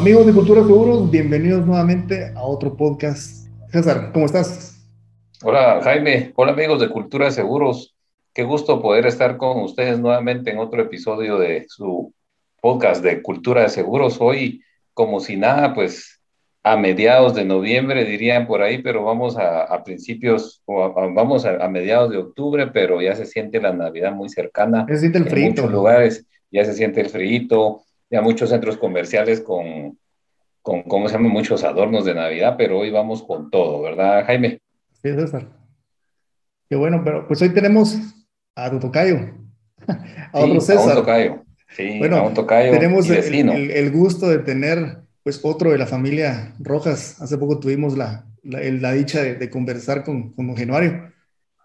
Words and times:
Amigos 0.00 0.24
de 0.24 0.32
Cultura 0.32 0.62
Seguros, 0.62 1.10
bienvenidos 1.10 1.66
nuevamente 1.66 2.32
a 2.34 2.42
otro 2.42 2.74
podcast. 2.74 3.46
César, 3.70 4.12
¿cómo 4.14 4.24
estás? 4.24 4.82
Hola 5.42 5.78
Jaime, 5.82 6.32
hola 6.36 6.52
amigos 6.52 6.80
de 6.80 6.88
Cultura 6.88 7.30
Seguros. 7.30 7.94
Qué 8.32 8.42
gusto 8.42 8.80
poder 8.80 9.04
estar 9.04 9.36
con 9.36 9.60
ustedes 9.60 10.00
nuevamente 10.00 10.52
en 10.52 10.58
otro 10.58 10.80
episodio 10.80 11.38
de 11.38 11.66
su 11.68 12.14
podcast 12.62 13.04
de 13.04 13.20
Cultura 13.20 13.60
de 13.60 13.68
Seguros. 13.68 14.16
Hoy, 14.22 14.62
como 14.94 15.20
si 15.20 15.36
nada, 15.36 15.74
pues 15.74 16.22
a 16.62 16.78
mediados 16.78 17.34
de 17.34 17.44
noviembre 17.44 18.06
dirían 18.06 18.46
por 18.46 18.62
ahí, 18.62 18.78
pero 18.78 19.04
vamos 19.04 19.36
a, 19.36 19.84
principios, 19.84 20.62
vamos 20.66 21.44
a, 21.44 21.68
mediados 21.68 22.08
de 22.08 22.16
octubre, 22.16 22.68
pero 22.68 23.02
ya 23.02 23.14
se 23.14 23.26
siente 23.26 23.60
la 23.60 23.74
Navidad 23.74 24.12
muy 24.12 24.30
cercana. 24.30 24.86
Se 24.88 24.96
siente 24.96 25.18
el 25.18 25.26
frío. 25.26 25.44
En 25.44 25.50
muchos 25.50 25.70
lugares 25.70 26.26
ya 26.50 26.64
se 26.64 26.72
siente 26.72 27.02
el 27.02 27.10
frío 27.10 27.82
ya 28.10 28.20
muchos 28.20 28.50
centros 28.50 28.76
comerciales 28.76 29.40
con, 29.40 29.98
con, 30.62 30.82
¿cómo 30.82 31.08
se 31.08 31.14
llama? 31.14 31.28
Muchos 31.28 31.62
adornos 31.64 32.04
de 32.04 32.14
Navidad, 32.14 32.56
pero 32.58 32.78
hoy 32.78 32.90
vamos 32.90 33.22
con 33.22 33.50
todo, 33.50 33.80
¿verdad, 33.82 34.24
Jaime? 34.26 34.60
Sí, 35.02 35.10
César. 35.14 35.46
Qué 36.68 36.76
bueno, 36.76 37.02
pero 37.04 37.26
pues 37.26 37.40
hoy 37.40 37.50
tenemos 37.50 37.96
a 38.56 38.70
tu 38.70 38.78
tocayo, 38.78 39.16
a 40.32 40.40
otro 40.40 40.60
César. 40.60 40.82
A 40.82 40.86
un 40.86 40.94
tocayo, 40.94 41.44
sí, 41.68 41.98
bueno, 41.98 42.16
a 42.16 42.22
un 42.22 42.34
tocayo 42.34 42.72
tenemos 42.72 43.08
el, 43.08 43.70
el, 43.70 43.90
gusto 43.90 44.28
de 44.28 44.38
tener 44.38 44.98
pues 45.22 45.40
otro 45.42 45.70
de 45.70 45.78
la 45.78 45.86
familia 45.86 46.54
Rojas. 46.58 47.20
Hace 47.20 47.38
poco 47.38 47.58
tuvimos 47.60 47.96
la, 47.96 48.26
la, 48.42 48.92
dicha 48.92 49.22
de, 49.22 49.50
conversar 49.50 50.04
con, 50.04 50.32
con 50.32 50.56
Genuario 50.56 51.12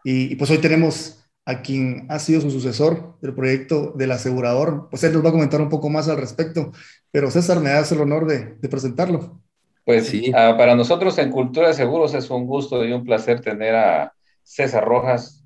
y, 0.04 0.32
y 0.32 0.36
pues 0.36 0.50
hoy 0.52 0.60
tenemos 0.60 1.25
a 1.46 1.62
quien 1.62 2.08
ha 2.10 2.18
sido 2.20 2.42
su 2.42 2.50
sucesor 2.50 3.18
del 3.22 3.36
proyecto 3.36 3.94
del 3.96 4.12
asegurador. 4.12 4.88
Pues 4.90 5.04
él 5.04 5.14
nos 5.14 5.24
va 5.24 5.30
a 5.30 5.34
comentar 5.34 5.62
un 5.62 5.70
poco 5.70 5.90
más 5.90 6.10
al 6.10 6.18
respecto, 6.18 6.72
pero 7.12 7.30
César, 7.30 7.60
me 7.60 7.70
das 7.70 7.92
el 7.92 8.02
honor 8.02 8.26
de, 8.26 8.68
presentarlo. 8.68 9.40
Pues 9.86 10.08
sí, 10.08 10.32
ah, 10.36 10.56
para 10.58 10.76
nosotros 10.76 11.18
en 11.20 11.30
Cultura 11.30 11.68
de 11.68 11.76
Seguros 11.76 12.16
es 12.16 12.30
un 12.32 12.48
gusto 12.48 12.84
y 12.84 12.92
un 12.92 13.04
placer 13.04 13.42
tener 13.42 13.76
a 13.76 14.14
César 14.42 14.84
Rojas, 14.84 15.44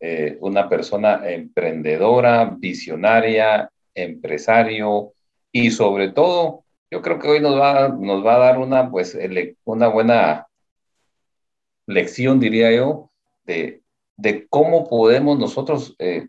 eh, 0.00 0.36
una 0.40 0.68
persona 0.68 1.22
emprendedora, 1.24 2.54
visionaria, 2.58 3.70
empresario 3.94 5.14
y 5.50 5.70
sobre 5.70 6.10
todo, 6.10 6.64
yo 6.90 7.00
creo 7.00 7.18
que 7.18 7.28
hoy 7.28 7.40
nos 7.40 7.58
va, 7.58 7.88
nos 7.88 8.24
va 8.24 8.36
a 8.36 8.38
dar 8.38 8.58
una, 8.58 8.90
pues, 8.90 9.16
una 9.64 9.88
buena 9.88 10.46
lección, 11.86 12.40
diría 12.40 12.72
yo, 12.72 13.10
de 13.44 13.81
de 14.22 14.46
cómo 14.48 14.88
podemos 14.88 15.36
nosotros 15.36 15.96
eh, 15.98 16.28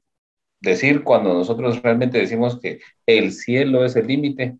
decir 0.59 1.03
cuando 1.03 1.31
nosotros 1.33 1.81
realmente 1.83 2.17
decimos 2.17 2.59
que 2.59 2.80
el 3.05 3.31
cielo 3.31 3.85
es 3.85 3.95
el 3.95 4.08
límite, 4.08 4.58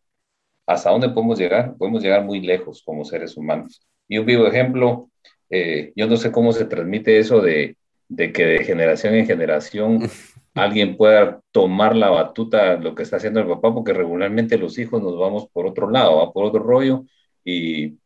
hasta 0.68 0.92
dónde 0.92 1.10
podemos 1.10 1.40
llegar, 1.40 1.76
podemos 1.78 2.04
llegar 2.04 2.24
muy 2.24 2.42
lejos 2.42 2.84
como 2.86 3.04
seres 3.06 3.36
humanos. 3.36 3.82
Y 4.08 4.20
un 4.20 4.28
vivo 4.28 4.46
ejemplo, 4.46 5.10
eh, 5.50 5.94
yo 5.96 6.06
no 6.08 6.16
sé 6.18 6.32
cómo 6.32 6.54
se 6.54 6.66
transmite 6.66 7.18
eso 7.18 7.42
de, 7.42 7.76
de, 8.08 8.32
que 8.32 8.46
de 8.46 8.64
generación 8.66 9.16
en 9.16 9.26
generación 9.26 10.00
alguien 10.54 10.96
pueda 10.96 11.42
tomar 11.52 11.96
la 11.96 12.12
batuta 12.12 12.76
lo 12.76 12.94
que 12.94 13.02
está 13.02 13.18
haciendo 13.18 13.40
el 13.40 13.48
papá, 13.48 13.74
porque 13.74 13.94
regularmente 13.94 14.60
los 14.60 14.78
hijos 14.78 15.02
nos 15.02 15.18
vamos 15.18 15.48
por 15.52 15.66
otro 15.66 15.90
lado, 15.90 16.32
por 16.34 16.46
otro 16.46 16.62
rollo, 16.62 17.06
y 17.44 17.98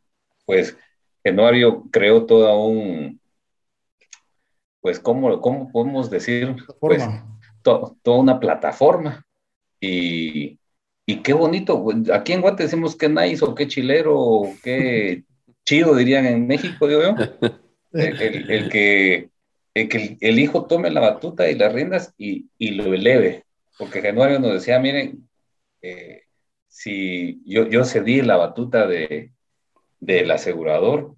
pues 0.45 0.77
Genuario 1.21 1.83
creó 1.91 2.25
toda 2.25 2.55
un, 2.55 3.19
pues, 4.87 5.01
¿cómo, 5.01 5.41
cómo 5.41 5.69
podemos 5.69 6.09
decir? 6.09 6.55
Pues, 6.79 7.03
toda 7.61 7.91
una 8.05 8.39
plataforma. 8.39 9.25
Y, 9.81 10.57
y, 11.05 11.17
qué 11.23 11.33
bonito. 11.33 11.85
Aquí 12.13 12.31
en 12.31 12.39
Guate 12.39 12.63
decimos 12.63 12.95
qué 12.95 13.09
nice 13.09 13.43
o 13.43 13.53
qué 13.53 13.67
chilero 13.67 14.43
qué 14.63 15.25
chido, 15.65 15.93
dirían 15.93 16.25
en 16.25 16.47
México, 16.47 16.87
digo 16.87 17.01
yo. 17.01 17.15
El, 17.91 18.17
que, 18.69 19.29
el, 19.73 19.89
que 19.89 20.17
el 20.21 20.39
hijo 20.39 20.67
tome 20.67 20.91
la 20.91 20.99
batuta 21.01 21.49
y 21.49 21.55
las 21.55 21.73
riendas 21.73 22.13
y, 22.17 22.49
y 22.57 22.71
lo 22.71 22.93
eleve. 22.93 23.43
Porque 23.77 24.01
Januario 24.01 24.39
nos 24.39 24.53
decía, 24.53 24.79
miren, 24.79 25.27
eh, 25.81 26.21
si 26.67 27.41
yo, 27.45 27.67
yo 27.67 27.83
cedí 27.85 28.21
la 28.21 28.37
batuta 28.37 28.85
de, 28.85 29.31
del 29.99 30.29
asegurador 30.29 31.15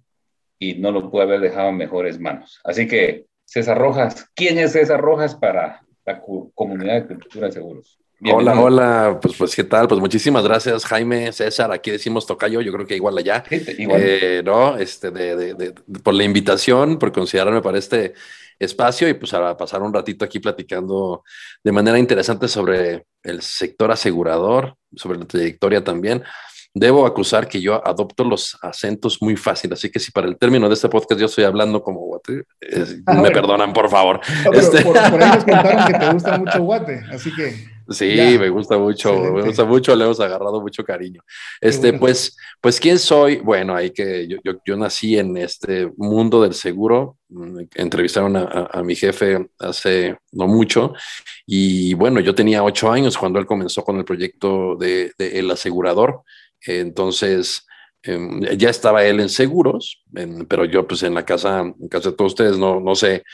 y 0.58 0.74
no 0.74 0.90
lo 0.90 1.10
pude 1.10 1.24
haber 1.24 1.40
dejado 1.40 1.68
en 1.68 1.76
mejores 1.76 2.18
manos. 2.18 2.60
Así 2.64 2.88
que 2.88 3.26
César 3.50 3.76
Rojas. 3.76 4.26
¿Quién 4.36 4.58
es 4.58 4.72
César 4.72 5.00
Rojas 5.00 5.34
para 5.34 5.82
la 6.06 6.22
comunidad 6.54 7.02
de 7.02 7.06
cultura 7.08 7.48
de 7.48 7.52
seguros? 7.52 7.98
Hola, 8.32 8.60
hola, 8.60 9.18
pues, 9.20 9.34
pues 9.36 9.56
qué 9.56 9.64
tal, 9.64 9.88
pues 9.88 9.98
muchísimas 9.98 10.44
gracias 10.44 10.84
Jaime, 10.84 11.32
César, 11.32 11.72
aquí 11.72 11.90
decimos 11.90 12.26
Tocayo, 12.26 12.60
yo 12.60 12.70
creo 12.70 12.86
que 12.86 12.94
igual 12.94 13.18
allá, 13.18 13.42
igual. 13.78 14.02
Eh, 14.04 14.42
¿no? 14.44 14.76
Este, 14.76 15.10
de, 15.10 15.74
por 16.04 16.14
la 16.14 16.22
invitación, 16.22 16.98
por 16.98 17.10
considerarme 17.10 17.60
para 17.60 17.78
este 17.78 18.14
espacio 18.56 19.08
y 19.08 19.14
pues 19.14 19.34
a 19.34 19.56
pasar 19.56 19.82
un 19.82 19.92
ratito 19.92 20.24
aquí 20.24 20.38
platicando 20.38 21.24
de 21.64 21.72
manera 21.72 21.98
interesante 21.98 22.46
sobre 22.46 23.06
el 23.22 23.42
sector 23.42 23.90
asegurador, 23.90 24.76
sobre 24.94 25.18
la 25.18 25.24
trayectoria 25.24 25.82
también. 25.82 26.22
Debo 26.72 27.04
acusar 27.04 27.48
que 27.48 27.60
yo 27.60 27.84
adopto 27.86 28.22
los 28.22 28.56
acentos 28.62 29.20
muy 29.20 29.36
fácil, 29.36 29.72
así 29.72 29.90
que 29.90 29.98
si 29.98 30.12
para 30.12 30.28
el 30.28 30.38
término 30.38 30.68
de 30.68 30.74
este 30.74 30.88
podcast 30.88 31.20
yo 31.20 31.26
estoy 31.26 31.42
hablando 31.42 31.82
como 31.82 32.00
guate, 32.00 32.44
ah, 33.06 33.14
me 33.14 33.32
perdonan, 33.32 33.72
por 33.72 33.90
favor. 33.90 34.20
Este 34.52 34.82
por, 34.82 34.96
ahí 34.96 35.30
nos 35.32 35.44
contaron 35.44 35.86
que 35.86 35.98
te 35.98 36.10
gusta 36.12 36.38
mucho 36.38 36.62
guate, 36.62 37.02
así 37.10 37.34
que... 37.34 37.80
Sí, 37.90 38.36
me 38.38 38.50
gusta 38.50 38.78
mucho, 38.78 39.12
me 39.12 39.42
gusta 39.42 39.64
mucho, 39.64 39.96
le 39.96 40.04
hemos 40.04 40.20
agarrado 40.20 40.60
mucho 40.60 40.84
cariño. 40.84 41.22
Este, 41.60 41.92
pues, 41.92 42.36
pues, 42.60 42.78
¿quién 42.78 43.00
soy? 43.00 43.38
Bueno, 43.38 43.74
ahí 43.74 43.90
que 43.90 44.28
yo, 44.28 44.36
yo, 44.44 44.52
yo 44.64 44.76
nací 44.76 45.18
en 45.18 45.36
este 45.36 45.90
mundo 45.96 46.40
del 46.40 46.54
seguro, 46.54 47.16
mm, 47.30 47.62
entrevistaron 47.74 48.36
a, 48.36 48.68
a, 48.70 48.84
mi 48.84 48.94
jefe 48.94 49.44
hace 49.58 50.16
no 50.30 50.46
mucho, 50.46 50.92
y 51.44 51.94
bueno, 51.94 52.20
yo 52.20 52.32
tenía 52.32 52.62
ocho 52.62 52.92
años 52.92 53.18
cuando 53.18 53.40
él 53.40 53.46
comenzó 53.46 53.82
con 53.82 53.96
el 53.96 54.04
proyecto 54.04 54.76
de, 54.76 55.10
de 55.18 55.40
El 55.40 55.50
Asegurador, 55.50 56.22
entonces, 56.66 57.66
em, 58.02 58.40
ya 58.56 58.70
estaba 58.70 59.04
él 59.04 59.20
en 59.20 59.28
seguros, 59.28 60.02
pero 60.48 60.64
yo 60.64 60.86
pues 60.86 61.02
en 61.02 61.14
la 61.14 61.24
casa, 61.24 61.60
en 61.60 61.88
casa 61.88 62.10
de 62.10 62.16
todos 62.16 62.32
ustedes, 62.32 62.58
no, 62.58 62.80
no 62.80 62.94
sé, 62.94 63.24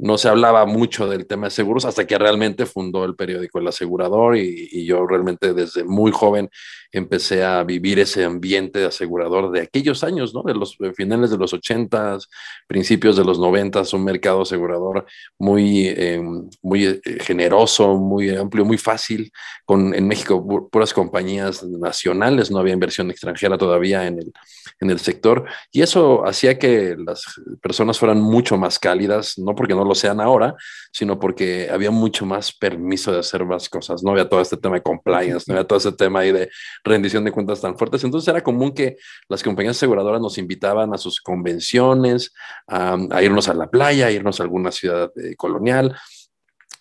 no 0.00 0.16
se 0.16 0.28
hablaba 0.28 0.64
mucho 0.64 1.06
del 1.06 1.26
tema 1.26 1.46
de 1.46 1.50
seguros 1.50 1.84
hasta 1.84 2.06
que 2.06 2.16
realmente 2.16 2.64
fundó 2.64 3.04
el 3.04 3.14
periódico 3.14 3.58
El 3.58 3.68
Asegurador 3.68 4.36
y, 4.36 4.84
yo 4.86 5.06
realmente 5.06 5.52
desde 5.52 5.84
muy 5.84 6.10
joven 6.10 6.48
empecé 6.90 7.44
a 7.44 7.62
vivir 7.62 7.98
ese 8.00 8.24
ambiente 8.24 8.80
de 8.80 8.86
asegurador 8.86 9.52
de 9.52 9.60
aquellos 9.60 10.02
años, 10.02 10.34
¿no? 10.34 10.42
De 10.42 10.54
los 10.54 10.76
finales 10.96 11.30
de 11.30 11.36
los 11.36 11.52
ochentas, 11.52 12.28
principios 12.66 13.16
de 13.16 13.24
los 13.24 13.38
noventas, 13.38 13.92
un 13.92 14.02
mercado 14.02 14.42
asegurador 14.42 15.06
muy, 15.38 15.86
eh, 15.86 16.20
muy 16.62 16.86
eh, 16.86 17.00
generoso, 17.20 17.94
muy 17.94 18.30
amplio, 18.30 18.64
muy 18.64 18.78
fácil, 18.78 19.30
con 19.64 19.94
en 19.94 20.08
México 20.08 20.68
puras 20.70 20.92
compañías 20.92 21.62
nacionales, 21.62 22.50
no 22.50 22.58
había 22.58 22.72
inversión 22.72 23.10
extranjera 23.10 23.58
todavía 23.58 24.06
en 24.06 24.18
el, 24.18 24.32
en 24.80 24.90
el 24.90 24.98
sector 24.98 25.44
y 25.70 25.82
eso 25.82 26.26
hacía 26.26 26.58
que 26.58 26.96
las 26.98 27.22
personas 27.62 27.98
fueran 27.98 28.20
mucho 28.20 28.56
más 28.56 28.78
cálidas, 28.78 29.38
no 29.38 29.54
porque 29.54 29.74
no 29.74 29.84
lo 29.90 29.94
sean 29.94 30.20
ahora, 30.20 30.54
sino 30.92 31.18
porque 31.18 31.68
había 31.70 31.90
mucho 31.90 32.24
más 32.24 32.52
permiso 32.52 33.12
de 33.12 33.18
hacer 33.18 33.44
más 33.44 33.68
cosas. 33.68 34.02
No 34.02 34.12
había 34.12 34.28
todo 34.28 34.40
este 34.40 34.56
tema 34.56 34.76
de 34.76 34.82
compliance, 34.82 35.44
no 35.46 35.54
había 35.54 35.66
todo 35.66 35.78
este 35.78 35.92
tema 35.92 36.22
de 36.22 36.48
rendición 36.84 37.24
de 37.24 37.32
cuentas 37.32 37.60
tan 37.60 37.76
fuertes. 37.76 38.04
Entonces 38.04 38.28
era 38.28 38.42
común 38.42 38.72
que 38.72 38.96
las 39.28 39.42
compañías 39.42 39.76
aseguradoras 39.76 40.20
nos 40.20 40.38
invitaban 40.38 40.94
a 40.94 40.98
sus 40.98 41.20
convenciones, 41.20 42.32
a, 42.68 42.96
irnos 43.22 43.48
a 43.48 43.54
la 43.54 43.68
playa, 43.68 44.06
a 44.06 44.10
irnos 44.10 44.40
a 44.40 44.44
alguna 44.44 44.70
ciudad 44.70 45.10
eh, 45.16 45.34
colonial. 45.36 45.96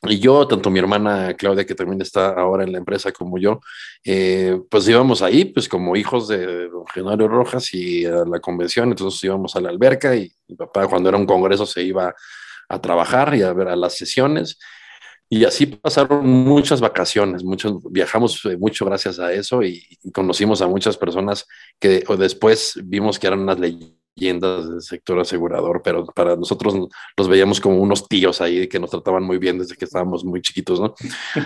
Y 0.04 0.19
yo, 0.19 0.48
tanto 0.48 0.69
mi 0.69 0.80
hermana 0.80 1.33
Claudia, 1.33 1.66
que 1.66 1.75
también 1.75 2.01
está 2.01 2.30
ahora 2.30 2.63
en 2.63 2.72
la 2.72 2.78
empresa 2.78 3.12
como 3.12 3.38
yo, 3.38 3.60
eh, 4.06 4.57
pues 4.69 4.88
íbamos 4.88 5.22
ahí, 5.22 5.44
pues 5.44 5.68
como 5.68 5.98
hijos 5.98 6.30
de 6.30 6.69
don 6.69 6.86
Genario 6.94 7.28
Rojas 7.28 7.74
y 7.74 8.06
a 8.06 8.24
la 8.24 8.39
convención, 8.39 8.89
entonces 8.89 9.22
íbamos 9.25 9.57
a 9.57 9.62
la 9.62 9.69
alberca 9.69 10.16
y 10.16 10.31
mi 10.48 10.56
papá 10.56 10.88
cuando 10.88 11.10
era 11.10 11.18
un 11.18 11.25
congreso 11.25 11.66
se 11.66 11.83
iba 11.83 12.16
a 12.69 12.80
trabajar 12.80 13.36
y 13.36 13.42
a 13.42 13.51
ver 13.51 13.68
a 13.68 13.75
las 13.75 13.98
sesiones. 13.98 14.57
Y 15.31 15.45
así 15.45 15.68
pasaron 15.68 16.27
muchas 16.27 16.81
vacaciones, 16.81 17.44
muchos, 17.44 17.83
viajamos 17.92 18.44
eh, 18.45 18.57
mucho 18.57 18.86
gracias 18.86 19.19
a 19.19 19.31
eso 19.31 19.62
y, 19.62 19.83
conocimos 20.12 20.62
a 20.62 20.68
muchas 20.68 20.98
personas 20.98 21.45
que 21.80 22.04
después 22.18 22.80
vimos 22.83 23.19
que 23.19 23.27
eran 23.27 23.42
unas 23.42 23.60
leyendas 23.60 24.68
del 24.68 24.81
sector 24.81 25.19
asegurador, 25.19 25.81
pero 25.83 26.07
para 26.07 26.36
nosotros 26.36 26.74
los 27.16 27.27
veíamos 27.27 27.62
como 27.62 27.77
unos 27.77 28.07
tíos 28.07 28.42
ahí 28.42 28.68
que 28.68 28.80
nos 28.80 28.89
trataban 28.89 29.24
muy 29.24 29.38
bien 29.38 29.60
desde 29.60 29.75
que 29.75 29.86
estábamos 29.86 30.25
muy 30.25 30.42
chiquitos, 30.42 30.80
¿no? 30.80 30.95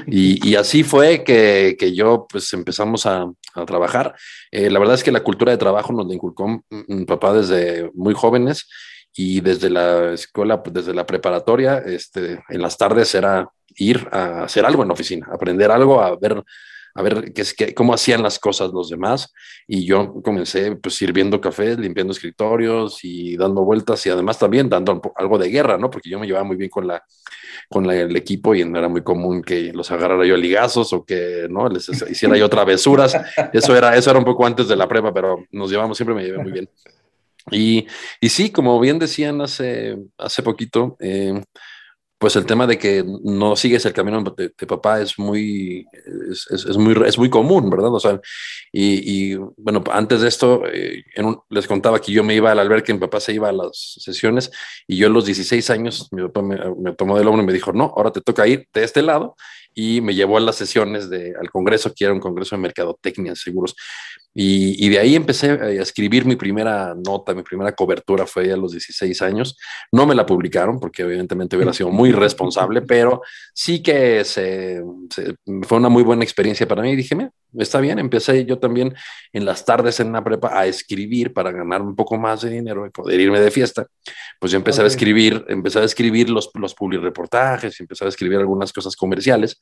Y, 0.08 0.56
así 0.56 0.84
fue 0.84 1.26
que, 1.26 1.76
que, 1.78 1.94
yo 1.94 2.26
pues 2.30 2.54
empezamos 2.54 3.06
a, 3.06 3.30
a 3.54 3.66
trabajar. 3.66 4.16
Eh, 4.50 4.70
la 4.70 4.80
verdad 4.80 4.96
es 4.96 5.04
que 5.04 5.12
la 5.12 5.24
cultura 5.24 5.52
de 5.52 5.58
trabajo 5.58 5.92
nos 5.92 6.08
la 6.08 6.14
inculcó 6.14 6.64
mi 6.70 7.06
papá 7.06 7.34
desde 7.34 7.92
muy 7.94 8.14
jóvenes 8.14 8.66
y 9.16 9.42
desde 9.42 9.70
la 9.70 10.14
escuela, 10.14 10.64
pues, 10.64 10.74
desde 10.74 10.94
la 10.94 11.06
preparatoria, 11.06 11.78
este, 11.80 12.44
en 12.50 12.62
las 12.62 12.78
tardes 12.78 13.14
era 13.14 13.50
ir 13.76 14.08
a 14.12 14.44
hacer 14.44 14.66
algo 14.66 14.82
en 14.82 14.88
la 14.88 14.94
oficina, 14.94 15.28
aprender 15.32 15.72
algo, 15.72 16.02
a 16.02 16.16
ver, 16.16 16.44
a 16.96 17.02
ver 17.02 17.34
qué 17.34 17.42
es, 17.42 17.54
qué, 17.54 17.74
cómo 17.74 17.94
hacían 17.94 18.22
las 18.24 18.40
cosas 18.40 18.72
los 18.72 18.90
demás. 18.90 19.34
Y 19.68 19.86
yo 19.86 20.22
comencé 20.24 20.76
pues 20.76 20.96
sirviendo 20.96 21.42
café, 21.42 21.76
limpiando 21.76 22.14
escritorios 22.14 23.00
y 23.04 23.36
dando 23.38 23.64
vueltas 23.64 24.06
y 24.06 24.10
además 24.10 24.38
también 24.38 24.70
dando 24.70 25.02
algo 25.16 25.38
de 25.38 25.50
guerra, 25.50 25.78
¿no? 25.78 25.90
Porque 25.90 26.10
yo 26.10 26.20
me 26.20 26.28
llevaba 26.28 26.46
muy 26.46 26.56
bien 26.56 26.70
con, 26.70 26.88
la, 26.88 27.04
con 27.70 27.90
el 27.90 28.16
equipo 28.16 28.54
y 28.54 28.64
no 28.66 28.78
era 28.78 28.90
muy 28.90 29.02
común 29.04 29.42
que 29.42 29.74
los 29.74 29.92
agarrara 29.92 30.26
yo 30.26 30.36
a 30.36 30.38
ligazos 30.38 30.94
o 30.94 31.04
que 31.06 31.48
no 31.50 31.68
les 31.70 31.88
hiciera 31.90 32.38
yo 32.38 32.50
travesuras. 32.50 33.16
Eso 33.54 33.76
era, 33.76 33.96
eso 33.96 34.10
era 34.10 34.20
un 34.20 34.26
poco 34.26 34.46
antes 34.46 34.68
de 34.68 34.76
la 34.76 34.88
prueba, 34.88 35.14
pero 35.14 35.46
nos 35.52 35.70
llevamos, 35.70 35.98
siempre 35.98 36.16
me 36.16 36.24
llevé 36.24 36.40
muy 36.40 36.52
bien. 36.52 36.70
Y, 37.52 37.88
y 38.22 38.30
sí, 38.30 38.52
como 38.52 38.80
bien 38.80 39.00
decían 39.00 39.42
hace, 39.42 39.98
hace 40.18 40.44
poquito, 40.44 40.96
eh, 41.00 41.42
pues 42.24 42.38
el 42.38 42.46
tema 42.46 42.66
de 42.66 42.78
que 42.78 43.04
no 43.24 43.58
sigues 43.58 43.86
el 43.86 43.92
camino 43.92 44.24
de, 44.24 44.50
papá 44.66 45.02
es 45.02 45.20
muy, 45.20 45.86
es, 46.32 46.78
muy, 46.78 46.96
es 47.06 47.18
muy 47.18 47.30
común, 47.30 47.70
¿verdad? 47.70 47.94
O 47.94 48.00
sea, 48.00 48.18
y, 48.72 49.34
y 49.34 49.36
bueno, 49.58 49.84
antes 49.92 50.22
de 50.22 50.30
esto, 50.30 50.64
eh, 50.66 51.04
les 51.50 51.68
contaba 51.68 52.00
que 52.00 52.14
yo 52.14 52.24
me 52.24 52.34
iba 52.34 52.50
al 52.50 52.60
albergue, 52.60 52.94
mi 52.94 53.00
papá 53.02 53.20
se 53.20 53.34
iba 53.34 53.50
a 53.50 53.52
las 53.52 53.98
sesiones 54.00 54.52
y 54.88 54.96
yo 54.96 55.08
a 55.08 55.10
los 55.10 55.26
16 55.26 55.70
años, 55.70 56.08
mi 56.12 56.22
papá 56.22 56.42
me, 56.42 56.58
me 56.80 56.94
tomó 56.94 57.18
del 57.18 57.28
hombro 57.28 57.44
y 57.44 57.48
me 57.48 57.52
dijo, 57.52 57.74
no, 57.74 57.94
ahora 57.94 58.12
te 58.12 58.22
toca 58.22 58.48
ir 58.48 58.70
de 58.74 58.86
este 58.86 59.02
lado 59.02 59.36
y 59.76 60.02
me 60.02 60.16
llevó 60.16 60.38
a 60.38 60.40
las 60.40 60.56
sesiones 60.56 61.10
de, 61.10 61.34
al 61.38 61.50
congreso, 61.50 61.92
que 61.94 62.06
era 62.06 62.14
un 62.14 62.20
congreso 62.20 62.56
de 62.56 62.62
mercadotecnia, 62.62 63.36
seguros. 63.36 63.76
Y, 64.36 64.84
y, 64.84 64.90
de 64.90 65.00
ahí 65.00 65.16
empecé 65.16 65.52
a 65.52 65.70
escribir 65.70 66.26
mi 66.26 66.36
primera 66.36 66.96
nota, 66.96 67.36
mi 67.36 67.44
primera 67.44 67.72
cobertura 67.74 68.26
fue 68.26 68.52
a 68.52 68.58
los 68.58 68.72
16 68.72 69.22
años. 69.22 69.58
No 69.92 70.08
me 70.08 70.16
la 70.16 70.26
publicaron 70.26 70.80
porque 70.80 71.04
evidentemente 71.04 71.56
hubiera 71.56 71.72
sido 71.72 71.90
muy 71.90 72.12
responsable, 72.12 72.82
pero 72.88 73.22
sí 73.54 73.84
que 73.84 74.24
se, 74.26 74.82
fue 75.62 75.78
una 75.78 75.90
muy 75.90 76.04
buena 76.04 76.24
experiencia 76.24 76.68
para 76.68 76.82
mí. 76.82 76.92
Y 76.92 76.96
dije, 76.96 77.16
está 77.58 77.80
bien, 77.80 78.00
empecé 78.00 78.46
yo 78.46 78.58
también 78.58 78.96
en 79.32 79.46
las 79.46 79.66
tardes 79.66 80.00
en 80.00 80.12
la 80.12 80.24
prepa 80.24 80.58
a 80.58 80.66
escribir 80.66 81.34
para 81.34 81.52
ganar 81.52 81.82
un 81.82 81.96
poco 81.96 82.18
más 82.18 82.42
de 82.42 82.50
dinero 82.50 82.86
y 82.86 82.90
poder 82.90 83.20
irme 83.20 83.40
de 83.40 83.52
fiesta. 83.52 83.88
Pues 84.40 84.52
yo 84.52 84.58
empecé 84.58 84.82
a 84.82 84.86
escribir, 84.86 85.46
empecé 85.48 85.80
a 85.80 85.84
escribir 85.84 86.30
los, 86.30 86.50
los 86.56 86.76
reportajes, 87.02 87.80
empecé 87.80 88.06
a 88.06 88.08
escribir 88.08 88.40
algunas 88.40 88.74
cosas 88.74 88.96
comerciales 88.96 89.60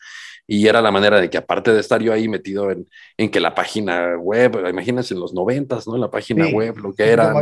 y 0.48 0.68
era 0.68 0.82
la 0.82 0.92
manera 0.92 1.20
de 1.20 1.30
que 1.30 1.38
aparte 1.38 1.74
de 1.74 1.80
estar 1.80 2.02
yo 2.02 2.14
ahí 2.14 2.28
metido 2.28 2.72
en, 2.72 2.88
en 3.18 3.30
que 3.30 3.40
la 3.40 3.54
página 3.54 4.18
web, 4.18 4.61
imagínense 4.70 5.14
en 5.14 5.20
los 5.20 5.34
noventas, 5.34 5.88
¿no? 5.88 5.98
La 5.98 6.10
página 6.10 6.48
web, 6.48 6.78
lo 6.78 6.94
que 6.94 7.10
era. 7.10 7.34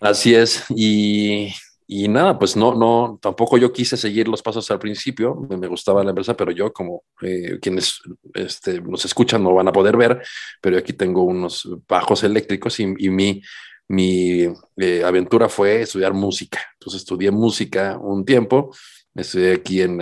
Así 0.00 0.34
es. 0.34 0.64
Y, 0.70 1.52
y, 1.86 2.08
nada, 2.08 2.38
pues 2.38 2.56
no, 2.56 2.74
no, 2.74 3.18
tampoco 3.20 3.58
yo 3.58 3.72
quise 3.72 3.96
seguir 3.96 4.28
los 4.28 4.42
pasos 4.42 4.70
al 4.70 4.78
principio, 4.78 5.34
me, 5.34 5.66
gustaba 5.66 6.02
la 6.02 6.10
empresa, 6.10 6.34
pero 6.34 6.50
yo 6.50 6.72
como 6.72 7.04
eh, 7.22 7.58
quienes 7.60 8.00
este, 8.34 8.80
nos 8.80 9.04
escuchan 9.04 9.42
no 9.42 9.54
van 9.54 9.68
a 9.68 9.72
poder 9.72 9.96
ver, 9.96 10.22
pero 10.60 10.78
aquí 10.78 10.92
tengo 10.92 11.22
unos 11.22 11.68
bajos 11.88 12.24
eléctricos 12.24 12.80
y, 12.80 12.94
y 12.98 13.10
mi, 13.10 13.42
mi 13.88 14.48
eh, 14.76 15.02
aventura 15.04 15.48
fue 15.48 15.82
estudiar 15.82 16.14
música. 16.14 16.60
Entonces 16.74 17.02
estudié 17.02 17.30
música 17.30 17.98
un 17.98 18.24
tiempo 18.24 18.70
estudié 19.14 19.52
aquí 19.52 19.80
en, 19.80 19.98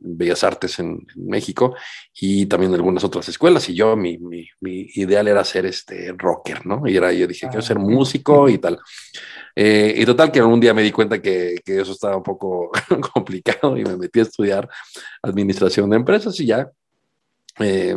Bellas 0.00 0.44
Artes 0.44 0.78
en, 0.78 1.06
México 1.16 1.74
y 2.14 2.46
también 2.46 2.72
en 2.72 2.76
algunas 2.76 3.04
otras 3.04 3.28
escuelas 3.28 3.68
y 3.68 3.74
yo 3.74 3.96
mi, 3.96 4.18
mi, 4.18 4.46
mi, 4.60 4.88
ideal 4.94 5.28
era 5.28 5.44
ser 5.44 5.66
este 5.66 6.12
rocker, 6.16 6.66
¿no? 6.66 6.86
Y 6.86 6.96
era, 6.96 7.12
yo 7.12 7.26
dije, 7.26 7.48
quiero 7.48 7.62
ser 7.62 7.76
ah. 7.76 7.80
músico 7.80 8.48
y 8.48 8.58
tal. 8.58 8.78
Eh, 9.54 9.94
y 9.96 10.04
total 10.04 10.30
que 10.30 10.38
algún 10.38 10.60
día 10.60 10.74
me 10.74 10.82
di 10.82 10.92
cuenta 10.92 11.20
que, 11.20 11.56
que 11.64 11.80
eso 11.80 11.92
estaba 11.92 12.16
un 12.16 12.22
poco 12.22 12.70
complicado 13.12 13.76
y 13.76 13.84
me 13.84 13.96
metí 13.96 14.20
a 14.20 14.22
estudiar 14.22 14.68
administración 15.22 15.90
de 15.90 15.96
empresas 15.96 16.38
y 16.40 16.46
ya 16.46 16.70
eh, 17.60 17.96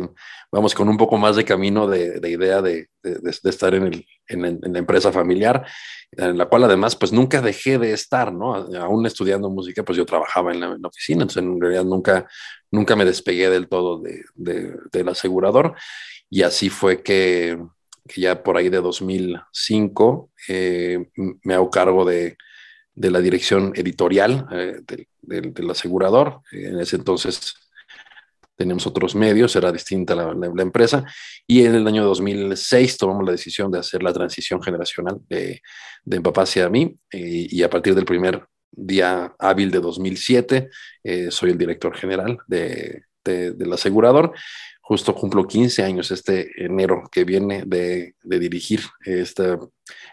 vamos 0.50 0.74
con 0.74 0.88
un 0.88 0.96
poco 0.96 1.16
más 1.16 1.36
de 1.36 1.44
camino 1.44 1.86
de, 1.86 2.20
de 2.20 2.30
idea 2.30 2.60
de, 2.62 2.88
estar 3.24 3.74
en, 3.74 4.04
la 4.28 4.78
empresa 4.78 5.12
familiar 5.12 5.66
en 6.12 6.38
la 6.38 6.46
cual 6.46 6.64
además 6.64 6.94
pues 6.94 7.12
nunca 7.12 7.40
dejé 7.40 7.78
de 7.78 7.92
estar, 7.92 8.32
¿no? 8.32 8.54
Aún 8.54 9.06
estudiando 9.06 9.48
música, 9.50 9.82
pues 9.82 9.96
yo 9.96 10.04
trabajaba 10.04 10.52
en 10.52 10.60
la, 10.60 10.76
oficina, 10.84 11.22
entonces 11.22 11.42
en 11.42 11.60
realidad 11.60 11.84
nunca, 11.84 12.28
nunca 12.70 12.96
me 12.96 13.04
despegué 13.04 13.48
del 13.48 13.68
todo 13.68 14.00
de, 14.00 14.22
de, 14.34 14.76
del 14.92 15.08
asegurador 15.08 15.74
y 16.32 16.44
así 16.44 16.70
fue 16.70 17.02
que, 17.02 17.58
ya 18.16 18.42
por 18.42 18.56
ahí 18.56 18.70
de 18.70 18.80
2005 18.80 20.30
eh, 20.48 21.10
me 21.44 21.52
hago 21.52 21.70
cargo 21.70 22.06
de, 22.06 22.38
la 22.94 23.20
dirección 23.20 23.72
editorial 23.74 24.46
eh, 24.50 24.80
del, 25.20 25.70
asegurador. 25.70 26.40
En 26.52 26.80
ese 26.80 26.96
entonces 26.96 27.54
teníamos 28.56 28.86
otros 28.86 29.14
medios, 29.14 29.56
era 29.56 29.72
distinta 29.72 30.14
la, 30.14 30.34
la, 30.34 30.62
empresa, 30.62 31.04
y 31.46 31.64
en 31.64 31.74
el 31.74 31.86
año 31.86 32.04
2006 32.04 32.98
tomamos 32.98 33.24
la 33.24 33.32
decisión 33.32 33.70
de 33.70 33.78
hacer 33.78 34.02
la 34.02 34.12
transición 34.12 34.62
generacional 34.62 35.18
de, 35.28 35.60
de 36.04 36.20
papá 36.20 36.42
hacia 36.42 36.68
mí, 36.68 36.96
y, 37.10 37.62
a 37.62 37.70
partir 37.70 37.94
del 37.94 38.04
primer 38.04 38.44
día 38.70 39.34
hábil 39.38 39.70
de 39.70 39.80
2007, 39.80 40.70
eh, 41.04 41.30
soy 41.30 41.50
el 41.50 41.58
director 41.58 41.96
general 41.96 42.38
de, 42.46 43.02
del 43.24 43.72
asegurador. 43.72 44.32
Justo 44.80 45.14
cumplo 45.14 45.46
15 45.46 45.84
años 45.84 46.10
este 46.10 46.50
enero 46.56 47.04
que 47.10 47.24
viene 47.24 47.62
de, 47.64 48.14
de 48.22 48.38
dirigir 48.38 48.80
esta 49.04 49.58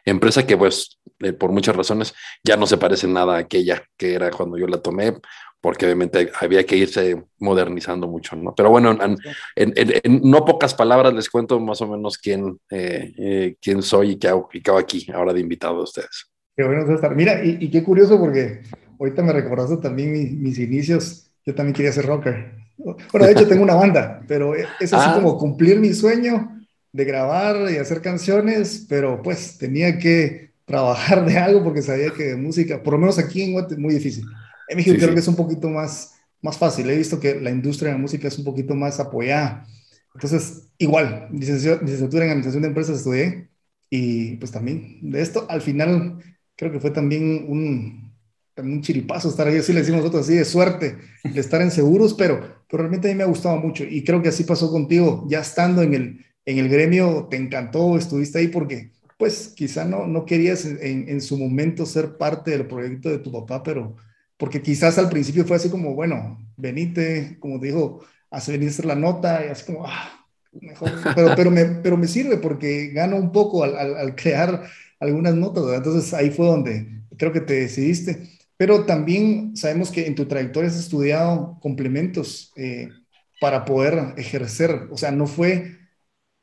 empresa 0.05 0.45
que 0.45 0.57
pues 0.57 0.99
eh, 1.21 1.33
por 1.33 1.51
muchas 1.51 1.75
razones 1.75 2.13
ya 2.43 2.55
no 2.55 2.67
se 2.67 2.77
parece 2.77 3.07
nada 3.07 3.35
a 3.35 3.39
aquella 3.39 3.83
que 3.97 4.13
era 4.13 4.29
cuando 4.31 4.57
yo 4.57 4.67
la 4.67 4.81
tomé 4.81 5.17
porque 5.61 5.85
obviamente 5.85 6.31
había 6.39 6.65
que 6.65 6.77
irse 6.77 7.21
modernizando 7.39 8.07
mucho, 8.07 8.35
¿no? 8.35 8.53
Pero 8.55 8.69
bueno, 8.69 8.91
en, 8.91 9.17
en, 9.55 10.21
no 10.23 10.45
pocas 10.45 10.73
palabras 10.73 11.13
les 11.13 11.29
cuento 11.29 11.59
más 11.59 11.81
o 11.81 11.87
menos 11.87 12.17
quién, 12.17 12.59
eh, 12.69 13.13
eh, 13.17 13.55
quién 13.61 13.81
soy 13.81 14.11
y 14.11 14.15
qué 14.17 14.29
hago, 14.29 14.49
y 14.53 14.61
qué 14.61 14.71
hago, 14.71 14.79
aquí, 14.79 15.05
ahora 15.13 15.33
de 15.33 15.41
invitado 15.41 15.79
a 15.79 15.83
ustedes. 15.83 16.29
Qué 16.55 16.63
bueno 16.63 16.93
estar. 16.93 17.15
Mira, 17.15 17.43
y, 17.43 17.57
y, 17.59 17.69
qué 17.69 17.83
curioso 17.83 18.17
porque 18.19 18.61
ahorita 18.99 19.21
me 19.21 19.33
recordaste 19.33 19.77
también 19.77 20.13
mis, 20.13 20.31
mis, 20.31 20.59
inicios, 20.59 21.29
yo 21.45 21.53
también 21.53 21.73
quería 21.73 21.91
ser 21.91 22.05
rocker. 22.05 22.53
Bueno, 22.77 23.25
de 23.25 23.31
hecho 23.33 23.47
tengo 23.47 23.63
una 23.63 23.75
banda, 23.75 24.21
pero 24.27 24.55
es 24.55 24.93
así 24.93 25.09
ah. 25.09 25.15
como 25.15 25.37
cumplir 25.37 25.79
mi 25.79 25.93
sueño 25.93 26.57
de 26.93 27.05
grabar 27.05 27.69
y 27.69 27.77
hacer 27.77 28.01
canciones, 28.01 28.85
pero 28.87 29.21
pues 29.21 29.57
tenía 29.57 29.97
que 29.97 30.51
trabajar 30.63 31.25
de 31.25 31.37
algo 31.37 31.63
porque 31.63 31.81
sabía 31.81 32.11
que 32.11 32.23
de 32.23 32.35
música, 32.37 32.81
por 32.81 32.93
lo 32.93 32.99
menos 32.99 33.19
aquí 33.19 33.41
en 33.41 33.53
Guatemala, 33.53 33.75
es 33.75 33.79
muy 33.79 33.93
difícil. 33.93 34.25
En 34.69 34.77
México 34.77 34.95
sí, 34.95 34.99
creo 34.99 35.13
sí. 35.13 35.13
que 35.13 35.19
es 35.21 35.27
un 35.27 35.35
poquito 35.35 35.69
más, 35.69 36.15
más 36.41 36.57
fácil. 36.57 36.89
He 36.89 36.97
visto 36.97 37.19
que 37.19 37.41
la 37.41 37.51
industria 37.51 37.89
de 37.89 37.95
la 37.97 38.01
música 38.01 38.27
es 38.27 38.37
un 38.37 38.45
poquito 38.45 38.75
más 38.75 38.99
apoyada. 38.99 39.65
Entonces, 40.15 40.69
igual, 40.77 41.27
licenciatura 41.31 42.25
en 42.25 42.31
Administración 42.31 42.63
de 42.63 42.69
Empresas 42.69 42.97
estudié 42.97 43.49
y 43.89 44.37
pues 44.37 44.51
también 44.51 44.99
de 45.01 45.21
esto, 45.21 45.45
al 45.49 45.61
final, 45.61 46.19
creo 46.55 46.71
que 46.71 46.79
fue 46.79 46.91
también 46.91 47.45
un, 47.47 48.13
un 48.57 48.81
chiripazo 48.81 49.29
estar 49.29 49.47
ahí, 49.47 49.57
así 49.57 49.73
le 49.73 49.79
decimos 49.79 50.01
nosotros, 50.01 50.25
así 50.25 50.35
de 50.35 50.45
suerte, 50.45 50.97
de 51.23 51.39
estar 51.39 51.61
en 51.61 51.71
seguros, 51.71 52.13
pero, 52.13 52.41
pero 52.69 52.83
realmente 52.83 53.07
a 53.09 53.11
mí 53.11 53.17
me 53.17 53.23
ha 53.23 53.27
gustado 53.27 53.57
mucho 53.57 53.83
y 53.83 54.03
creo 54.03 54.21
que 54.21 54.29
así 54.29 54.43
pasó 54.43 54.71
contigo, 54.71 55.25
ya 55.29 55.39
estando 55.39 55.81
en 55.81 55.93
el, 55.93 56.25
en 56.45 56.57
el 56.59 56.69
gremio, 56.69 57.27
te 57.29 57.37
encantó, 57.37 57.97
estuviste 57.97 58.39
ahí 58.39 58.47
porque 58.49 58.91
pues 59.17 59.53
quizá 59.55 59.85
no, 59.85 60.07
no 60.07 60.25
querías 60.25 60.65
en, 60.65 61.09
en 61.09 61.21
su 61.21 61.37
momento 61.37 61.85
ser 61.85 62.17
parte 62.17 62.51
del 62.51 62.67
proyecto 62.67 63.09
de 63.09 63.19
tu 63.19 63.31
papá, 63.31 63.63
pero 63.63 63.95
porque 64.39 64.63
quizás 64.63 64.99
al 64.99 65.09
principio 65.09 65.45
fue 65.45 65.57
así 65.57 65.69
como, 65.71 65.95
bueno, 65.95 66.39
venite, 66.57 67.37
como 67.41 67.59
dijo, 67.59 68.01
hace 68.31 68.53
venir 68.53 68.85
la 68.85 68.95
nota 68.95 69.45
y 69.45 69.49
así 69.49 69.65
como, 69.67 69.85
ah, 69.87 70.27
mejor, 70.53 70.91
pero, 71.15 71.35
pero, 71.35 71.51
me, 71.51 71.65
pero 71.65 71.97
me 71.97 72.07
sirve 72.07 72.37
porque 72.39 72.89
gano 72.89 73.17
un 73.17 73.31
poco 73.33 73.63
al, 73.65 73.77
al, 73.77 73.97
al 73.97 74.15
crear 74.15 74.63
algunas 75.01 75.35
notas, 75.35 75.65
¿verdad? 75.65 75.79
entonces 75.79 76.13
ahí 76.15 76.31
fue 76.31 76.47
donde 76.47 77.03
creo 77.17 77.33
que 77.33 77.41
te 77.41 77.55
decidiste, 77.55 78.29
pero 78.57 78.85
también 78.85 79.55
sabemos 79.57 79.91
que 79.91 80.07
en 80.07 80.15
tu 80.15 80.27
trayectoria 80.27 80.69
has 80.69 80.77
estudiado 80.79 81.59
complementos 81.61 82.53
eh, 82.57 82.89
para 83.41 83.65
poder 83.65 84.13
ejercer, 84.17 84.87
o 84.91 84.97
sea, 84.97 85.11
no 85.11 85.27
fue 85.27 85.77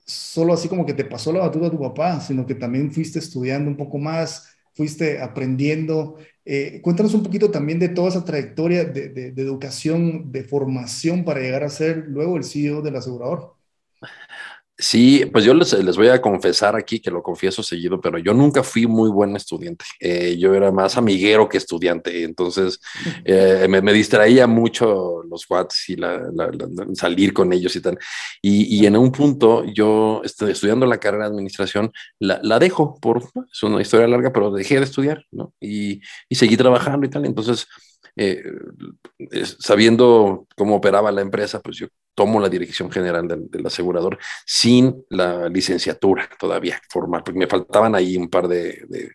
solo 0.06 0.52
así 0.54 0.68
como 0.68 0.86
que 0.86 0.94
te 0.94 1.04
pasó 1.04 1.32
la 1.32 1.40
batuta 1.40 1.66
a 1.68 1.70
tu 1.70 1.80
papá, 1.80 2.20
sino 2.20 2.46
que 2.46 2.54
también 2.54 2.92
fuiste 2.92 3.18
estudiando 3.18 3.70
un 3.70 3.76
poco 3.76 3.98
más, 3.98 4.48
fuiste 4.74 5.20
aprendiendo. 5.20 6.16
Eh, 6.48 6.80
cuéntanos 6.82 7.12
un 7.14 7.24
poquito 7.24 7.50
también 7.50 7.80
de 7.80 7.88
toda 7.88 8.08
esa 8.08 8.24
trayectoria 8.24 8.84
de, 8.84 9.08
de, 9.08 9.32
de, 9.32 9.42
educación, 9.42 10.30
de 10.30 10.44
formación 10.44 11.24
para 11.24 11.40
llegar 11.40 11.64
a 11.64 11.68
ser 11.70 12.06
luego 12.08 12.36
el 12.36 12.44
CEO 12.44 12.82
del 12.82 12.96
asegurador. 12.96 13.55
Sí, 14.78 15.24
pues 15.32 15.42
yo 15.42 15.54
les, 15.54 15.72
les, 15.72 15.96
voy 15.96 16.08
a 16.08 16.20
confesar 16.20 16.76
aquí 16.76 17.00
que 17.00 17.10
lo 17.10 17.22
confieso 17.22 17.62
seguido, 17.62 17.98
pero 17.98 18.18
yo 18.18 18.34
nunca 18.34 18.62
fui 18.62 18.86
muy 18.86 19.08
buen 19.08 19.34
estudiante. 19.34 19.86
Eh, 19.98 20.36
yo 20.38 20.54
era 20.54 20.70
más 20.70 20.98
amiguero 20.98 21.48
que 21.48 21.56
estudiante, 21.56 22.24
entonces 22.24 22.78
eh, 23.24 23.66
me, 23.70 23.80
me, 23.80 23.94
distraía 23.94 24.46
mucho 24.46 25.22
los 25.30 25.48
watts 25.48 25.88
y 25.88 25.96
la, 25.96 26.18
la, 26.34 26.48
la, 26.48 26.68
salir 26.94 27.32
con 27.32 27.54
ellos 27.54 27.74
y 27.74 27.80
tal. 27.80 27.98
Y, 28.42 28.82
y 28.82 28.84
en 28.84 28.98
un 28.98 29.10
punto 29.12 29.64
yo 29.64 30.20
estoy 30.24 30.52
estudiando 30.52 30.84
la 30.84 30.98
carrera 30.98 31.24
de 31.24 31.30
administración, 31.30 31.90
la, 32.18 32.58
dejo 32.58 32.98
por, 33.00 33.22
es 33.50 33.62
una 33.62 33.80
historia 33.80 34.06
larga, 34.06 34.30
pero 34.30 34.50
dejé 34.50 34.76
de 34.76 34.84
estudiar, 34.84 35.24
¿no? 35.30 35.54
Y, 35.58 36.02
y 36.28 36.34
seguí 36.34 36.56
trabajando 36.56 37.06
y 37.06 37.10
tal. 37.10 37.24
Entonces, 37.24 37.66
eh, 38.16 38.42
sabiendo 39.58 40.46
cómo 40.54 40.76
operaba 40.76 41.10
la 41.12 41.22
empresa, 41.22 41.60
pues 41.60 41.78
yo 41.78 41.86
tomo 42.16 42.40
la 42.40 42.48
dirección 42.48 42.90
general 42.90 43.28
del, 43.28 43.66
asegurador 43.66 44.18
sin 44.44 45.04
la 45.10 45.48
licenciatura 45.48 46.28
todavía 46.38 46.80
formal, 46.90 47.22
porque 47.22 47.38
me 47.38 47.46
faltaban 47.46 47.94
ahí 47.94 48.16
un 48.16 48.28
par 48.28 48.48
de, 48.48 49.12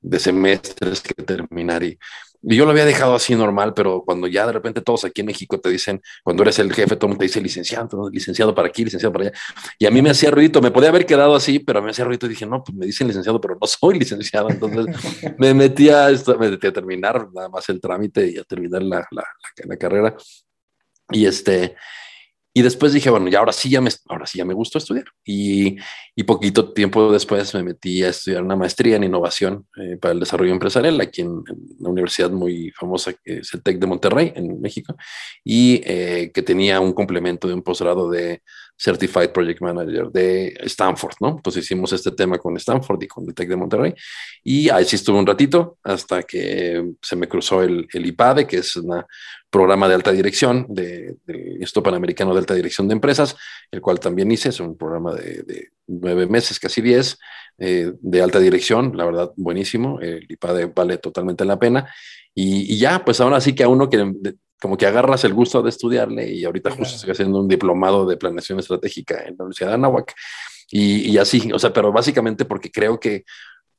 de 0.00 0.18
semestres 0.20 1.00
que 1.00 1.14
terminar 1.14 1.82
y 1.82 1.98
y 2.44 2.56
yo 2.56 2.64
lo 2.64 2.72
había 2.72 2.84
dejado 2.84 3.14
así 3.14 3.36
normal, 3.36 3.72
pero 3.72 4.02
cuando 4.04 4.26
ya 4.26 4.46
de 4.46 4.52
repente 4.52 4.80
todos 4.80 5.04
aquí 5.04 5.20
en 5.20 5.28
México 5.28 5.60
te 5.60 5.70
dicen, 5.70 6.02
cuando 6.24 6.42
eres 6.42 6.58
el 6.58 6.72
jefe, 6.72 6.96
todo 6.96 7.06
el 7.06 7.10
mundo 7.10 7.20
te 7.20 7.26
dice 7.26 7.40
licenciado, 7.40 8.10
licenciado 8.10 8.52
para 8.52 8.66
aquí, 8.66 8.84
licenciado 8.84 9.12
para 9.12 9.26
allá. 9.26 9.38
Y 9.78 9.86
a 9.86 9.90
mí 9.92 10.02
me 10.02 10.10
hacía 10.10 10.32
ruidito, 10.32 10.60
me 10.60 10.72
podía 10.72 10.88
haber 10.88 11.06
quedado 11.06 11.36
así, 11.36 11.60
pero 11.60 11.80
me 11.80 11.92
hacía 11.92 12.04
ruidito 12.04 12.26
y 12.26 12.30
dije, 12.30 12.44
no, 12.44 12.64
pues 12.64 12.76
me 12.76 12.84
dicen 12.86 13.06
licenciado, 13.06 13.40
pero 13.40 13.56
no 13.60 13.66
soy 13.66 13.98
licenciado. 14.00 14.50
Entonces 14.50 14.86
me 15.38 15.54
metía, 15.54 16.10
esto, 16.10 16.36
me 16.36 16.50
metí 16.50 16.66
a 16.66 16.72
terminar 16.72 17.28
nada 17.32 17.48
más 17.48 17.68
el 17.68 17.80
trámite 17.80 18.26
y 18.28 18.38
a 18.38 18.44
terminar 18.44 18.82
la, 18.82 19.06
la, 19.12 19.24
la 19.64 19.76
carrera. 19.76 20.16
Y 21.10 21.26
este, 21.26 21.76
y 22.54 22.62
después 22.62 22.92
dije, 22.92 23.08
bueno, 23.08 23.28
ya 23.28 23.38
ahora 23.38 23.52
sí 23.52 23.70
ya 23.70 23.80
me, 23.80 23.90
ahora 24.08 24.26
sí 24.26 24.38
ya 24.38 24.44
me 24.44 24.52
gustó 24.52 24.76
estudiar. 24.76 25.06
Y, 25.24 25.76
y 26.14 26.22
poquito 26.24 26.72
tiempo 26.72 27.10
después 27.10 27.54
me 27.54 27.62
metí 27.62 28.02
a 28.02 28.10
estudiar 28.10 28.42
una 28.42 28.56
maestría 28.56 28.96
en 28.96 29.04
innovación 29.04 29.66
eh, 29.80 29.96
para 29.96 30.12
el 30.12 30.20
desarrollo 30.20 30.52
empresarial 30.52 31.00
aquí 31.00 31.22
en, 31.22 31.42
una 31.78 31.90
universidad 31.90 32.30
muy 32.30 32.70
famosa 32.72 33.14
que 33.14 33.38
es 33.38 33.54
el 33.54 33.62
TEC 33.62 33.78
de 33.78 33.86
Monterrey, 33.86 34.32
en 34.36 34.60
México, 34.60 34.94
y 35.42 35.80
eh, 35.84 36.30
que 36.34 36.42
tenía 36.42 36.78
un 36.80 36.92
complemento 36.92 37.48
de 37.48 37.54
un 37.54 37.62
posgrado 37.62 38.10
de 38.10 38.42
Certified 38.82 39.30
Project 39.30 39.60
Manager 39.60 40.10
de 40.10 40.56
Stanford, 40.62 41.14
¿no? 41.20 41.28
Entonces 41.36 41.64
hicimos 41.64 41.92
este 41.92 42.10
tema 42.10 42.38
con 42.38 42.56
Stanford 42.56 43.00
y 43.02 43.06
con 43.06 43.24
el 43.28 43.34
TEC 43.34 43.50
de 43.50 43.56
Monterrey. 43.56 43.94
Y 44.42 44.68
ahí 44.70 44.84
sí 44.84 44.96
estuve 44.96 45.18
un 45.18 45.26
ratito 45.26 45.78
hasta 45.84 46.24
que 46.24 46.94
se 47.00 47.14
me 47.14 47.28
cruzó 47.28 47.62
el, 47.62 47.86
el 47.92 48.06
IPADE, 48.06 48.46
que 48.46 48.56
es 48.56 48.74
un 48.74 49.04
programa 49.50 49.86
de 49.86 49.94
alta 49.94 50.10
dirección 50.10 50.66
de, 50.68 51.14
de 51.26 51.56
Instituto 51.60 51.84
Panamericano 51.84 52.32
de 52.32 52.40
Alta 52.40 52.54
Dirección 52.54 52.88
de 52.88 52.94
Empresas, 52.94 53.36
el 53.70 53.80
cual 53.80 54.00
también 54.00 54.32
hice, 54.32 54.48
es 54.48 54.58
un 54.58 54.76
programa 54.76 55.14
de, 55.14 55.68
nueve 55.86 56.26
meses, 56.26 56.58
casi 56.58 56.80
diez, 56.80 57.18
eh, 57.58 57.92
de 58.00 58.22
alta 58.22 58.40
dirección, 58.40 58.96
la 58.96 59.04
verdad, 59.04 59.30
buenísimo, 59.36 60.00
el 60.00 60.26
IPADE 60.28 60.72
vale 60.74 60.98
totalmente 60.98 61.44
la 61.44 61.58
pena. 61.58 61.88
Y, 62.34 62.74
y, 62.74 62.78
ya, 62.78 63.04
pues 63.04 63.20
ahora 63.20 63.40
sí 63.40 63.54
que 63.54 63.62
a 63.62 63.68
uno 63.68 63.88
que 63.90 64.12
como 64.62 64.76
que 64.76 64.86
agarras 64.86 65.24
el 65.24 65.34
gusto 65.34 65.60
de 65.60 65.70
estudiarle 65.70 66.32
y 66.32 66.44
ahorita 66.44 66.70
justo 66.70 66.94
estoy 66.94 67.10
haciendo 67.10 67.40
un 67.40 67.48
diplomado 67.48 68.06
de 68.06 68.16
planeación 68.16 68.60
estratégica 68.60 69.24
en 69.24 69.34
la 69.36 69.44
Universidad 69.44 69.70
de 69.70 69.74
Anáhuac 69.74 70.14
y, 70.70 71.10
y, 71.10 71.18
así, 71.18 71.50
o 71.52 71.58
sea, 71.58 71.72
pero 71.72 71.90
básicamente 71.90 72.44
porque 72.44 72.70
creo 72.70 72.98
que 72.98 73.24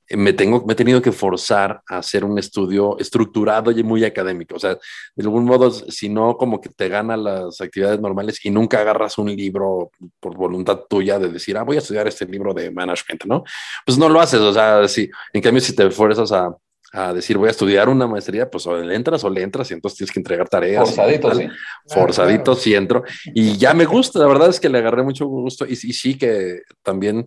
me, 0.09 0.33
tengo, 0.33 0.63
me 0.65 0.73
he 0.73 0.75
tenido 0.75 1.01
que 1.01 1.11
forzar 1.11 1.81
a 1.87 1.99
hacer 1.99 2.25
un 2.25 2.37
estudio 2.37 2.97
estructurado 2.99 3.71
y 3.71 3.81
muy 3.81 4.03
académico. 4.03 4.55
O 4.55 4.59
sea, 4.59 4.75
de 5.15 5.23
algún 5.23 5.45
modo, 5.45 5.71
si 5.71 6.09
no, 6.09 6.35
como 6.35 6.59
que 6.59 6.69
te 6.69 6.89
gana 6.89 7.15
las 7.15 7.61
actividades 7.61 7.99
normales 7.99 8.43
y 8.45 8.51
nunca 8.51 8.81
agarras 8.81 9.17
un 9.17 9.33
libro 9.33 9.91
por 10.19 10.35
voluntad 10.35 10.81
tuya 10.89 11.17
de 11.17 11.29
decir, 11.29 11.57
ah, 11.57 11.63
voy 11.63 11.77
a 11.77 11.79
estudiar 11.79 12.07
este 12.07 12.25
libro 12.25 12.53
de 12.53 12.69
management, 12.69 13.25
¿no? 13.25 13.43
Pues 13.85 13.97
no 13.97 14.09
lo 14.09 14.19
haces. 14.19 14.41
O 14.41 14.53
sea, 14.53 14.87
si, 14.87 15.09
en 15.31 15.41
cambio, 15.41 15.61
si 15.61 15.73
te 15.73 15.89
fuerzas 15.89 16.31
a, 16.31 16.53
a 16.93 17.11
decir 17.11 17.39
voy 17.39 17.47
a 17.47 17.51
estudiar 17.51 17.89
una 17.89 18.05
maestría, 18.05 18.49
pues 18.49 18.67
o 18.67 18.77
le 18.77 18.95
entras 18.95 19.23
o 19.23 19.29
le 19.29 19.41
entras 19.41 19.69
y 19.71 19.73
entonces 19.73 19.97
tienes 19.97 20.11
que 20.11 20.19
entregar 20.19 20.47
tareas. 20.47 20.87
Forzadito, 20.89 21.33
sí. 21.33 21.47
Forzadito, 21.87 22.55
sí 22.55 22.75
entro. 22.75 23.03
Y 23.33 23.57
ya 23.57 23.73
me 23.73 23.85
gusta, 23.85 24.19
la 24.19 24.27
verdad 24.27 24.49
es 24.49 24.59
que 24.59 24.69
le 24.69 24.77
agarré 24.77 25.01
mucho 25.01 25.25
gusto 25.25 25.65
y, 25.65 25.75
sí 25.75 26.17
que 26.17 26.61
también 26.83 27.25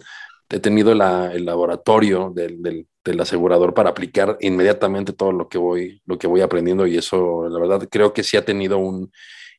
he 0.48 0.60
tenido 0.60 0.94
la, 0.94 1.32
el 1.32 1.44
laboratorio 1.44 2.30
del, 2.32 2.62
del, 2.62 2.86
del, 3.04 3.20
asegurador 3.20 3.74
para 3.74 3.90
aplicar 3.90 4.38
inmediatamente 4.40 5.12
todo 5.12 5.32
lo 5.32 5.48
que 5.48 5.58
voy, 5.58 6.00
lo 6.06 6.16
que 6.16 6.28
voy 6.28 6.42
aprendiendo 6.42 6.86
y 6.86 6.96
eso, 6.96 7.48
la 7.48 7.58
verdad, 7.58 7.88
creo 7.90 8.12
que 8.12 8.22
sí 8.22 8.36
ha 8.36 8.44
tenido 8.44 8.78
un 8.78 9.10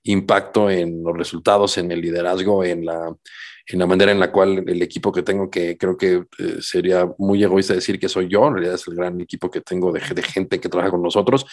impacto 0.03 0.69
en 0.69 1.03
los 1.03 1.17
resultados, 1.17 1.77
en 1.77 1.91
el 1.91 1.99
liderazgo, 1.99 2.63
en 2.63 2.85
la 2.85 3.13
en 3.69 3.79
la 3.79 3.85
manera 3.85 4.11
en 4.11 4.19
la 4.19 4.31
cual 4.31 4.63
el 4.65 4.81
equipo 4.81 5.11
que 5.11 5.23
tengo, 5.23 5.49
que 5.49 5.77
creo 5.77 5.97
que 5.97 6.23
eh, 6.39 6.57
sería 6.61 7.09
muy 7.17 7.43
egoísta 7.43 7.73
decir 7.73 7.99
que 7.99 8.07
soy 8.07 8.29
yo, 8.29 8.47
en 8.47 8.53
realidad 8.53 8.75
es 8.75 8.87
el 8.87 8.95
gran 8.95 9.19
equipo 9.19 9.51
que 9.51 9.61
tengo 9.61 9.91
de, 9.91 9.99
de 9.99 10.21
gente 10.21 10.59
que 10.59 10.69
trabaja 10.69 10.91
con 10.91 11.01
nosotros, 11.01 11.45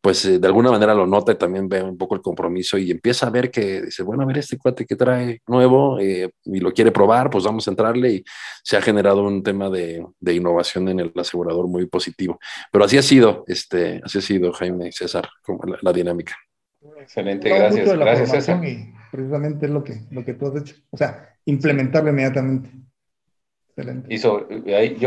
pues 0.00 0.24
eh, 0.24 0.38
de 0.38 0.46
alguna 0.46 0.70
manera 0.70 0.94
lo 0.94 1.06
nota 1.06 1.32
y 1.32 1.36
también 1.36 1.68
ve 1.68 1.82
un 1.82 1.96
poco 1.96 2.16
el 2.16 2.22
compromiso 2.22 2.76
y 2.76 2.90
empieza 2.90 3.26
a 3.26 3.30
ver 3.30 3.50
que 3.50 3.82
dice, 3.82 4.02
bueno, 4.02 4.24
a 4.24 4.26
ver 4.26 4.38
este 4.38 4.58
cuate 4.58 4.84
que 4.84 4.96
trae 4.96 5.42
nuevo 5.46 6.00
eh, 6.00 6.30
y 6.44 6.58
lo 6.58 6.72
quiere 6.72 6.90
probar, 6.90 7.30
pues 7.30 7.44
vamos 7.44 7.68
a 7.68 7.70
entrarle 7.70 8.10
y 8.14 8.24
se 8.64 8.76
ha 8.76 8.82
generado 8.82 9.22
un 9.22 9.42
tema 9.42 9.70
de, 9.70 10.04
de, 10.18 10.34
innovación 10.34 10.88
en 10.88 11.00
el 11.00 11.12
asegurador 11.14 11.68
muy 11.68 11.86
positivo. 11.86 12.40
Pero 12.72 12.84
así 12.84 12.98
ha 12.98 13.02
sido, 13.02 13.44
este, 13.46 14.00
así 14.02 14.18
ha 14.18 14.22
sido 14.22 14.52
Jaime 14.52 14.88
y 14.88 14.92
César, 14.92 15.28
como 15.42 15.62
la, 15.64 15.78
la 15.82 15.92
dinámica. 15.92 16.34
Excelente, 16.98 17.48
gracias. 17.48 17.96
Gracias, 17.96 18.30
César. 18.30 18.64
Y 18.64 18.92
precisamente 19.10 19.66
es 19.66 19.72
lo 19.72 19.84
que, 19.84 20.00
lo 20.10 20.24
que 20.24 20.34
tú 20.34 20.46
has 20.46 20.62
hecho. 20.62 20.76
O 20.90 20.96
sea, 20.96 21.29
implementarlo 21.44 22.10
inmediatamente. 22.10 22.70
Excelente. 23.68 24.12
Y 24.12 24.18
yo, 24.18 24.48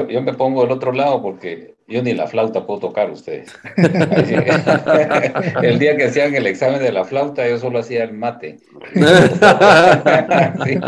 yo, 0.08 0.22
me 0.22 0.34
pongo 0.34 0.64
del 0.64 0.72
otro 0.72 0.94
lado 0.94 1.22
porque 1.22 1.76
yo 1.88 2.02
ni 2.02 2.14
la 2.14 2.28
flauta 2.28 2.66
puedo 2.66 2.80
tocar 2.80 3.12
ustedes. 3.12 3.54
el 5.62 5.80
día 5.80 5.98
que 5.98 6.06
hacían 6.06 6.34
el 6.34 6.48
examen 6.48 6.82
de 6.82 6.92
la 6.92 7.04
flauta, 7.04 7.48
yo 7.48 7.58
solo 7.58 7.80
hacía 7.80 8.04
el 8.04 8.14
mate. 8.14 8.58
sí. 8.96 10.80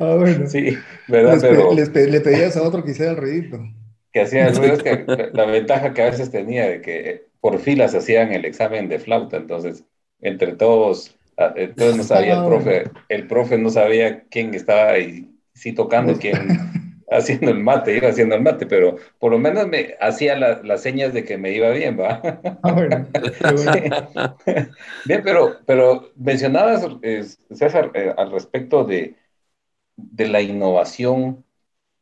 Ah, 0.00 0.16
bueno. 0.18 0.46
sí, 0.46 0.76
¿verdad? 1.06 1.34
Les, 1.74 1.90
Pero, 1.90 2.10
le 2.10 2.20
pedías 2.20 2.56
a 2.56 2.62
otro 2.62 2.82
que 2.82 2.92
hiciera 2.92 3.12
el 3.12 3.18
ruido. 3.18 3.60
Que 4.12 4.22
hacía 4.22 4.48
el 4.48 4.56
ruido, 4.56 4.74
es 4.74 4.82
que 4.82 5.04
la 5.32 5.44
ventaja 5.44 5.92
que 5.92 6.02
a 6.02 6.10
veces 6.10 6.30
tenía 6.30 6.66
de 6.68 6.80
que 6.80 7.26
por 7.40 7.58
filas 7.58 7.94
hacían 7.94 8.32
el 8.32 8.44
examen 8.44 8.88
de 8.88 8.98
flauta, 8.98 9.36
entonces 9.36 9.84
entre 10.20 10.54
todos 10.54 11.16
entonces 11.56 11.96
no 11.96 12.02
sabía 12.02 12.38
el 12.38 12.46
profe, 12.46 12.90
el 13.08 13.26
profe 13.26 13.58
no 13.58 13.70
sabía 13.70 14.24
quién 14.24 14.54
estaba 14.54 14.90
ahí, 14.90 15.30
sí 15.54 15.72
tocando, 15.72 16.18
quién 16.18 16.34
haciendo 17.10 17.50
el 17.50 17.58
mate, 17.58 17.96
iba 17.96 18.08
haciendo 18.08 18.36
el 18.36 18.42
mate, 18.42 18.66
pero 18.66 18.96
por 19.18 19.32
lo 19.32 19.38
menos 19.38 19.66
me 19.66 19.96
hacía 20.00 20.36
las 20.36 20.82
señas 20.82 21.12
de 21.12 21.24
que 21.24 21.36
me 21.36 21.52
iba 21.52 21.70
bien, 21.70 21.98
¿va? 21.98 22.22
Ah, 22.62 22.74
bien, 25.04 25.22
pero, 25.24 25.56
pero 25.66 26.10
mencionabas, 26.16 26.86
César, 27.50 27.90
eh, 27.94 28.14
al 28.16 28.30
respecto 28.30 28.84
de, 28.84 29.16
de 29.96 30.28
la 30.28 30.40
innovación 30.40 31.44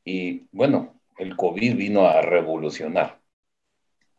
y, 0.04 0.46
bueno, 0.52 1.00
el 1.18 1.36
COVID 1.36 1.76
vino 1.76 2.06
a 2.06 2.20
revolucionar, 2.20 3.18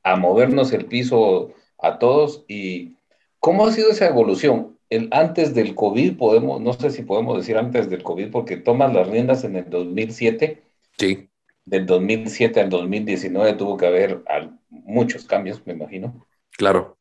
a 0.04 0.16
movernos 0.16 0.74
el 0.74 0.86
piso 0.86 1.54
a 1.78 2.00
todos 2.00 2.46
y 2.48 2.98
¿cómo 3.40 3.66
ha 3.66 3.72
sido 3.72 3.92
esa 3.92 4.08
evolución? 4.08 4.79
El 4.90 5.08
antes 5.12 5.54
del 5.54 5.76
COVID, 5.76 6.18
podemos, 6.18 6.62
no 6.62 6.74
sé 6.74 6.90
si 6.90 7.04
podemos 7.04 7.38
decir 7.38 7.58
antes 7.58 7.90
del 7.90 8.04
COVID, 8.04 8.32
porque 8.32 8.58
tomas 8.58 8.94
las 8.94 9.08
riendas 9.08 9.44
en 9.44 9.56
el 9.56 9.70
2007. 9.70 10.64
Sí. 10.98 11.30
Del 11.66 11.86
2007 11.86 12.60
al 12.60 12.70
2019 12.70 13.54
tuvo 13.54 13.78
que 13.78 13.86
haber 13.86 14.24
muchos 14.70 15.26
cambios, 15.26 15.66
me 15.66 15.74
imagino. 15.74 16.26
Claro. 16.52 16.98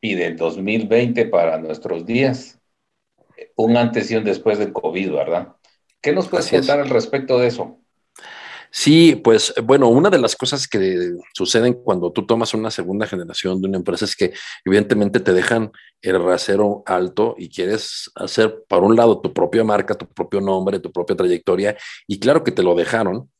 Y 0.00 0.14
del 0.14 0.36
2020 0.36 1.26
para 1.26 1.58
nuestros 1.58 2.06
días, 2.06 2.60
un 3.56 3.76
antes 3.76 4.10
y 4.10 4.16
un 4.16 4.24
después 4.24 4.58
del 4.58 4.72
COVID, 4.72 5.12
¿verdad? 5.12 5.56
¿Qué 6.00 6.12
nos 6.12 6.28
puedes 6.28 6.50
contar 6.50 6.80
al 6.80 6.90
respecto 6.90 7.38
de 7.38 7.48
eso? 7.48 7.80
Sí, 8.76 9.14
pues 9.14 9.54
bueno, 9.62 9.88
una 9.88 10.10
de 10.10 10.18
las 10.18 10.34
cosas 10.34 10.66
que 10.66 11.12
suceden 11.32 11.74
cuando 11.74 12.10
tú 12.10 12.26
tomas 12.26 12.54
una 12.54 12.72
segunda 12.72 13.06
generación 13.06 13.62
de 13.62 13.68
una 13.68 13.78
empresa 13.78 14.04
es 14.04 14.16
que 14.16 14.32
evidentemente 14.64 15.20
te 15.20 15.32
dejan 15.32 15.70
el 16.02 16.20
rasero 16.20 16.82
alto 16.84 17.36
y 17.38 17.48
quieres 17.50 18.10
hacer, 18.16 18.64
por 18.68 18.82
un 18.82 18.96
lado, 18.96 19.20
tu 19.20 19.32
propia 19.32 19.62
marca, 19.62 19.94
tu 19.94 20.08
propio 20.08 20.40
nombre, 20.40 20.80
tu 20.80 20.90
propia 20.90 21.14
trayectoria, 21.14 21.76
y 22.08 22.18
claro 22.18 22.42
que 22.42 22.50
te 22.50 22.64
lo 22.64 22.74
dejaron, 22.74 23.30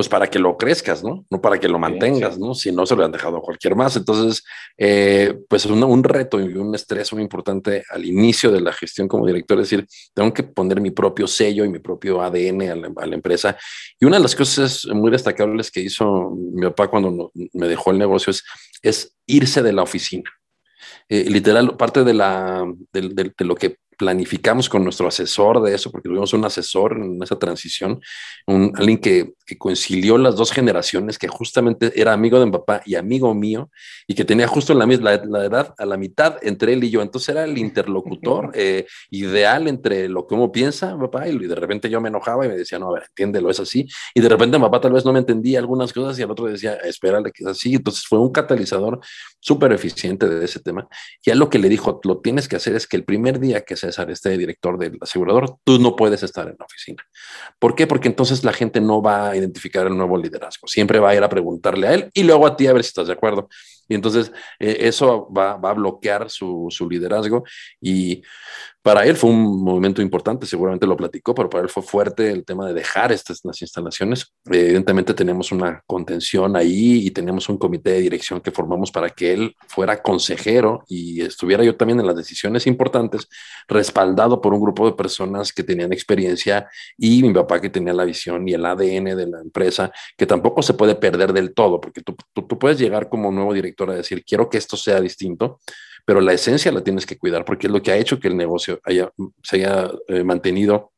pues 0.00 0.08
para 0.08 0.28
que 0.28 0.38
lo 0.38 0.56
crezcas, 0.56 1.04
¿no? 1.04 1.26
No 1.28 1.42
para 1.42 1.60
que 1.60 1.68
lo 1.68 1.78
mantengas, 1.78 2.38
¿no? 2.38 2.54
Si 2.54 2.72
no, 2.72 2.86
se 2.86 2.96
lo 2.96 3.04
han 3.04 3.12
dejado 3.12 3.36
a 3.36 3.42
cualquier 3.42 3.76
más. 3.76 3.96
Entonces, 3.96 4.42
eh, 4.78 5.38
pues 5.46 5.66
un, 5.66 5.84
un, 5.84 6.02
reto 6.02 6.40
y 6.40 6.54
un 6.54 6.74
estrés 6.74 7.12
muy 7.12 7.20
importante 7.20 7.84
al 7.90 8.06
inicio 8.06 8.50
de 8.50 8.62
la 8.62 8.72
gestión 8.72 9.08
como 9.08 9.26
director, 9.26 9.60
es 9.60 9.68
decir, 9.68 9.86
tengo 10.14 10.32
que 10.32 10.42
poner 10.42 10.80
mi 10.80 10.90
propio 10.90 11.26
sello 11.26 11.66
y 11.66 11.68
mi 11.68 11.80
propio 11.80 12.22
ADN 12.22 12.62
a 12.62 12.76
la, 12.76 12.90
a 12.96 13.06
la 13.06 13.14
empresa. 13.14 13.58
Y 14.00 14.06
una 14.06 14.16
de 14.16 14.22
las 14.22 14.34
cosas 14.34 14.86
muy 14.86 15.10
destacables 15.10 15.70
que 15.70 15.80
hizo 15.80 16.30
mi 16.30 16.62
papá 16.62 16.88
cuando 16.88 17.30
me 17.52 17.68
dejó 17.68 17.90
el 17.90 17.98
negocio 17.98 18.30
es, 18.30 18.42
es 18.80 19.14
irse 19.26 19.62
de 19.62 19.74
la 19.74 19.82
oficina. 19.82 20.30
Eh, 21.10 21.28
literal, 21.28 21.76
parte 21.76 22.04
de, 22.04 22.14
la, 22.14 22.64
de, 22.90 23.02
de, 23.02 23.32
de, 23.36 23.44
lo 23.44 23.54
que 23.54 23.76
planificamos 24.00 24.70
con 24.70 24.82
nuestro 24.82 25.06
asesor 25.08 25.62
de 25.62 25.74
eso, 25.74 25.90
porque 25.90 26.08
tuvimos 26.08 26.32
un 26.32 26.42
asesor 26.46 26.96
en 26.96 27.22
esa 27.22 27.38
transición, 27.38 28.00
un, 28.46 28.72
alguien 28.74 28.96
que, 28.96 29.34
que, 29.44 29.58
concilió 29.58 30.16
las 30.16 30.36
dos 30.36 30.52
generaciones, 30.52 31.18
que 31.18 31.28
justamente 31.28 31.92
era 31.94 32.14
amigo 32.14 32.40
de 32.40 32.46
mi 32.46 32.52
papá 32.52 32.80
y 32.86 32.94
amigo 32.94 33.34
mío, 33.34 33.70
y 34.06 34.14
que 34.14 34.24
tenía 34.24 34.48
justo 34.48 34.72
la, 34.72 34.86
la, 34.86 35.22
la 35.26 35.44
edad 35.44 35.74
a 35.76 35.84
la 35.84 35.98
mitad 35.98 36.38
entre 36.40 36.72
él 36.72 36.82
y 36.82 36.88
yo. 36.88 37.02
Entonces 37.02 37.28
era 37.28 37.44
el 37.44 37.58
interlocutor 37.58 38.52
eh, 38.54 38.86
ideal 39.10 39.68
entre 39.68 40.08
lo 40.08 40.26
que 40.26 40.34
uno 40.34 40.50
piensa, 40.50 40.96
papá, 40.98 41.28
y 41.28 41.36
de 41.36 41.54
repente 41.54 41.90
yo 41.90 42.00
me 42.00 42.08
enojaba 42.08 42.46
y 42.46 42.48
me 42.48 42.56
decía, 42.56 42.78
no, 42.78 42.88
a 42.88 42.94
ver, 42.94 43.02
entiéndelo, 43.08 43.50
es 43.50 43.60
así. 43.60 43.86
Y 44.14 44.22
de 44.22 44.30
repente 44.30 44.56
mi 44.56 44.64
papá 44.64 44.80
tal 44.80 44.92
vez 44.92 45.04
no 45.04 45.12
me 45.12 45.18
entendía 45.18 45.58
algunas 45.58 45.92
cosas 45.92 46.18
y 46.18 46.22
el 46.22 46.30
otro 46.30 46.46
decía, 46.46 46.76
espérale, 46.76 47.32
que 47.32 47.42
es 47.42 47.50
así. 47.50 47.74
Entonces 47.74 48.06
fue 48.08 48.18
un 48.18 48.32
catalizador 48.32 49.00
súper 49.40 49.72
eficiente 49.72 50.26
de 50.26 50.42
ese 50.42 50.60
tema. 50.60 50.88
Y 51.22 51.30
a 51.30 51.34
lo 51.34 51.50
que 51.50 51.58
le 51.58 51.68
dijo, 51.68 52.00
lo 52.04 52.20
tienes 52.20 52.48
que 52.48 52.56
hacer 52.56 52.74
es 52.76 52.86
que 52.86 52.96
el 52.96 53.04
primer 53.04 53.40
día 53.40 53.60
que 53.60 53.76
se 53.76 53.89
César, 53.90 54.10
este 54.10 54.36
director 54.36 54.78
del 54.78 54.98
asegurador, 55.00 55.56
tú 55.64 55.78
no 55.78 55.96
puedes 55.96 56.22
estar 56.22 56.48
en 56.48 56.56
la 56.58 56.64
oficina. 56.64 57.02
¿Por 57.58 57.74
qué? 57.74 57.86
Porque 57.86 58.08
entonces 58.08 58.44
la 58.44 58.52
gente 58.52 58.80
no 58.80 59.02
va 59.02 59.30
a 59.30 59.36
identificar 59.36 59.86
el 59.86 59.96
nuevo 59.96 60.16
liderazgo. 60.16 60.66
Siempre 60.66 60.98
va 60.98 61.10
a 61.10 61.14
ir 61.14 61.22
a 61.22 61.28
preguntarle 61.28 61.88
a 61.88 61.94
él 61.94 62.10
y 62.14 62.22
luego 62.24 62.46
a 62.46 62.56
ti 62.56 62.66
a 62.66 62.72
ver 62.72 62.82
si 62.82 62.88
estás 62.88 63.08
de 63.08 63.14
acuerdo. 63.14 63.48
Y 63.90 63.94
entonces 63.96 64.32
eh, 64.60 64.76
eso 64.80 65.28
va, 65.36 65.56
va, 65.56 65.70
a 65.70 65.74
bloquear 65.74 66.30
su, 66.30 66.68
su 66.70 66.88
liderazgo 66.88 67.42
y 67.80 68.22
para 68.82 69.04
él 69.04 69.16
fue 69.16 69.30
un 69.30 69.62
movimiento 69.62 70.00
importante, 70.00 70.46
seguramente 70.46 70.86
lo 70.86 70.96
platicó, 70.96 71.34
pero 71.34 71.50
para 71.50 71.64
él 71.64 71.68
fue 71.68 71.82
fuerte 71.82 72.30
el 72.30 72.46
tema 72.46 72.66
de 72.66 72.72
dejar 72.72 73.12
estas 73.12 73.40
las 73.44 73.60
instalaciones. 73.60 74.32
evidentemente 74.46 75.12
tenemos 75.12 75.52
una 75.52 75.82
contención 75.86 76.56
ahí 76.56 77.06
y 77.06 77.10
tenemos 77.10 77.48
un 77.50 77.58
comité 77.58 77.90
de 77.90 78.00
dirección 78.00 78.40
que 78.40 78.50
formamos 78.50 78.90
para 78.90 79.10
que 79.10 79.34
él 79.34 79.54
fuera 79.68 80.00
consejero 80.00 80.82
y 80.88 81.20
estuviera 81.20 81.62
yo 81.62 81.76
también 81.76 82.00
en 82.00 82.06
las 82.06 82.16
decisiones 82.16 82.66
importantes, 82.66 83.28
respaldado 83.68 84.40
por 84.40 84.54
un 84.54 84.60
grupo 84.60 84.86
de 84.86 84.92
personas 84.92 85.52
que 85.52 85.62
tenían 85.62 85.92
experiencia 85.92 86.66
y 86.96 87.22
mi 87.22 87.34
papá 87.34 87.60
que 87.60 87.70
tenía 87.70 87.92
la 87.92 88.04
visión 88.04 88.48
y 88.48 88.54
el 88.54 88.64
ADN 88.64 89.16
de 89.16 89.26
la 89.26 89.40
empresa, 89.40 89.92
que 90.16 90.26
tampoco 90.26 90.62
se 90.62 90.74
puede 90.74 90.94
perder 90.94 91.34
del 91.34 91.52
todo, 91.52 91.80
porque 91.80 92.00
tú, 92.00 92.16
tú, 92.32 92.46
tú 92.46 92.58
puedes 92.58 92.78
llegar 92.78 93.10
como 93.10 93.30
nuevo 93.30 93.52
director 93.52 93.79
a 93.88 93.94
decir, 93.94 94.24
quiero 94.24 94.50
que 94.50 94.58
esto 94.58 94.76
sea 94.76 95.00
distinto, 95.00 95.60
pero 96.04 96.20
la 96.20 96.32
esencia 96.32 96.72
la 96.72 96.82
tienes 96.82 97.06
que 97.06 97.16
cuidar 97.16 97.44
porque 97.44 97.68
es 97.68 97.72
lo 97.72 97.80
que 97.80 97.92
ha 97.92 97.96
hecho 97.96 98.18
que 98.18 98.28
el 98.28 98.36
negocio 98.36 98.80
haya, 98.84 99.10
se 99.42 99.56
haya 99.56 99.90
eh, 100.08 100.24
mantenido 100.24 100.92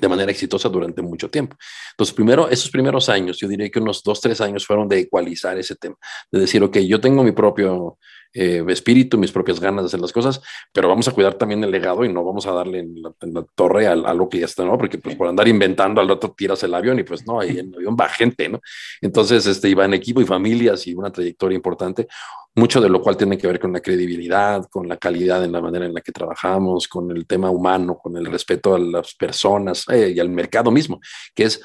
de 0.00 0.08
manera 0.08 0.30
exitosa 0.30 0.68
durante 0.68 1.02
mucho 1.02 1.28
tiempo. 1.30 1.56
Entonces, 1.92 2.14
primero, 2.14 2.48
esos 2.48 2.70
primeros 2.70 3.08
años, 3.08 3.38
yo 3.38 3.48
diría 3.48 3.70
que 3.70 3.78
unos 3.78 4.02
dos, 4.02 4.20
tres 4.20 4.40
años 4.40 4.66
fueron 4.66 4.88
de 4.88 5.00
ecualizar 5.00 5.58
ese 5.58 5.76
tema, 5.76 5.96
de 6.30 6.40
decir, 6.40 6.62
ok, 6.62 6.78
yo 6.78 7.00
tengo 7.00 7.22
mi 7.22 7.32
propio 7.32 7.98
eh, 8.38 8.62
espíritu, 8.68 9.16
mis 9.16 9.32
propias 9.32 9.58
ganas 9.58 9.84
de 9.84 9.86
hacer 9.86 10.00
las 10.00 10.12
cosas, 10.12 10.42
pero 10.70 10.88
vamos 10.88 11.08
a 11.08 11.12
cuidar 11.12 11.34
también 11.34 11.64
el 11.64 11.70
legado 11.70 12.04
y 12.04 12.12
no 12.12 12.22
vamos 12.22 12.46
a 12.46 12.52
darle 12.52 12.80
en 12.80 13.02
la, 13.02 13.46
torre 13.54 13.86
a, 13.86 13.94
lo 13.94 14.28
que 14.28 14.40
ya 14.40 14.44
está, 14.44 14.62
¿no? 14.64 14.76
Porque 14.76 14.98
pues 14.98 15.16
por 15.16 15.26
andar 15.26 15.48
inventando 15.48 16.02
al 16.02 16.08
rato 16.08 16.34
tiras 16.36 16.62
el 16.62 16.74
avión 16.74 16.98
y 16.98 17.02
pues 17.02 17.26
no, 17.26 17.40
ahí 17.40 17.58
en 17.58 17.68
el 17.68 17.76
avión 17.76 17.96
va 17.98 18.08
gente, 18.08 18.48
¿no? 18.50 18.60
Entonces, 19.00 19.46
este, 19.46 19.70
iba 19.70 19.86
en 19.86 19.94
equipo 19.94 20.20
y 20.20 20.26
familias 20.26 20.86
y 20.86 20.94
una 20.94 21.10
trayectoria 21.10 21.56
importante 21.56 22.08
mucho 22.56 22.80
de 22.80 22.88
lo 22.88 23.02
cual 23.02 23.16
tiene 23.16 23.36
que 23.36 23.46
ver 23.46 23.60
con 23.60 23.72
la 23.72 23.80
credibilidad, 23.80 24.66
con 24.70 24.88
la 24.88 24.96
calidad 24.96 25.44
en 25.44 25.52
la 25.52 25.60
manera 25.60 25.84
en 25.84 25.92
la 25.92 26.00
que 26.00 26.10
trabajamos, 26.10 26.88
con 26.88 27.10
el 27.10 27.26
tema 27.26 27.50
humano, 27.50 27.98
con 27.98 28.16
el 28.16 28.24
respeto 28.26 28.74
a 28.74 28.78
las 28.78 29.14
personas 29.14 29.84
eh, 29.90 30.12
y 30.16 30.20
al 30.20 30.30
mercado 30.30 30.70
mismo, 30.70 31.00
que 31.34 31.44
es 31.44 31.60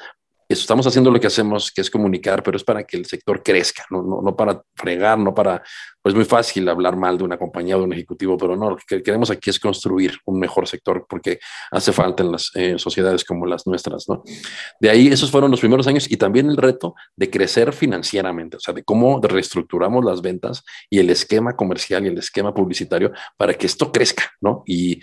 estamos 0.52 0.86
haciendo 0.86 1.10
lo 1.10 1.20
que 1.20 1.26
hacemos, 1.26 1.70
que 1.70 1.80
es 1.80 1.90
comunicar, 1.90 2.42
pero 2.42 2.56
es 2.56 2.64
para 2.64 2.84
que 2.84 2.96
el 2.96 3.06
sector 3.06 3.42
crezca, 3.42 3.84
no, 3.90 4.02
no, 4.02 4.22
no 4.22 4.36
para 4.36 4.62
fregar, 4.74 5.18
no 5.18 5.34
para, 5.34 5.62
pues 6.00 6.14
muy 6.14 6.24
fácil 6.24 6.68
hablar 6.68 6.96
mal 6.96 7.18
de 7.18 7.24
una 7.24 7.38
compañía 7.38 7.76
o 7.76 7.80
de 7.80 7.84
un 7.86 7.92
ejecutivo, 7.92 8.36
pero 8.36 8.56
no, 8.56 8.70
lo 8.70 8.76
que 8.76 9.02
queremos 9.02 9.30
aquí 9.30 9.50
es 9.50 9.58
construir 9.58 10.18
un 10.24 10.38
mejor 10.38 10.66
sector 10.68 11.06
porque 11.08 11.38
hace 11.70 11.92
falta 11.92 12.22
en 12.22 12.32
las 12.32 12.50
eh, 12.54 12.78
sociedades 12.78 13.24
como 13.24 13.46
las 13.46 13.66
nuestras, 13.66 14.08
¿no? 14.08 14.22
De 14.80 14.90
ahí, 14.90 15.08
esos 15.08 15.30
fueron 15.30 15.50
los 15.50 15.60
primeros 15.60 15.86
años 15.86 16.10
y 16.10 16.16
también 16.16 16.50
el 16.50 16.56
reto 16.56 16.94
de 17.16 17.30
crecer 17.30 17.72
financieramente, 17.72 18.56
o 18.56 18.60
sea, 18.60 18.74
de 18.74 18.84
cómo 18.84 19.20
reestructuramos 19.22 20.04
las 20.04 20.22
ventas 20.22 20.64
y 20.90 20.98
el 20.98 21.10
esquema 21.10 21.56
comercial 21.56 22.04
y 22.04 22.08
el 22.08 22.18
esquema 22.18 22.52
publicitario 22.52 23.12
para 23.36 23.54
que 23.54 23.66
esto 23.66 23.92
crezca, 23.92 24.30
¿no? 24.40 24.62
Y 24.66 25.00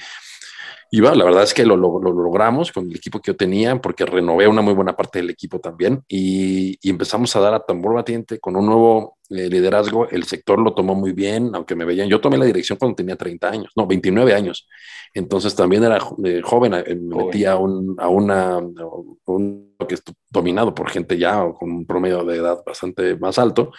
y 0.92 1.02
bueno, 1.02 1.18
la 1.18 1.26
verdad 1.26 1.44
es 1.44 1.54
que 1.54 1.66
lo, 1.66 1.78
lo, 1.78 2.00
logramos 2.00 2.72
con 2.72 2.90
el 2.90 2.96
equipo 2.96 3.20
que 3.20 3.32
yo 3.32 3.38
tenía, 3.38 3.80
porque 3.80 4.06
renové 4.06 4.48
una 4.48 4.62
muy 4.62 4.74
buena 4.74 4.96
parte 4.96 5.20
del 5.20 5.30
equipo 5.30 5.60
también 5.60 6.04
y, 6.08 6.80
y 6.82 6.90
empezamos 6.90 7.36
a 7.36 7.40
dar 7.40 7.54
a 7.54 7.60
tambor 7.60 7.94
batiente 7.94 8.40
con 8.40 8.56
un 8.56 8.66
nuevo 8.66 9.20
eh, 9.30 9.48
liderazgo. 9.48 10.10
El 10.10 10.24
sector 10.24 10.60
lo 10.60 10.74
tomó 10.74 10.96
muy 10.96 11.12
bien, 11.12 11.52
aunque 11.54 11.76
me 11.76 11.86
veían. 11.86 12.10
Yo 12.10 12.20
tomé 12.20 12.40
la 12.40 12.46
dirección 12.46 12.80
cuando 12.80 12.96
tenía 12.96 13.16
30 13.16 13.48
años, 13.48 13.72
no, 13.76 13.86
29 13.86 14.34
años. 14.34 14.68
Entonces 15.14 15.54
también 15.56 15.84
era 15.84 16.00
eh, 16.24 16.42
joven, 16.44 16.74
eh, 16.74 16.96
me 16.96 17.26
metí 17.26 17.46
a, 17.46 17.56
un, 17.58 17.96
a 18.00 18.08
una, 18.08 18.58
un, 18.58 19.76
que 19.88 19.94
es 19.94 20.04
dominado 20.32 20.74
por 20.74 20.90
gente 20.90 21.20
ya 21.20 21.46
con 21.60 21.72
un 21.72 21.86
promedio 21.86 22.24
de 22.24 22.38
edad 22.38 22.64
bastante 22.66 23.16
más 23.18 23.38
alto. 23.38 23.72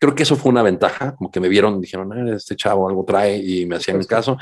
Creo 0.00 0.14
que 0.14 0.22
eso 0.22 0.36
fue 0.36 0.50
una 0.50 0.62
ventaja, 0.62 1.14
como 1.16 1.30
que 1.30 1.40
me 1.40 1.48
vieron, 1.48 1.80
dijeron, 1.82 2.28
este 2.28 2.56
chavo 2.56 2.88
algo 2.88 3.04
trae 3.04 3.36
y 3.36 3.66
me 3.66 3.76
hacían 3.76 4.02
caso 4.04 4.38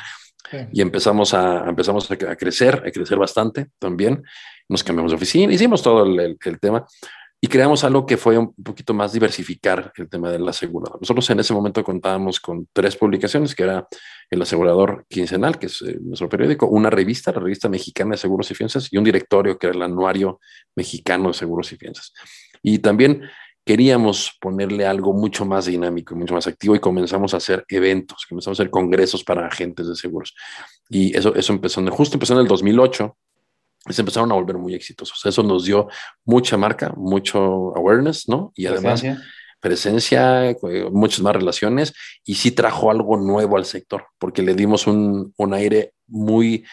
y 0.72 0.80
empezamos, 0.80 1.34
a, 1.34 1.68
empezamos 1.68 2.10
a, 2.10 2.16
crecer, 2.16 2.82
a 2.86 2.90
crecer 2.90 3.18
bastante 3.18 3.68
también. 3.78 4.22
Nos 4.68 4.84
cambiamos 4.84 5.12
de 5.12 5.16
oficina, 5.16 5.52
hicimos 5.52 5.82
todo 5.82 6.04
el, 6.04 6.38
el, 6.44 6.60
tema 6.60 6.86
y 7.40 7.48
creamos 7.48 7.82
algo 7.84 8.06
que 8.06 8.16
fue 8.16 8.38
un 8.38 8.54
poquito 8.54 8.94
más 8.94 9.12
diversificar 9.12 9.92
el 9.96 10.08
tema 10.08 10.30
del 10.30 10.46
asegurador. 10.48 11.00
Nosotros 11.00 11.28
en 11.30 11.40
ese 11.40 11.52
momento 11.52 11.82
contábamos 11.82 12.38
con 12.38 12.68
tres 12.72 12.96
publicaciones, 12.96 13.54
que 13.54 13.64
era 13.64 13.86
el 14.30 14.42
asegurador 14.42 15.04
quincenal, 15.08 15.58
que 15.58 15.66
es 15.66 15.82
eh, 15.82 15.98
nuestro 16.00 16.28
periódico, 16.28 16.66
una 16.68 16.88
revista, 16.88 17.32
la 17.32 17.40
revista 17.40 17.68
mexicana 17.68 18.12
de 18.12 18.18
seguros 18.18 18.50
y 18.50 18.54
fianzas, 18.54 18.92
y 18.92 18.96
un 18.96 19.04
directorio, 19.04 19.58
que 19.58 19.66
era 19.66 19.76
el 19.76 19.82
anuario 19.82 20.38
mexicano 20.76 21.28
de 21.28 21.34
seguros 21.34 21.72
y 21.72 21.76
fianzas. 21.76 22.12
Y 22.62 22.78
también 22.78 23.22
queríamos 23.64 24.36
ponerle 24.40 24.86
algo 24.86 25.12
mucho 25.12 25.44
más 25.44 25.66
dinámico 25.66 26.14
y 26.14 26.18
mucho 26.18 26.34
más 26.34 26.46
activo 26.46 26.74
y 26.74 26.80
comenzamos 26.80 27.34
a 27.34 27.36
hacer 27.36 27.64
eventos, 27.68 28.26
comenzamos 28.28 28.58
a 28.58 28.62
hacer 28.62 28.70
congresos 28.70 29.22
para 29.22 29.46
agentes 29.46 29.88
de 29.88 29.94
seguros. 29.94 30.34
Y 30.88 31.16
eso, 31.16 31.34
eso 31.34 31.52
empezó, 31.52 31.84
justo 31.90 32.16
empezó 32.16 32.34
en 32.34 32.40
el 32.40 32.48
2008, 32.48 33.16
se 33.88 34.02
empezaron 34.02 34.30
a 34.32 34.34
volver 34.34 34.58
muy 34.58 34.74
exitosos. 34.74 35.24
Eso 35.24 35.42
nos 35.42 35.64
dio 35.64 35.88
mucha 36.24 36.56
marca, 36.56 36.92
mucho 36.96 37.76
awareness, 37.76 38.28
¿no? 38.28 38.52
Y 38.54 38.66
además 38.66 39.02
presencia, 39.60 40.50
eh, 40.50 40.56
muchas 40.90 41.20
más 41.20 41.36
relaciones 41.36 41.94
y 42.24 42.34
sí 42.34 42.50
trajo 42.50 42.90
algo 42.90 43.16
nuevo 43.16 43.56
al 43.56 43.64
sector, 43.64 44.06
porque 44.18 44.42
le 44.42 44.54
dimos 44.54 44.88
un, 44.88 45.32
un 45.36 45.54
aire 45.54 45.94
muy 46.08 46.64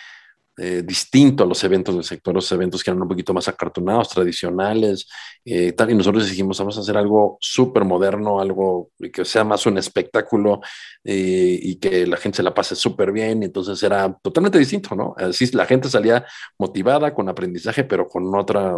eh, 0.62 0.84
distinto 0.84 1.44
a 1.44 1.48
los 1.48 1.64
eventos 1.64 1.96
del 1.96 2.04
sector, 2.04 2.34
los 2.34 2.52
eventos 2.52 2.84
que 2.84 2.92
eran 2.92 3.02
un 3.02 3.08
poquito 3.08 3.34
más 3.34 3.48
acartonados, 3.48 4.10
tradicionales, 4.10 5.08
eh, 5.46 5.72
tal, 5.72 5.92
y 5.92 5.96
nosotros 5.96 6.30
dijimos, 6.30 6.60
vamos 6.60 6.78
a 6.78 6.82
hacer 6.82 6.98
algo 6.98 7.38
súper 7.40 7.86
moderno, 7.86 8.42
algo 8.42 8.92
que 9.14 9.24
sea 9.24 9.44
más 9.44 9.66
un 9.66 9.78
espectáculo 9.78 10.60
eh, 11.04 11.58
y 11.62 11.78
que 11.78 12.06
la 12.06 12.18
gente 12.18 12.38
se 12.38 12.44
la 12.44 12.54
pase 12.54 12.76
súper 12.76 13.12
bien, 13.12 13.44
entonces 13.44 13.82
era 13.84 14.14
totalmente 14.22 14.60
distinto, 14.60 14.96
¿no? 14.96 15.16
Así 15.18 15.50
la 15.54 15.66
gente 15.66 15.90
salía 15.90 16.26
motivada, 16.58 17.14
con 17.14 17.30
aprendizaje, 17.30 17.86
pero 17.86 18.08
con 18.08 18.36
otra, 18.36 18.78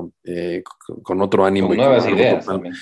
con, 1.01 1.21
otro 1.21 1.45
ánimo. 1.45 1.69
Con 1.69 1.77
nuevas 1.77 2.07
ideas 2.07 2.45
también 2.45 2.75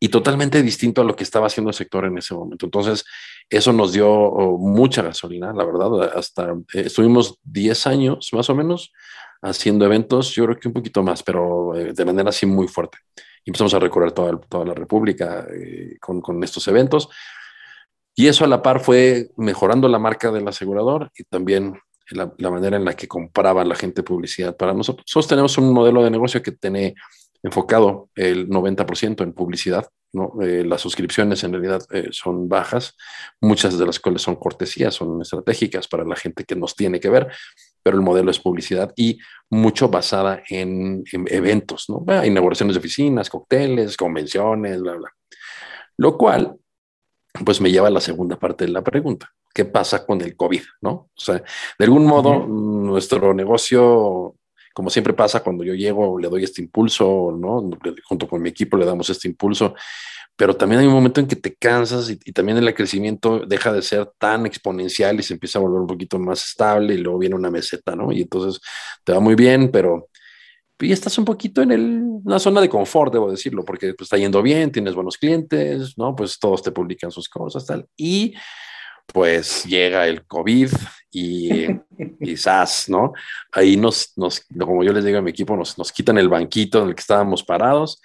y 0.00 0.08
totalmente 0.08 0.62
distinto 0.62 1.00
a 1.00 1.04
lo 1.04 1.16
que 1.16 1.24
estaba 1.24 1.46
haciendo 1.46 1.70
el 1.70 1.74
sector 1.74 2.04
en 2.04 2.18
ese 2.18 2.34
momento. 2.34 2.66
Entonces, 2.66 3.04
eso 3.50 3.72
nos 3.72 3.92
dio 3.92 4.08
oh, 4.08 4.58
mucha 4.58 5.02
gasolina, 5.02 5.52
la 5.52 5.64
verdad. 5.64 6.16
Hasta 6.16 6.52
eh, 6.74 6.82
estuvimos 6.86 7.38
10 7.42 7.86
años 7.86 8.30
más 8.32 8.48
o 8.48 8.54
menos 8.54 8.92
haciendo 9.42 9.84
eventos, 9.84 10.34
yo 10.34 10.44
creo 10.44 10.58
que 10.58 10.68
un 10.68 10.74
poquito 10.74 11.02
más, 11.02 11.22
pero 11.22 11.76
eh, 11.76 11.92
de 11.92 12.04
manera 12.04 12.30
así 12.30 12.46
muy 12.46 12.68
fuerte. 12.68 12.98
Empezamos 13.44 13.74
a 13.74 13.78
recorrer 13.78 14.12
toda, 14.12 14.38
toda 14.40 14.64
la 14.64 14.74
República 14.74 15.46
eh, 15.52 15.96
con, 16.00 16.20
con, 16.20 16.42
estos 16.42 16.66
eventos. 16.68 17.08
Y 18.14 18.26
eso 18.26 18.44
a 18.44 18.48
la 18.48 18.62
par 18.62 18.80
fue 18.80 19.30
mejorando 19.36 19.88
la 19.88 19.98
marca 19.98 20.32
del 20.32 20.46
asegurador 20.46 21.10
y 21.16 21.24
también 21.24 21.80
la, 22.10 22.32
la 22.36 22.50
manera 22.50 22.76
en 22.76 22.84
la 22.84 22.94
que 22.94 23.06
compraba 23.06 23.64
la 23.64 23.76
gente 23.76 24.02
publicidad 24.02 24.56
para 24.56 24.74
nosotros. 24.74 25.04
Nosotros 25.08 25.28
tenemos 25.28 25.56
un 25.56 25.72
modelo 25.72 26.02
de 26.02 26.10
negocio 26.10 26.42
que 26.42 26.52
tiene 26.52 26.94
enfocado 27.42 28.10
el 28.14 28.48
90% 28.48 29.22
en 29.22 29.32
publicidad. 29.32 29.88
¿no? 30.12 30.32
Eh, 30.42 30.64
las 30.64 30.80
suscripciones 30.80 31.44
en 31.44 31.52
realidad 31.52 31.82
eh, 31.90 32.08
son 32.12 32.48
bajas, 32.48 32.96
muchas 33.40 33.78
de 33.78 33.84
las 33.84 34.00
cuales 34.00 34.22
son 34.22 34.36
cortesías, 34.36 34.94
son 34.94 35.20
estratégicas 35.20 35.86
para 35.86 36.04
la 36.04 36.16
gente 36.16 36.44
que 36.44 36.56
nos 36.56 36.74
tiene 36.74 36.98
que 36.98 37.10
ver, 37.10 37.28
pero 37.82 37.96
el 37.96 38.02
modelo 38.02 38.30
es 38.30 38.38
publicidad 38.38 38.92
y 38.96 39.18
mucho 39.50 39.88
basada 39.88 40.42
en, 40.48 41.04
eventos, 41.12 41.86
¿no? 41.88 42.24
inauguraciones 42.24 42.74
de 42.74 42.80
oficinas, 42.80 43.28
cócteles, 43.28 43.96
convenciones, 43.96 44.80
bla, 44.80 44.94
bla. 44.94 45.12
Lo 45.98 46.16
cual, 46.16 46.56
pues 47.44 47.60
me 47.60 47.70
lleva 47.70 47.88
a 47.88 47.90
la 47.90 48.00
segunda 48.00 48.38
parte 48.38 48.64
de 48.64 48.72
la 48.72 48.82
pregunta. 48.82 49.30
¿Qué 49.52 49.64
pasa 49.64 50.06
con 50.06 50.20
el 50.20 50.36
COVID? 50.36 50.62
¿no? 50.82 50.90
O 50.90 51.10
sea, 51.16 51.42
de 51.78 51.84
algún 51.84 52.06
modo, 52.06 52.46
nuestro 52.46 53.34
negocio 53.34 54.36
como 54.78 54.90
siempre 54.90 55.12
pasa 55.12 55.40
cuando 55.40 55.64
yo 55.64 55.74
llego, 55.74 56.20
le 56.20 56.28
doy 56.28 56.44
este 56.44 56.62
impulso, 56.62 57.36
¿no? 57.36 57.68
Junto 58.04 58.28
con 58.28 58.40
mi 58.40 58.50
equipo 58.50 58.76
le 58.76 58.86
damos 58.86 59.10
este 59.10 59.26
impulso, 59.26 59.74
pero 60.36 60.54
también 60.54 60.80
hay 60.80 60.86
un 60.86 60.92
momento 60.92 61.18
en 61.18 61.26
que 61.26 61.34
te 61.34 61.56
cansas 61.56 62.08
y, 62.10 62.16
también 62.32 62.58
el 62.58 62.74
crecimiento 62.74 63.40
deja 63.40 63.72
de 63.72 63.82
ser 63.82 64.08
tan 64.18 64.46
exponencial 64.46 65.18
y 65.18 65.24
se 65.24 65.32
empieza 65.34 65.58
a 65.58 65.62
volver 65.62 65.80
un 65.80 65.88
poquito 65.88 66.20
más 66.20 66.44
estable 66.50 66.94
y 66.94 66.98
luego 66.98 67.18
viene 67.18 67.34
una 67.34 67.50
meseta, 67.50 67.96
¿no? 67.96 68.12
Y 68.12 68.20
entonces 68.22 68.60
te 69.02 69.12
va 69.12 69.18
muy 69.18 69.34
bien, 69.34 69.72
pero 69.72 70.10
y 70.78 70.92
estás 70.92 71.18
un 71.18 71.24
poquito 71.24 71.60
en 71.60 71.72
el, 71.72 72.00
una 72.24 72.38
zona 72.38 72.60
de 72.60 72.68
confort, 72.68 73.12
debo 73.12 73.32
decirlo, 73.32 73.64
porque 73.64 73.94
pues, 73.94 74.06
está 74.06 74.16
yendo 74.16 74.42
bien, 74.42 74.70
tienes 74.70 74.94
buenos 74.94 75.18
clientes, 75.18 75.98
¿no? 75.98 76.14
Pues 76.14 76.38
todos 76.38 76.62
te 76.62 76.70
publican 76.70 77.10
sus 77.10 77.28
cosas, 77.28 77.66
tal. 77.66 77.84
Y 77.96 78.32
pues 79.12 79.64
llega 79.64 80.06
el 80.06 80.24
COVID 80.24 80.70
y 81.10 81.66
quizás, 82.22 82.88
¿no? 82.88 83.12
Ahí 83.52 83.76
nos, 83.76 84.12
nos, 84.16 84.44
como 84.58 84.84
yo 84.84 84.92
les 84.92 85.04
digo 85.04 85.18
a 85.18 85.22
mi 85.22 85.30
equipo, 85.30 85.56
nos, 85.56 85.78
nos 85.78 85.92
quitan 85.92 86.18
el 86.18 86.28
banquito 86.28 86.82
en 86.82 86.88
el 86.88 86.94
que 86.94 87.00
estábamos 87.00 87.42
parados 87.42 88.00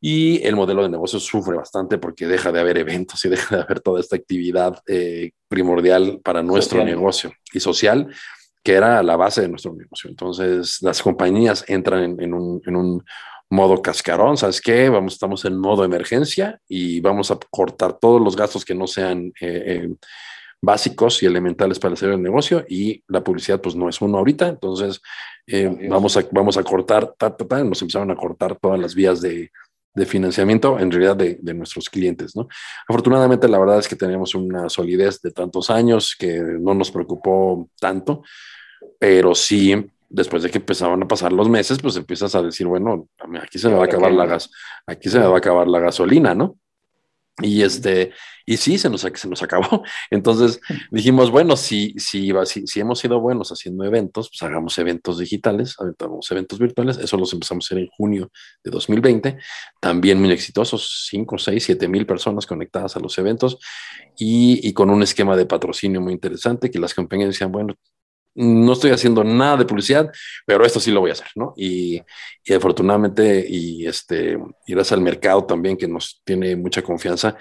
y 0.00 0.42
el 0.46 0.56
modelo 0.56 0.82
de 0.82 0.90
negocio 0.90 1.18
sufre 1.18 1.56
bastante 1.56 1.98
porque 1.98 2.26
deja 2.26 2.52
de 2.52 2.60
haber 2.60 2.78
eventos 2.78 3.24
y 3.24 3.28
deja 3.30 3.56
de 3.56 3.62
haber 3.62 3.80
toda 3.80 4.00
esta 4.00 4.16
actividad 4.16 4.80
eh, 4.86 5.32
primordial 5.48 6.20
para 6.22 6.42
nuestro 6.42 6.84
negocio 6.84 7.32
y 7.52 7.60
social 7.60 8.08
que 8.62 8.72
era 8.72 9.00
la 9.04 9.14
base 9.14 9.42
de 9.42 9.48
nuestro 9.48 9.72
negocio. 9.74 10.10
Entonces, 10.10 10.82
las 10.82 11.00
compañías 11.00 11.64
entran 11.68 12.20
en, 12.20 12.34
un, 12.34 13.04
modo 13.48 13.80
cascarón, 13.80 14.36
¿sabes 14.36 14.60
qué? 14.60 14.88
Vamos, 14.88 15.12
estamos 15.12 15.44
en 15.44 15.56
modo 15.56 15.84
emergencia 15.84 16.60
y 16.66 16.98
vamos 17.00 17.30
a 17.30 17.38
cortar 17.48 17.96
todos 18.00 18.20
los 18.20 18.34
gastos 18.34 18.64
que 18.64 18.74
no 18.74 18.88
sean 18.88 19.32
eh, 19.40 19.88
básicos 20.62 21.22
y 21.22 21.26
elementales 21.26 21.78
para 21.78 21.94
hacer 21.94 22.10
el 22.10 22.22
negocio 22.22 22.64
y 22.68 23.02
la 23.08 23.22
publicidad 23.22 23.60
pues 23.60 23.74
no 23.76 23.88
es 23.88 24.00
uno 24.00 24.18
ahorita, 24.18 24.48
entonces 24.48 25.00
vamos, 25.88 26.16
a, 26.16 26.26
vamos 26.32 26.56
a 26.56 26.62
cortar, 26.62 27.14
nos 27.64 27.82
empezaron 27.82 28.10
a 28.10 28.16
cortar 28.16 28.56
todas 28.56 28.80
las 28.80 28.94
vías 28.94 29.20
de, 29.20 29.50
de 29.94 30.06
financiamiento 30.06 30.78
en 30.78 30.90
realidad 30.90 31.16
de, 31.16 31.38
de, 31.40 31.54
nuestros 31.54 31.88
clientes. 31.88 32.34
¿no? 32.36 32.48
Afortunadamente, 32.88 33.48
la 33.48 33.58
verdad 33.58 33.78
es 33.78 33.88
que 33.88 33.96
tenemos 33.96 34.34
una 34.34 34.68
solidez 34.68 35.20
de 35.22 35.30
tantos 35.30 35.70
años 35.70 36.16
que 36.18 36.38
no 36.38 36.74
nos 36.74 36.90
preocupó 36.90 37.68
tanto, 37.78 38.22
pero 38.98 39.34
sí, 39.34 39.74
después 40.08 40.42
de 40.42 40.50
que 40.50 40.58
empezaban 40.58 41.02
a 41.02 41.08
pasar 41.08 41.32
los 41.32 41.48
meses, 41.48 41.78
pues 41.80 41.96
empiezas 41.96 42.34
a 42.34 42.42
decir, 42.42 42.66
bueno, 42.66 43.08
aquí 43.42 43.58
se 43.58 43.68
me 43.68 43.74
va 43.74 43.82
a 43.82 43.86
acabar 43.86 44.12
la 44.12 44.26
gas, 44.26 44.50
aquí 44.86 45.08
se 45.08 45.18
me 45.18 45.26
va 45.26 45.34
a 45.34 45.38
acabar 45.38 45.66
la 45.68 45.80
gasolina, 45.80 46.34
¿no? 46.34 46.58
Y 47.42 47.62
este, 47.62 48.12
y 48.46 48.56
sí, 48.56 48.78
se 48.78 48.88
nos, 48.88 49.02
se 49.02 49.28
nos 49.28 49.42
acabó. 49.42 49.82
Entonces 50.10 50.60
dijimos, 50.90 51.30
bueno, 51.30 51.56
si, 51.56 51.94
si, 51.98 52.32
si, 52.44 52.80
hemos 52.80 52.98
sido 52.98 53.20
buenos 53.20 53.50
haciendo 53.50 53.84
eventos, 53.84 54.30
pues 54.30 54.42
hagamos 54.42 54.78
eventos 54.78 55.18
digitales, 55.18 55.74
hagamos 55.78 56.30
eventos 56.30 56.58
virtuales. 56.58 56.96
Eso 56.96 57.16
los 57.18 57.32
empezamos 57.32 57.64
a 57.64 57.66
hacer 57.66 57.78
en 57.78 57.88
junio 57.88 58.30
de 58.64 58.70
2020. 58.70 59.38
También 59.80 60.20
muy 60.20 60.30
exitosos, 60.30 61.08
5, 61.10 61.36
6, 61.36 61.64
7 61.64 61.88
mil 61.88 62.06
personas 62.06 62.46
conectadas 62.46 62.96
a 62.96 63.00
los 63.00 63.18
eventos 63.18 63.58
y, 64.16 64.66
y 64.66 64.72
con 64.72 64.88
un 64.88 65.02
esquema 65.02 65.36
de 65.36 65.44
patrocinio 65.44 66.00
muy 66.00 66.14
interesante 66.14 66.70
que 66.70 66.78
las 66.78 66.94
compañías 66.94 67.30
decían, 67.30 67.52
bueno, 67.52 67.74
no 68.36 68.72
estoy 68.74 68.90
haciendo 68.90 69.24
nada 69.24 69.56
de 69.56 69.64
publicidad, 69.64 70.10
pero 70.44 70.64
esto 70.64 70.78
sí 70.78 70.90
lo 70.90 71.00
voy 71.00 71.10
a 71.10 71.14
hacer, 71.14 71.28
¿no? 71.34 71.54
Y, 71.56 72.02
y 72.44 72.52
afortunadamente, 72.52 73.44
y, 73.48 73.86
este, 73.86 74.38
y 74.66 74.72
gracias 74.72 74.92
al 74.92 75.00
mercado 75.00 75.44
también 75.44 75.76
que 75.76 75.88
nos 75.88 76.20
tiene 76.24 76.54
mucha 76.54 76.82
confianza, 76.82 77.36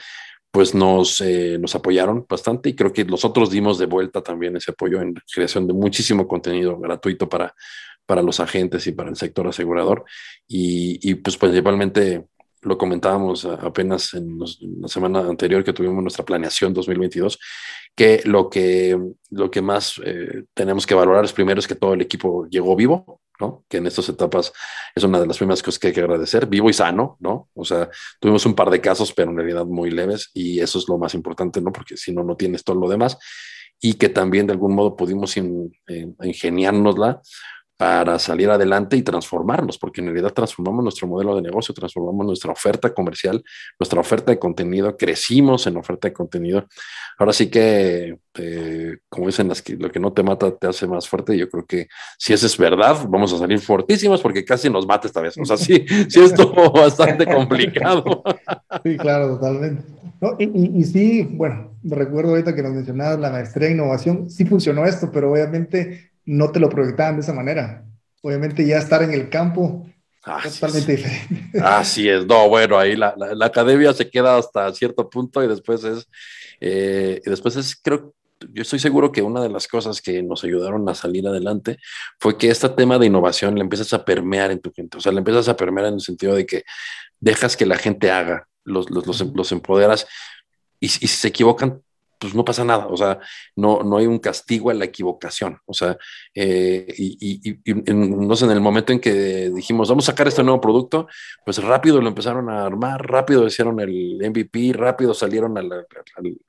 pues 0.51 0.73
nos, 0.73 1.19
eh, 1.19 1.57
nos 1.59 1.75
apoyaron 1.75 2.25
bastante 2.29 2.69
y 2.69 2.75
creo 2.75 2.93
que 2.93 3.03
nosotros 3.03 3.51
dimos 3.51 3.77
de 3.77 3.87
vuelta 3.87 4.21
también 4.21 4.55
ese 4.55 4.71
apoyo 4.71 5.01
en 5.01 5.13
creación 5.33 5.67
de 5.67 5.73
muchísimo 5.73 6.27
contenido 6.29 6.79
gratuito 6.79 7.27
para, 7.27 7.53
para 8.05 8.21
los 8.21 8.39
agentes 8.39 8.87
y 8.87 8.93
para 8.93 9.09
el 9.09 9.17
sector 9.17 9.47
asegurador. 9.47 10.05
Y, 10.47 10.97
y 11.01 11.15
pues 11.15 11.35
principalmente 11.35 12.25
lo 12.65 12.77
comentábamos 12.77 13.45
apenas 13.45 14.13
en, 14.15 14.39
la 14.39 14.87
semana 14.87 15.19
anterior 15.19 15.63
que 15.63 15.73
tuvimos 15.73 16.01
nuestra 16.01 16.25
planeación 16.25 16.73
2022, 16.73 17.39
que 17.95 18.21
lo 18.25 18.49
que, 18.49 18.99
lo 19.29 19.51
que 19.51 19.61
más 19.61 20.01
eh, 20.03 20.43
tenemos 20.53 20.85
que 20.85 20.95
valorar 20.95 21.23
es 21.23 21.31
primero 21.31 21.59
es 21.59 21.67
que 21.67 21.75
todo 21.75 21.93
el 21.93 22.01
equipo 22.01 22.47
llegó 22.47 22.75
vivo, 22.75 23.21
¿no? 23.39 23.63
Que 23.69 23.77
en 23.77 23.87
estas 23.87 24.09
etapas 24.09 24.51
es 24.95 25.03
una 25.03 25.19
de 25.19 25.27
las 25.27 25.37
primeras 25.37 25.61
cosas 25.61 25.77
que 25.79 25.87
hay 25.87 25.93
que 25.93 26.01
agradecer, 26.01 26.47
vivo 26.47 26.69
y 26.69 26.73
sano, 26.73 27.17
¿no? 27.19 27.49
O 27.53 27.63
sea, 27.63 27.89
tuvimos 28.19 28.45
un 28.45 28.55
par 28.55 28.71
de 28.71 28.81
casos, 28.81 29.13
pero 29.13 29.29
en 29.29 29.37
realidad 29.37 29.65
muy 29.65 29.91
leves 29.91 30.31
y 30.33 30.59
eso 30.59 30.79
es 30.79 30.89
lo 30.89 30.97
más 30.97 31.13
importante, 31.13 31.61
¿no? 31.61 31.71
Porque 31.71 31.97
si 31.97 32.13
no, 32.13 32.23
no 32.23 32.35
tienes 32.35 32.63
todo 32.63 32.79
lo 32.79 32.89
demás 32.89 33.17
y 33.79 33.93
que 33.93 34.09
también 34.09 34.47
de 34.47 34.53
algún 34.53 34.73
modo 34.73 34.95
pudimos 34.95 35.37
in, 35.37 35.71
ingeniárnosla 36.23 37.21
para 37.77 38.19
salir 38.19 38.49
adelante 38.49 38.95
y 38.95 39.01
transformarnos, 39.01 39.77
porque 39.77 39.99
en 39.99 40.07
realidad 40.07 40.31
transformamos 40.31 40.83
nuestro 40.83 41.07
modelo 41.07 41.35
de 41.35 41.41
negocio, 41.41 41.73
transformamos 41.73 42.25
nuestra 42.25 42.51
oferta 42.51 42.93
comercial, 42.93 43.43
nuestra 43.77 43.99
oferta 43.99 44.31
de 44.31 44.39
contenido, 44.39 44.95
crecimos 44.95 45.67
en 45.67 45.75
oferta 45.75 46.07
de 46.07 46.13
contenido. 46.13 46.65
Ahora 47.17 47.33
sí 47.33 47.47
que, 47.49 48.17
eh, 48.35 48.97
como 49.09 49.27
dicen, 49.27 49.49
las 49.49 49.61
que, 49.61 49.75
lo 49.75 49.91
que 49.91 49.99
no 49.99 50.13
te 50.13 50.23
mata 50.23 50.55
te 50.55 50.67
hace 50.67 50.87
más 50.87 51.07
fuerte. 51.07 51.37
Yo 51.37 51.49
creo 51.49 51.65
que 51.65 51.87
si 52.17 52.33
eso 52.33 52.45
es 52.45 52.57
verdad, 52.57 53.05
vamos 53.09 53.33
a 53.33 53.37
salir 53.37 53.59
fortísimos 53.59 54.21
porque 54.21 54.45
casi 54.45 54.69
nos 54.69 54.87
mata 54.87 55.07
esta 55.07 55.21
vez. 55.21 55.37
O 55.37 55.45
sea, 55.45 55.57
sí, 55.57 55.85
sí 56.09 56.21
estuvo 56.21 56.71
bastante 56.71 57.25
complicado. 57.25 58.23
Sí, 58.83 58.97
claro, 58.97 59.37
totalmente. 59.37 59.83
y, 60.39 60.79
y, 60.79 60.83
sí, 60.83 61.23
bueno, 61.23 61.71
recuerdo 61.83 62.31
ahorita 62.31 62.55
que 62.55 62.63
nos 62.63 62.73
mencionabas 62.73 63.19
la 63.19 63.31
maestría 63.31 63.67
en 63.67 63.75
innovación, 63.75 64.29
sí 64.29 64.45
funcionó 64.45 64.85
esto, 64.85 65.09
pero 65.11 65.31
obviamente 65.31 66.14
no 66.25 66.51
te 66.51 66.59
lo 66.59 66.69
proyectaban 66.69 67.15
de 67.15 67.21
esa 67.21 67.33
manera. 67.33 67.85
Obviamente 68.21 68.65
ya 68.65 68.77
estar 68.77 69.03
en 69.03 69.13
el 69.13 69.29
campo 69.29 69.85
es 70.43 70.59
totalmente 70.59 70.91
diferente. 70.95 71.59
Así 71.61 72.09
es, 72.09 72.25
no, 72.25 72.49
bueno, 72.49 72.79
ahí 72.79 72.95
la, 72.95 73.13
la, 73.15 73.45
academia 73.45 73.93
se 73.93 74.09
queda 74.09 74.37
hasta 74.37 74.73
cierto 74.73 75.07
punto 75.09 75.43
y 75.43 75.47
después 75.47 75.83
es, 75.83 76.07
eh, 76.59 77.21
y 77.23 77.29
después 77.29 77.55
es, 77.55 77.75
creo, 77.75 78.15
yo 78.51 78.63
estoy 78.63 78.79
seguro 78.79 79.11
que 79.11 79.21
una 79.21 79.41
de 79.41 79.49
las 79.49 79.67
cosas 79.67 80.01
que 80.01 80.23
nos 80.23 80.43
ayudaron 80.43 80.87
a 80.89 80.95
salir 80.95 81.27
adelante 81.27 81.77
fue 82.19 82.37
que 82.37 82.49
este 82.49 82.69
tema 82.69 82.97
de 82.97 83.05
innovación 83.05 83.55
le 83.55 83.61
empiezas 83.61 83.93
a 83.93 84.03
permear 84.03 84.49
en 84.49 84.59
tu 84.59 84.71
gente, 84.73 84.97
o 84.97 85.01
sea, 85.01 85.11
le 85.11 85.19
empiezas 85.19 85.47
a 85.47 85.55
permear 85.55 85.87
en 85.87 85.95
el 85.95 86.01
sentido 86.01 86.33
de 86.33 86.45
que 86.47 86.63
dejas 87.19 87.55
que 87.55 87.67
la 87.67 87.77
gente 87.77 88.09
haga, 88.09 88.47
los, 88.63 88.89
los, 88.89 89.05
los, 89.05 89.21
los 89.21 89.51
empoderas 89.51 90.07
y, 90.79 90.87
y 90.87 90.89
si 90.89 91.07
se 91.07 91.27
equivocan, 91.27 91.83
pues 92.19 92.33
no 92.33 92.45
pasa 92.45 92.63
nada, 92.63 92.87
o 92.87 92.97
sea, 92.97 93.19
no, 93.55 93.83
no 93.83 93.97
hay 93.97 94.07
un 94.07 94.19
castigo 94.19 94.69
a 94.69 94.73
la 94.73 94.85
equivocación, 94.85 95.59
o 95.65 95.73
sea, 95.73 95.97
eh, 96.33 96.85
y, 96.97 97.49
y, 97.49 97.93
no 97.93 98.35
sé, 98.35 98.45
en 98.45 98.51
el 98.51 98.61
momento 98.61 98.93
en 98.93 98.99
que 98.99 99.49
dijimos, 99.49 99.89
vamos 99.89 100.07
a 100.07 100.11
sacar 100.11 100.27
este 100.27 100.43
nuevo 100.43 100.61
producto, 100.61 101.07
pues 101.45 101.61
rápido 101.61 102.01
lo 102.01 102.07
empezaron 102.07 102.49
a 102.49 102.65
armar, 102.65 103.05
rápido 103.05 103.45
hicieron 103.45 103.79
el 103.79 104.17
MVP, 104.19 104.73
rápido 104.73 105.13
salieron 105.13 105.57
al, 105.57 105.71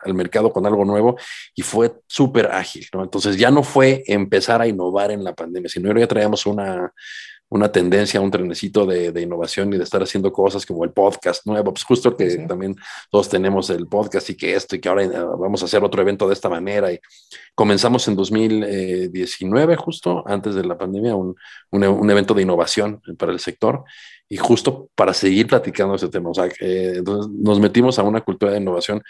al, 0.04 0.14
mercado 0.14 0.52
con 0.52 0.66
algo 0.66 0.84
nuevo 0.84 1.16
y 1.54 1.62
fue 1.62 1.92
súper 2.06 2.46
ágil, 2.46 2.86
¿no? 2.92 3.02
Entonces 3.02 3.36
ya 3.36 3.50
no 3.50 3.62
fue 3.62 4.02
empezar 4.06 4.60
a 4.60 4.66
innovar 4.66 5.10
en 5.10 5.24
la 5.24 5.34
pandemia, 5.34 5.68
sino 5.68 5.96
ya 5.98 6.06
traíamos 6.06 6.46
una 6.46 6.92
una 7.48 7.70
tendencia, 7.70 8.20
un 8.20 8.30
trenecito 8.30 8.86
de, 8.86 9.12
de, 9.12 9.22
innovación 9.22 9.72
y 9.72 9.76
de 9.78 9.84
estar 9.84 10.02
haciendo 10.02 10.32
cosas 10.32 10.66
como 10.66 10.84
el 10.84 10.90
podcast 10.90 11.46
nuevo, 11.46 11.72
pues 11.72 11.84
justo 11.84 12.16
que 12.16 12.38
también 12.38 12.76
todos 13.10 13.28
tenemos 13.28 13.70
el 13.70 13.86
podcast 13.86 14.28
y 14.30 14.36
que 14.36 14.54
esto 14.54 14.74
y 14.74 14.80
que 14.80 14.88
ahora 14.88 15.04
eh, 15.04 15.10
vamos 15.38 15.62
a 15.62 15.66
hacer 15.66 15.84
otro 15.84 16.02
evento 16.02 16.26
de 16.26 16.34
esta 16.34 16.48
manera. 16.48 16.92
Y 16.92 16.98
comenzamos 17.54 18.08
en 18.08 18.16
2019, 18.16 19.76
justo 19.76 20.24
antes 20.26 20.56
de 20.56 20.64
la 20.64 20.76
pandemia, 20.76 21.14
un, 21.14 21.36
un, 21.70 21.84
un 21.84 22.10
evento 22.10 22.34
de 22.34 22.42
innovación 22.42 23.00
para 23.16 23.32
el 23.32 23.38
sector 23.38 23.84
y 24.28 24.36
justo 24.36 24.90
para 24.94 25.14
seguir 25.14 25.46
platicando 25.46 25.94
ese 25.94 26.08
tema. 26.08 26.30
O 26.30 26.34
sea, 26.34 26.46
eh, 26.60 26.94
entonces 26.96 27.30
nos 27.32 27.60
metimos 27.60 27.98
a 27.98 28.02
una 28.02 28.20
cultura 28.22 28.52
de 28.52 28.58
innovación 28.58 29.02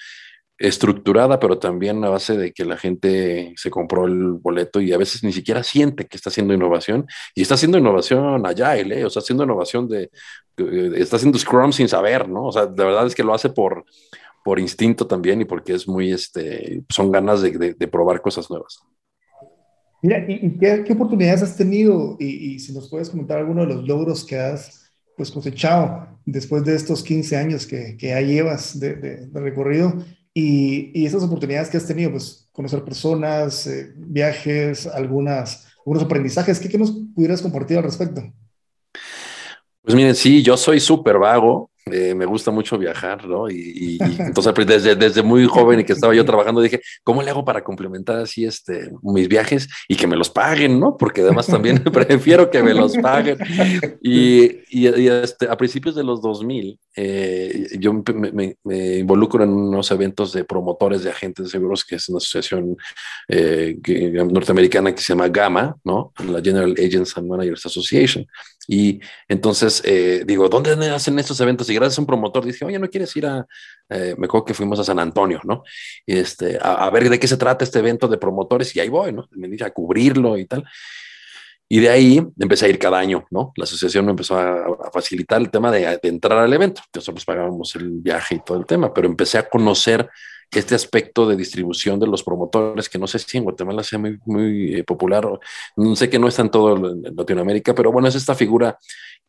estructurada, 0.59 1.39
pero 1.39 1.59
también 1.59 2.03
a 2.05 2.09
base 2.09 2.37
de 2.37 2.53
que 2.53 2.65
la 2.65 2.77
gente 2.77 3.53
se 3.57 3.71
compró 3.71 4.07
el 4.07 4.33
boleto 4.33 4.81
y 4.81 4.93
a 4.93 4.99
veces 4.99 5.23
ni 5.23 5.33
siquiera 5.33 5.63
siente 5.63 6.07
que 6.07 6.17
está 6.17 6.31
haciendo 6.31 6.55
innovación 6.55 7.07
y 7.35 7.43
está 7.43 7.55
haciendo 7.55 7.79
innovación 7.79 8.47
allá, 8.47 8.77
¿eh? 8.77 9.05
o 9.05 9.11
sea, 9.11 9.21
haciendo 9.21 9.45
innovación 9.45 9.89
de, 9.89 10.11
eh, 10.57 10.93
está 10.97 11.17
haciendo 11.17 11.39
Scrum 11.39 11.73
sin 11.73 11.89
saber, 11.89 12.29
¿no? 12.29 12.47
O 12.47 12.53
sea, 12.53 12.67
de 12.67 12.85
verdad 12.85 13.07
es 13.07 13.15
que 13.15 13.23
lo 13.23 13.35
hace 13.35 13.51
por, 13.51 13.85
por 14.43 14.59
instinto 14.59 15.07
también 15.07 15.43
y 15.43 15.45
porque 15.45 15.75
es 15.75 15.87
muy, 15.87 16.13
este, 16.13 16.83
son 16.89 17.13
ganas 17.13 17.43
de, 17.43 17.75
de, 17.75 17.89
probar 17.89 18.23
cosas 18.23 18.49
nuevas. 18.49 18.81
Mira, 20.01 20.25
¿y, 20.27 20.57
qué, 20.59 20.93
oportunidades 20.93 21.43
has 21.43 21.57
tenido? 21.57 22.17
Y, 22.19 22.55
y, 22.55 22.59
si 22.61 22.73
nos 22.73 22.89
puedes 22.89 23.11
comentar 23.11 23.39
alguno 23.39 23.67
de 23.67 23.75
los 23.75 23.87
logros 23.87 24.25
que 24.25 24.39
has 24.39 24.91
pues 25.17 25.31
cosechado 25.31 26.07
después 26.27 26.65
de 26.65 26.77
estos 26.77 27.03
15 27.03 27.37
años 27.37 27.67
que, 27.67 27.97
que 27.97 28.09
ya 28.09 28.21
llevas 28.21 28.79
de, 28.79 28.95
de 28.95 29.41
recorrido, 29.41 29.95
y, 30.39 30.91
y 30.93 31.07
esas 31.07 31.23
oportunidades 31.23 31.71
que 31.71 31.79
has 31.79 31.87
tenido, 31.87 32.11
pues 32.11 32.47
conocer 32.53 32.85
personas, 32.85 33.67
eh, 33.67 33.91
viajes, 33.97 34.87
algunas, 34.87 35.67
algunos 35.79 36.03
aprendizajes, 36.03 36.61
¿qué, 36.61 36.69
¿qué 36.69 36.77
nos 36.77 36.91
pudieras 37.15 37.41
compartir 37.41 37.79
al 37.79 37.85
respecto? 37.85 38.23
Pues 39.81 39.95
miren, 39.95 40.15
sí, 40.15 40.43
yo 40.43 40.59
soy 40.59 40.79
súper 40.79 41.17
vago, 41.17 41.71
eh, 41.89 42.17
me 42.17 42.27
gusta 42.27 42.51
mucho 42.51 42.77
viajar, 42.79 43.29
¿no? 43.29 43.49
Y, 43.49 43.55
y, 43.55 43.99
entonces 44.19 44.53
pues, 44.53 44.67
desde, 44.67 44.97
desde 44.97 45.23
muy 45.23 45.47
joven 45.47 45.79
y 45.79 45.85
que 45.85 45.93
estaba 45.93 46.13
yo 46.17 46.25
trabajando 46.25 46.61
dije, 46.61 46.81
¿cómo 47.05 47.23
le 47.23 47.31
hago 47.31 47.45
para 47.45 47.63
complementar 47.63 48.17
así 48.17 48.45
este, 48.45 48.91
mis 49.03 49.29
viajes 49.29 49.69
y 49.87 49.95
que 49.95 50.09
me 50.09 50.17
los 50.17 50.29
paguen, 50.29 50.81
¿no? 50.81 50.97
Porque 50.97 51.21
además 51.21 51.47
también 51.47 51.85
prefiero 51.93 52.51
que 52.51 52.61
me 52.61 52.75
los 52.75 52.97
paguen. 52.97 53.39
Y, 54.03 54.63
y 54.69 55.07
este, 55.07 55.49
a 55.49 55.57
principios 55.57 55.95
de 55.95 56.03
los 56.03 56.21
2000, 56.23 56.77
eh, 56.97 57.69
yo 57.79 57.93
me, 57.93 58.57
me, 58.65 58.99
involucro 58.99 59.45
en 59.45 59.51
unos 59.51 59.89
eventos 59.93 60.33
de 60.33 60.43
promotores 60.43 61.05
de 61.05 61.11
agentes 61.11 61.45
de 61.45 61.51
seguros, 61.53 61.85
que 61.85 61.97
es 61.97 62.09
una 62.09 62.19
asociación 62.19 62.77
eh, 63.29 63.77
norteamericana 64.13 64.93
que 64.93 65.03
se 65.03 65.13
llama 65.13 65.29
GAMA, 65.29 65.77
¿no? 65.85 66.13
La 66.29 66.43
General 66.43 66.73
Agents 66.73 67.17
and 67.17 67.29
Managers 67.29 67.65
Association. 67.65 68.27
Y 68.69 69.01
entonces 69.29 69.83
eh, 69.85 70.25
digo, 70.27 70.49
¿dónde 70.49 70.73
hacen 70.91 71.19
estos 71.19 71.41
eventos? 71.41 71.69
Y 71.71 71.75
gracias 71.75 71.99
a 71.99 72.03
un 72.03 72.07
promotor 72.07 72.45
dije, 72.45 72.65
oye, 72.65 72.79
¿no 72.79 72.89
quieres 72.89 73.15
ir 73.17 73.27
a, 73.27 73.47
eh, 73.89 74.15
me 74.19 74.27
acuerdo 74.27 74.45
que 74.47 74.55
fuimos 74.55 74.79
a 74.81 74.85
San 74.85 74.99
Antonio, 74.99 75.41
¿no? 75.45 75.63
Este, 76.07 76.59
a, 76.61 76.89
ver 76.91 77.09
de 77.09 77.19
qué 77.19 77.29
se 77.29 77.37
trata 77.37 77.65
este 77.65 77.79
evento 77.79 78.09
de 78.09 78.19
promotores 78.19 78.75
y 78.75 78.81
ahí 78.81 78.89
voy, 78.89 79.13
¿no? 79.13 79.29
Me 79.33 79.49
dije 79.49 79.65
a 79.65 79.71
cubrirlo 79.71 80.37
y 80.39 80.47
tal. 80.47 80.65
Y 81.69 81.81
de 81.81 81.89
ahí 81.89 82.25
empecé 82.39 82.67
a 82.67 82.69
ir 82.69 82.79
cada 82.79 82.99
año, 82.99 83.27
¿no? 83.31 83.53
La 83.57 83.65
asociación 83.65 84.05
me 84.05 84.13
empezó 84.13 84.39
a, 84.39 84.91
facilitar 84.93 85.41
el 85.41 85.51
tema 85.51 85.71
de, 85.73 85.81
de, 85.81 86.09
entrar 86.09 86.39
al 86.39 86.53
evento. 86.53 86.83
Nosotros 86.95 87.25
pagábamos 87.25 87.75
el 87.77 87.91
viaje 87.91 88.37
y 88.37 88.41
todo 88.45 88.59
el 88.59 88.67
tema, 88.67 88.95
pero 88.95 89.09
empecé 89.09 89.39
a 89.39 89.49
conocer 89.49 90.09
este 90.51 90.75
aspecto 90.75 91.29
de 91.29 91.37
distribución 91.37 91.99
de 91.99 92.07
los 92.07 92.23
promotores, 92.23 92.89
que 92.89 92.99
no 92.99 93.07
sé 93.07 93.19
si 93.19 93.39
en 93.39 93.45
Guatemala 93.45 93.83
sea 93.83 93.99
muy, 93.99 94.19
muy 94.25 94.75
eh, 94.77 94.85
popular, 94.85 95.27
sé 95.95 96.09
que 96.09 96.19
no 96.19 96.29
está 96.29 96.43
en 96.43 96.51
todo 96.51 96.77
Latinoamérica, 96.77 97.75
pero 97.75 97.93
bueno, 97.93 98.09
es 98.09 98.15
esta 98.15 98.35
figura 98.35 98.79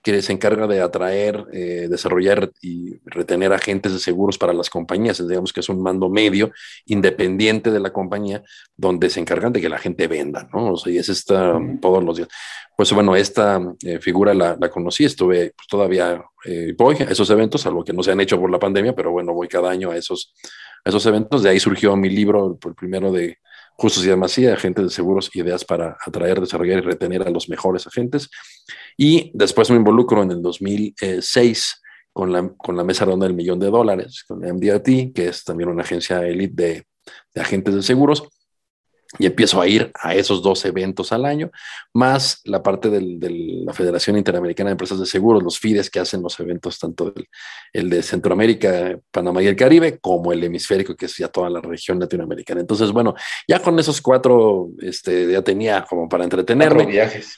que 0.03 0.21
se 0.21 0.32
encarga 0.32 0.67
de 0.67 0.82
atraer, 0.82 1.45
eh, 1.51 1.88
desarrollar 1.89 2.51
y 2.62 2.97
retener 3.06 3.51
agentes 3.51 3.91
de 3.91 3.99
seguros 3.99 4.38
para 4.38 4.53
las 4.53 4.69
compañías. 4.69 5.27
Digamos 5.27 5.51
que 5.51 5.60
es 5.60 5.69
un 5.69 5.82
mando 5.82 6.10
medio 6.10 6.51
independiente 6.86 7.71
de 7.71 7.80
la 7.80 7.91
compañía 7.91 8.41
donde 8.77 9.10
se 9.10 9.19
encargan 9.19 9.51
de 9.51 9.60
que 9.60 9.69
la 9.69 9.80
gente 9.80 10.08
venda, 10.08 10.47
¿no? 10.53 10.73
O 10.73 10.77
sea, 10.77 10.93
y 10.93 10.97
es 10.97 11.10
esta 11.10 11.60
todos 11.82 12.03
los 12.03 12.17
días. 12.17 12.30
Pues 12.77 12.93
bueno, 12.93 13.15
esta 13.15 13.60
eh, 13.84 13.99
figura 13.99 14.34
la, 14.34 14.56
la, 14.60 14.69
conocí, 14.69 15.03
estuve 15.03 15.51
pues, 15.56 15.67
todavía, 15.67 16.23
eh, 16.45 16.75
voy 16.77 16.95
a 16.99 17.06
esos 17.06 17.30
eventos, 17.32 17.65
algo 17.65 17.84
que 17.84 17.91
no 17.91 18.03
se 18.03 18.12
han 18.12 18.21
hecho 18.21 18.39
por 18.39 18.51
la 18.51 18.60
pandemia, 18.60 18.93
pero 18.95 19.12
bueno, 19.12 19.34
voy 19.34 19.47
cada 19.47 19.71
año 19.71 19.89
a 19.89 19.97
esos, 19.97 20.36
esos 20.88 21.06
eventos. 21.06 21.43
De 21.43 21.50
ahí 21.50 21.60
surgió 21.60 21.95
mi 21.95 22.10
libro, 22.10 22.58
el 22.63 22.76
primero 22.76 23.12
de 23.12 23.38
Justos 23.76 24.06
y 24.06 24.08
Demasía, 24.08 24.54
agentes 24.54 24.86
de 24.86 24.89
seguros, 24.89 25.30
ideas 25.36 25.63
para 25.63 25.97
atraer, 26.06 26.41
desarrollar 26.41 26.80
y 26.80 26.82
retener 26.82 27.28
a 27.28 27.30
los 27.30 27.50
mejores 27.50 27.86
agentes. 27.88 28.30
Y 28.97 29.32
después 29.34 29.69
me 29.69 29.78
involucro 29.78 30.23
en 30.23 30.32
el 30.32 30.41
2006 30.41 31.82
con 32.12 32.32
la, 32.32 32.50
con 32.58 32.76
la 32.76 32.84
mesa 32.84 33.06
redonda 33.06 33.28
del 33.28 33.36
millón 33.36 33.60
de 33.60 33.69
dólares, 33.69 34.23
con 34.28 34.39
MDRT, 34.39 35.13
que 35.13 35.28
es 35.28 35.43
también 35.43 35.69
una 35.69 35.84
agencia 35.84 36.26
elite 36.26 36.63
de, 36.63 36.88
de 37.36 37.41
agentes 37.41 37.76
de 37.76 37.84
seguros 37.84 38.28
y 39.20 39.26
empiezo 39.26 39.62
a 39.62 39.67
ir 39.67 39.91
a 39.96 40.13
esos 40.15 40.41
dos 40.41 40.63
eventos 40.65 41.12
al 41.12 41.26
año, 41.26 41.52
más 41.93 42.41
la 42.43 42.62
parte 42.62 42.89
de 42.89 43.02
la 43.65 43.74
Federación 43.74 44.17
Interamericana 44.17 44.70
de 44.70 44.74
Empresas 44.74 45.00
de 45.00 45.06
Seguros, 45.06 45.43
los 45.43 45.60
FIDES 45.60 45.89
que 45.89 46.00
hacen 46.00 46.22
los 46.22 46.39
eventos, 46.39 46.78
tanto 46.80 47.13
el, 47.74 47.89
de 47.89 48.04
Centroamérica, 48.04 49.00
Panamá 49.12 49.41
y 49.41 49.48
el 49.48 49.56
Caribe, 49.56 50.00
como 50.00 50.32
el 50.34 50.43
hemisférico, 50.43 50.96
que 50.96 51.06
es 51.06 51.17
ya 51.17 51.28
toda 51.28 51.50
la 51.50 51.62
región 51.62 52.00
latinoamericana. 52.00 52.62
Entonces, 52.62 52.91
bueno, 52.91 53.15
ya 53.48 53.60
con 53.60 53.80
esos 53.80 54.02
cuatro, 54.02 54.70
este, 54.80 55.32
ya 55.32 55.41
tenía 55.41 55.86
como 55.89 56.10
para 56.10 56.24
entretenerme. 56.24 56.86
viajes. 56.86 57.38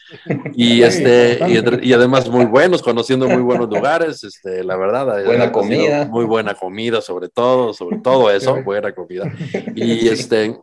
Y, 0.55 0.81
este, 0.81 1.39
y, 1.83 1.93
además 1.93 2.29
muy 2.29 2.45
buenos, 2.45 2.81
conociendo 2.81 3.27
muy 3.27 3.41
buenos 3.41 3.69
lugares, 3.69 4.23
este, 4.23 4.63
la 4.63 4.75
verdad. 4.75 5.23
Buena 5.25 5.51
comida. 5.51 6.05
Muy 6.05 6.25
buena 6.25 6.53
comida, 6.55 7.01
sobre 7.01 7.29
todo, 7.29 7.73
sobre 7.73 7.97
todo 7.99 8.29
eso, 8.31 8.61
buena 8.63 8.93
comida. 8.93 9.31
Y 9.75 10.07
este 10.07 10.57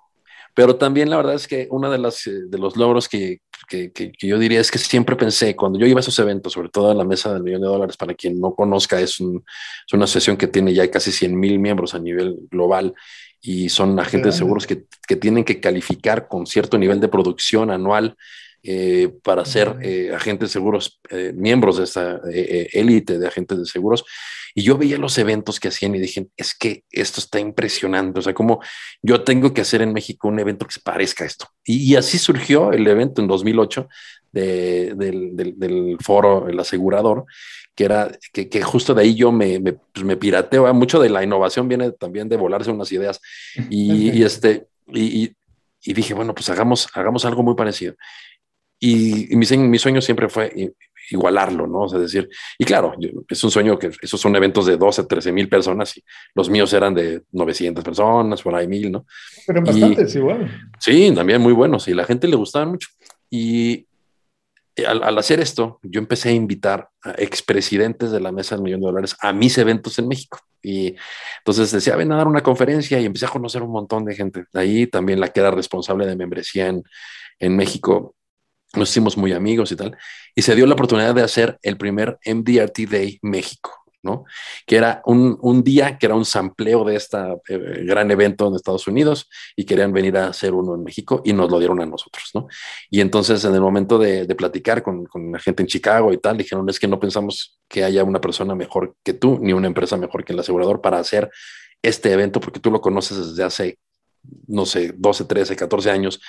pero 0.56 0.76
también 0.76 1.10
la 1.10 1.18
verdad 1.18 1.34
es 1.34 1.46
que 1.46 1.68
uno 1.70 1.90
de, 1.90 1.98
las, 1.98 2.26
eh, 2.26 2.44
de 2.48 2.56
los 2.56 2.78
logros 2.78 3.10
que, 3.10 3.42
que, 3.68 3.92
que, 3.92 4.10
yo 4.18 4.38
diría 4.38 4.58
es 4.58 4.70
que 4.70 4.78
siempre 4.78 5.14
pensé, 5.14 5.54
cuando 5.54 5.78
yo 5.78 5.86
iba 5.86 5.98
a 5.98 6.00
esos 6.00 6.18
eventos, 6.18 6.54
sobre 6.54 6.70
todo 6.70 6.90
en 6.92 6.96
la 6.96 7.04
mesa 7.04 7.34
del 7.34 7.42
millón 7.42 7.60
de 7.60 7.66
dólares, 7.66 7.98
para 7.98 8.14
quien 8.14 8.40
no 8.40 8.54
conozca, 8.54 8.98
es, 8.98 9.20
un, 9.20 9.44
es 9.86 9.92
una 9.92 10.04
asociación 10.04 10.38
que 10.38 10.46
tiene 10.46 10.72
ya 10.72 10.90
casi 10.90 11.12
100 11.12 11.38
mil 11.38 11.58
miembros 11.58 11.94
a 11.94 11.98
nivel 11.98 12.38
global 12.50 12.94
y 13.42 13.68
son 13.68 14.00
agentes 14.00 14.32
de 14.32 14.38
seguros 14.38 14.66
que, 14.66 14.86
que 15.06 15.16
tienen 15.16 15.44
que 15.44 15.60
calificar 15.60 16.26
con 16.26 16.46
cierto 16.46 16.78
nivel 16.78 17.00
de 17.00 17.08
producción 17.08 17.70
anual 17.70 18.16
eh, 18.62 19.12
para 19.22 19.44
ser 19.44 19.76
eh, 19.82 20.10
agentes 20.14 20.50
seguros, 20.50 21.00
eh, 21.10 21.32
miembros 21.34 21.78
de 21.78 21.84
esta 21.84 22.20
élite 22.32 23.18
de 23.18 23.28
agentes 23.28 23.58
de 23.58 23.66
seguros. 23.66 24.04
Y 24.54 24.62
yo 24.62 24.78
veía 24.78 24.96
los 24.96 25.18
eventos 25.18 25.60
que 25.60 25.68
hacían 25.68 25.94
y 25.94 26.00
dije, 26.00 26.28
es 26.36 26.54
que 26.54 26.84
esto 26.90 27.20
está 27.20 27.38
impresionante. 27.38 28.18
O 28.18 28.22
sea, 28.22 28.32
como 28.32 28.60
yo 29.02 29.22
tengo 29.22 29.52
que 29.52 29.60
hacer 29.60 29.82
en 29.82 29.92
México 29.92 30.28
un 30.28 30.40
evento 30.40 30.66
que 30.66 30.72
se 30.72 30.80
parezca 30.80 31.24
a 31.24 31.26
esto. 31.26 31.46
Y, 31.62 31.94
así 31.94 32.18
surgió 32.18 32.72
el 32.72 32.86
evento 32.86 33.20
en 33.20 33.28
2008 33.28 33.86
del, 34.32 34.96
del, 34.96 35.96
foro 36.00 36.48
El 36.48 36.58
Asegurador, 36.58 37.26
que 37.74 37.84
era 37.84 38.10
que, 38.32 38.48
que, 38.48 38.62
justo 38.62 38.94
de 38.94 39.02
ahí 39.02 39.14
yo 39.14 39.30
me, 39.30 39.60
me, 39.60 39.74
pues 39.74 40.04
me 40.04 40.16
pirateo. 40.16 40.72
Mucho 40.72 41.00
de 41.00 41.10
la 41.10 41.22
innovación 41.22 41.68
viene 41.68 41.92
también 41.92 42.28
de 42.28 42.36
volarse 42.36 42.70
unas 42.70 42.90
ideas. 42.90 43.20
Y, 43.70 44.10
y 44.10 44.22
este, 44.24 44.68
y, 44.86 45.32
y, 45.82 45.92
dije, 45.92 46.14
bueno, 46.14 46.34
pues 46.34 46.48
hagamos, 46.48 46.88
hagamos 46.94 47.24
algo 47.26 47.42
muy 47.42 47.54
parecido. 47.54 47.94
Y, 48.78 49.34
mi, 49.36 49.46
mi, 49.56 49.78
sueño 49.78 50.00
siempre 50.00 50.28
fue 50.28 50.74
igualarlo, 51.10 51.66
¿no? 51.66 51.82
O 51.82 51.88
sea, 51.88 51.98
decir, 51.98 52.28
y 52.58 52.64
claro, 52.64 52.94
es 53.28 53.44
un 53.44 53.50
sueño 53.50 53.78
que 53.78 53.90
esos 54.02 54.20
son 54.20 54.34
eventos 54.36 54.66
de 54.66 54.76
12, 54.76 55.04
13 55.04 55.32
mil 55.32 55.48
personas 55.48 55.96
y 55.96 56.04
los 56.34 56.50
míos 56.50 56.72
eran 56.72 56.94
de 56.94 57.22
900 57.32 57.84
personas, 57.84 58.42
por 58.42 58.54
ahí 58.54 58.66
mil, 58.66 58.92
¿no? 58.92 59.06
Pero 59.46 59.62
bastantes 59.62 60.14
igual. 60.16 60.50
Sí, 60.78 61.12
también 61.14 61.40
muy 61.40 61.52
buenos 61.52 61.86
y 61.88 61.94
la 61.94 62.04
gente 62.04 62.28
le 62.28 62.36
gustaba 62.36 62.66
mucho. 62.66 62.88
Y 63.30 63.86
al, 64.86 65.02
al, 65.02 65.16
hacer 65.18 65.40
esto, 65.40 65.78
yo 65.82 66.00
empecé 66.00 66.30
a 66.30 66.32
invitar 66.32 66.88
a 67.02 67.12
expresidentes 67.12 68.10
de 68.10 68.20
la 68.20 68.32
Mesa 68.32 68.56
del 68.56 68.64
Millón 68.64 68.80
de 68.80 68.86
Dólares 68.86 69.16
a 69.20 69.32
mis 69.32 69.56
eventos 69.58 69.98
en 69.98 70.08
México. 70.08 70.40
Y 70.62 70.96
entonces 71.38 71.70
decía, 71.70 71.96
ven 71.96 72.12
a 72.12 72.16
dar 72.16 72.26
una 72.26 72.42
conferencia 72.42 73.00
y 73.00 73.06
empecé 73.06 73.26
a 73.26 73.30
conocer 73.30 73.62
un 73.62 73.70
montón 73.70 74.04
de 74.04 74.14
gente. 74.14 74.44
De 74.52 74.60
ahí 74.60 74.86
también 74.86 75.20
la 75.20 75.28
que 75.28 75.40
era 75.40 75.50
responsable 75.50 76.06
de 76.06 76.16
membresía 76.16 76.66
en, 76.66 76.82
en 77.38 77.56
México 77.56 78.16
nos 78.74 78.90
hicimos 78.90 79.16
muy 79.16 79.32
amigos 79.32 79.72
y 79.72 79.76
tal, 79.76 79.96
y 80.34 80.42
se 80.42 80.54
dio 80.54 80.66
la 80.66 80.74
oportunidad 80.74 81.14
de 81.14 81.22
hacer 81.22 81.58
el 81.62 81.76
primer 81.76 82.18
MDRT 82.24 82.80
Day 82.90 83.18
México, 83.22 83.70
¿no? 84.02 84.24
Que 84.66 84.76
era 84.76 85.02
un, 85.06 85.38
un 85.40 85.64
día 85.64 85.98
que 85.98 86.06
era 86.06 86.14
un 86.14 86.24
sampleo 86.24 86.84
de 86.84 86.96
este 86.96 87.18
gran 87.48 88.10
evento 88.10 88.46
en 88.46 88.54
Estados 88.54 88.86
Unidos 88.86 89.28
y 89.56 89.64
querían 89.64 89.92
venir 89.92 90.16
a 90.16 90.28
hacer 90.28 90.52
uno 90.52 90.74
en 90.74 90.84
México 90.84 91.22
y 91.24 91.32
nos 91.32 91.50
lo 91.50 91.58
dieron 91.58 91.80
a 91.80 91.86
nosotros, 91.86 92.30
¿no? 92.34 92.48
Y 92.90 93.00
entonces 93.00 93.44
en 93.44 93.54
el 93.54 93.60
momento 93.60 93.98
de, 93.98 94.26
de 94.26 94.34
platicar 94.34 94.82
con, 94.82 95.06
con, 95.06 95.32
la 95.32 95.38
gente 95.38 95.62
en 95.62 95.68
Chicago 95.68 96.12
y 96.12 96.18
tal, 96.18 96.36
dijeron, 96.36 96.68
es 96.68 96.78
que 96.78 96.88
no 96.88 97.00
pensamos 97.00 97.58
que 97.68 97.82
haya 97.82 98.04
una 98.04 98.20
persona 98.20 98.54
mejor 98.54 98.94
que 99.02 99.14
tú, 99.14 99.38
ni 99.40 99.52
una 99.52 99.66
empresa 99.66 99.96
mejor 99.96 100.24
que 100.24 100.32
el 100.32 100.38
asegurador 100.38 100.80
para 100.80 100.98
hacer 100.98 101.30
este 101.82 102.12
evento, 102.12 102.40
porque 102.40 102.60
tú 102.60 102.70
lo 102.70 102.80
conoces 102.80 103.16
desde 103.30 103.42
hace, 103.42 103.78
no 104.46 104.66
sé, 104.66 104.92
12, 104.96 105.24
13, 105.24 105.56
14 105.56 105.90
años 105.90 106.20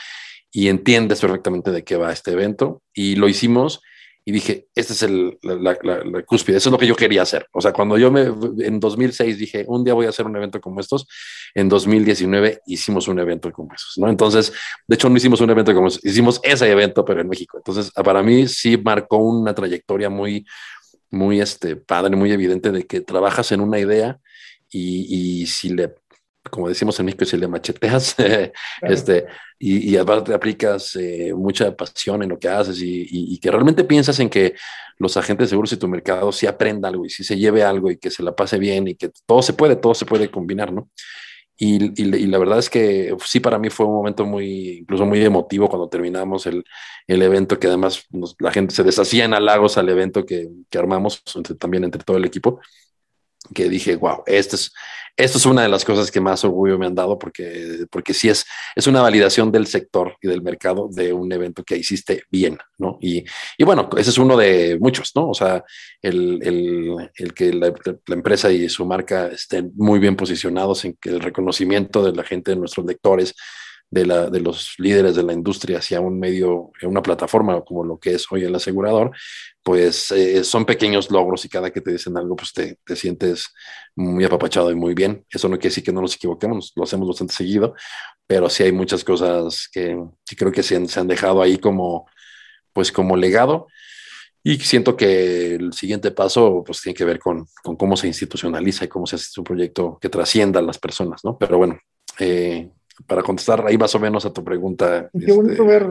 y 0.51 0.69
entiendes 0.69 1.21
perfectamente 1.21 1.71
de 1.71 1.83
qué 1.83 1.97
va 1.97 2.11
este 2.11 2.31
evento. 2.31 2.81
Y 2.93 3.15
lo 3.15 3.27
hicimos 3.27 3.81
y 4.27 4.33
dije, 4.33 4.67
este 4.75 4.91
es 4.91 5.03
el, 5.03 5.37
la, 5.41 5.77
la, 5.81 6.23
cúspide, 6.23 6.57
eso 6.57 6.67
es 6.67 6.71
lo 6.73 6.77
que 6.77 6.85
yo 6.85 6.97
quería 6.97 7.21
hacer. 7.21 7.47
O 7.53 7.61
sea, 7.61 7.71
cuando 7.71 7.97
yo 7.97 8.11
me, 8.11 8.23
en 8.59 8.77
2006 8.77 9.37
dije, 9.37 9.63
un 9.69 9.85
día 9.85 9.93
voy 9.93 10.05
a 10.05 10.09
hacer 10.09 10.25
un 10.25 10.35
evento 10.35 10.59
como 10.59 10.81
estos, 10.81 11.07
en 11.55 11.69
2019 11.69 12.59
hicimos 12.65 13.07
un 13.07 13.19
evento 13.19 13.49
como 13.53 13.73
esos, 13.73 13.93
¿no? 13.95 14.09
Entonces, 14.09 14.51
de 14.85 14.95
hecho, 14.95 15.09
no 15.09 15.15
hicimos 15.15 15.39
un 15.39 15.49
evento 15.49 15.73
como 15.73 15.87
esos, 15.87 16.03
hicimos 16.03 16.41
ese 16.43 16.69
evento, 16.69 17.05
pero 17.05 17.21
en 17.21 17.29
México. 17.29 17.57
Entonces, 17.57 17.89
para 17.91 18.21
mí 18.21 18.49
sí 18.49 18.75
marcó 18.75 19.15
una 19.15 19.55
trayectoria 19.55 20.09
muy, 20.09 20.45
muy 21.09 21.39
este, 21.39 21.77
padre, 21.77 22.17
muy 22.17 22.33
evidente 22.33 22.71
de 22.71 22.85
que 22.85 22.99
trabajas 22.99 23.53
en 23.53 23.61
una 23.61 23.79
idea 23.79 24.19
y, 24.69 25.41
y 25.41 25.47
si 25.47 25.69
le 25.69 25.95
como 26.49 26.69
decimos 26.69 26.99
en 26.99 27.05
México, 27.05 27.25
si 27.25 27.37
le 27.37 27.47
macheteas, 27.47 28.15
este, 28.81 29.25
y, 29.59 29.91
y 29.91 29.97
aparte 29.97 30.33
aplicas 30.33 30.95
eh, 30.95 31.33
mucha 31.35 31.75
pasión 31.75 32.23
en 32.23 32.29
lo 32.29 32.39
que 32.39 32.49
haces 32.49 32.81
y, 32.81 33.07
y, 33.09 33.39
que 33.39 33.51
realmente 33.51 33.83
piensas 33.83 34.19
en 34.19 34.29
que 34.29 34.55
los 34.97 35.17
agentes 35.17 35.49
seguros 35.49 35.71
y 35.73 35.77
tu 35.77 35.87
mercado 35.87 36.31
sí 36.31 36.47
aprenda 36.47 36.89
algo 36.89 37.05
y 37.05 37.09
sí 37.09 37.23
se 37.23 37.37
lleve 37.37 37.63
algo 37.63 37.91
y 37.91 37.97
que 37.97 38.09
se 38.09 38.23
la 38.23 38.35
pase 38.35 38.57
bien 38.57 38.87
y 38.87 38.95
que 38.95 39.11
todo 39.25 39.41
se 39.41 39.53
puede, 39.53 39.75
todo 39.75 39.93
se 39.93 40.05
puede 40.05 40.29
combinar, 40.29 40.71
¿no? 40.73 40.89
Y, 41.59 41.99
y, 41.99 42.27
la 42.27 42.37
verdad 42.37 42.59
es 42.59 42.69
que 42.69 43.15
sí, 43.25 43.39
para 43.39 43.57
mí 43.57 43.71
fue 43.71 43.87
un 43.87 43.93
momento 43.93 44.25
muy, 44.25 44.79
incluso 44.79 45.07
muy 45.07 45.23
emotivo 45.25 45.67
cuando 45.67 45.89
terminamos 45.89 46.45
el, 46.45 46.63
el 47.07 47.21
evento, 47.23 47.59
que 47.59 47.65
además 47.65 48.05
la 48.39 48.51
gente 48.51 48.75
se 48.75 48.83
deshacía 48.83 49.25
en 49.25 49.33
halagos 49.33 49.77
al 49.79 49.89
evento 49.89 50.23
que, 50.23 50.49
que 50.69 50.77
armamos 50.77 51.23
también 51.59 51.83
entre 51.83 52.03
todo 52.03 52.17
el 52.17 52.25
equipo 52.25 52.59
que 53.53 53.69
dije, 53.69 53.95
wow, 53.95 54.23
esto 54.25 54.55
es, 54.55 54.71
esto 55.17 55.39
es 55.39 55.45
una 55.47 55.63
de 55.63 55.69
las 55.69 55.83
cosas 55.83 56.11
que 56.11 56.21
más 56.21 56.45
orgullo 56.45 56.77
me 56.77 56.85
han 56.85 56.93
dado 56.93 57.17
porque, 57.17 57.85
porque 57.89 58.13
sí 58.13 58.29
es, 58.29 58.45
es 58.75 58.85
una 58.85 59.01
validación 59.01 59.51
del 59.51 59.65
sector 59.65 60.15
y 60.21 60.27
del 60.27 60.43
mercado 60.43 60.89
de 60.91 61.11
un 61.11 61.31
evento 61.31 61.63
que 61.63 61.75
hiciste 61.75 62.23
bien, 62.29 62.59
¿no? 62.77 62.99
Y, 63.01 63.25
y 63.57 63.63
bueno, 63.63 63.89
ese 63.97 64.11
es 64.11 64.17
uno 64.19 64.37
de 64.37 64.77
muchos, 64.79 65.11
¿no? 65.15 65.29
O 65.29 65.33
sea, 65.33 65.63
el, 66.03 66.39
el, 66.43 67.09
el 67.15 67.33
que 67.33 67.51
la, 67.51 67.73
la, 68.05 68.15
empresa 68.15 68.51
y 68.51 68.69
su 68.69 68.85
marca 68.85 69.27
estén 69.27 69.71
muy 69.75 69.97
bien 69.99 70.15
posicionados 70.15 70.85
en 70.85 70.95
que 71.01 71.09
el 71.09 71.19
reconocimiento 71.19 72.03
de 72.03 72.15
la 72.15 72.23
gente, 72.23 72.51
de 72.51 72.57
nuestros 72.57 72.85
lectores, 72.85 73.33
de, 73.89 74.05
la, 74.05 74.29
de 74.29 74.39
los 74.41 74.75
líderes 74.77 75.15
de 75.15 75.23
la 75.23 75.33
industria 75.33 75.79
hacia 75.79 76.01
un 76.01 76.19
medio, 76.19 76.71
una 76.83 77.01
plataforma 77.01 77.61
como 77.61 77.83
lo 77.83 77.97
que 77.99 78.13
es 78.15 78.25
hoy 78.31 78.43
el 78.43 78.55
asegurador, 78.55 79.11
pues 79.63 80.11
eh, 80.11 80.43
son 80.43 80.65
pequeños 80.65 81.09
logros 81.09 81.45
y 81.45 81.49
cada 81.49 81.71
que 81.71 81.81
te 81.81 81.91
dicen 81.91 82.17
algo, 82.17 82.35
pues 82.35 82.53
te, 82.53 82.77
te, 82.85 82.95
sientes 82.95 83.47
muy 83.95 84.23
apapachado 84.25 84.71
y 84.71 84.75
muy 84.75 84.93
bien. 84.93 85.25
Eso 85.29 85.47
no 85.47 85.57
quiere 85.57 85.69
decir 85.69 85.83
que 85.83 85.93
no 85.93 86.01
nos 86.01 86.15
equivoquemos, 86.15 86.73
lo 86.75 86.83
hacemos 86.83 87.07
bastante 87.07 87.33
seguido, 87.33 87.75
pero 88.25 88.49
sí 88.49 88.63
hay 88.63 88.71
muchas 88.71 89.03
cosas 89.03 89.69
que, 89.71 89.97
que 90.25 90.35
creo 90.35 90.51
que 90.51 90.63
se 90.63 90.75
han, 90.75 90.87
se 90.87 90.99
han, 90.99 91.07
dejado 91.07 91.41
ahí 91.41 91.57
como, 91.57 92.07
pues 92.73 92.91
como 92.91 93.15
legado. 93.15 93.67
Y 94.43 94.59
siento 94.59 94.95
que 94.95 95.55
el 95.55 95.73
siguiente 95.73 96.11
paso 96.11 96.63
pues 96.65 96.81
tiene 96.81 96.95
que 96.95 97.03
ver 97.03 97.19
con, 97.19 97.47
con 97.63 97.75
cómo 97.75 97.97
se 97.97 98.07
institucionaliza 98.07 98.85
y 98.85 98.87
cómo 98.87 99.05
se 99.05 99.17
hace 99.17 99.39
un 99.39 99.43
proyecto 99.43 99.97
que 99.99 100.09
trascienda 100.09 100.59
a 100.59 100.63
las 100.63 100.77
personas, 100.77 101.21
¿no? 101.25 101.37
Pero 101.37 101.57
bueno, 101.57 101.77
eh, 102.19 102.69
para 103.05 103.21
contestar 103.21 103.65
ahí 103.65 103.77
más 103.77 103.93
o 103.95 103.99
menos 103.99 104.25
a 104.25 104.33
tu 104.33 104.43
pregunta. 104.43 105.09
Qué 105.13 105.31
bonito 105.31 105.63
este, 105.63 105.63
ver 105.63 105.87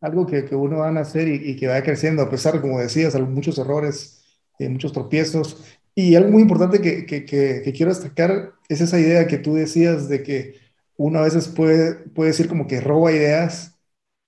algo 0.00 0.26
que, 0.26 0.44
que, 0.44 0.54
uno 0.54 0.78
va 0.78 0.88
a 0.88 1.00
hacer 1.00 1.28
y, 1.28 1.50
y, 1.50 1.56
que 1.56 1.68
va 1.68 1.82
creciendo, 1.82 2.22
a 2.22 2.30
pesar, 2.30 2.60
como 2.60 2.80
decías, 2.80 3.18
muchos 3.20 3.58
errores, 3.58 4.24
eh, 4.58 4.68
muchos 4.68 4.92
tropiezos, 4.92 5.64
Y 5.94 6.14
algo 6.14 6.30
muy 6.30 6.42
importante 6.42 6.80
que, 6.80 7.06
que, 7.06 7.24
que, 7.24 7.72
quiero 7.72 7.92
destacar 7.92 8.52
es 8.68 8.80
esa 8.80 8.98
idea 8.98 9.26
que 9.26 9.38
tú 9.38 9.54
decías 9.54 10.08
de 10.08 10.22
que 10.22 10.56
uno 10.96 11.18
a 11.18 11.22
veces 11.22 11.48
puede, 11.48 11.94
puede 11.94 12.30
decir 12.30 12.48
como 12.48 12.66
que 12.66 12.80
roba 12.80 13.12
ideas, 13.12 13.78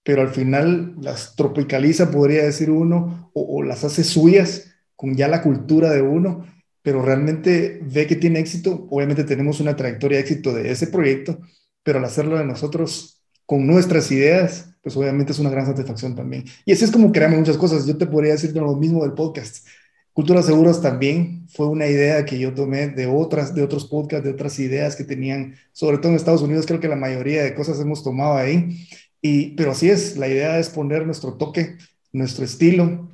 pero 0.05 0.23
al 0.23 0.29
final 0.29 0.95
las 1.01 1.37
tropicaliza, 1.37 2.11
podría 2.11 2.45
decir 2.45 2.71
uno, 2.71 3.31
o, 3.35 3.59
o 3.59 3.63
las 3.63 3.85
hace 3.85 4.05
suyas 4.05 4.71
con 4.97 5.17
ya 5.17 5.29
la 5.29 5.43
cultura 5.43 5.91
de 5.91 6.03
uno, 6.03 6.47
pero 6.83 7.03
realmente 7.03 7.81
ve 7.83 8.07
que 8.07 8.17
tiene 8.17 8.41
éxito. 8.41 8.87
Obviamente 8.91 9.25
tenemos 9.25 9.61
una 9.61 9.75
trayectoria 9.75 10.19
de 10.19 10.23
éxito 10.23 10.53
de 10.53 10.71
ese 10.71 10.87
proyecto, 10.89 11.39
pero 11.85 12.01
al 12.01 12.05
hacerlo 12.05 12.37
de 12.37 12.45
nosotros 12.45 13.23
con 13.47 13.67
nuestras 13.67 14.11
ideas, 14.11 14.71
pues 14.83 14.97
obviamente 14.97 15.33
es 15.33 15.39
una 15.39 15.51
gran 15.51 15.67
satisfacción 15.67 16.17
también. 16.17 16.45
Y 16.65 16.73
así 16.73 16.85
es 16.85 16.91
como 16.91 17.13
creamos 17.13 17.39
muchas 17.39 17.57
cosas. 17.57 17.87
Yo 17.87 17.97
te 17.97 18.07
podría 18.07 18.33
decir 18.33 18.55
lo 18.57 18.75
mismo 18.75 19.03
del 19.03 19.13
podcast. 19.13 19.67
Cultura 20.13 20.43
Seguros 20.43 20.81
también 20.81 21.47
fue 21.49 21.67
una 21.67 21.87
idea 21.87 22.25
que 22.25 22.39
yo 22.39 22.55
tomé 22.55 22.89
de 22.89 23.07
otras, 23.07 23.55
de 23.55 23.63
otros 23.63 23.87
podcasts, 23.87 24.25
de 24.25 24.31
otras 24.31 24.59
ideas 24.61 24.95
que 24.95 25.05
tenían, 25.05 25.57
sobre 25.73 25.99
todo 25.99 26.11
en 26.11 26.17
Estados 26.17 26.43
Unidos, 26.43 26.67
creo 26.67 26.79
que 26.81 26.89
la 26.89 26.97
mayoría 26.97 27.43
de 27.43 27.55
cosas 27.55 27.81
hemos 27.81 28.05
tomado 28.05 28.37
ahí. 28.37 28.87
Y, 29.21 29.57
pero 29.57 29.73
así 29.73 29.91
es, 29.91 30.17
la 30.17 30.29
idea 30.29 30.59
es 30.59 30.69
poner 30.69 31.05
nuestro 31.05 31.35
toque, 31.35 31.77
nuestro 32.13 32.45
estilo 32.45 33.11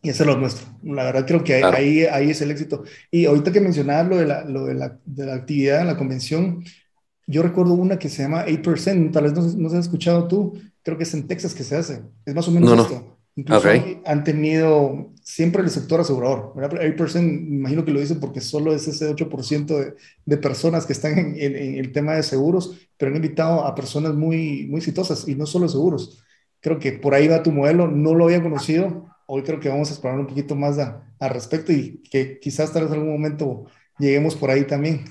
y 0.00 0.10
hacerlo 0.10 0.36
nuestro. 0.36 0.66
La 0.84 1.04
verdad 1.04 1.26
creo 1.26 1.42
que 1.42 1.54
ahí, 1.64 2.04
ahí, 2.04 2.30
es 2.30 2.40
el 2.40 2.50
éxito. 2.50 2.84
Y 3.10 3.24
ahorita 3.24 3.50
que 3.50 3.60
mencionabas 3.60 4.08
lo 4.08 4.16
de 4.18 4.26
la, 4.26 4.44
lo 4.44 4.66
de 4.66 4.74
la, 4.74 4.98
de 5.04 5.26
la 5.26 5.34
actividad 5.34 5.80
en 5.80 5.86
la 5.88 5.96
convención, 5.96 6.62
yo 7.26 7.42
recuerdo 7.42 7.74
una 7.74 7.98
que 7.98 8.08
se 8.08 8.22
llama 8.22 8.46
8%, 8.46 9.12
tal 9.12 9.24
vez 9.24 9.32
no, 9.32 9.42
no 9.42 9.68
has 9.68 9.74
escuchado 9.74 10.28
tú, 10.28 10.54
creo 10.82 10.96
que 10.98 11.04
es 11.04 11.14
en 11.14 11.26
Texas 11.26 11.54
que 11.54 11.64
se 11.64 11.76
hace. 11.76 12.02
Es 12.24 12.34
más 12.34 12.46
o 12.48 12.50
menos 12.50 12.78
esto. 12.78 13.18
Incluso 13.36 13.68
han 14.04 14.22
tenido 14.22 15.12
siempre 15.22 15.62
el 15.62 15.70
sector 15.70 16.00
asegurador. 16.00 16.52
8%, 16.54 17.20
imagino 17.20 17.84
que 17.84 17.90
lo 17.90 17.98
dicen 17.98 18.20
porque 18.20 18.40
solo 18.40 18.72
es 18.72 18.86
ese 18.86 19.10
8% 19.10 19.66
de, 19.66 19.94
de, 20.24 20.36
personas 20.36 20.86
que 20.86 20.92
están 20.92 21.18
en, 21.18 21.36
en, 21.40 21.74
el 21.76 21.90
tema 21.90 22.14
de 22.14 22.22
seguros, 22.22 22.78
pero 22.96 23.10
han 23.10 23.16
invitado 23.16 23.64
a 23.64 23.74
personas 23.74 24.14
muy, 24.14 24.66
muy 24.68 24.78
exitosas 24.78 25.26
y 25.26 25.34
no 25.34 25.46
solo 25.46 25.68
seguros. 25.68 26.22
Creo 26.60 26.78
que 26.78 26.92
por 26.92 27.14
ahí 27.14 27.26
va 27.26 27.42
tu 27.42 27.50
modelo, 27.50 27.88
no 27.88 28.14
lo 28.14 28.26
había 28.26 28.42
conocido. 28.42 29.06
Hoy 29.26 29.42
creo 29.42 29.58
que 29.58 29.68
vamos 29.68 29.88
a 29.88 29.92
explorar 29.94 30.20
un 30.20 30.26
poquito 30.28 30.54
más 30.54 30.78
al 30.78 31.30
respecto 31.30 31.72
y 31.72 32.02
que 32.10 32.38
quizás 32.38 32.72
tal 32.72 32.82
vez 32.82 32.92
en 32.92 32.98
algún 32.98 33.14
momento 33.14 33.64
lleguemos 33.98 34.36
por 34.36 34.50
ahí 34.50 34.64
también. 34.64 35.04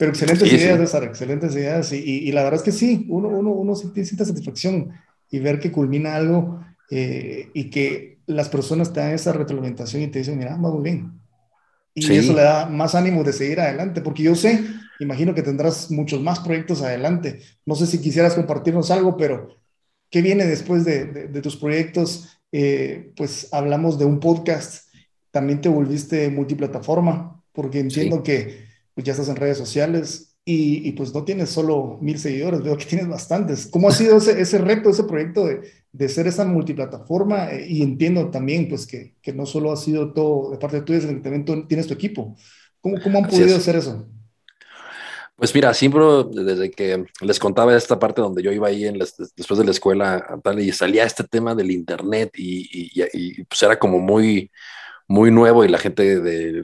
Pero 0.00 0.12
excelentes 0.12 0.50
ideas, 0.50 0.78
César, 0.78 1.04
excelentes 1.04 1.54
ideas. 1.54 1.92
Y, 1.92 1.98
y, 1.98 2.32
la 2.32 2.42
verdad 2.42 2.58
es 2.60 2.64
que 2.64 2.72
sí, 2.72 3.04
uno, 3.10 3.28
uno, 3.28 3.50
uno 3.50 3.74
siente 3.74 4.24
satisfacción 4.24 4.92
y 5.30 5.40
ver 5.40 5.60
que 5.60 5.70
culmina 5.70 6.16
algo 6.16 6.64
eh, 6.90 7.50
y 7.52 7.68
que 7.68 8.16
las 8.24 8.48
personas 8.48 8.94
te 8.94 9.00
dan 9.00 9.12
esa 9.12 9.34
retroalimentación 9.34 10.02
y 10.02 10.06
te 10.06 10.20
dicen, 10.20 10.38
mira, 10.38 10.52
va 10.52 10.70
muy 10.70 10.82
bien. 10.82 11.20
Y 11.92 12.14
eso 12.14 12.32
le 12.32 12.40
da 12.40 12.64
más 12.64 12.94
ánimo 12.94 13.22
de 13.24 13.34
seguir 13.34 13.60
adelante, 13.60 14.00
porque 14.00 14.22
yo 14.22 14.34
sé, 14.34 14.64
imagino 15.00 15.34
que 15.34 15.42
tendrás 15.42 15.90
muchos 15.90 16.22
más 16.22 16.40
proyectos 16.40 16.80
adelante. 16.80 17.42
No 17.66 17.74
sé 17.74 17.86
si 17.86 18.00
quisieras 18.00 18.32
compartirnos 18.32 18.90
algo, 18.90 19.18
pero 19.18 19.58
¿qué 20.08 20.22
viene 20.22 20.46
después 20.46 20.86
de, 20.86 21.28
de, 21.28 21.42
tus 21.42 21.56
proyectos? 21.56 22.40
Eh, 22.52 23.12
pues 23.18 23.52
hablamos 23.52 23.98
de 23.98 24.06
un 24.06 24.18
podcast, 24.18 24.94
también 25.30 25.60
te 25.60 25.68
volviste 25.68 26.30
multiplataforma, 26.30 27.44
porque 27.52 27.80
entiendo 27.80 28.22
que 28.22 28.69
pues 29.00 29.06
ya 29.06 29.12
estás 29.12 29.28
en 29.28 29.36
redes 29.36 29.56
sociales 29.56 30.36
y, 30.44 30.92
pues 30.92 31.14
no 31.14 31.24
tienes 31.24 31.48
solo 31.50 31.98
mil 32.00 32.18
seguidores, 32.18 32.62
veo 32.62 32.76
que 32.76 32.84
tienes 32.84 33.08
bastantes. 33.08 33.66
¿Cómo 33.66 33.88
ha 33.88 33.92
sido 33.92 34.16
ese, 34.16 34.40
ese 34.40 34.58
reto, 34.58 34.90
ese 34.90 35.04
proyecto 35.04 35.46
de, 35.46 35.60
de 35.92 36.08
ser 36.08 36.26
esa 36.26 36.44
multiplataforma? 36.44 37.50
Eh, 37.52 37.66
y 37.68 37.82
entiendo 37.82 38.30
también 38.30 38.68
pues 38.68 38.86
que, 38.86 39.14
que, 39.22 39.32
no 39.32 39.46
solo 39.46 39.72
ha 39.72 39.76
sido 39.76 40.12
todo 40.12 40.50
de 40.50 40.58
parte 40.58 40.82
tuya, 40.82 41.00
sino 41.00 41.14
que 41.14 41.20
también 41.20 41.68
tienes 41.68 41.86
tu 41.86 41.94
equipo. 41.94 42.36
¿Cómo, 42.80 42.96
cómo 43.00 43.18
han 43.18 43.28
podido 43.28 43.56
hacer 43.56 43.76
eso? 43.76 44.06
Pues 45.36 45.54
mira, 45.54 45.72
siempre 45.72 46.02
desde 46.32 46.70
que 46.70 47.04
les 47.22 47.38
contaba 47.38 47.74
esta 47.76 47.98
parte 47.98 48.20
donde 48.20 48.42
yo 48.42 48.52
iba 48.52 48.68
ahí 48.68 48.86
en 48.86 48.98
después 48.98 49.56
de 49.56 49.64
la 49.64 49.70
escuela 49.70 50.40
tal, 50.42 50.60
y 50.60 50.72
salía 50.72 51.04
este 51.04 51.24
tema 51.24 51.54
del 51.54 51.70
internet 51.70 52.32
y, 52.36 52.90
y, 52.92 53.02
y, 53.14 53.44
pues 53.44 53.62
era 53.62 53.78
como 53.78 53.98
muy, 53.98 54.50
muy 55.10 55.32
nuevo 55.32 55.64
y 55.64 55.68
la 55.68 55.78
gente 55.78 56.20
de 56.20 56.62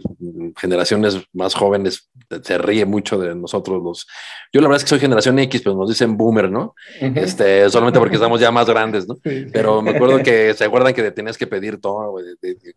generaciones 0.56 1.18
más 1.32 1.52
jóvenes 1.54 2.08
se 2.42 2.58
ríe 2.58 2.84
mucho 2.84 3.18
de 3.18 3.34
nosotros 3.34 3.82
los 3.82 4.06
yo 4.52 4.60
la 4.60 4.68
verdad 4.68 4.76
es 4.76 4.84
que 4.84 4.90
soy 4.90 5.00
generación 5.00 5.36
X 5.40 5.62
pero 5.64 5.74
nos 5.74 5.88
dicen 5.88 6.16
boomer 6.16 6.48
no 6.48 6.72
este 7.00 7.68
solamente 7.68 7.98
porque 7.98 8.14
estamos 8.14 8.40
ya 8.40 8.52
más 8.52 8.68
grandes 8.68 9.08
no 9.08 9.16
pero 9.52 9.82
me 9.82 9.90
acuerdo 9.90 10.22
que 10.22 10.54
se 10.54 10.64
acuerdan 10.64 10.94
que 10.94 11.10
tenías 11.10 11.36
que 11.36 11.48
pedir 11.48 11.80
todo 11.80 12.14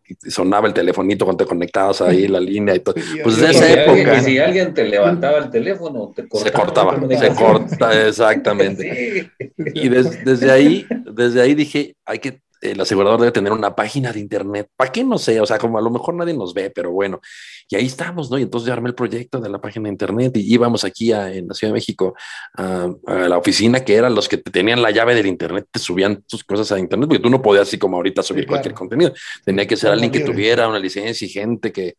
y 0.08 0.32
sonaba 0.32 0.68
el 0.68 0.74
telefonito 0.74 1.24
cuando 1.24 1.44
te 1.44 1.48
conectabas 1.48 2.02
ahí 2.02 2.28
la 2.28 2.40
línea 2.40 2.76
y 2.76 2.80
todo. 2.80 2.96
Pues 3.24 3.38
de 3.38 3.52
esa 3.52 3.72
época. 3.72 4.18
y 4.18 4.24
si 4.24 4.40
alguien 4.40 4.74
te 4.74 4.86
levantaba 4.86 5.38
el 5.38 5.52
teléfono 5.52 6.12
te 6.16 6.28
cortaba 6.28 6.96
se 6.96 7.06
cortaba 7.06 7.20
se 7.20 7.36
corta 7.36 8.08
exactamente. 8.08 9.32
Y 9.76 9.90
desde 9.90 10.52
ahí 10.52 10.88
desde 11.12 11.42
ahí 11.42 11.54
dije 11.54 11.96
hay 12.06 12.18
que 12.18 12.42
el 12.62 12.80
asegurador 12.82 13.20
debe 13.20 13.32
tener 13.32 13.52
una 13.52 13.76
página 13.76 14.12
de 14.12 14.20
internet. 14.20 14.70
¿Para 14.76 14.92
qué? 14.92 15.04
No 15.04 15.18
sé, 15.18 15.40
o 15.40 15.46
sea, 15.46 15.58
como 15.58 15.78
a 15.78 15.82
lo 15.82 15.90
mejor 15.90 16.16
nadie 16.16 16.34
nos 16.34 16.54
ve, 16.54 16.70
pero 16.70 16.92
bueno. 16.92 17.22
Y 17.70 17.76
ahí 17.76 17.86
estamos, 17.86 18.30
¿no? 18.30 18.38
Y 18.38 18.44
entonces 18.44 18.68
yo 18.68 18.74
armé 18.74 18.90
el 18.90 18.96
proyecto 18.96 19.40
de 19.40 19.50
la 19.50 19.62
página 19.62 19.84
de 19.84 19.92
internet 19.92 20.36
y 20.36 20.54
íbamos 20.54 20.84
aquí 20.84 21.12
en 21.12 21.48
la 21.48 21.54
Ciudad 21.54 21.72
de 21.72 21.74
México 21.74 22.16
a, 22.56 22.90
la 23.06 23.38
oficina 23.38 23.84
que 23.86 23.96
eran 23.96 24.16
los 24.16 24.28
que 24.28 24.38
tenían 24.38 24.82
la 24.82 24.92
llave 24.92 25.16
del 25.16 25.28
internet, 25.28 25.68
te 25.72 25.80
subían 25.80 26.24
tus 26.24 26.44
cosas 26.44 26.72
a 26.72 26.80
internet, 26.80 27.08
porque 27.08 27.24
tú 27.24 27.30
no 27.30 27.42
podías 27.42 27.68
así 27.68 27.78
como 27.78 27.98
ahorita 27.98 28.24
subir 28.24 28.48
cualquier 28.48 28.74
contenido. 28.74 29.14
Tenía 29.46 29.68
que 29.68 29.78
ser 29.78 29.92
alguien 29.92 30.12
que 30.12 30.22
tuviera 30.22 30.68
una 30.68 30.80
licencia 30.80 31.26
y 31.26 31.30
gente 31.30 31.72
que, 31.72 31.96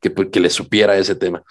que, 0.00 0.10
pues, 0.10 0.28
que 0.28 0.40
le 0.40 0.50
supiera 0.50 0.96
ese 0.96 1.14
tema. 1.14 1.42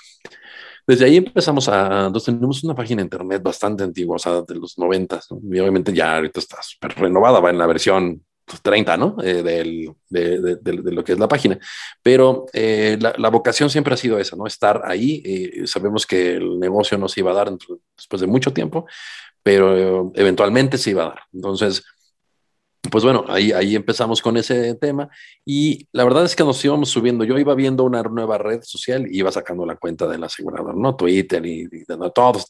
Desde 0.86 1.06
ahí 1.06 1.18
empezamos 1.18 1.70
a, 1.70 2.08
entonces 2.08 2.34
tenemos 2.34 2.64
una 2.64 2.76
página 2.76 3.02
de 3.02 3.06
internet 3.06 3.42
bastante 3.42 3.84
antigua, 3.84 4.18
o 4.18 4.20
sea, 4.20 4.42
de 4.42 4.56
los 4.56 4.78
90, 4.78 5.20
y 5.52 5.60
obviamente 5.60 5.94
ya 5.94 6.18
ahorita 6.18 6.40
está 6.42 6.62
súper 6.62 6.94
renovada, 6.96 7.40
va 7.40 7.50
en 7.50 7.58
la 7.58 7.68
versión 7.68 8.22
30, 8.62 8.98
¿no? 8.98 9.16
Eh, 9.24 9.44
del, 9.44 9.94
de, 10.10 10.58
de, 10.62 10.74
lo 10.92 11.04
que 11.04 11.14
es 11.14 11.20
la 11.20 11.28
página. 11.28 11.58
Pero 12.02 12.46
eh, 12.54 12.98
la, 13.00 13.14
la, 13.18 13.30
vocación 13.30 13.70
siempre 13.70 13.94
ha 13.94 13.98
sido 13.98 14.20
esa, 14.20 14.36
¿no? 14.36 14.46
Estar 14.48 14.82
ahí. 14.86 15.22
Eh, 15.26 15.68
sabemos 15.68 16.06
que 16.06 16.36
el 16.36 16.60
negocio 16.60 16.98
no 16.98 17.08
se 17.08 17.22
iba 17.22 17.32
a 17.32 17.36
dar 17.36 17.52
después 17.98 18.22
de 18.22 18.28
mucho 18.28 18.54
tiempo, 18.54 18.86
pero 19.42 20.12
eventualmente 20.16 20.78
se 20.78 20.92
iba 20.92 21.04
a 21.04 21.10
dar. 21.10 21.20
Entonces, 21.34 21.84
pues 22.92 23.04
bueno, 23.04 23.24
ahí, 23.28 23.52
ahí 23.52 23.76
empezamos 23.76 24.22
con 24.22 24.36
ese 24.38 24.76
tema 24.76 25.10
y 25.46 25.88
la 25.94 26.04
verdad 26.04 26.26
es 26.26 26.36
que 26.36 26.44
nos 26.44 26.64
íbamos 26.64 26.90
subiendo. 26.90 27.24
Yo 27.24 27.38
iba 27.38 27.56
viendo 27.56 27.84
una 27.84 28.04
nueva 28.04 28.38
red 28.38 28.62
social 28.64 29.08
y 29.10 29.20
iba 29.20 29.32
sacando 29.32 29.66
la 29.66 29.78
cuenta 29.78 30.08
del 30.08 30.24
asegurador, 30.24 30.76
¿no? 30.76 30.96
Twitter 30.96 31.46
y, 31.46 31.62
y 31.62 31.84
no, 31.98 32.12
todos, 32.12 32.50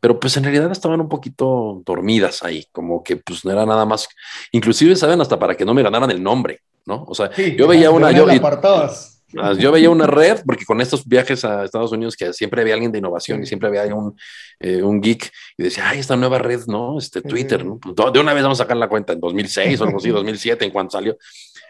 pero 0.00 0.20
pues 0.20 0.36
en 0.36 0.44
realidad 0.44 0.70
estaban 0.70 1.00
un 1.00 1.08
poquito 1.08 1.82
dormidas 1.84 2.42
ahí, 2.42 2.64
como 2.72 3.02
que 3.02 3.16
pues 3.16 3.44
no 3.44 3.50
era 3.50 3.66
nada 3.66 3.84
más, 3.84 4.08
inclusive 4.52 4.94
saben 4.96 5.20
hasta 5.20 5.38
para 5.38 5.56
que 5.56 5.64
no 5.64 5.74
me 5.74 5.82
ganaran 5.82 6.10
el 6.10 6.22
nombre, 6.22 6.60
¿no? 6.86 7.04
O 7.08 7.14
sea, 7.14 7.30
sí, 7.34 7.56
yo 7.56 7.66
veía 7.66 7.90
una... 7.90 8.12
Yo, 8.12 8.26
Ah, 8.28 9.17
yo 9.58 9.72
veía 9.72 9.90
una 9.90 10.06
red, 10.06 10.40
porque 10.46 10.64
con 10.64 10.80
estos 10.80 11.06
viajes 11.06 11.44
a 11.44 11.64
Estados 11.64 11.92
Unidos, 11.92 12.16
que 12.16 12.32
siempre 12.32 12.62
había 12.62 12.74
alguien 12.74 12.92
de 12.92 12.98
innovación 12.98 13.42
y 13.42 13.46
siempre 13.46 13.68
había 13.68 13.94
un, 13.94 14.16
eh, 14.58 14.82
un 14.82 15.00
geek, 15.00 15.30
y 15.56 15.64
decía, 15.64 15.88
ay, 15.88 15.98
esta 15.98 16.16
nueva 16.16 16.38
red, 16.38 16.60
¿no? 16.66 16.98
Este 16.98 17.20
Twitter, 17.20 17.64
¿no? 17.64 17.78
Pues 17.78 17.94
de 18.12 18.20
una 18.20 18.32
vez 18.32 18.42
vamos 18.42 18.60
a 18.60 18.64
sacar 18.64 18.76
la 18.76 18.88
cuenta 18.88 19.12
en 19.12 19.20
2006 19.20 19.80
o 19.80 19.84
algo 19.84 19.98
así, 19.98 20.08
2007, 20.10 20.64
en 20.64 20.70
cuanto 20.70 20.92
salió. 20.92 21.16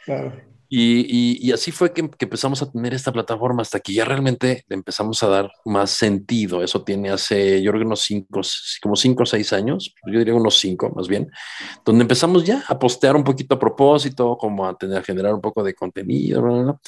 Claro. 0.04 0.32
Y, 0.70 1.00
y, 1.00 1.48
y, 1.48 1.52
así 1.52 1.72
fue 1.72 1.94
que, 1.94 2.10
que, 2.10 2.26
empezamos 2.26 2.60
a 2.60 2.70
tener 2.70 2.92
esta 2.92 3.10
plataforma 3.10 3.62
hasta 3.62 3.80
que 3.80 3.94
ya 3.94 4.04
realmente 4.04 4.64
le 4.68 4.74
empezamos 4.76 5.22
a 5.22 5.28
dar 5.28 5.50
más 5.64 5.90
sentido. 5.90 6.62
Eso 6.62 6.84
tiene 6.84 7.08
hace, 7.08 7.62
yo 7.62 7.70
creo 7.70 7.80
que 7.80 7.86
unos 7.86 8.02
cinco, 8.02 8.42
como 8.82 8.94
cinco 8.94 9.22
o 9.22 9.26
seis 9.26 9.54
años, 9.54 9.94
yo 10.06 10.18
diría 10.18 10.34
unos 10.34 10.58
cinco 10.58 10.92
más 10.94 11.08
bien, 11.08 11.30
donde 11.86 12.02
empezamos 12.02 12.44
ya 12.44 12.62
a 12.68 12.78
postear 12.78 13.16
un 13.16 13.24
poquito 13.24 13.54
a 13.54 13.58
propósito, 13.58 14.36
como 14.36 14.66
a 14.66 14.76
tener, 14.76 14.98
a 14.98 15.02
generar 15.02 15.32
un 15.32 15.40
poco 15.40 15.64
de 15.64 15.72
contenido, 15.72 16.42
bla, 16.42 16.52
bla, 16.52 16.62
bla 16.64 16.80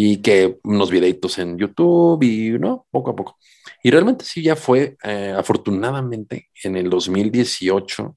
y 0.00 0.18
que 0.18 0.60
unos 0.62 0.92
videitos 0.92 1.40
en 1.40 1.58
YouTube 1.58 2.22
y, 2.22 2.50
¿no? 2.50 2.86
Poco 2.88 3.10
a 3.10 3.16
poco. 3.16 3.36
Y 3.82 3.90
realmente 3.90 4.24
sí, 4.24 4.40
ya 4.40 4.54
fue, 4.54 4.96
eh, 5.02 5.34
afortunadamente, 5.36 6.50
en 6.62 6.76
el 6.76 6.88
2018, 6.88 8.16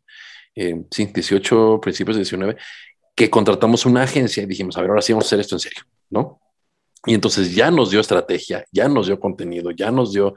eh, 0.54 0.84
sí, 0.92 1.06
18, 1.08 1.80
principios 1.82 2.18
de 2.18 2.20
19, 2.20 2.56
que 3.16 3.32
contratamos 3.32 3.88
una 3.88 4.04
agencia 4.04 4.44
y 4.44 4.46
dijimos, 4.46 4.78
a 4.78 4.82
ver, 4.82 4.92
ahora 4.92 5.02
sí 5.02 5.12
vamos 5.12 5.26
a 5.26 5.30
hacer 5.30 5.40
esto 5.40 5.56
en 5.56 5.60
serio, 5.60 5.82
¿no? 6.12 6.40
Y 7.08 7.16
entonces 7.16 7.56
ya 7.56 7.72
nos 7.72 7.90
dio 7.90 8.00
estrategia, 8.00 8.64
ya 8.72 8.88
nos 8.88 9.08
dio 9.08 9.20
contenido, 9.20 9.72
ya 9.72 9.90
nos 9.90 10.14
dio 10.14 10.36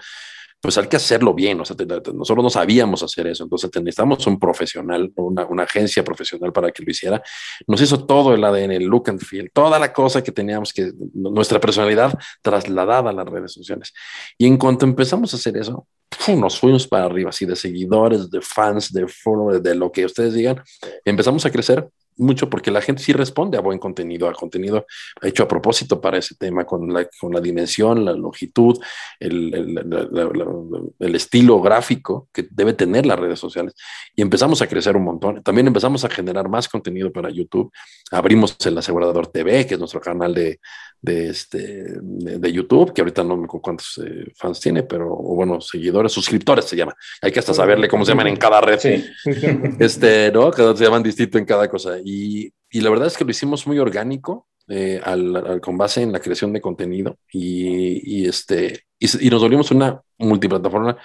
pues 0.65 0.79
hay 0.79 0.87
que 0.87 0.97
hacerlo 0.97 1.35
bien, 1.35 1.61
o 1.61 1.65
sea, 1.67 1.77
nosotros 2.15 2.43
no 2.43 2.49
sabíamos 2.49 3.03
hacer 3.03 3.27
eso, 3.27 3.45
entonces 3.45 3.71
necesitamos 3.75 4.27
un 4.27 4.39
profesional, 4.39 5.13
una, 5.17 5.63
agencia 5.63 6.03
profesional 6.03 6.55
para 6.55 6.71
que 6.71 6.83
lo 6.83 6.91
hiciera. 6.91 7.23
Nos 7.67 7.83
hizo 7.83 8.07
todo 8.07 8.33
el 8.33 8.43
ADN, 8.43 8.71
el 8.71 8.85
look 8.85 9.11
and 9.11 9.21
feel, 9.21 9.51
toda 9.53 9.79
la 9.79 9.93
cosa 9.93 10.25
que 10.25 10.33
teníamos 10.33 10.73
que, 10.73 10.91
nuestra 11.13 11.61
personalidad 11.61 12.19
trasladada 12.41 13.11
a 13.11 13.13
las 13.13 13.27
redes 13.27 13.53
sociales. 13.53 13.93
Y 14.39 14.47
en 14.47 14.57
cuanto 14.57 14.87
empezamos 14.87 15.35
a 15.35 15.37
hacer 15.37 15.55
eso, 15.59 15.87
nos 16.35 16.59
fuimos 16.59 16.89
para 16.89 17.05
arriba, 17.05 17.29
así 17.29 17.45
de 17.45 17.57
seguidores, 17.57 18.31
de 18.31 18.41
fans, 18.41 18.91
de 18.91 19.07
followers, 19.07 19.63
de 19.63 19.75
lo 19.75 19.93
que 19.93 20.07
ustedes 20.07 20.33
digan, 20.33 20.63
empezamos 21.05 21.45
a 21.45 21.51
crecer 21.51 21.87
mucho 22.17 22.49
porque 22.49 22.71
la 22.71 22.81
gente 22.81 23.03
sí 23.03 23.13
responde 23.13 23.59
a 23.59 23.61
buen 23.61 23.79
contenido, 23.79 24.29
a 24.29 24.33
contenido 24.33 24.87
hecho 25.23 25.43
a 25.43 25.49
propósito 25.49 26.01
para 26.01 26.19
ese 26.19 26.35
tema, 26.37 26.65
con 26.65 26.93
la, 26.93 27.09
con 27.21 27.33
la 27.33 27.41
dimensión, 27.41 28.05
la 28.05 28.13
longitud, 28.13 28.79
el, 29.19 29.55
el, 30.99 31.15
estilo 31.15 31.61
gráfico 31.61 32.29
que 32.33 32.47
debe 32.51 32.73
tener 32.73 33.07
las 33.07 33.19
redes 33.19 33.39
sociales. 33.39 33.75
Y 34.15 34.23
empezamos 34.23 34.63
a 34.63 34.67
crecer 34.67 34.97
un 34.97 35.05
montón. 35.05 35.43
También 35.43 35.67
empezamos 35.67 36.05
a 36.05 36.09
generar 36.09 36.49
más 36.49 36.69
contenido 36.69 37.13
para 37.13 37.31
YouTube. 37.31 37.73
Abrimos 38.11 38.57
el 38.65 38.79
Asegurador 38.79 39.29
TV, 39.29 39.67
que 39.67 39.75
es 39.75 39.81
nuestro 39.81 40.01
canal 40.01 40.35
de, 40.35 40.61
de, 41.05 41.29
este, 41.29 41.99
de, 42.01 42.53
YouTube, 42.53 42.95
que 42.95 43.03
ahorita 43.03 43.23
no 43.23 43.37
me 43.37 43.45
acuerdo 43.45 43.63
cuántos 43.63 44.01
eh, 44.05 44.33
fans 44.37 44.59
tiene, 44.59 44.85
pero 44.85 45.15
bueno, 45.15 45.61
seguidores, 45.61 46.13
suscriptores 46.13 46.65
se 46.65 46.77
llama. 46.77 46.95
Hay 47.21 47.31
que 47.31 47.41
hasta 47.41 47.53
saberle 47.53 47.89
cómo 47.89 48.07
se 48.07 48.13
llaman 48.13 48.29
en 48.29 48.37
cada 48.37 48.61
red. 48.61 48.79
Sí. 48.79 49.05
Este, 49.79 50.33
¿no? 50.33 50.51
Cada, 50.51 50.75
se 50.77 50.85
llaman 50.85 51.03
distinto 51.03 51.37
en 51.37 51.45
cada 51.45 51.69
cosa. 51.69 51.99
Y, 52.05 52.53
y 52.71 52.81
la 52.81 52.91
verdad 52.91 53.09
es 53.09 53.17
que 53.17 53.25
lo 53.25 53.31
hicimos 53.31 53.67
muy 53.67 53.79
orgánico. 53.79 54.47
Eh, 54.67 54.99
al, 55.05 55.61
con 55.61 55.77
base 55.77 56.01
en 56.01 56.11
la 56.11 56.21
creación 56.21 56.55
de 56.55 56.63
contenido 56.63 57.19
y, 57.31 58.23
y 58.23 58.27
este, 58.27 58.85
y, 58.99 59.29
nos 59.29 59.43
volvimos 59.43 59.71
una 59.71 60.01
multiplataforma 60.17 60.97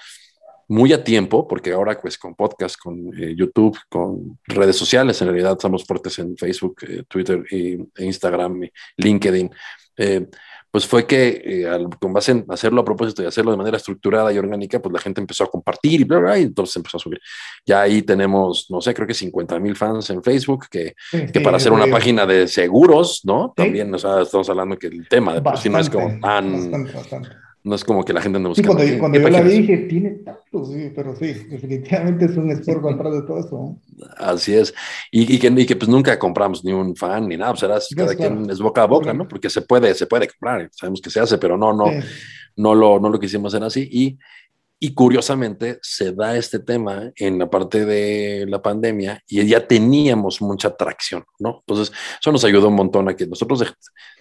muy 0.70 0.94
a 0.94 1.04
tiempo, 1.04 1.48
porque 1.48 1.74
ahora 1.74 2.00
pues 2.00 2.18
con 2.18 2.36
podcast, 2.36 2.78
con 2.78 3.12
eh, 3.22 3.36
YouTube, 3.36 3.78
con 3.90 4.40
redes 4.46 4.78
sociales, 4.78 5.22
en 5.22 5.28
realidad 5.28 5.54
estamos 5.54 5.84
fuertes 5.84 6.18
en 6.20 6.38
Facebook, 6.38 6.78
Twitter, 7.08 7.44
e 7.52 7.78
Instagram, 7.98 8.62
LinkedIn, 8.98 9.52
eh, 9.98 10.28
pues 10.72 10.86
fue 10.86 11.08
que 11.08 11.42
eh, 11.44 11.88
con 12.00 12.14
base 12.14 12.32
en 12.32 12.46
hacerlo 12.50 12.82
a 12.82 12.86
propósito 12.86 13.24
y 13.24 13.26
hacerlo 13.26 13.52
de 13.52 13.58
manera 13.58 13.78
estructurada 13.78 14.32
y 14.32 14.38
orgánica, 14.38 14.80
pues 14.80 14.94
la 14.94 15.00
gente 15.00 15.20
empezó 15.20 15.44
a 15.44 15.50
compartir 15.50 16.02
y 16.02 16.04
bla, 16.04 16.20
bla, 16.20 16.38
y 16.38 16.44
entonces 16.44 16.76
empezó 16.76 16.98
a 16.98 17.00
subir. 17.00 17.20
Ya 17.66 17.82
ahí 17.82 18.04
tenemos, 18.04 18.68
no 18.70 18.80
sé, 18.80 18.94
creo 18.94 19.08
que 19.08 19.16
50 19.16 19.60
mil 19.60 19.76
fans 19.76 20.10
en 20.12 20.22
Facebook, 20.22 20.68
que, 20.70 20.94
que 21.34 21.42
para 21.42 21.58
hacer 21.58 21.72
una 21.72 21.88
página 21.88 22.26
de 22.26 22.48
seguros, 22.48 23.22
¿no? 23.24 23.52
También, 23.56 23.94
o 23.94 23.98
sea, 23.98 24.22
estamos 24.22 24.48
hablando 24.50 24.78
que 24.78 24.88
el 24.88 25.08
tema 25.08 25.34
de 25.34 25.42
por 25.42 25.58
sí 25.58 25.70
no 25.70 25.80
es 25.80 25.90
como 25.90 26.20
tan... 26.20 26.88
No 27.62 27.76
es 27.76 27.84
como 27.84 28.06
que 28.06 28.14
la 28.14 28.22
gente 28.22 28.38
ande 28.38 28.48
buscando. 28.48 28.82
Sí, 28.82 28.98
cuando, 28.98 29.20
yo 29.20 29.30
la 29.30 29.44
dije, 29.44 29.78
tiene 29.90 30.12
tantos, 30.12 30.70
sí, 30.70 30.92
pero 30.96 31.14
sí, 31.16 31.34
definitivamente 31.50 32.26
es 32.26 32.38
un 32.38 32.50
esfuerzo 32.52 32.90
atrás 32.90 33.14
de 33.14 33.22
todo 33.24 33.40
eso. 33.40 33.80
Así 34.18 34.56
es. 34.56 34.74
Y, 35.12 35.36
y, 35.36 35.40
que, 35.40 35.48
y, 35.48 35.66
que, 35.66 35.76
pues 35.76 35.90
nunca 35.90 36.18
compramos 36.18 36.64
ni 36.64 36.72
un 36.72 36.96
fan 36.96 37.28
ni 37.28 37.36
nada, 37.36 37.54
pues 37.54 37.90
cada 37.96 38.16
quien 38.16 38.50
es 38.50 38.60
boca 38.60 38.84
a 38.84 38.88
boca, 38.88 39.14
¿no? 39.14 39.28
Porque 39.28 39.50
se 39.50 39.62
puede, 39.62 39.94
se 39.94 40.08
puede 40.08 40.28
comprar, 40.30 40.70
sabemos 40.72 41.02
que 41.02 41.10
se 41.10 41.20
hace, 41.20 41.38
pero 41.38 41.58
no, 41.58 41.74
no, 41.74 41.86
no, 42.56 42.76
lo, 42.76 43.00
no 43.00 43.10
lo 43.10 43.20
quisimos 43.20 43.54
hacer 43.54 43.66
así. 43.66 43.90
Y, 43.92 44.18
y 44.80 44.94
curiosamente 44.94 45.80
se 45.82 46.14
da 46.14 46.38
este 46.38 46.60
tema 46.60 47.12
en 47.18 47.38
la 47.38 47.50
parte 47.50 47.86
de 47.86 48.46
la 48.48 48.62
pandemia 48.62 49.22
y 49.28 49.46
ya 49.46 49.68
teníamos 49.68 50.42
mucha 50.42 50.70
atracción, 50.70 51.26
¿no? 51.40 51.62
Entonces, 51.68 51.94
eso 52.22 52.32
nos 52.32 52.46
ayudó 52.46 52.70
un 52.70 52.76
montón 52.76 53.10
a 53.10 53.18
que 53.18 53.28
nosotros 53.28 53.66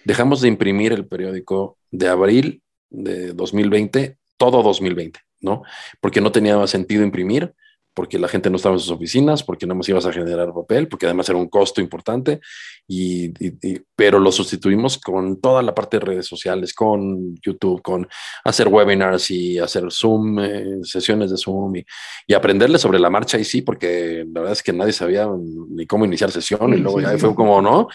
dejamos 0.03 0.41
de 0.41 0.49
imprimir 0.49 0.91
el 0.91 1.07
periódico 1.07 1.77
de 1.89 2.09
abril 2.09 2.61
de 2.89 3.33
2020, 3.33 4.17
todo 4.37 4.63
2020, 4.63 5.19
¿no? 5.41 5.63
Porque 6.01 6.21
no 6.21 6.31
tenía 6.31 6.65
sentido 6.67 7.03
imprimir, 7.03 7.53
porque 7.93 8.19
la 8.19 8.29
gente 8.29 8.49
no 8.49 8.55
estaba 8.55 8.75
en 8.75 8.79
sus 8.79 8.91
oficinas, 8.91 9.43
porque 9.43 9.65
no 9.65 9.73
nos 9.73 9.89
ibas 9.89 10.05
a 10.05 10.13
generar 10.13 10.53
papel, 10.53 10.87
porque 10.87 11.05
además 11.05 11.27
era 11.27 11.37
un 11.37 11.49
costo 11.49 11.81
importante, 11.81 12.39
y, 12.87 13.29
pero 13.93 14.19
lo 14.19 14.31
sustituimos 14.31 14.97
con 14.97 15.41
toda 15.41 15.61
la 15.61 15.75
parte 15.75 15.97
de 15.97 16.05
redes 16.05 16.25
sociales, 16.25 16.73
con 16.73 17.35
YouTube, 17.41 17.81
con 17.81 18.07
hacer 18.45 18.69
webinars 18.69 19.31
y 19.31 19.59
hacer 19.59 19.91
Zoom, 19.91 20.39
eh, 20.39 20.79
sesiones 20.83 21.31
de 21.31 21.37
Zoom 21.37 21.75
y, 21.75 21.85
y, 22.27 22.33
aprenderle 22.33 22.77
sobre 22.77 22.99
la 22.99 23.09
marcha 23.09 23.37
y 23.37 23.43
sí, 23.43 23.63
porque 23.63 24.23
la 24.31 24.41
verdad 24.41 24.53
es 24.53 24.63
que 24.63 24.71
nadie 24.71 24.93
sabía 24.93 25.27
ni 25.69 25.85
cómo 25.85 26.05
iniciar 26.05 26.31
sesión 26.31 26.73
y 26.73 26.77
luego 26.77 27.01
ya 27.01 27.17
fue 27.17 27.35
como, 27.35 27.61
¿no? 27.61 27.89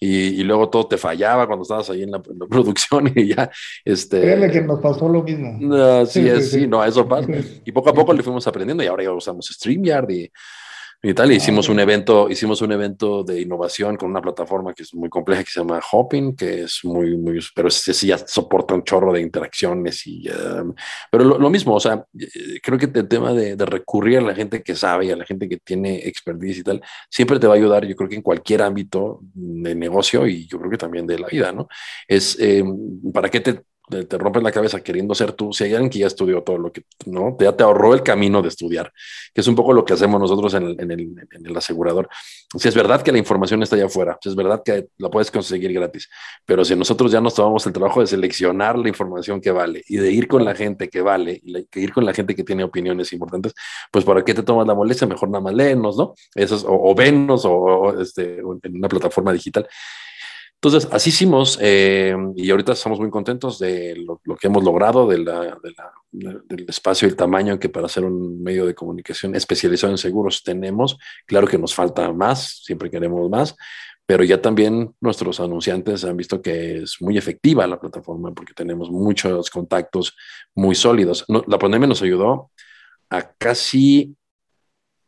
Y, 0.00 0.42
luego 0.44 0.68
todo 0.68 0.86
te 0.86 0.96
fallaba 0.96 1.46
cuando 1.46 1.62
estabas 1.62 1.90
ahí 1.90 2.02
en 2.02 2.10
la, 2.10 2.22
producción 2.50 3.12
y 3.14 3.34
ya, 3.34 3.50
este... 3.84 4.20
Créeme 4.20 4.50
que 4.50 4.60
nos 4.62 4.80
pasó 4.80 5.08
lo 5.08 5.22
mismo. 5.22 6.06
sí, 6.06 6.28
es, 6.28 6.50
sí, 6.50 6.66
no, 6.66 6.84
eso 6.84 7.06
pasa. 7.06 7.28
Y 7.64 7.72
poco 7.72 7.90
a 7.90 7.94
poco 7.94 8.12
le 8.12 8.22
fuimos 8.22 8.46
aprendiendo 8.46 8.82
y 8.82 8.86
ahora 8.86 9.04
ya 9.04 9.12
usamos 9.12 9.46
StreamYard 9.46 10.10
y 10.10 10.30
y 11.02 11.14
tal. 11.14 11.30
hicimos 11.30 11.68
un 11.68 11.78
evento, 11.78 12.28
hicimos 12.28 12.60
un 12.60 12.72
evento 12.72 13.22
de 13.22 13.40
innovación 13.40 13.96
con 13.96 14.10
una 14.10 14.20
plataforma 14.20 14.74
que 14.74 14.82
es 14.82 14.94
muy 14.94 15.08
compleja 15.08 15.44
que 15.44 15.50
se 15.50 15.60
llama 15.60 15.80
Hopping, 15.92 16.34
que 16.34 16.62
es 16.62 16.80
muy, 16.82 17.16
muy, 17.16 17.40
pero 17.54 17.70
sí 17.70 18.06
ya 18.06 18.18
soporta 18.18 18.74
un 18.74 18.82
chorro 18.82 19.12
de 19.12 19.20
interacciones 19.20 20.06
y, 20.06 20.28
um, 20.28 20.74
pero 21.10 21.24
lo, 21.24 21.50
mismo, 21.50 21.74
o 21.74 21.80
sea, 21.80 22.04
eh, 22.18 22.60
creo 22.62 22.78
que 22.78 22.86
el 22.92 23.08
tema 23.08 23.32
de, 23.32 23.56
recurrir 23.58 24.18
a 24.18 24.22
la 24.22 24.34
gente 24.34 24.62
que 24.62 24.74
sabe 24.74 25.06
y 25.06 25.10
a 25.10 25.16
la 25.16 25.24
gente 25.24 25.48
que 25.48 25.58
tiene 25.58 25.98
expertise 25.98 26.58
y 26.58 26.62
tal, 26.64 26.82
siempre 27.10 27.38
te 27.38 27.46
va 27.46 27.54
a 27.54 27.56
ayudar, 27.56 27.86
yo 27.86 27.94
creo 27.94 28.08
que 28.08 28.16
en 28.16 28.22
cualquier 28.22 28.62
ámbito 28.62 29.20
de 29.22 29.74
negocio 29.74 30.26
y 30.26 30.46
yo 30.46 30.58
creo 30.58 30.70
que 30.70 30.78
también 30.78 31.06
de 31.06 31.18
la 31.18 31.28
vida, 31.28 31.52
¿no? 31.52 31.68
Es, 32.06 32.36
eh, 32.40 32.64
¿para 33.12 33.28
qué 33.28 33.40
te 33.40 33.62
te 33.88 34.18
rompes 34.18 34.42
la 34.42 34.52
cabeza 34.52 34.80
queriendo 34.80 35.14
ser 35.14 35.32
tú, 35.32 35.52
si 35.52 35.64
hay 35.64 35.72
alguien 35.72 35.90
que 35.90 35.98
ya 36.00 36.06
estudió 36.06 36.42
todo 36.42 36.58
lo 36.58 36.72
que, 36.72 36.82
¿no? 37.06 37.36
Ya 37.40 37.56
te 37.56 37.64
ahorró 37.64 37.94
el 37.94 38.02
camino 38.02 38.42
de 38.42 38.48
estudiar, 38.48 38.92
que 39.34 39.40
es 39.40 39.46
un 39.46 39.54
poco 39.54 39.72
lo 39.72 39.84
que 39.84 39.94
hacemos 39.94 40.20
nosotros 40.20 40.54
en 40.54 40.64
el, 40.64 40.80
en 40.80 40.90
el, 40.90 41.00
en 41.00 41.46
el 41.46 41.56
asegurador. 41.56 42.08
Si 42.58 42.68
es 42.68 42.74
verdad 42.74 43.02
que 43.02 43.12
la 43.12 43.18
información 43.18 43.62
está 43.62 43.76
allá 43.76 43.86
afuera, 43.86 44.18
si 44.22 44.28
es 44.28 44.36
verdad 44.36 44.62
que 44.64 44.88
la 44.98 45.10
puedes 45.10 45.30
conseguir 45.30 45.72
gratis, 45.72 46.08
pero 46.46 46.64
si 46.64 46.76
nosotros 46.76 47.10
ya 47.12 47.20
nos 47.20 47.34
tomamos 47.34 47.66
el 47.66 47.72
trabajo 47.72 48.00
de 48.00 48.06
seleccionar 48.06 48.78
la 48.78 48.88
información 48.88 49.40
que 49.40 49.50
vale 49.50 49.82
y 49.88 49.96
de 49.96 50.10
ir 50.12 50.28
con 50.28 50.44
la 50.44 50.54
gente 50.54 50.88
que 50.88 51.00
vale 51.00 51.40
y 51.42 51.52
de 51.52 51.66
ir 51.74 51.92
con 51.92 52.04
la 52.04 52.12
gente 52.12 52.34
que 52.34 52.44
tiene 52.44 52.64
opiniones 52.64 53.12
importantes, 53.12 53.54
pues 53.90 54.04
¿para 54.04 54.24
qué 54.24 54.34
te 54.34 54.42
tomas 54.42 54.66
la 54.66 54.74
molestia? 54.74 55.06
Mejor 55.06 55.28
nada 55.28 55.42
más 55.42 55.54
léenos, 55.54 55.96
¿no? 55.96 56.14
Eso 56.34 56.56
es, 56.56 56.64
o, 56.64 56.72
o 56.72 56.94
venos 56.94 57.44
o, 57.44 57.52
o 57.52 58.00
este, 58.00 58.38
en 58.38 58.76
una 58.76 58.88
plataforma 58.88 59.32
digital. 59.32 59.66
Entonces, 60.60 60.90
así 60.90 61.10
hicimos 61.10 61.56
eh, 61.62 62.16
y 62.34 62.50
ahorita 62.50 62.72
estamos 62.72 62.98
muy 62.98 63.10
contentos 63.10 63.60
de 63.60 63.94
lo, 63.96 64.36
que 64.36 64.48
hemos 64.48 64.64
logrado, 64.64 65.06
de 65.06 65.18
la, 65.18 65.56
del 66.10 66.64
espacio 66.68 67.06
y 67.06 67.10
el 67.12 67.16
tamaño 67.16 67.60
que 67.60 67.68
para 67.68 67.88
ser 67.88 68.04
un 68.04 68.42
medio 68.42 68.66
de 68.66 68.74
comunicación 68.74 69.36
especializado 69.36 69.92
en 69.92 69.98
seguros 69.98 70.42
tenemos. 70.42 70.98
Claro 71.26 71.46
que 71.46 71.58
nos 71.58 71.76
falta 71.76 72.12
más, 72.12 72.62
siempre 72.64 72.90
queremos 72.90 73.30
más, 73.30 73.54
pero 74.04 74.24
ya 74.24 74.42
también 74.42 74.92
nuestros 75.00 75.38
anunciantes 75.38 76.02
han 76.04 76.16
visto 76.16 76.42
que 76.42 76.78
es 76.78 76.96
muy 77.00 77.16
efectiva 77.16 77.64
la 77.68 77.78
plataforma 77.78 78.32
porque 78.32 78.52
tenemos 78.52 78.90
muchos 78.90 79.50
contactos 79.50 80.16
muy 80.56 80.74
sólidos. 80.74 81.24
la 81.28 81.58
pandemia 81.60 81.86
nos 81.86 82.02
ayudó 82.02 82.50
a 83.10 83.30
casi 83.38 84.16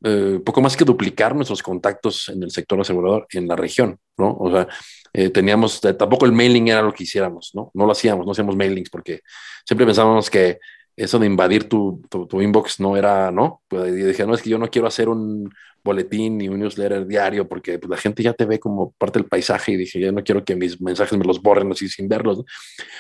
eh, 0.02 0.40
poco 0.44 0.60
más 0.60 0.76
que 0.76 0.84
duplicar 0.84 1.34
nuestros 1.34 1.62
contactos 1.62 2.28
en 2.28 2.42
el 2.42 2.50
sector 2.50 2.80
asegurador 2.80 3.26
en 3.32 3.46
la 3.46 3.56
región, 3.56 3.98
¿no? 4.16 4.36
O 4.38 4.50
sea, 4.50 4.66
eh, 5.12 5.30
teníamos, 5.30 5.84
eh, 5.84 5.94
tampoco 5.94 6.26
el 6.26 6.32
mailing 6.32 6.68
era 6.68 6.82
lo 6.82 6.92
que 6.92 7.04
hiciéramos, 7.04 7.50
¿no? 7.54 7.70
No 7.74 7.86
lo 7.86 7.92
hacíamos, 7.92 8.24
no 8.24 8.32
hacíamos 8.32 8.56
mailings 8.56 8.90
porque 8.90 9.20
siempre 9.64 9.84
pensábamos 9.84 10.30
que 10.30 10.58
eso 10.96 11.18
de 11.18 11.26
invadir 11.26 11.68
tu, 11.68 12.02
tu, 12.08 12.42
inbox 12.42 12.80
no 12.80 12.96
era, 12.96 13.30
¿no? 13.30 13.62
Pues 13.68 13.94
dije, 13.94 14.26
no, 14.26 14.34
es 14.34 14.42
que 14.42 14.50
yo 14.50 14.58
no 14.58 14.68
quiero 14.68 14.86
hacer 14.86 15.08
un 15.08 15.50
boletín 15.82 16.36
ni 16.36 16.48
un 16.48 16.60
newsletter 16.60 17.06
diario 17.06 17.48
porque 17.48 17.78
pues, 17.78 17.88
la 17.90 17.96
gente 17.96 18.22
ya 18.22 18.34
te 18.34 18.44
ve 18.44 18.60
como 18.60 18.92
parte 18.92 19.18
del 19.18 19.28
paisaje 19.28 19.72
y 19.72 19.76
dije, 19.76 19.98
yo 19.98 20.12
no 20.12 20.22
quiero 20.22 20.44
que 20.44 20.56
mis 20.56 20.80
mensajes 20.80 21.18
me 21.18 21.24
los 21.24 21.40
borren 21.40 21.72
así 21.72 21.88
sin 21.88 22.08
verlos, 22.08 22.38
¿no? 22.38 22.44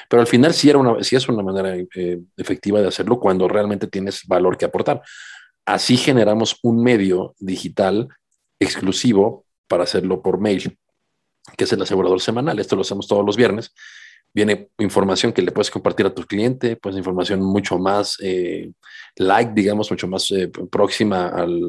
Pero 0.08 0.22
al 0.22 0.26
final 0.26 0.54
sí, 0.54 0.70
era 0.70 0.78
una, 0.78 1.02
sí 1.02 1.16
es 1.16 1.28
una 1.28 1.42
manera 1.42 1.76
eh, 1.76 2.20
efectiva 2.36 2.80
de 2.80 2.88
hacerlo 2.88 3.20
cuando 3.20 3.48
realmente 3.48 3.86
tienes 3.86 4.26
valor 4.26 4.56
que 4.56 4.64
aportar. 4.64 5.02
Así 5.70 5.96
generamos 5.96 6.58
un 6.62 6.82
medio 6.82 7.36
digital 7.38 8.08
exclusivo 8.58 9.44
para 9.68 9.84
hacerlo 9.84 10.20
por 10.20 10.40
mail 10.40 10.76
que 11.56 11.64
es 11.64 11.72
el 11.72 11.82
asegurador 11.82 12.20
semanal. 12.20 12.58
Esto 12.58 12.74
lo 12.74 12.82
hacemos 12.82 13.06
todos 13.06 13.24
los 13.24 13.36
viernes. 13.36 13.72
Viene 14.32 14.68
información 14.78 15.32
que 15.32 15.42
le 15.42 15.52
puedes 15.52 15.70
compartir 15.70 16.06
a 16.06 16.14
tu 16.14 16.24
cliente, 16.24 16.76
pues 16.76 16.96
información 16.96 17.40
mucho 17.40 17.78
más 17.78 18.16
eh, 18.20 18.72
light, 19.16 19.50
digamos, 19.50 19.90
mucho 19.90 20.06
más 20.08 20.30
eh, 20.32 20.48
próxima 20.48 21.28
al, 21.28 21.60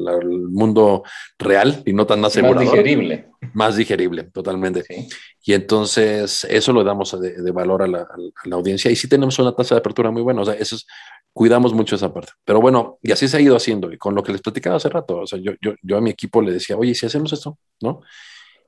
mundo 0.50 1.04
real 1.38 1.82
y 1.86 1.92
no 1.92 2.04
tan 2.04 2.24
asegurador. 2.24 2.64
Más 2.64 2.72
digerible. 2.72 3.30
Más 3.52 3.76
digerible, 3.76 4.24
totalmente. 4.24 4.84
Y 5.44 5.54
entonces 5.54 6.44
eso 6.44 6.72
lo 6.72 6.84
damos 6.84 7.20
de, 7.20 7.50
valor 7.50 7.82
a 7.82 7.88
la, 7.88 8.06
audiencia 8.50 8.90
y 8.90 8.96
sí 8.96 9.08
tenemos 9.08 9.38
una 9.38 9.54
tasa 9.54 9.74
de 9.74 9.80
apertura 9.80 10.10
muy 10.10 10.22
buena. 10.22 10.42
O 10.42 10.44
sea, 10.44 10.54
eso 10.54 10.76
es, 10.76 10.86
cuidamos 11.32 11.72
mucho 11.72 11.96
esa 11.96 12.12
parte. 12.12 12.32
Pero 12.44 12.60
bueno, 12.60 12.98
y 13.02 13.12
así 13.12 13.28
se 13.28 13.36
ha 13.36 13.40
ido 13.40 13.56
haciendo. 13.56 13.92
Y 13.92 13.98
con 13.98 14.14
lo 14.14 14.22
que 14.22 14.32
les 14.32 14.40
platicaba 14.42 14.76
hace 14.76 14.88
rato, 14.88 15.18
o 15.18 15.26
sea, 15.26 15.38
yo, 15.38 15.52
yo, 15.60 15.74
yo 15.82 15.96
a 15.96 16.00
mi 16.00 16.10
equipo 16.10 16.42
le 16.42 16.52
decía, 16.52 16.76
oye, 16.76 16.94
si 16.94 17.06
hacemos 17.06 17.32
esto, 17.32 17.58
¿no? 17.80 18.00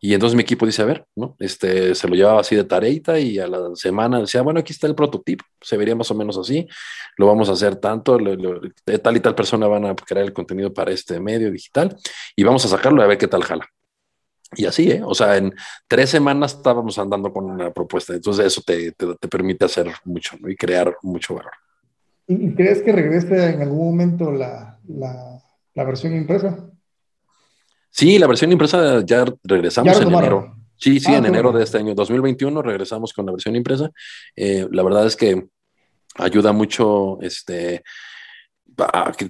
Y 0.05 0.13
entonces 0.13 0.37
mi 0.37 0.43
equipo 0.43 0.67
dice, 0.67 0.83
a 0.83 0.85
ver, 0.85 1.07
¿no? 1.17 1.35
Este, 1.39 1.95
se 1.95 2.09
lo 2.09 2.15
llevaba 2.15 2.41
así 2.41 2.55
de 2.55 2.65
tareita 2.65 3.19
y 3.19 3.39
a 3.39 3.47
la 3.47 3.75
semana 3.75 4.21
decía, 4.21 4.43
bueno, 4.43 4.61
aquí 4.61 4.73
está 4.75 4.87
el 4.87 4.95
prototipo, 4.95 5.47
se 5.63 5.79
vería 5.79 5.97
más 5.97 6.11
o 6.11 6.15
menos 6.15 6.37
así, 6.37 6.69
lo 7.17 7.27
vamos 7.27 7.49
a 7.49 7.53
hacer 7.53 7.77
tanto, 7.77 8.19
tal 9.03 9.17
y 9.17 9.21
tal 9.21 9.35
persona 9.35 9.67
van 9.67 9.87
a 9.87 9.95
crear 9.95 10.27
el 10.27 10.35
contenido 10.35 10.75
para 10.75 10.93
este 10.93 11.19
medio 11.21 11.51
digital 11.51 11.97
y 12.37 12.45
vamos 12.45 12.63
a 12.67 12.69
sacarlo 12.69 13.03
a 13.03 13.07
ver 13.07 13.17
qué 13.17 13.29
tal 13.29 13.45
jala. 13.45 13.67
Y 14.57 14.67
así, 14.67 14.91
¿eh? 14.91 15.01
O 15.03 15.15
sea, 15.15 15.39
en 15.39 15.55
tres 15.89 16.11
semanas 16.11 16.53
estábamos 16.55 16.99
andando 16.99 17.33
con 17.33 17.47
una 17.47 17.73
propuesta, 17.73 18.13
entonces 18.13 18.45
eso 18.45 18.61
te, 18.61 18.93
te, 18.93 19.29
permite 19.29 19.65
hacer 19.65 19.91
mucho 20.05 20.37
¿no? 20.39 20.51
y 20.51 20.57
crear 20.57 20.95
mucho 21.03 21.35
valor. 21.35 21.53
¿Y 22.27 22.55
crees 22.55 22.83
que 22.83 22.93
regrese 22.93 23.51
en 23.51 23.63
algún 23.63 23.87
momento 23.87 24.33
la, 24.33 24.79
la, 24.89 25.43
la 25.75 25.85
versión 25.85 26.17
impresa? 26.17 26.71
Sí, 27.91 28.19
la 28.19 28.27
versión 28.27 28.51
impresa 28.51 29.05
ya 29.05 29.25
regresamos 29.45 30.01
en 30.01 30.09
enero. 30.09 30.57
Sí, 30.77 30.99
sí, 30.99 31.13
ah, 31.15 31.19
en 31.19 31.27
enero 31.27 31.53
de 31.53 31.63
este 31.63 31.79
año 31.79 31.95
2021 31.95 32.61
regresamos 32.61 33.13
con 33.13 33.27
la 33.27 33.33
versión 33.33 33.55
impresa. 33.55 33.91
Eh, 34.35 34.67
la 34.71 34.83
verdad 34.83 35.07
es 35.07 35.17
que 35.17 35.47
ayuda 36.17 36.53
mucho 36.53 37.19
este, 37.21 37.85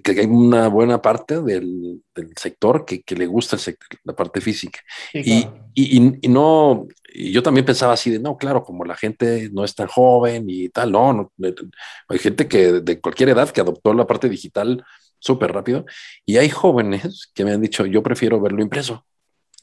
que, 0.03 0.21
hay 0.21 0.27
una 0.27 0.69
buena 0.69 1.01
parte 1.01 1.41
del, 1.41 2.03
sector 2.37 2.85
que, 2.85 3.03
le 3.15 3.27
gusta 3.27 3.57
el 3.57 3.61
sector, 3.61 3.99
la 4.05 4.15
parte 4.15 4.41
física. 4.41 4.81
y, 5.13 5.47
y, 5.75 6.29
no, 6.29 6.87
y 7.13 7.33
yo 7.33 7.43
también 7.43 7.65
pensaba 7.65 7.93
así 7.93 8.11
de, 8.11 8.19
no, 8.19 8.37
claro, 8.37 8.63
como 8.63 8.85
la 8.85 8.97
gente 8.97 9.49
no 9.53 9.65
es 9.65 9.75
tan 9.75 9.87
joven 9.87 10.45
y 10.49 10.69
tal, 10.69 10.93
no, 10.93 11.13
no 11.13 11.31
hay 12.09 12.19
gente 12.19 12.49
que 12.49 12.81
de 12.81 13.01
cualquier 13.01 13.31
edad 13.31 13.51
que 13.51 13.61
adoptó 13.61 13.95
la 13.95 14.07
parte 14.07 14.29
digital 14.29 14.85
súper 15.19 15.53
rápido 15.53 15.87
y 16.27 16.37
hay 16.37 16.51
jóvenes 16.51 17.31
que 17.35 17.45
me 17.45 17.53
han 17.53 17.61
dicho, 17.61 17.87
yo 17.87 18.03
prefiero 18.03 18.41
verlo 18.41 18.63
impreso. 18.63 19.07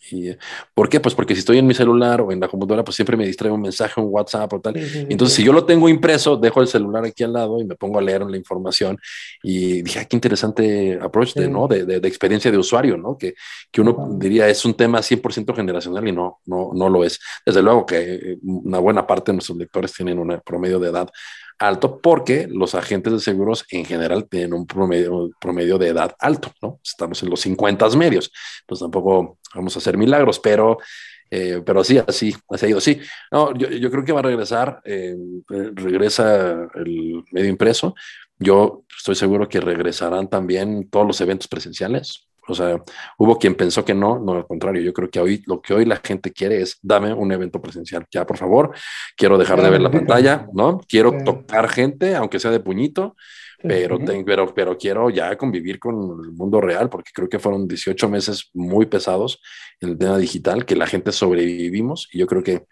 Y, 0.10 0.32
¿Por 0.74 0.90
qué? 0.90 1.00
Pues 1.00 1.14
porque 1.14 1.36
si 1.36 1.40
estoy 1.40 1.60
en 1.60 1.68
mi 1.68 1.74
celular 1.74 2.22
o 2.22 2.32
en 2.32 2.40
la 2.40 2.48
computadora, 2.48 2.84
pues 2.84 2.96
siempre 2.96 3.16
me 3.16 3.26
distrae 3.26 3.52
un 3.52 3.62
mensaje, 3.62 4.02
un 4.02 4.08
WhatsApp 4.10 4.52
o 4.54 4.60
tal. 4.60 4.76
Entonces, 4.78 5.36
si 5.36 5.44
yo 5.44 5.54
lo 5.54 5.66
tengo 5.66 5.88
impreso, 5.90 6.38
dejo 6.38 6.62
el 6.62 6.68
celular 6.68 7.06
aquí 7.06 7.24
al 7.24 7.34
lado 7.34 7.60
y 7.60 7.66
me 7.66 7.76
pongo 7.76 8.00
a 8.00 8.02
leer 8.02 8.22
la 8.24 8.38
información. 8.38 8.98
Y 9.44 9.82
dije, 9.84 10.00
ah, 10.00 10.06
qué 10.06 10.16
interesante 10.16 11.00
approach 11.02 11.34
de, 11.34 11.48
¿no? 11.48 11.68
De, 11.68 11.86
de, 11.86 12.08
experiencia 12.08 12.52
de 12.52 12.58
usuario, 12.58 12.98
¿no? 12.98 13.18
Que, 13.18 13.36
que 13.72 13.82
uno 13.82 14.10
diría 14.18 14.50
es 14.50 14.66
un 14.66 14.74
tema 14.74 15.00
100% 15.00 15.56
generacional 15.56 16.08
y 16.08 16.12
no, 16.12 16.40
no, 16.46 16.72
no 16.74 16.90
lo 16.90 17.04
es. 17.04 17.20
Desde 17.46 17.62
luego 17.62 17.86
que 17.86 18.38
una 18.44 18.80
buena 18.80 19.06
parte 19.06 19.32
de 19.32 19.36
nuestros 19.36 19.58
lectores 19.58 19.94
tienen 19.94 20.20
un 20.20 20.42
promedio 20.44 20.80
de 20.80 20.90
edad 20.90 21.10
alto 21.62 22.02
porque 22.02 22.48
los 22.50 22.74
agentes 22.76 23.14
de 23.14 23.20
seguros 23.20 23.66
en 23.70 23.86
general 23.86 24.28
tienen 24.28 24.54
un 24.54 24.66
promedio, 24.66 25.30
promedio 25.40 25.78
de 25.78 25.90
edad 25.90 26.16
alto, 26.20 26.52
¿no? 26.62 26.80
Estamos 26.84 27.22
en 27.22 27.30
los 27.30 27.40
50 27.42 27.88
medios, 27.92 28.32
pues 28.66 28.80
tampoco 28.80 29.38
vamos 29.54 29.76
a 29.76 29.80
hacer 29.80 29.96
milagros, 29.96 30.40
pero, 30.40 30.80
eh, 31.30 31.62
pero 31.64 31.84
sí, 31.84 32.00
así, 32.00 32.36
así 32.50 32.66
ha 32.66 32.70
ido. 32.70 32.82
Sí, 32.82 33.00
no, 33.32 33.54
yo, 33.56 33.70
yo 33.70 33.92
creo 33.92 34.04
que 34.04 34.12
va 34.12 34.20
a 34.22 34.24
regresar, 34.24 34.82
eh, 34.86 35.16
regresa 35.48 36.68
el 36.76 37.24
medio 37.32 37.50
impreso. 37.50 37.94
Yo 38.40 38.84
estoy 38.98 39.14
seguro 39.14 39.48
que 39.48 39.62
regresarán 39.62 40.28
también 40.30 40.90
todos 40.90 41.06
los 41.06 41.22
eventos 41.22 41.48
presenciales, 41.48 42.28
o 42.48 42.56
sea, 42.56 42.82
hubo 43.18 43.38
quien 43.38 43.56
pensó 43.56 43.86
que 43.86 43.94
no, 43.94 44.20
no 44.20 44.34
al 44.34 44.48
contrario, 44.48 44.82
yo 44.82 44.94
creo 44.94 45.10
que 45.10 45.20
hoy 45.20 45.44
lo 45.46 45.62
que 45.62 45.74
hoy 45.74 45.86
la 45.86 45.98
gente 45.98 46.32
quiere 46.32 46.62
es 46.62 46.80
dame 46.82 47.14
un 47.14 47.32
evento 47.32 47.62
presencial, 47.62 48.06
ya 48.12 48.26
por 48.26 48.38
favor, 48.38 48.72
quiero 49.16 49.38
dejar 49.38 49.62
de 49.62 49.70
ver 49.70 49.82
la 49.82 49.92
pantalla, 49.92 50.48
¿no? 50.54 50.80
Quiero 50.88 51.24
tocar 51.24 51.70
gente, 51.70 52.16
aunque 52.16 52.40
sea 52.40 52.52
de 52.52 52.60
puñito, 52.60 53.16
pero, 53.62 54.00
pero, 54.26 54.54
pero 54.54 54.78
quiero 54.78 55.10
ya 55.10 55.36
convivir 55.38 55.80
con 55.80 55.94
el 56.24 56.32
mundo 56.32 56.60
real, 56.62 56.90
porque 56.90 57.12
creo 57.14 57.30
que 57.30 57.40
fueron 57.40 57.68
18 57.68 58.10
meses 58.10 58.50
muy 58.54 58.88
pesados 58.88 59.40
en 59.80 59.90
el 59.90 59.98
tema 59.98 60.18
digital, 60.18 60.66
que 60.66 60.76
la 60.76 60.88
gente 60.88 61.12
sobrevivimos 61.12 62.10
y 62.12 62.20
yo 62.20 62.28
creo 62.28 62.44
que 62.44 62.66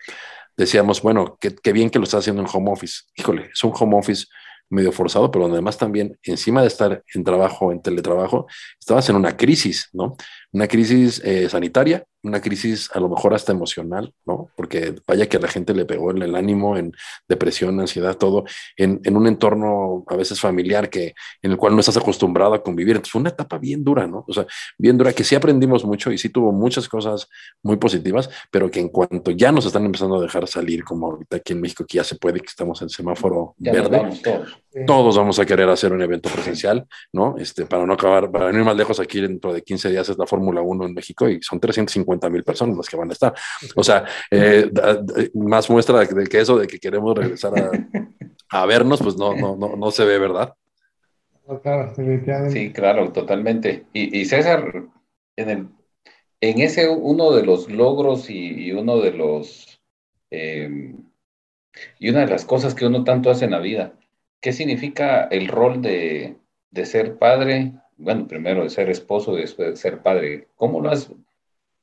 decíamos, 0.57 1.01
bueno, 1.01 1.37
qué, 1.39 1.55
qué 1.55 1.73
bien 1.73 1.89
que 1.89 1.99
lo 1.99 2.05
está 2.05 2.17
haciendo 2.17 2.41
en 2.41 2.47
home 2.51 2.71
office. 2.71 3.03
Híjole, 3.15 3.49
es 3.53 3.63
un 3.63 3.71
home 3.73 3.97
office 3.97 4.25
medio 4.69 4.91
forzado, 4.91 5.31
pero 5.31 5.45
además 5.45 5.77
también, 5.77 6.17
encima 6.23 6.61
de 6.61 6.67
estar 6.67 7.03
en 7.13 7.23
trabajo, 7.23 7.71
en 7.71 7.81
teletrabajo, 7.81 8.47
estabas 8.79 9.09
en 9.09 9.15
una 9.15 9.35
crisis, 9.35 9.89
¿no? 9.93 10.15
Una 10.51 10.67
crisis 10.67 11.21
eh, 11.23 11.49
sanitaria, 11.49 12.05
una 12.23 12.41
crisis 12.41 12.89
a 12.93 12.99
lo 12.99 13.07
mejor 13.07 13.33
hasta 13.33 13.51
emocional, 13.51 14.13
¿no? 14.25 14.49
Porque 14.55 14.95
vaya 15.07 15.27
que 15.27 15.37
a 15.37 15.39
la 15.39 15.47
gente 15.47 15.73
le 15.73 15.85
pegó 15.85 16.11
en 16.11 16.21
el 16.21 16.35
ánimo, 16.35 16.75
en 16.77 16.91
depresión, 17.27 17.79
ansiedad, 17.79 18.17
todo, 18.17 18.43
en, 18.75 18.99
en, 19.03 19.15
un 19.15 19.27
entorno 19.27 20.03
a 20.07 20.15
veces 20.15 20.39
familiar 20.39 20.89
que, 20.89 21.13
en 21.41 21.51
el 21.51 21.57
cual 21.57 21.73
no 21.73 21.79
estás 21.79 21.97
acostumbrado 21.97 22.53
a 22.53 22.63
convivir. 22.63 22.95
Entonces 22.95 23.11
fue 23.11 23.21
una 23.21 23.29
etapa 23.29 23.57
bien 23.57 23.83
dura, 23.83 24.05
¿no? 24.05 24.25
O 24.27 24.33
sea, 24.33 24.45
bien 24.77 24.97
dura, 24.97 25.13
que 25.13 25.23
sí 25.23 25.35
aprendimos 25.35 25.85
mucho 25.85 26.11
y 26.11 26.17
sí 26.17 26.29
tuvo 26.29 26.51
muchas 26.51 26.89
cosas 26.89 27.27
muy 27.63 27.77
positivas, 27.77 28.29
pero 28.51 28.69
que 28.69 28.79
en 28.81 28.89
cuanto 28.89 29.31
ya 29.31 29.51
nos 29.51 29.65
están 29.65 29.85
empezando 29.85 30.17
a 30.17 30.21
dejar 30.21 30.45
salir, 30.47 30.83
como 30.83 31.11
ahorita 31.11 31.37
aquí 31.37 31.53
en 31.53 31.61
México, 31.61 31.85
que 31.87 31.97
ya 31.97 32.03
se 32.03 32.15
puede, 32.15 32.39
que 32.41 32.47
estamos 32.47 32.81
en 32.81 32.89
semáforo 32.89 33.55
verde, 33.57 34.17
todos. 34.23 34.57
todos. 34.85 35.17
vamos 35.17 35.39
a 35.39 35.45
querer 35.45 35.69
hacer 35.69 35.93
un 35.93 36.01
evento 36.01 36.29
presencial, 36.29 36.85
¿no? 37.13 37.35
Este, 37.37 37.65
para 37.65 37.85
no 37.85 37.93
acabar, 37.93 38.29
para 38.29 38.51
no 38.51 38.59
ir 38.59 38.65
más 38.65 38.75
lejos, 38.75 38.99
aquí 38.99 39.21
dentro 39.21 39.53
de 39.53 39.61
15 39.61 39.89
días 39.89 40.09
es 40.09 40.17
la 40.17 40.27
Fórmula 40.39 40.61
1 40.61 40.85
en 40.85 40.93
México 40.93 41.27
y 41.27 41.41
son 41.41 41.59
350 41.59 42.29
mil 42.29 42.43
personas 42.43 42.77
las 42.77 42.87
que 42.87 42.95
van 42.95 43.09
a 43.09 43.13
estar. 43.13 43.33
O 43.75 43.83
sea, 43.83 44.05
eh, 44.31 44.71
más 45.33 45.69
muestra 45.69 45.99
de 45.99 46.27
que 46.27 46.39
eso 46.39 46.57
de 46.57 46.65
que 46.65 46.79
queremos 46.79 47.17
regresar 47.17 47.53
a, 48.49 48.65
vernos, 48.65 49.01
pues 49.01 49.17
no, 49.17 49.35
no, 49.35 49.57
no, 49.57 49.75
no 49.75 49.91
se 49.91 50.05
ve, 50.05 50.17
¿verdad? 50.17 50.53
Sí, 52.51 52.71
claro, 52.71 53.11
totalmente. 53.11 53.85
Y, 53.91 54.23
César, 54.25 54.85
en, 55.35 55.49
el, 55.49 55.67
en 56.39 56.61
ese 56.61 56.87
uno 56.87 57.31
de 57.31 57.43
los 57.43 57.69
logros 57.69 58.29
y, 58.29 58.71
uno 58.71 58.99
de 58.99 59.11
los... 59.11 59.81
Em, 60.31 61.05
y 61.99 62.09
una 62.09 62.21
de 62.21 62.27
las 62.27 62.45
cosas 62.45 62.75
que 62.75 62.85
uno 62.85 63.03
tanto 63.03 63.29
hace 63.29 63.45
en 63.45 63.51
la 63.51 63.59
vida, 63.59 63.93
¿qué 64.41 64.53
significa 64.53 65.23
el 65.23 65.47
rol 65.47 65.81
de, 65.81 66.37
de 66.71 66.85
ser 66.85 67.17
padre? 67.17 67.73
Bueno, 67.99 68.27
primero 68.27 68.63
de 68.63 68.69
ser 68.69 68.89
esposo 68.89 69.35
después 69.35 69.71
de 69.71 69.75
ser 69.75 70.01
padre. 70.01 70.47
¿Cómo 70.55 70.81
lo 70.81 70.89
has 70.89 71.11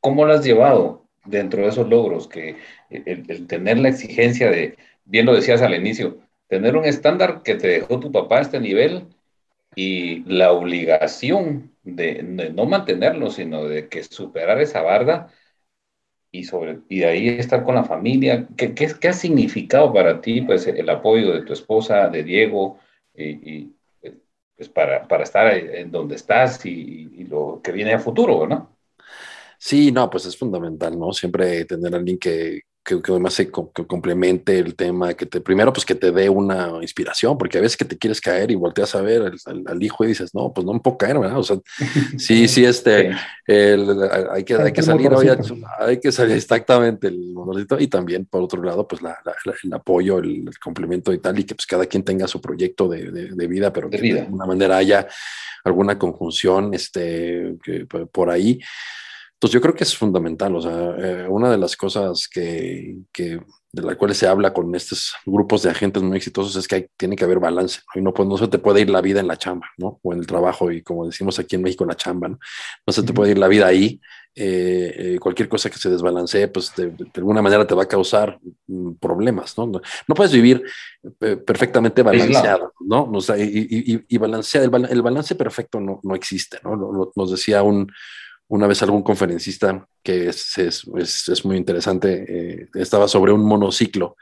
¿Cómo 0.00 0.24
lo 0.24 0.34
has 0.34 0.44
llevado 0.44 1.04
dentro 1.24 1.62
de 1.62 1.68
esos 1.68 1.88
logros? 1.88 2.28
Que 2.28 2.56
el, 2.90 3.46
tener 3.48 3.78
la 3.78 3.88
exigencia 3.88 4.50
de, 4.50 4.76
bien 5.04 5.26
lo 5.26 5.34
decías 5.34 5.62
al 5.62 5.74
inicio, 5.74 6.18
tener 6.48 6.76
un 6.76 6.84
estándar 6.84 7.42
que 7.42 7.56
te 7.56 7.68
dejó 7.68 8.00
tu 8.00 8.12
papá 8.12 8.38
a 8.38 8.42
este 8.42 8.60
nivel 8.60 9.08
y 9.74 10.22
la 10.24 10.52
obligación 10.52 11.72
de, 11.82 12.22
no 12.22 12.66
mantenerlo, 12.66 13.30
sino 13.30 13.64
de 13.64 13.88
que 13.88 14.04
superar 14.04 14.60
esa 14.60 14.82
barda 14.82 15.32
y, 16.30 16.44
sobre, 16.44 16.78
y 16.88 17.00
de 17.00 17.06
ahí 17.06 17.28
estar 17.28 17.64
con 17.64 17.74
la 17.74 17.84
familia. 17.84 18.46
¿Qué, 18.56 18.74
qué, 18.74 19.08
ha 19.08 19.12
significado 19.12 19.92
para 19.92 20.20
ti 20.20 20.42
pues, 20.42 20.66
el 20.68 20.88
apoyo 20.88 21.32
de 21.32 21.42
tu 21.42 21.52
esposa, 21.52 22.08
de 22.08 22.22
Diego, 22.22 22.78
y, 23.16 23.72
pues, 24.56 24.68
para, 24.68 25.06
para, 25.06 25.24
estar 25.24 25.52
en 25.54 25.90
donde 25.90 26.16
estás 26.16 26.64
y, 26.66 27.10
y, 27.14 27.24
lo 27.24 27.60
que 27.62 27.72
viene 27.72 27.94
a 27.94 27.98
futuro, 27.98 28.46
¿no? 28.46 28.76
Sí, 29.58 29.92
no, 29.92 30.08
pues 30.10 30.26
es 30.26 30.36
fundamental, 30.36 30.98
¿no? 30.98 31.12
Siempre 31.12 31.64
tener 31.64 31.94
a 31.94 31.98
alguien 31.98 32.18
que, 32.18 32.62
que, 32.86 33.02
que 33.02 33.10
además 33.10 33.34
se 33.34 33.50
complemente 33.50 34.58
el 34.60 34.76
tema, 34.76 35.12
que 35.14 35.26
te, 35.26 35.40
primero, 35.40 35.72
pues 35.72 35.84
que 35.84 35.96
te 35.96 36.12
dé 36.12 36.28
una 36.28 36.78
inspiración, 36.80 37.36
porque 37.36 37.58
a 37.58 37.60
veces 37.60 37.76
que 37.76 37.84
te 37.84 37.98
quieres 37.98 38.20
caer 38.20 38.52
y 38.52 38.54
volteas 38.54 38.94
a 38.94 39.02
ver 39.02 39.32
al, 39.44 39.82
hijo 39.82 40.04
y 40.04 40.08
dices, 40.08 40.32
no, 40.34 40.52
pues 40.54 40.64
no 40.64 40.72
me 40.72 40.78
puedo 40.78 40.96
caer, 40.96 41.18
¿verdad? 41.18 41.38
O 41.38 41.42
sea, 41.42 41.58
sí, 42.16 42.46
sí, 42.46 42.64
este, 42.64 43.10
hay, 43.10 44.44
que, 44.44 44.54
hay 44.54 44.72
que 44.72 44.82
salir, 44.82 45.10
hay 45.80 45.98
que 45.98 46.12
salir 46.12 46.36
exactamente 46.36 47.08
el 47.08 47.32
monolito 47.32 47.76
y 47.80 47.88
también, 47.88 48.24
por 48.24 48.44
otro 48.44 48.62
lado, 48.62 48.86
pues 48.86 49.02
la, 49.02 49.18
el 49.64 49.72
apoyo, 49.72 50.18
el, 50.18 50.48
complemento 50.62 51.12
y 51.12 51.18
tal, 51.18 51.38
y 51.40 51.44
que 51.44 51.56
pues 51.56 51.66
cada 51.66 51.86
quien 51.86 52.04
tenga 52.04 52.28
su 52.28 52.40
proyecto 52.40 52.88
de, 52.88 53.10
de, 53.10 53.46
vida, 53.48 53.72
pero 53.72 53.88
de 53.88 53.98
que 53.98 54.14
de 54.14 54.20
alguna 54.20 54.46
manera 54.46 54.76
haya 54.76 55.08
alguna 55.64 55.98
conjunción 55.98 56.72
este, 56.72 57.56
que, 57.64 57.86
por 57.86 58.30
ahí. 58.30 58.60
Entonces 59.36 59.52
yo 59.52 59.60
creo 59.60 59.74
que 59.74 59.84
es 59.84 59.94
fundamental, 59.94 60.56
o 60.56 60.62
sea, 60.62 60.94
eh, 60.96 61.26
una 61.28 61.50
de 61.50 61.58
las 61.58 61.76
cosas 61.76 62.26
que, 62.26 62.96
que, 63.12 63.38
de 63.70 63.82
las 63.82 63.96
cuales 63.96 64.16
se 64.16 64.26
habla 64.26 64.54
con 64.54 64.74
estos 64.74 65.12
grupos 65.26 65.62
de 65.62 65.70
agentes 65.70 66.02
muy 66.02 66.16
exitosos 66.16 66.56
es 66.56 66.66
que 66.66 66.74
hay, 66.76 66.86
tiene 66.96 67.16
que 67.16 67.24
haber 67.24 67.38
balance, 67.38 67.80
¿no? 67.94 68.00
Y 68.00 68.04
no, 68.04 68.14
pues, 68.14 68.26
no 68.26 68.38
se 68.38 68.48
te 68.48 68.58
puede 68.58 68.80
ir 68.80 68.88
la 68.88 69.02
vida 69.02 69.20
en 69.20 69.28
la 69.28 69.36
chamba, 69.36 69.66
¿no? 69.76 70.00
O 70.02 70.14
en 70.14 70.20
el 70.20 70.26
trabajo, 70.26 70.72
y 70.72 70.82
como 70.82 71.04
decimos 71.04 71.38
aquí 71.38 71.54
en 71.56 71.62
México, 71.62 71.84
la 71.84 71.96
chamba, 71.96 72.28
¿no? 72.28 72.38
No 72.86 72.92
se 72.94 73.02
te 73.02 73.12
puede 73.12 73.32
ir 73.32 73.38
la 73.38 73.48
vida 73.48 73.66
ahí. 73.66 74.00
Eh, 74.38 74.94
eh, 75.14 75.18
cualquier 75.18 75.48
cosa 75.48 75.68
que 75.70 75.78
se 75.78 75.90
desbalancee, 75.90 76.48
pues 76.48 76.72
de, 76.76 76.92
alguna 77.14 77.40
manera 77.40 77.66
te 77.66 77.74
va 77.74 77.82
a 77.82 77.88
causar 77.88 78.38
mm, 78.66 78.92
problemas, 78.94 79.56
¿no? 79.58 79.66
No, 79.66 80.14
puedes 80.14 80.32
vivir 80.32 80.62
perfectamente 81.46 82.02
balanceado, 82.02 82.72
¿no? 82.80 83.10
O 83.12 83.20
sea, 83.20 83.36
y, 83.38 83.44
y, 83.44 84.04
y 84.08 84.18
balancear, 84.18 84.64
el, 84.64 85.02
balance 85.02 85.34
perfecto 85.34 85.80
no, 85.80 86.00
no 86.02 86.14
existe, 86.14 86.58
¿no? 86.64 87.10
Nos 87.14 87.30
decía 87.30 87.62
un 87.62 87.90
una 88.48 88.66
vez 88.66 88.82
algún 88.82 89.02
conferencista 89.02 89.86
que 90.02 90.28
es, 90.28 90.56
es, 90.58 90.84
es, 91.28 91.44
muy 91.44 91.56
interesante, 91.56 92.24
eh, 92.28 92.68
estaba 92.74 93.08
sobre 93.08 93.32
un 93.32 93.44
monociclo 93.44 94.16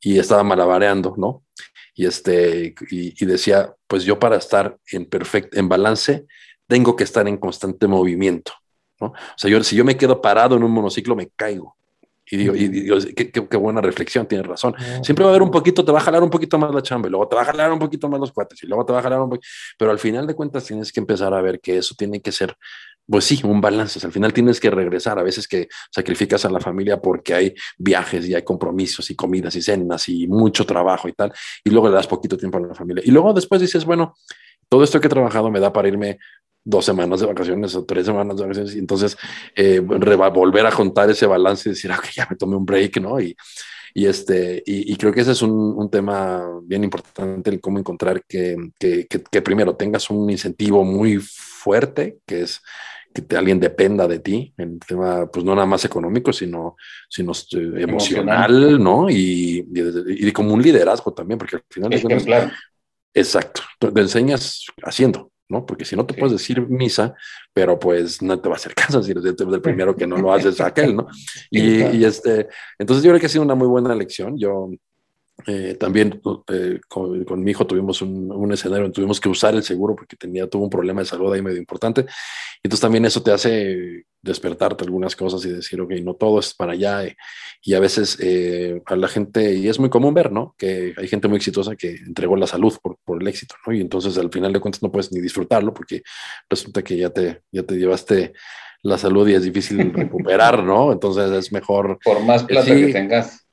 y 0.00 0.18
estaba 0.18 0.42
malabareando, 0.42 1.14
¿no? 1.16 1.44
Y, 1.94 2.06
este, 2.06 2.74
y, 2.90 3.24
decía, 3.24 3.74
pues 3.86 4.04
yo 4.04 4.18
para 4.18 4.36
estar 4.36 4.76
en 4.92 5.06
perfecto, 5.06 5.58
en 5.58 5.68
balance, 5.68 6.26
tengo 6.66 6.94
que 6.94 7.04
estar 7.04 7.26
en 7.26 7.38
constante 7.38 7.86
movimiento, 7.86 8.52
¿no? 9.00 9.08
O 9.08 9.14
sea, 9.36 9.50
yo, 9.50 9.62
si 9.62 9.76
yo 9.76 9.84
me 9.84 9.96
quedo 9.96 10.20
parado 10.20 10.56
en 10.56 10.62
un 10.62 10.72
monociclo, 10.72 11.16
me 11.16 11.28
caigo. 11.28 11.76
Y 12.28 12.38
digo, 12.38 12.56
y 12.56 12.68
digo 12.68 12.96
qué, 13.14 13.30
qué, 13.30 13.56
buena 13.56 13.80
reflexión, 13.80 14.26
tienes 14.26 14.46
razón. 14.46 14.74
Siempre 15.02 15.24
va 15.24 15.30
a 15.30 15.32
haber 15.32 15.42
un 15.42 15.50
poquito, 15.50 15.84
te 15.84 15.92
va 15.92 15.98
a 15.98 16.02
jalar 16.02 16.22
un 16.22 16.30
poquito 16.30 16.58
más 16.58 16.74
la 16.74 16.82
chamba, 16.82 17.08
y 17.08 17.10
luego 17.10 17.28
te 17.28 17.36
va 17.36 17.42
a 17.42 17.44
jalar 17.44 17.72
un 17.72 17.78
poquito 17.78 18.08
más 18.08 18.18
los 18.18 18.32
cuates, 18.32 18.62
y 18.64 18.66
luego 18.66 18.84
te 18.84 18.92
va 18.92 18.98
a 18.98 19.02
jalar 19.02 19.20
un 19.20 19.30
poquito. 19.30 19.46
Pero 19.78 19.90
al 19.92 19.98
final 19.98 20.26
de 20.26 20.34
cuentas 20.34 20.64
tienes 20.64 20.92
que 20.92 20.98
empezar 20.98 21.32
a 21.32 21.40
ver 21.40 21.60
que 21.60 21.78
eso 21.78 21.94
tiene 21.96 22.20
que 22.20 22.32
ser 22.32 22.56
pues 23.08 23.24
sí, 23.24 23.40
un 23.44 23.60
balance. 23.60 24.04
al 24.04 24.12
final 24.12 24.32
tienes 24.32 24.60
que 24.60 24.70
regresar. 24.70 25.18
A 25.18 25.22
veces 25.22 25.46
que 25.46 25.68
sacrificas 25.90 26.44
a 26.44 26.50
la 26.50 26.60
familia 26.60 27.00
porque 27.00 27.34
hay 27.34 27.54
viajes 27.78 28.26
y 28.28 28.34
hay 28.34 28.42
compromisos 28.42 29.10
y 29.10 29.14
comidas 29.14 29.54
y 29.56 29.62
cenas 29.62 30.08
y 30.08 30.26
mucho 30.26 30.66
trabajo 30.66 31.08
y 31.08 31.12
tal. 31.12 31.32
Y 31.64 31.70
luego 31.70 31.88
le 31.88 31.94
das 31.94 32.06
poquito 32.06 32.36
tiempo 32.36 32.58
a 32.58 32.62
la 32.62 32.74
familia. 32.74 33.02
Y 33.06 33.10
luego 33.10 33.32
después 33.32 33.60
dices, 33.60 33.84
bueno, 33.84 34.14
todo 34.68 34.82
esto 34.82 35.00
que 35.00 35.06
he 35.06 35.10
trabajado 35.10 35.50
me 35.50 35.60
da 35.60 35.72
para 35.72 35.88
irme 35.88 36.18
dos 36.64 36.84
semanas 36.84 37.20
de 37.20 37.26
vacaciones 37.26 37.76
o 37.76 37.84
tres 37.84 38.06
semanas 38.06 38.36
de 38.36 38.42
vacaciones 38.42 38.74
y 38.74 38.80
entonces 38.80 39.16
eh, 39.54 39.78
volver 39.78 40.66
a 40.66 40.72
contar 40.72 41.08
ese 41.08 41.26
balance 41.26 41.68
y 41.68 41.72
decir, 41.72 41.92
ok, 41.92 42.06
ya 42.14 42.26
me 42.28 42.36
tomé 42.36 42.56
un 42.56 42.66
break, 42.66 43.00
¿no? 43.00 43.20
Y, 43.20 43.36
y, 43.94 44.06
este, 44.06 44.62
y, 44.66 44.94
creo 44.96 45.12
que 45.12 45.20
ese 45.20 45.32
es 45.32 45.40
un, 45.40 45.52
un, 45.52 45.88
tema 45.88 46.44
bien 46.64 46.84
importante, 46.84 47.48
el 47.48 47.62
cómo 47.62 47.78
encontrar 47.78 48.24
que, 48.28 48.54
que, 48.78 49.06
que, 49.06 49.40
primero 49.40 49.74
tengas 49.74 50.10
un 50.10 50.28
incentivo 50.28 50.84
muy 50.84 51.18
fuerte, 51.18 52.18
que 52.26 52.42
es 52.42 52.60
que 53.22 53.36
alguien 53.36 53.60
dependa 53.60 54.06
de 54.06 54.18
ti, 54.18 54.54
en 54.58 54.78
tema, 54.78 55.26
pues 55.26 55.44
no 55.44 55.54
nada 55.54 55.66
más 55.66 55.84
económico, 55.84 56.32
sino, 56.32 56.76
sino 57.08 57.32
este, 57.32 57.58
emocional, 57.82 58.82
¿no? 58.82 59.08
Y, 59.10 59.66
y, 60.06 60.32
como 60.32 60.52
un 60.52 60.62
liderazgo 60.62 61.12
también, 61.12 61.38
porque 61.38 61.56
al 61.56 61.62
final... 61.68 61.92
Es 61.92 62.24
claro. 62.24 62.50
Exacto, 63.14 63.62
te 63.78 64.00
enseñas 64.00 64.66
haciendo, 64.82 65.30
¿no? 65.48 65.64
Porque 65.64 65.86
si 65.86 65.96
no 65.96 66.04
te 66.04 66.12
puedes 66.12 66.32
decir 66.32 66.60
misa, 66.68 67.14
pero 67.54 67.78
pues 67.78 68.20
no 68.20 68.38
te 68.38 68.48
va 68.48 68.56
a 68.56 68.58
hacer 68.58 68.74
caso 68.74 69.02
si 69.02 69.12
eres 69.12 69.24
el 69.24 69.60
primero 69.62 69.96
que 69.96 70.06
no 70.06 70.18
lo 70.18 70.32
haces 70.32 70.60
aquel, 70.60 70.94
¿no? 70.94 71.06
Y, 71.50 71.82
y, 71.82 72.04
este, 72.04 72.48
entonces 72.78 73.02
yo 73.02 73.10
creo 73.10 73.20
que 73.20 73.26
ha 73.26 73.30
sido 73.30 73.44
una 73.44 73.54
muy 73.54 73.68
buena 73.68 73.94
lección. 73.94 74.36
Yo 74.38 74.68
eh, 75.46 75.76
también 75.78 76.20
eh, 76.52 76.80
con, 76.88 77.44
mi 77.44 77.52
hijo 77.52 77.66
tuvimos 77.66 78.02
un, 78.02 78.32
un, 78.32 78.52
escenario, 78.52 78.90
tuvimos 78.90 79.20
que 79.20 79.28
usar 79.28 79.54
el 79.54 79.62
seguro 79.62 79.94
porque 79.94 80.16
tenía, 80.16 80.48
tuvo 80.48 80.64
un 80.64 80.70
problema 80.70 81.00
de 81.00 81.06
salud 81.06 81.32
ahí 81.32 81.40
medio 81.40 81.58
importante. 81.58 82.04
Entonces 82.62 82.80
también 82.80 83.04
eso 83.04 83.22
te 83.22 83.30
hace 83.30 84.06
despertarte 84.20 84.84
algunas 84.84 85.14
cosas 85.14 85.44
y 85.44 85.50
decir, 85.50 85.80
ok, 85.80 85.92
no 86.02 86.14
todo 86.14 86.40
es 86.40 86.52
para 86.52 86.72
allá. 86.72 87.04
Eh, 87.04 87.16
y 87.62 87.74
a 87.74 87.80
veces 87.80 88.18
a 88.86 88.96
la 88.96 89.08
gente, 89.08 89.54
y 89.54 89.68
es 89.68 89.78
muy 89.78 89.88
común 89.88 90.14
ver, 90.14 90.32
¿no? 90.32 90.56
Que 90.58 90.94
hay 90.96 91.06
gente 91.06 91.28
muy 91.28 91.36
exitosa 91.36 91.76
que 91.76 91.94
entregó 91.94 92.36
la 92.36 92.48
salud 92.48 92.74
por, 92.82 92.98
por, 93.04 93.22
el 93.22 93.28
éxito, 93.28 93.54
¿no? 93.66 93.72
Y 93.72 93.80
entonces 93.80 94.18
al 94.18 94.30
final 94.32 94.52
de 94.52 94.60
cuentas 94.60 94.82
no 94.82 94.90
puedes 94.90 95.12
ni 95.12 95.20
disfrutarlo 95.20 95.72
porque 95.72 96.02
resulta 96.50 96.82
que 96.82 96.96
ya 96.96 97.10
te, 97.10 97.42
ya 97.52 97.62
te 97.62 97.76
llevaste 97.76 98.32
la 98.82 98.98
salud 98.98 99.28
y 99.28 99.34
es 99.34 99.44
difícil 99.44 99.92
recuperar, 99.94 100.64
¿no? 100.64 100.92
Entonces 100.92 101.30
es 101.30 101.52
mejor... 101.52 101.98
Por 102.02 102.24
más 102.24 102.42
plata 102.42 102.74
que 102.74 102.92
tengas 102.92 103.45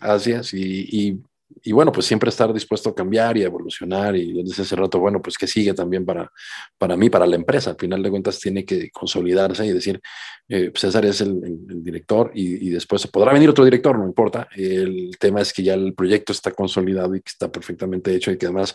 así, 0.00 0.32
es, 0.32 0.54
Y, 0.54 1.20
y, 1.62 1.72
bueno, 1.72 1.92
pues 1.92 2.06
siempre 2.06 2.28
estar 2.28 2.52
dispuesto 2.52 2.90
a 2.90 2.94
cambiar 2.94 3.36
y 3.36 3.42
a 3.42 3.46
evolucionar. 3.46 4.16
Y 4.16 4.42
desde 4.42 4.62
ese 4.62 4.76
rato, 4.76 4.98
bueno, 4.98 5.20
pues 5.22 5.36
que 5.36 5.46
sigue 5.46 5.74
también 5.74 6.04
para, 6.04 6.30
para 6.78 6.96
mí, 6.96 7.10
para 7.10 7.26
la 7.26 7.36
empresa. 7.36 7.70
Al 7.70 7.76
final 7.76 8.02
de 8.02 8.10
cuentas, 8.10 8.38
tiene 8.40 8.64
que 8.64 8.90
consolidarse 8.90 9.64
y 9.66 9.72
decir, 9.72 10.00
eh, 10.48 10.72
César 10.74 11.04
es 11.06 11.20
el, 11.20 11.40
director 11.82 12.30
y, 12.34 12.66
y, 12.66 12.70
después 12.70 13.06
podrá 13.06 13.32
venir 13.32 13.50
otro 13.50 13.64
director, 13.64 13.98
no 13.98 14.06
importa. 14.06 14.48
El 14.54 15.16
tema 15.18 15.40
es 15.40 15.52
que 15.52 15.62
ya 15.62 15.74
el 15.74 15.94
proyecto 15.94 16.32
está 16.32 16.50
consolidado 16.52 17.14
y 17.14 17.20
que 17.20 17.30
está 17.30 17.50
perfectamente 17.50 18.14
hecho 18.14 18.30
y 18.30 18.38
que 18.38 18.46
además, 18.46 18.74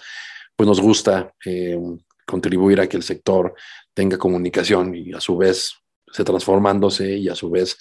pues 0.56 0.68
nos 0.68 0.82
gusta 0.82 1.34
eh, 1.46 1.80
contribuir 2.26 2.80
a 2.80 2.88
que 2.88 2.98
el 2.98 3.04
sector 3.04 3.54
tenga 3.94 4.18
comunicación 4.18 4.96
y 4.96 5.14
a 5.14 5.20
su 5.20 5.38
vez 5.38 5.76
se 6.12 6.24
transformándose 6.24 7.18
y 7.18 7.30
a 7.30 7.36
su 7.36 7.50
vez 7.50 7.78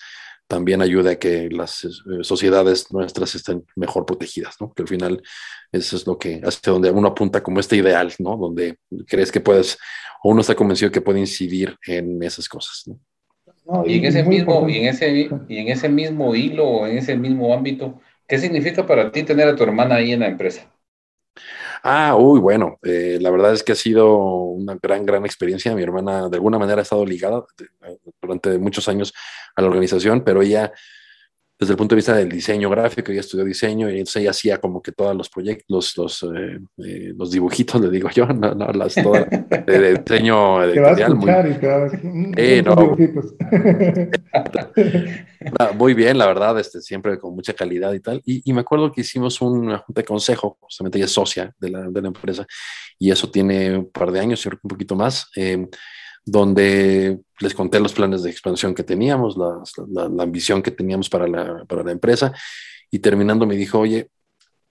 también 0.51 0.83
ayuda 0.83 1.13
a 1.13 1.15
que 1.15 1.49
las 1.49 1.85
eh, 1.85 1.89
sociedades 2.23 2.93
nuestras 2.93 3.37
estén 3.37 3.65
mejor 3.77 4.05
protegidas, 4.05 4.57
¿no? 4.61 4.73
Que 4.73 4.83
al 4.83 4.89
final 4.89 5.23
eso 5.71 5.95
es 5.95 6.05
lo 6.09 6.19
que 6.19 6.41
hace 6.45 6.73
donde 6.73 6.91
uno 6.91 7.07
apunta 7.07 7.41
como 7.41 7.61
este 7.61 7.77
ideal, 7.77 8.13
¿no? 8.19 8.37
Donde 8.37 8.77
crees 9.07 9.31
que 9.31 9.41
puedes, 9.41 9.79
o 10.25 10.31
uno 10.31 10.41
está 10.41 10.57
convencido 10.57 10.91
que 10.91 11.01
puede 11.01 11.21
incidir 11.21 11.77
en 11.87 12.21
esas 12.25 12.49
cosas, 12.49 12.83
¿no? 12.89 13.87
y, 13.87 13.99
en 13.99 14.07
ese 14.07 14.25
mismo, 14.25 14.69
y 14.69 14.79
en 14.79 14.87
ese, 14.89 15.29
y 15.49 15.57
en 15.59 15.69
ese 15.69 15.89
mismo 15.89 16.35
hilo, 16.35 16.67
o 16.67 16.87
en 16.89 16.99
ese 16.99 17.17
mismo 17.17 17.55
ámbito, 17.55 18.01
¿qué 18.27 18.37
significa 18.37 18.85
para 18.85 19.13
ti 19.13 19.23
tener 19.23 19.47
a 19.47 19.55
tu 19.55 19.63
hermana 19.63 19.95
ahí 19.95 20.11
en 20.11 20.21
la 20.21 20.27
empresa? 20.27 20.69
Ah, 21.83 22.15
uy, 22.19 22.41
bueno, 22.41 22.79
eh, 22.83 23.19
la 23.21 23.31
verdad 23.31 23.55
es 23.55 23.63
que 23.63 23.73
ha 23.73 23.75
sido 23.75 24.15
una 24.17 24.79
gran, 24.83 25.07
gran 25.07 25.25
experiencia. 25.25 25.75
Mi 25.75 25.83
hermana 25.83 26.29
de 26.29 26.37
alguna 26.37 26.59
manera 26.59 26.81
ha 26.81 26.83
estado 26.83 27.07
ligada 27.07 27.45
eh, 27.59 27.99
durante 28.21 28.59
muchos 28.59 28.89
años 28.89 29.15
a 29.57 29.63
la 29.63 29.69
organización, 29.69 30.23
pero 30.23 30.43
ella 30.43 30.73
desde 31.61 31.75
el 31.75 31.77
punto 31.77 31.95
de 31.95 31.99
vista 31.99 32.17
del 32.17 32.31
diseño 32.31 32.71
gráfico, 32.71 33.13
ella 33.13 33.21
estudió 33.21 33.45
diseño 33.45 33.91
y 33.91 33.99
entonces 33.99 34.23
ella 34.23 34.31
hacía 34.31 34.59
como 34.59 34.81
que 34.81 34.93
todos 34.93 35.15
los 35.15 35.29
proyectos, 35.29 35.67
los, 35.69 35.95
los, 35.99 36.23
eh, 36.35 36.59
eh, 36.79 37.13
los 37.15 37.31
dibujitos, 37.31 37.79
le 37.83 37.91
digo 37.91 38.09
yo, 38.09 38.27
no, 38.29 38.55
no 38.55 38.67
las 38.73 38.95
todas 38.95 39.27
de, 39.29 39.99
diseño 39.99 40.65
editorial. 40.71 41.17
Muy, 41.17 42.33
eh, 42.39 42.63
no. 42.65 42.97
Muy 45.75 45.93
bien, 45.93 46.17
la 46.17 46.27
verdad, 46.27 46.59
este, 46.59 46.81
siempre 46.81 47.19
con 47.19 47.35
mucha 47.35 47.53
calidad 47.53 47.93
y 47.93 48.01
tal. 48.01 48.23
Y, 48.25 48.41
y, 48.49 48.55
me 48.55 48.63
acuerdo 48.63 48.91
que 48.91 49.03
hicimos 49.03 49.39
un 49.43 49.77
junta 49.77 50.01
de 50.01 50.05
consejo, 50.05 50.57
justamente 50.61 50.97
ella 50.97 51.05
es 51.05 51.13
socia 51.13 51.55
de 51.59 51.69
la, 51.69 51.83
de 51.91 52.01
la 52.01 52.09
empresa, 52.09 52.47
y 52.99 53.11
eso 53.11 53.31
tiene 53.31 53.77
un 53.77 53.91
par 53.91 54.11
de 54.11 54.21
años, 54.21 54.43
yo 54.43 54.49
creo 54.49 54.61
que 54.61 54.67
un 54.67 54.71
poquito 54.71 54.97
más. 54.97 55.31
Donde 56.31 57.19
les 57.41 57.55
conté 57.55 57.81
los 57.81 57.93
planes 57.93 58.23
de 58.23 58.31
expansión 58.31 58.73
que 58.73 58.85
teníamos, 58.85 59.37
la, 59.37 59.63
la, 60.09 60.23
ambición 60.23 60.63
que 60.63 60.71
teníamos 60.71 61.09
para 61.09 61.27
la, 61.27 61.65
para 61.65 61.83
la 61.83 61.91
empresa, 61.91 62.33
y 62.89 63.01
terminando 63.01 63.47
me 63.47 63.57
dijo, 63.57 63.81
oye, 63.81 64.11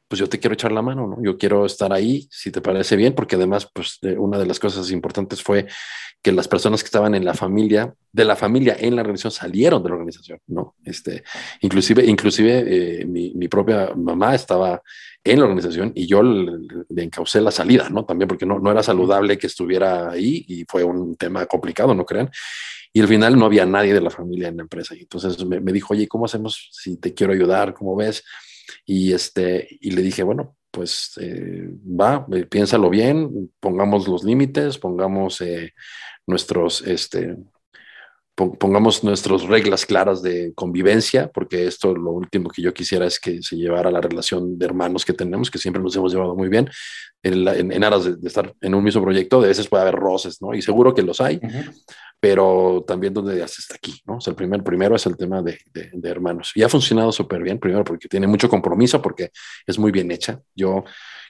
pues 0.09 0.19
yo 0.19 0.27
te 0.27 0.39
quiero 0.39 0.55
echar 0.55 0.71
la 0.71 0.81
mano, 0.81 1.07
¿no? 1.07 1.23
Yo 1.23 1.37
quiero 1.37 1.67
estar 1.67 1.93
ahí, 1.93 2.27
si 2.31 2.51
te 2.51 2.61
parece 2.61 2.95
bien, 2.95 3.13
porque 3.13 3.35
además, 3.35 3.69
pues 3.71 3.99
una 4.17 4.39
de 4.39 4.47
las 4.47 4.59
cosas 4.59 4.89
importantes 4.89 5.43
fue 5.43 5.67
que 6.21 6.31
las 6.31 6.47
personas 6.47 6.81
que 6.81 6.87
estaban 6.87 7.13
en 7.13 7.23
la 7.23 7.35
familia, 7.35 7.93
de 8.11 8.25
la 8.25 8.35
familia 8.35 8.75
en 8.77 8.95
la 8.95 9.03
organización, 9.03 9.31
salieron 9.31 9.83
de 9.83 9.89
la 9.89 9.95
organización, 9.95 10.39
¿no? 10.47 10.75
Este, 10.83 11.23
inclusive, 11.61 12.03
inclusive 12.03 12.63
eh, 13.01 13.05
mi, 13.05 13.33
mi, 13.35 13.47
propia 13.47 13.93
mamá 13.95 14.33
estaba 14.33 14.81
en 15.23 15.39
la 15.39 15.45
organización 15.45 15.91
y 15.95 16.07
yo 16.07 16.23
le, 16.23 16.57
le, 16.89 17.03
encaucé 17.03 17.39
la 17.39 17.51
salida, 17.51 17.87
¿no? 17.89 18.03
También 18.03 18.27
porque 18.27 18.47
no, 18.47 18.57
no 18.59 18.71
era 18.71 18.81
saludable 18.81 19.37
que 19.37 19.47
estuviera 19.47 20.09
ahí 20.09 20.43
y 20.47 20.65
fue 20.67 20.83
un 20.83 21.15
tema 21.17 21.45
complicado, 21.45 21.93
¿no 21.93 22.03
crean? 22.03 22.31
Y 22.91 23.01
al 23.01 23.07
final 23.07 23.37
no 23.37 23.45
había 23.45 23.67
nadie 23.67 23.93
de 23.93 24.01
la 24.01 24.09
familia 24.09 24.47
en 24.47 24.57
la 24.57 24.63
empresa. 24.63 24.95
Y 24.95 25.01
entonces 25.01 25.45
me, 25.45 25.59
me 25.59 25.71
dijo, 25.71 25.93
oye, 25.93 26.07
¿cómo 26.07 26.25
hacemos 26.25 26.69
si 26.71 26.97
te 26.97 27.13
quiero 27.13 27.31
ayudar? 27.31 27.75
¿Cómo 27.75 27.95
ves? 27.95 28.23
Y, 28.85 29.13
este, 29.13 29.67
y 29.81 29.91
le 29.91 30.01
dije, 30.01 30.23
bueno, 30.23 30.55
pues 30.71 31.13
eh, 31.19 31.69
va, 31.83 32.25
eh, 32.31 32.45
piénsalo 32.45 32.89
bien, 32.89 33.51
pongamos 33.59 34.07
los 34.07 34.23
límites, 34.23 34.77
pongamos 34.77 35.41
eh, 35.41 35.73
nuestros, 36.27 36.81
este, 36.81 37.35
pongamos 38.47 39.03
nuestras 39.03 39.43
reglas 39.43 39.85
claras 39.85 40.21
de 40.21 40.53
convivencia, 40.55 41.29
porque 41.33 41.67
esto 41.67 41.93
lo 41.93 42.11
último 42.11 42.49
que 42.49 42.61
yo 42.61 42.73
quisiera 42.73 43.05
es 43.05 43.19
que 43.19 43.41
se 43.41 43.57
llevara 43.57 43.91
la 43.91 43.99
relación 43.99 44.57
de 44.57 44.65
hermanos 44.65 45.05
que 45.05 45.13
tenemos, 45.13 45.51
que 45.51 45.57
siempre 45.57 45.81
nos 45.83 45.95
hemos 45.95 46.13
llevado 46.13 46.35
muy 46.35 46.47
bien, 46.47 46.69
en, 47.21 47.83
aras 47.83 48.05
de, 48.05 48.27
estar 48.27 48.53
en 48.61 48.75
un 48.75 48.83
mismo 48.83 49.01
proyecto, 49.01 49.41
de 49.41 49.49
veces 49.49 49.67
puede 49.67 49.83
haber 49.83 49.95
roces, 49.95 50.41
¿no? 50.41 50.53
Y 50.53 50.61
seguro 50.61 50.95
que 50.95 51.01
los 51.01 51.19
hay, 51.19 51.39
pero 52.19 52.83
también 52.87 53.13
donde 53.13 53.43
hace 53.43 53.61
está 53.61 53.75
aquí, 53.75 54.01
¿no? 54.05 54.17
O 54.17 54.21
sea, 54.21 54.31
el 54.31 54.37
primer, 54.37 54.63
primero 54.63 54.95
es 54.95 55.05
el 55.05 55.17
tema 55.17 55.41
de, 55.41 55.59
de, 55.73 56.09
hermanos. 56.09 56.51
Y 56.55 56.63
ha 56.63 56.69
funcionado 56.69 57.11
súper 57.11 57.43
bien, 57.43 57.59
primero 57.59 57.83
porque 57.83 58.07
tiene 58.07 58.27
mucho 58.27 58.49
compromiso, 58.49 59.01
porque 59.01 59.31
es 59.67 59.77
muy 59.77 59.91
bien 59.91 60.11
hecha. 60.11 60.39
Yo, 60.55 60.85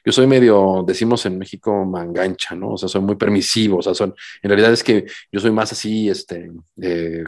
yo 0.05 0.11
soy 0.11 0.27
medio, 0.27 0.83
decimos 0.85 1.25
en 1.25 1.37
México, 1.37 1.85
mangancha, 1.85 2.55
¿no? 2.55 2.73
O 2.73 2.77
sea, 2.77 2.89
soy 2.89 3.01
muy 3.01 3.15
permisivo, 3.15 3.77
o 3.77 3.81
sea, 3.81 3.93
son, 3.93 4.13
en 4.41 4.49
realidad 4.49 4.71
es 4.71 4.83
que 4.83 5.05
yo 5.31 5.39
soy 5.39 5.51
más 5.51 5.71
así, 5.71 6.09
este, 6.09 6.51
eh, 6.81 7.23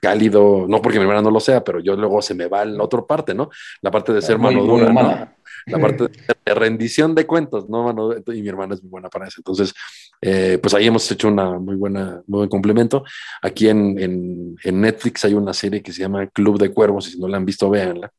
cálido, 0.00 0.66
no 0.68 0.80
porque 0.82 0.98
mi 0.98 1.04
hermana 1.04 1.22
no 1.22 1.30
lo 1.30 1.40
sea, 1.40 1.62
pero 1.62 1.80
yo 1.80 1.96
luego 1.96 2.22
se 2.22 2.34
me 2.34 2.46
va 2.46 2.64
la 2.64 2.82
otra 2.82 3.02
parte, 3.02 3.34
¿no? 3.34 3.50
La 3.82 3.90
parte 3.90 4.12
de 4.12 4.22
ser 4.22 4.38
mano 4.38 4.64
dura, 4.64 4.92
¿no? 4.92 5.34
la 5.66 5.78
parte 5.78 6.08
de 6.44 6.54
rendición 6.54 7.14
de 7.14 7.26
cuentos, 7.26 7.68
¿no? 7.68 7.84
Mano? 7.84 8.12
Y 8.12 8.42
mi 8.42 8.48
hermana 8.48 8.74
es 8.74 8.82
muy 8.82 8.90
buena 8.90 9.08
para 9.08 9.26
eso. 9.26 9.36
Entonces, 9.38 9.72
eh, 10.20 10.58
pues 10.60 10.74
ahí 10.74 10.86
hemos 10.86 11.10
hecho 11.10 11.28
una 11.28 11.58
muy 11.58 11.76
buena, 11.76 12.22
muy 12.26 12.38
buen 12.38 12.48
complemento. 12.48 13.04
Aquí 13.42 13.68
en, 13.68 13.98
en, 13.98 14.56
en, 14.62 14.80
Netflix 14.80 15.24
hay 15.24 15.34
una 15.34 15.52
serie 15.52 15.82
que 15.82 15.92
se 15.92 16.00
llama 16.00 16.26
Club 16.28 16.58
de 16.58 16.70
Cuervos, 16.72 17.08
y 17.08 17.12
si 17.12 17.18
no 17.18 17.28
la 17.28 17.36
han 17.38 17.46
visto, 17.46 17.70
véanla. 17.70 18.10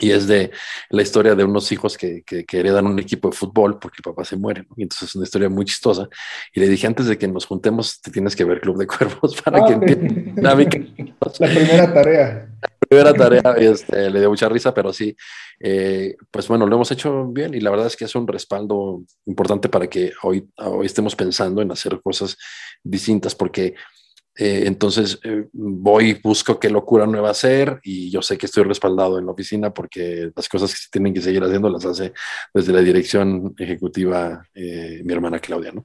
Y 0.00 0.10
es 0.10 0.26
de 0.26 0.50
la 0.90 1.02
historia 1.02 1.34
de 1.34 1.44
unos 1.44 1.70
hijos 1.72 1.96
que, 1.96 2.22
que, 2.22 2.44
heredan 2.52 2.86
un 2.86 2.98
equipo 2.98 3.30
de 3.30 3.36
fútbol 3.36 3.78
porque 3.78 3.96
el 3.98 4.02
papá 4.02 4.24
se 4.24 4.36
muere. 4.36 4.66
Y 4.76 4.82
entonces 4.82 5.08
es 5.08 5.14
una 5.16 5.24
historia 5.24 5.48
muy 5.48 5.64
chistosa. 5.64 6.08
Y 6.54 6.60
le 6.60 6.68
dije, 6.68 6.86
antes 6.86 7.06
de 7.06 7.18
que 7.18 7.28
nos 7.28 7.46
juntemos, 7.46 8.00
te 8.00 8.10
tienes 8.10 8.36
que 8.36 8.44
ver 8.44 8.60
Club 8.60 8.78
de 8.78 8.86
Cuervos 8.86 9.40
para 9.44 9.64
que 9.66 9.72
ah, 9.74 9.76
entiendas 9.76 11.40
la 11.40 11.46
primera 11.48 11.92
tarea. 11.92 12.48
La 12.62 12.88
primera 12.88 13.14
tarea, 13.14 13.54
este, 13.58 14.10
le 14.10 14.20
dio 14.20 14.30
mucha 14.30 14.48
risa, 14.48 14.72
pero 14.72 14.92
sí, 14.92 15.14
eh, 15.60 16.16
pues 16.30 16.48
bueno, 16.48 16.66
lo 16.66 16.76
hemos 16.76 16.90
hecho 16.90 17.26
bien 17.26 17.54
y 17.54 17.60
la 17.60 17.70
verdad 17.70 17.86
es 17.86 17.96
que 17.96 18.04
es 18.04 18.14
un 18.14 18.26
respaldo 18.26 19.02
importante 19.26 19.68
para 19.68 19.86
que 19.88 20.12
hoy, 20.22 20.48
hoy 20.56 20.86
estemos 20.86 21.14
pensando 21.14 21.60
en 21.60 21.70
hacer 21.70 22.00
cosas 22.00 22.36
distintas, 22.82 23.34
porque 23.34 23.74
eh, 24.38 24.62
entonces 24.66 25.18
eh, 25.24 25.46
voy, 25.52 26.18
busco 26.22 26.58
qué 26.58 26.70
locura 26.70 27.06
nueva 27.06 27.30
hacer 27.30 27.80
y 27.82 28.10
yo 28.10 28.22
sé 28.22 28.38
que 28.38 28.46
estoy 28.46 28.64
respaldado 28.64 29.18
en 29.18 29.26
la 29.26 29.32
oficina 29.32 29.74
porque 29.74 30.30
las 30.34 30.48
cosas 30.48 30.70
que 30.70 30.78
se 30.78 30.88
tienen 30.90 31.12
que 31.12 31.20
seguir 31.20 31.42
haciendo 31.42 31.68
las 31.68 31.84
hace 31.84 32.12
desde 32.54 32.72
la 32.72 32.80
dirección 32.80 33.54
ejecutiva 33.58 34.46
mi 34.54 35.12
hermana 35.12 35.38
Claudia, 35.40 35.72
¿no? 35.72 35.84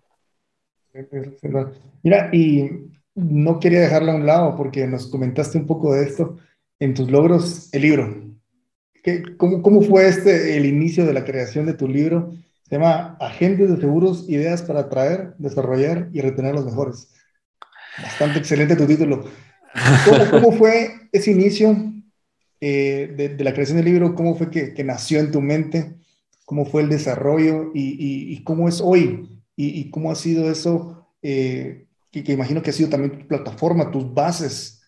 Mira, 2.04 2.30
y 2.32 2.70
no 3.16 3.60
quería 3.60 3.82
dejarla 3.82 4.14
a 4.14 4.16
un 4.16 4.26
lado 4.26 4.56
porque 4.56 4.88
nos 4.88 5.08
comentaste 5.08 5.58
un 5.58 5.66
poco 5.66 5.94
de 5.94 6.06
esto 6.06 6.38
en 6.80 6.94
tus 6.94 7.10
logros, 7.10 7.74
el 7.74 7.82
libro 7.82 8.34
cómo, 9.38 9.62
¿Cómo 9.62 9.82
fue 9.82 10.08
este, 10.08 10.58
el 10.58 10.66
inicio 10.66 11.06
de 11.06 11.14
la 11.14 11.26
creación 11.26 11.66
de 11.66 11.74
tu 11.74 11.88
libro? 11.88 12.32
Se 12.64 12.76
llama 12.76 13.18
Agentes 13.20 13.70
de 13.70 13.78
Seguros, 13.78 14.30
Ideas 14.30 14.62
para 14.64 14.82
atraer, 14.82 15.36
desarrollar 15.38 16.10
y 16.14 16.22
retener 16.22 16.56
los 16.56 16.66
mejores. 16.66 17.10
Bastante 18.02 18.40
excelente 18.40 18.76
tu 18.76 18.88
título. 18.88 19.26
¿Cómo, 20.32 20.52
fue 20.52 20.92
ese 21.12 21.32
inicio 21.32 21.76
eh, 22.62 23.14
de, 23.38 23.44
la 23.44 23.54
creación 23.54 23.78
del 23.78 23.86
libro? 23.86 24.16
¿Cómo 24.16 24.36
fue 24.36 24.50
que, 24.50 24.84
nació 24.84 25.20
en 25.20 25.32
tu 25.32 25.42
mente? 25.42 25.96
¿Cómo 26.46 26.66
fue 26.66 26.82
el 26.82 26.90
desarrollo? 26.90 27.72
¿Y, 27.74 28.44
cómo 28.44 28.68
es 28.68 28.82
hoy? 28.82 29.42
¿Y, 29.56 29.90
cómo 29.90 30.12
ha 30.12 30.16
sido 30.16 30.52
eso? 30.52 31.08
Eh, 31.22 31.86
que, 32.12 32.32
imagino 32.32 32.62
que 32.62 32.70
ha 32.70 32.74
sido 32.74 32.90
también 32.90 33.20
tu 33.20 33.28
plataforma, 33.28 33.92
tus 33.92 34.14
bases 34.14 34.82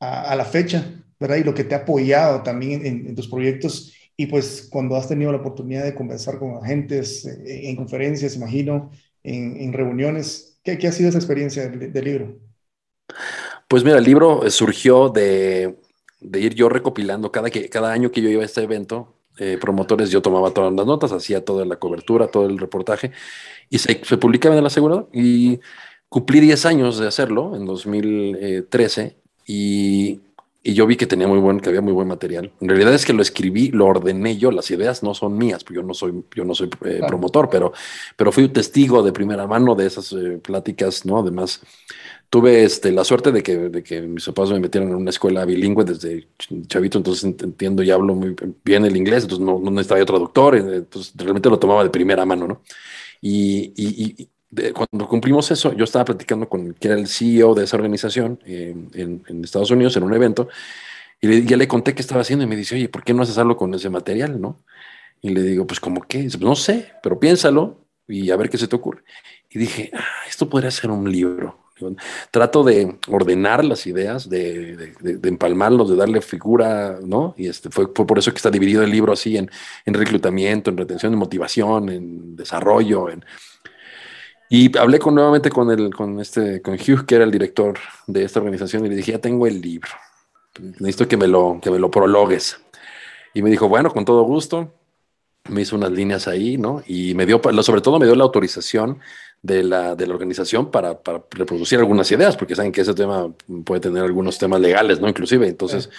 a, 0.00 0.34
la 0.34 0.44
fecha, 0.44 1.04
¿verdad? 1.20 1.36
Y 1.36 1.44
lo 1.44 1.54
que 1.54 1.64
te 1.64 1.74
ha 1.74 1.78
apoyado 1.78 2.42
también 2.42 2.84
en, 2.84 3.14
tus 3.14 3.28
proyectos. 3.28 3.92
Y 4.16 4.26
pues 4.26 4.68
cuando 4.70 4.96
has 4.96 5.08
tenido 5.08 5.32
la 5.32 5.38
oportunidad 5.38 5.84
de 5.84 5.94
conversar 5.94 6.38
con 6.38 6.56
agentes 6.56 7.24
eh, 7.24 7.68
en 7.68 7.76
conferencias, 7.76 8.36
imagino, 8.36 8.90
en, 9.22 9.72
reuniones, 9.72 10.58
¿qué, 10.64 10.72
ha 10.86 10.92
sido 10.92 11.08
esa 11.08 11.18
experiencia 11.18 11.68
del 11.68 12.04
libro? 12.04 12.51
Pues 13.68 13.84
mira, 13.84 13.98
el 13.98 14.04
libro 14.04 14.50
surgió 14.50 15.08
de, 15.08 15.78
ir 16.20 16.54
yo 16.54 16.68
recopilando 16.68 17.32
cada, 17.32 17.50
que, 17.50 17.68
cada 17.68 17.92
año 17.92 18.10
que 18.10 18.20
yo 18.20 18.28
iba 18.28 18.42
a 18.42 18.44
este 18.44 18.62
evento, 18.62 19.14
eh, 19.38 19.56
promotores, 19.58 20.10
yo 20.10 20.20
tomaba 20.20 20.50
todas 20.50 20.72
las 20.74 20.84
notas, 20.84 21.10
hacía 21.12 21.42
toda 21.42 21.64
la 21.64 21.76
cobertura, 21.76 22.26
todo 22.28 22.46
el 22.46 22.58
reportaje, 22.58 23.12
y 23.70 23.78
se, 23.78 23.94
publicaba 24.18 24.54
en 24.54 24.58
el 24.58 24.66
asegurador. 24.66 25.08
Y 25.12 25.60
cumplí 26.08 26.40
10 26.40 26.66
años 26.66 26.98
de 26.98 27.08
hacerlo 27.08 27.56
en 27.56 27.64
2013, 27.64 29.16
y, 29.46 30.20
yo 30.64 30.86
vi 30.86 30.96
que 30.96 31.08
tenía 31.08 31.26
muy 31.26 31.38
buen, 31.38 31.58
que 31.58 31.70
había 31.70 31.80
muy 31.80 31.92
buen 31.92 32.06
material. 32.06 32.52
En 32.60 32.68
realidad 32.68 32.94
es 32.94 33.04
que 33.04 33.12
lo 33.12 33.22
escribí, 33.22 33.70
lo 33.70 33.86
ordené 33.86 34.36
yo, 34.36 34.52
las 34.52 34.70
ideas 34.70 35.02
no 35.02 35.12
son 35.12 35.36
mías, 35.36 35.64
yo 35.68 35.82
no 35.82 35.92
soy, 35.92 36.24
yo 36.36 36.44
no 36.44 36.54
soy 36.54 36.70
eh, 36.84 37.00
promotor, 37.08 37.48
pero, 37.50 37.72
pero 38.16 38.30
fui 38.30 38.44
un 38.44 38.52
testigo 38.52 39.02
de 39.02 39.12
primera 39.12 39.48
mano 39.48 39.74
de 39.74 39.86
esas 39.86 40.12
eh, 40.12 40.38
pláticas, 40.40 41.04
¿no? 41.04 41.18
Además, 41.18 41.62
tuve 42.32 42.64
este, 42.64 42.92
la 42.92 43.04
suerte 43.04 43.30
de 43.30 43.42
que, 43.42 43.68
de 43.68 43.82
que 43.82 44.00
mis 44.00 44.24
papás 44.24 44.50
me 44.50 44.58
metieron 44.58 44.88
en 44.88 44.94
una 44.94 45.10
escuela 45.10 45.44
bilingüe 45.44 45.84
desde 45.84 46.28
chavito, 46.66 46.96
entonces 46.96 47.24
entiendo 47.24 47.82
y 47.82 47.90
hablo 47.90 48.14
muy 48.14 48.34
bien 48.64 48.86
el 48.86 48.96
inglés, 48.96 49.24
entonces 49.24 49.44
no, 49.44 49.58
no 49.58 49.70
necesitaba 49.70 50.02
traductor, 50.06 50.56
eh, 50.56 50.76
entonces 50.76 51.12
realmente 51.14 51.50
lo 51.50 51.58
tomaba 51.58 51.84
de 51.84 51.90
primera 51.90 52.24
mano, 52.24 52.48
¿no? 52.48 52.62
Y, 53.20 53.74
y, 53.76 54.28
cuando 54.72 55.08
cumplimos 55.08 55.50
eso, 55.50 55.74
yo 55.74 55.84
estaba 55.84 56.06
platicando 56.06 56.48
con 56.48 56.72
que 56.72 56.88
era 56.88 56.96
el 56.96 57.06
CEO 57.06 57.54
de 57.54 57.64
esa 57.64 57.76
organización 57.76 58.40
eh, 58.46 58.74
en, 58.94 59.22
en, 59.28 59.44
Estados 59.44 59.70
Unidos 59.70 59.94
en 59.98 60.04
un 60.04 60.14
evento, 60.14 60.48
y 61.20 61.26
le, 61.26 61.44
ya 61.44 61.58
le 61.58 61.68
conté 61.68 61.94
qué 61.94 62.00
estaba 62.00 62.22
haciendo 62.22 62.46
y 62.46 62.48
me 62.48 62.56
dice, 62.56 62.76
oye, 62.76 62.88
¿por 62.88 63.04
qué 63.04 63.12
no 63.12 63.24
haces 63.24 63.36
algo 63.36 63.58
con 63.58 63.74
ese 63.74 63.90
material, 63.90 64.40
no? 64.40 64.58
Y 65.20 65.28
le 65.34 65.42
digo, 65.42 65.66
pues, 65.66 65.80
¿cómo 65.80 66.00
qué? 66.00 66.22
Dice, 66.22 66.38
pues, 66.38 66.48
no 66.48 66.56
sé, 66.56 66.92
pero 67.02 67.20
piénsalo 67.20 67.84
y 68.08 68.30
a 68.30 68.36
ver 68.36 68.48
qué 68.48 68.56
se 68.56 68.68
te 68.68 68.76
ocurre. 68.76 69.04
Y 69.50 69.58
dije, 69.58 69.90
ah, 69.92 70.26
esto 70.26 70.48
podría 70.48 70.70
ser 70.70 70.90
un 70.90 71.12
libro. 71.12 71.61
Trato 72.30 72.62
de 72.64 72.96
ordenar 73.08 73.64
las 73.64 73.86
ideas, 73.86 74.28
de, 74.28 74.92
empalmarlos, 75.22 75.90
de 75.90 75.96
darle 75.96 76.20
figura, 76.20 76.98
¿no? 77.02 77.34
Y 77.36 77.48
este, 77.48 77.70
fue, 77.70 77.92
por 77.92 78.18
eso 78.18 78.30
que 78.30 78.36
está 78.36 78.50
dividido 78.50 78.82
el 78.82 78.90
libro 78.90 79.12
así 79.12 79.36
en, 79.36 79.50
reclutamiento, 79.86 80.70
en 80.70 80.76
retención, 80.76 81.12
en 81.12 81.18
motivación, 81.18 81.88
en 81.88 82.36
desarrollo. 82.36 83.08
En... 83.08 83.24
Y 84.48 84.76
hablé 84.78 84.98
con, 84.98 85.14
nuevamente 85.14 85.50
con, 85.50 85.70
el, 85.70 85.94
con, 85.94 86.20
este, 86.20 86.62
con 86.62 86.74
Hugh, 86.74 87.06
que 87.06 87.16
era 87.16 87.24
el 87.24 87.30
director 87.30 87.78
de 88.06 88.24
esta 88.24 88.40
organización, 88.40 88.84
y 88.86 88.88
le 88.88 88.96
dije, 88.96 89.12
ya 89.12 89.18
tengo 89.18 89.46
el 89.46 89.60
libro, 89.60 89.90
necesito 90.60 91.08
que 91.08 91.16
me 91.16 91.26
lo, 91.26 91.58
que 91.62 91.70
me 91.70 91.78
lo 91.78 91.90
prologues. 91.90 92.60
Y 93.34 93.42
me 93.42 93.50
dijo, 93.50 93.68
bueno, 93.68 93.90
con 93.90 94.04
todo 94.04 94.22
gusto. 94.24 94.74
Me 95.48 95.62
hizo 95.62 95.76
unas 95.76 95.90
líneas 95.90 96.28
ahí, 96.28 96.56
¿no? 96.56 96.82
Y 96.86 97.14
me 97.14 97.26
dio, 97.26 97.40
sobre 97.62 97.80
todo 97.80 97.98
me 97.98 98.06
dio 98.06 98.14
la 98.14 98.24
autorización 98.24 99.00
de 99.42 99.64
la, 99.64 99.96
de 99.96 100.06
la 100.06 100.14
organización 100.14 100.70
para, 100.70 101.02
para, 101.02 101.24
reproducir 101.30 101.78
algunas 101.78 102.10
ideas, 102.12 102.36
porque 102.36 102.54
saben 102.54 102.70
que 102.70 102.82
ese 102.82 102.94
tema 102.94 103.32
puede 103.64 103.80
tener 103.80 104.04
algunos 104.04 104.38
temas 104.38 104.60
legales, 104.60 105.00
¿no? 105.00 105.08
Inclusive, 105.08 105.48
entonces 105.48 105.90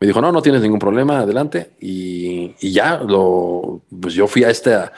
me 0.00 0.06
dijo, 0.06 0.20
no, 0.20 0.32
no 0.32 0.42
tienes 0.42 0.62
ningún 0.62 0.78
problema, 0.78 1.20
adelante. 1.20 1.72
Y, 1.80 2.54
y 2.60 2.72
ya, 2.72 2.98
lo, 2.98 3.82
pues 4.00 4.14
yo 4.14 4.26
fui 4.26 4.44
a 4.44 4.50
esta 4.50 4.92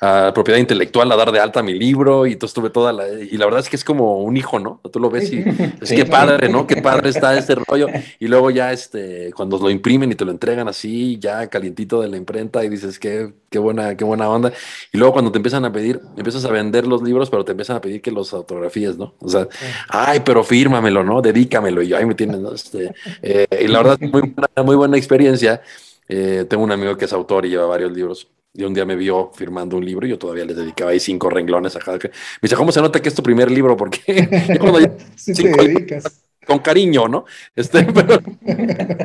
a 0.00 0.32
propiedad 0.32 0.58
intelectual 0.58 1.10
a 1.10 1.16
dar 1.16 1.32
de 1.32 1.40
alta 1.40 1.62
mi 1.62 1.74
libro 1.74 2.26
y 2.26 2.32
entonces 2.32 2.54
tuve 2.54 2.70
toda 2.70 2.92
la... 2.92 3.08
Y 3.08 3.36
la 3.36 3.46
verdad 3.46 3.60
es 3.60 3.68
que 3.68 3.76
es 3.76 3.84
como 3.84 4.18
un 4.18 4.36
hijo, 4.36 4.58
¿no? 4.58 4.80
Tú 4.92 5.00
lo 5.00 5.10
ves 5.10 5.32
y 5.32 5.44
es 5.80 5.90
que 5.90 6.04
padre, 6.04 6.48
¿no? 6.48 6.66
Qué 6.66 6.76
padre 6.76 7.10
está 7.10 7.36
este 7.36 7.54
rollo. 7.56 7.88
Y 8.18 8.28
luego 8.28 8.50
ya 8.50 8.72
este, 8.72 9.32
cuando 9.34 9.58
lo 9.58 9.70
imprimen 9.70 10.12
y 10.12 10.14
te 10.14 10.24
lo 10.24 10.30
entregan 10.30 10.68
así, 10.68 11.18
ya 11.18 11.48
calientito 11.48 12.00
de 12.00 12.08
la 12.08 12.16
imprenta 12.16 12.64
y 12.64 12.68
dices, 12.68 12.98
qué, 12.98 13.32
qué, 13.50 13.58
buena, 13.58 13.96
qué 13.96 14.04
buena 14.04 14.28
onda. 14.28 14.52
Y 14.92 14.98
luego 14.98 15.14
cuando 15.14 15.32
te 15.32 15.38
empiezan 15.38 15.64
a 15.64 15.72
pedir, 15.72 16.00
empiezas 16.16 16.44
a 16.44 16.50
vender 16.50 16.86
los 16.86 17.02
libros, 17.02 17.30
pero 17.30 17.44
te 17.44 17.52
empiezan 17.52 17.76
a 17.76 17.80
pedir 17.80 18.00
que 18.00 18.10
los 18.10 18.32
autografíes, 18.32 18.96
¿no? 18.96 19.14
O 19.20 19.28
sea, 19.28 19.48
ay, 19.88 20.20
pero 20.24 20.44
fírmamelo, 20.44 21.02
¿no? 21.02 21.20
Dedícamelo. 21.22 21.82
Y 21.82 21.92
ahí 21.92 22.04
me 22.04 22.14
tienes, 22.14 22.38
¿no? 22.38 22.52
Este, 22.52 22.94
eh, 23.22 23.46
y 23.60 23.68
la 23.68 23.78
verdad 23.78 23.98
es 24.00 24.12
muy 24.12 24.20
buena, 24.20 24.62
muy 24.64 24.76
buena 24.76 24.96
experiencia. 24.96 25.60
Eh, 26.08 26.46
tengo 26.48 26.62
un 26.62 26.72
amigo 26.72 26.96
que 26.96 27.04
es 27.04 27.12
autor 27.12 27.44
y 27.46 27.50
lleva 27.50 27.66
varios 27.66 27.92
libros 27.92 28.28
y 28.58 28.64
un 28.64 28.74
día 28.74 28.84
me 28.84 28.96
vio 28.96 29.30
firmando 29.32 29.76
un 29.76 29.84
libro 29.84 30.04
y 30.04 30.10
yo 30.10 30.18
todavía 30.18 30.44
le 30.44 30.52
dedicaba 30.52 30.90
ahí 30.90 30.98
cinco 30.98 31.30
renglones 31.30 31.76
a 31.76 31.78
cada. 31.78 31.96
Me 31.96 32.10
dice, 32.42 32.56
¿cómo 32.56 32.72
se 32.72 32.80
nota 32.80 33.00
que 33.00 33.08
es 33.08 33.14
tu 33.14 33.22
primer 33.22 33.48
libro? 33.52 33.76
Porque 33.76 34.00
sí 35.14 35.32
te 35.32 35.48
dedicas. 35.48 36.24
Con 36.44 36.58
cariño, 36.58 37.06
¿no? 37.06 37.24
Este, 37.54 37.84
pero 37.94 38.20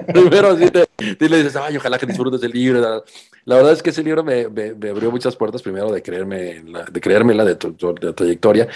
primero 0.08 0.47
así 0.47 0.72
te, 0.72 1.30
le 1.30 1.38
dices, 1.38 1.56
ay, 1.56 1.78
ojalá 1.78 1.99
que 1.99 2.08
disfrutes 2.08 2.41
el 2.41 2.51
libro. 2.51 3.04
La, 3.45 3.56
verdad 3.58 3.74
es 3.74 3.84
que 3.84 3.91
ese 3.91 4.01
libro 4.01 4.24
me, 4.24 4.49
me, 4.49 4.89
abrió 4.89 5.12
muchas 5.12 5.36
puertas, 5.36 5.62
primero 5.62 5.91
de 5.91 6.01
creerme, 6.01 6.64
la, 6.64 6.86
de 6.86 6.99
creérmela 6.99 7.45
de, 7.45 7.56
tu, 7.56 7.76
de, 7.93 8.14
trayectoria 8.14 8.68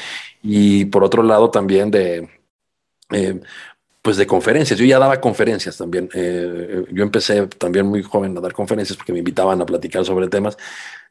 y 0.43 0.85
por 0.85 1.03
otro 1.03 1.23
lado 1.23 1.49
también 1.49 1.89
de, 1.89 2.29
eh, 3.11 3.41
pues 4.07 4.15
de 4.15 4.25
conferencias. 4.25 4.79
Yo 4.79 4.85
ya 4.85 4.99
daba 4.99 5.19
conferencias 5.19 5.75
también. 5.75 6.09
Eh, 6.13 6.85
yo 6.93 7.03
empecé 7.03 7.45
también 7.47 7.85
muy 7.85 8.01
joven 8.01 8.37
a 8.37 8.39
dar 8.39 8.53
conferencias 8.53 8.95
porque 8.95 9.11
me 9.11 9.19
invitaban 9.19 9.61
a 9.61 9.65
platicar 9.65 10.05
sobre 10.05 10.29
temas. 10.29 10.57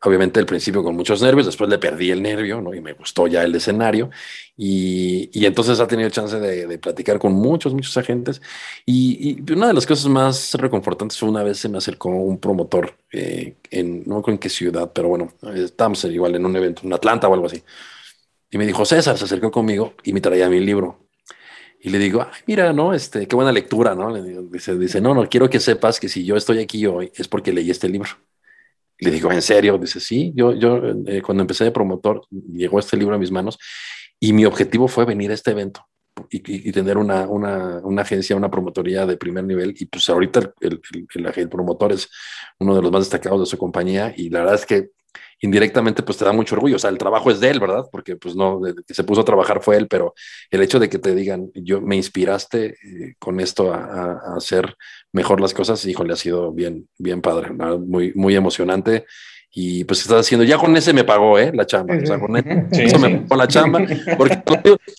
Obviamente 0.02 0.40
al 0.40 0.46
principio 0.46 0.82
con 0.82 0.96
muchos 0.96 1.20
nervios, 1.20 1.44
después 1.44 1.68
le 1.68 1.76
perdí 1.76 2.10
el 2.10 2.22
nervio, 2.22 2.62
¿no? 2.62 2.72
Y 2.72 2.80
me 2.80 2.94
gustó 2.94 3.26
ya 3.26 3.42
el 3.42 3.54
escenario. 3.54 4.08
Y, 4.56 5.28
y 5.30 5.44
entonces 5.44 5.78
ha 5.78 5.86
tenido 5.86 6.08
chance 6.08 6.40
de, 6.40 6.66
de, 6.66 6.78
platicar 6.78 7.18
con 7.18 7.34
muchos, 7.34 7.74
muchos 7.74 7.94
agentes. 7.98 8.40
Y, 8.86 9.42
y, 9.46 9.52
una 9.52 9.66
de 9.66 9.74
las 9.74 9.84
cosas 9.86 10.06
más 10.06 10.54
reconfortantes 10.54 11.18
fue 11.18 11.28
una 11.28 11.42
vez 11.42 11.58
se 11.58 11.68
me 11.68 11.76
acercó 11.76 12.08
un 12.08 12.38
promotor 12.38 12.96
eh, 13.12 13.56
en, 13.70 14.04
no 14.06 14.22
me 14.26 14.32
en 14.32 14.38
qué 14.38 14.48
ciudad, 14.48 14.90
pero 14.94 15.08
bueno, 15.08 15.34
estamos 15.54 16.02
igual 16.04 16.34
en 16.34 16.46
un 16.46 16.56
evento, 16.56 16.80
en 16.84 16.94
Atlanta 16.94 17.28
o 17.28 17.34
algo 17.34 17.44
así. 17.44 17.62
Y 18.50 18.56
me 18.56 18.64
dijo, 18.64 18.86
César, 18.86 19.18
se 19.18 19.24
acercó 19.24 19.50
conmigo 19.50 19.92
y 20.02 20.14
me 20.14 20.22
traía 20.22 20.48
mi 20.48 20.60
libro 20.60 21.05
y 21.80 21.90
le 21.90 21.98
digo, 21.98 22.22
ay, 22.22 22.40
mira, 22.46 22.72
¿no? 22.72 22.92
Este, 22.94 23.26
qué 23.26 23.36
buena 23.36 23.52
lectura, 23.52 23.94
¿no? 23.94 24.10
Le 24.10 24.22
digo, 24.22 24.42
dice, 24.42 24.76
dice, 24.76 25.00
no, 25.00 25.14
no, 25.14 25.28
quiero 25.28 25.48
que 25.48 25.60
sepas 25.60 26.00
que 26.00 26.08
si 26.08 26.24
yo 26.24 26.36
estoy 26.36 26.58
aquí 26.58 26.86
hoy 26.86 27.12
es 27.14 27.28
porque 27.28 27.52
leí 27.52 27.70
este 27.70 27.88
libro. 27.88 28.10
le 28.98 29.10
digo, 29.10 29.30
¿en 29.30 29.42
serio? 29.42 29.78
Dice, 29.78 30.00
sí, 30.00 30.32
yo, 30.34 30.54
yo 30.54 30.80
eh, 31.06 31.22
cuando 31.22 31.42
empecé 31.42 31.64
de 31.64 31.70
promotor, 31.70 32.22
llegó 32.30 32.78
este 32.78 32.96
libro 32.96 33.14
a 33.14 33.18
mis 33.18 33.30
manos 33.30 33.58
y 34.18 34.32
mi 34.32 34.44
objetivo 34.44 34.88
fue 34.88 35.04
venir 35.04 35.30
a 35.30 35.34
este 35.34 35.50
evento 35.50 35.86
y, 36.30 36.72
tener 36.72 36.96
una, 36.96 37.28
una, 37.28 37.80
una, 37.82 38.02
agencia, 38.02 38.36
una 38.36 38.50
promotoría 38.50 39.06
de 39.06 39.16
primer 39.16 39.44
nivel. 39.44 39.74
Y 39.78 39.86
pues 39.86 40.08
ahorita 40.08 40.52
el, 40.60 40.80
el, 41.14 41.32
el, 41.34 41.48
promotor 41.48 41.92
es 41.92 42.08
uno 42.58 42.74
de 42.74 42.82
los 42.82 42.90
más 42.90 43.02
destacados 43.02 43.40
de 43.40 43.46
su 43.46 43.58
compañía 43.58 44.14
y 44.16 44.30
la 44.30 44.40
verdad 44.40 44.54
es 44.54 44.66
que 44.66 44.90
indirectamente 45.40 46.02
pues 46.02 46.18
te 46.18 46.24
da 46.24 46.32
mucho 46.32 46.54
orgullo. 46.54 46.76
O 46.76 46.78
sea, 46.78 46.90
el 46.90 46.98
trabajo 46.98 47.30
es 47.30 47.40
de 47.40 47.50
él, 47.50 47.60
¿verdad? 47.60 47.84
Porque 47.90 48.16
pues 48.16 48.34
no, 48.34 48.60
que 48.86 48.94
se 48.94 49.04
puso 49.04 49.20
a 49.20 49.24
trabajar 49.24 49.62
fue 49.62 49.76
él, 49.76 49.88
pero 49.88 50.14
el 50.50 50.62
hecho 50.62 50.78
de 50.78 50.88
que 50.88 50.98
te 50.98 51.14
digan, 51.14 51.50
yo 51.54 51.80
me 51.80 51.96
inspiraste 51.96 52.76
eh, 52.82 53.14
con 53.18 53.40
esto 53.40 53.72
a, 53.72 54.36
hacer 54.36 54.76
mejor 55.12 55.40
las 55.40 55.54
cosas, 55.54 55.84
híjole, 55.86 56.12
ha 56.12 56.16
sido 56.16 56.52
bien, 56.52 56.88
bien 56.98 57.22
padre, 57.22 57.50
muy, 57.50 58.12
muy 58.14 58.34
emocionante 58.36 59.06
y 59.58 59.84
pues 59.84 60.02
estás 60.02 60.20
haciendo, 60.20 60.44
ya 60.44 60.58
con 60.58 60.76
ese 60.76 60.92
me 60.92 61.02
pagó, 61.02 61.38
¿eh? 61.38 61.50
La 61.54 61.64
chamba. 61.64 61.96
O 61.96 62.04
sea, 62.04 62.20
con 62.20 62.36
eso 62.36 62.98
me 62.98 63.20
pagó 63.20 63.36
la 63.36 63.48
chamba. 63.48 63.80
Porque 64.18 64.42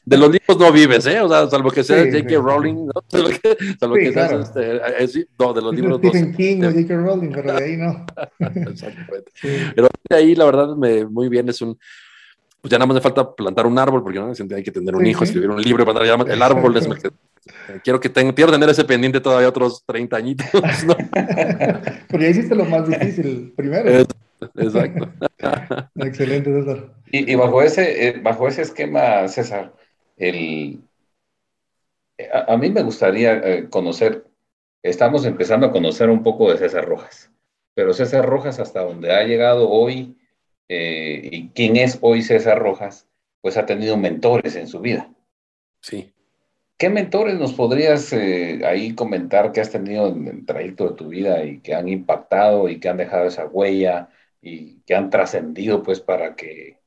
de 0.04 0.18
los 0.18 0.32
libros 0.32 0.58
no 0.58 0.72
vives, 0.72 1.06
¿eh? 1.06 1.22
O 1.22 1.30
sea, 1.30 1.48
salvo 1.48 1.70
que 1.70 1.84
seas 1.84 2.08
J.K. 2.08 2.42
Rowling, 2.42 2.88
¿no? 2.88 2.94
Salvo 3.80 3.94
que, 3.94 4.12
seas, 4.12 4.32
este, 4.32 4.78
eh, 4.78 5.28
no, 5.38 5.54
de 5.54 5.62
los 5.62 5.76
libros 5.76 6.00
Stephen 6.00 6.34
King 6.34 6.64
o 6.64 6.72
J.K. 6.72 6.96
Rowling, 6.96 7.32
pero 7.36 7.54
de 7.54 7.64
ahí 7.64 7.78
no. 7.78 8.04
Exactamente. 8.40 9.32
Pero 9.76 9.90
de 10.10 10.16
ahí, 10.16 10.34
la 10.34 10.46
verdad, 10.46 10.76
me, 10.76 11.06
muy 11.06 11.30
bien, 11.30 11.48
es 11.50 11.62
un, 11.62 11.78
pues 12.60 12.72
ya 12.72 12.80
nada 12.80 12.88
más 12.88 12.96
me 12.96 13.02
falta 13.02 13.36
plantar 13.36 13.68
un 13.68 13.78
árbol, 13.78 14.02
porque 14.02 14.18
¿no? 14.18 14.34
hay 14.56 14.64
que 14.64 14.72
tener 14.72 14.96
un 14.96 15.06
hijo, 15.06 15.24
escribir 15.24 15.52
un 15.52 15.62
libro, 15.62 15.86
el 16.26 16.42
árbol 16.42 16.76
es 16.78 16.90
quiero 17.84 18.00
que 18.00 18.10
tenga, 18.10 18.34
quiero 18.34 18.52
tener 18.52 18.70
ese 18.70 18.84
pendiente 18.86 19.22
todavía 19.22 19.50
otros 19.50 19.84
30 19.86 20.18
añitos, 20.18 20.48
¿no? 20.84 20.96
porque 22.10 22.26
ya 22.26 22.30
hiciste 22.30 22.56
lo 22.56 22.66
más 22.66 22.90
difícil 22.90 23.54
primero. 23.56 24.04
Exacto. 24.56 25.12
Excelente, 25.96 26.52
César. 26.52 26.94
Y, 27.12 27.36
bajo, 27.36 27.62
ese, 27.62 28.08
eh, 28.08 28.20
bajo 28.22 28.48
ese 28.48 28.64
esquema, 28.64 29.28
César, 29.28 29.74
el, 30.18 30.82
a, 32.32 32.58
mí 32.58 32.70
me 32.70 32.84
gustaría 32.84 33.34
eh, 33.34 33.70
conocer, 33.70 34.26
estamos 34.84 35.26
empezando 35.26 35.68
a 35.68 35.72
conocer 35.72 36.10
un 36.10 36.24
poco 36.24 36.52
de 36.52 36.58
César 36.58 36.86
Rojas, 36.86 37.32
pero 37.74 37.94
César 37.94 38.26
Rojas 38.26 38.60
hasta 38.60 38.82
donde 38.82 39.14
ha 39.14 39.24
llegado 39.24 39.70
hoy, 39.70 40.18
eh, 40.70 41.30
y 41.32 41.50
quién 41.50 41.78
es 41.78 42.00
hoy 42.02 42.22
César 42.22 42.60
Rojas, 42.60 43.08
pues 43.42 43.58
ha 43.58 43.66
tenido 43.66 43.98
mentores 43.98 44.56
en 44.56 44.68
su 44.68 44.80
vida. 44.80 45.10
Sí. 45.82 46.14
¿Qué 46.78 46.90
mentores 46.90 47.40
nos 47.40 47.54
podrías 47.54 48.12
eh, 48.14 48.62
ahí 48.66 48.94
comentar 48.94 49.52
que 49.52 49.62
has 49.62 49.72
tenido 49.72 50.10
en 50.10 50.28
el 50.28 50.46
trayecto 50.46 50.90
de 50.90 50.96
tu 50.96 51.08
vida 51.08 51.44
y 51.44 51.60
que 51.60 51.74
han 51.74 51.88
impactado 51.88 52.70
y 52.70 52.80
que 52.80 52.90
han 52.90 52.98
dejado 52.98 53.26
esa 53.26 53.48
huella 53.48 54.10
y 54.42 54.82
que 54.82 54.96
han 54.96 55.10
trascendido 55.10 55.84
pues 55.84 56.00
para 56.00 56.36
que 56.36 56.78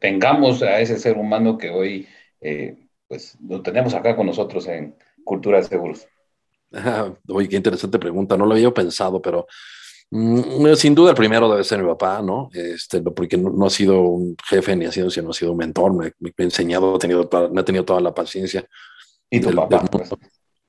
tengamos 0.00 0.62
a 0.62 0.80
ese 0.80 0.98
ser 0.98 1.16
humano 1.16 1.56
que 1.56 1.70
hoy 1.70 2.08
eh, 2.40 2.76
pues 3.06 3.36
lo 3.46 3.62
tenemos 3.62 3.94
acá 3.94 4.16
con 4.16 4.26
nosotros 4.26 4.66
en 4.66 4.94
Cultura 5.24 5.58
de 5.58 5.64
Seguros? 5.64 6.06
oye, 7.28 7.48
qué 7.48 7.56
interesante 7.56 7.98
pregunta, 7.98 8.36
no 8.36 8.46
lo 8.46 8.54
había 8.54 8.70
pensado, 8.70 9.20
pero 9.20 9.46
mm, 10.10 10.74
sin 10.74 10.94
duda 10.94 11.10
el 11.10 11.16
primero 11.16 11.50
debe 11.50 11.64
ser 11.64 11.82
mi 11.82 11.88
papá, 11.88 12.22
¿no? 12.22 12.48
Este, 12.52 13.00
porque 13.02 13.36
no, 13.36 13.66
ha 13.66 13.70
sido 13.70 14.02
un 14.02 14.36
jefe 14.48 14.76
ni 14.76 14.86
ha 14.86 14.92
sido, 14.92 15.10
sino 15.10 15.30
ha 15.30 15.34
sido 15.34 15.52
un 15.52 15.58
mentor, 15.58 15.92
me, 15.92 16.06
ha 16.06 16.42
enseñado, 16.42 16.96
tenido 16.98 17.28
me 17.52 17.60
ha 17.60 17.64
tenido 17.64 17.84
toda 17.84 18.00
la 18.00 18.14
paciencia. 18.14 18.64
Y 19.28 19.40
tu 19.40 19.52
papá. 19.52 19.84
Pues. 19.90 20.10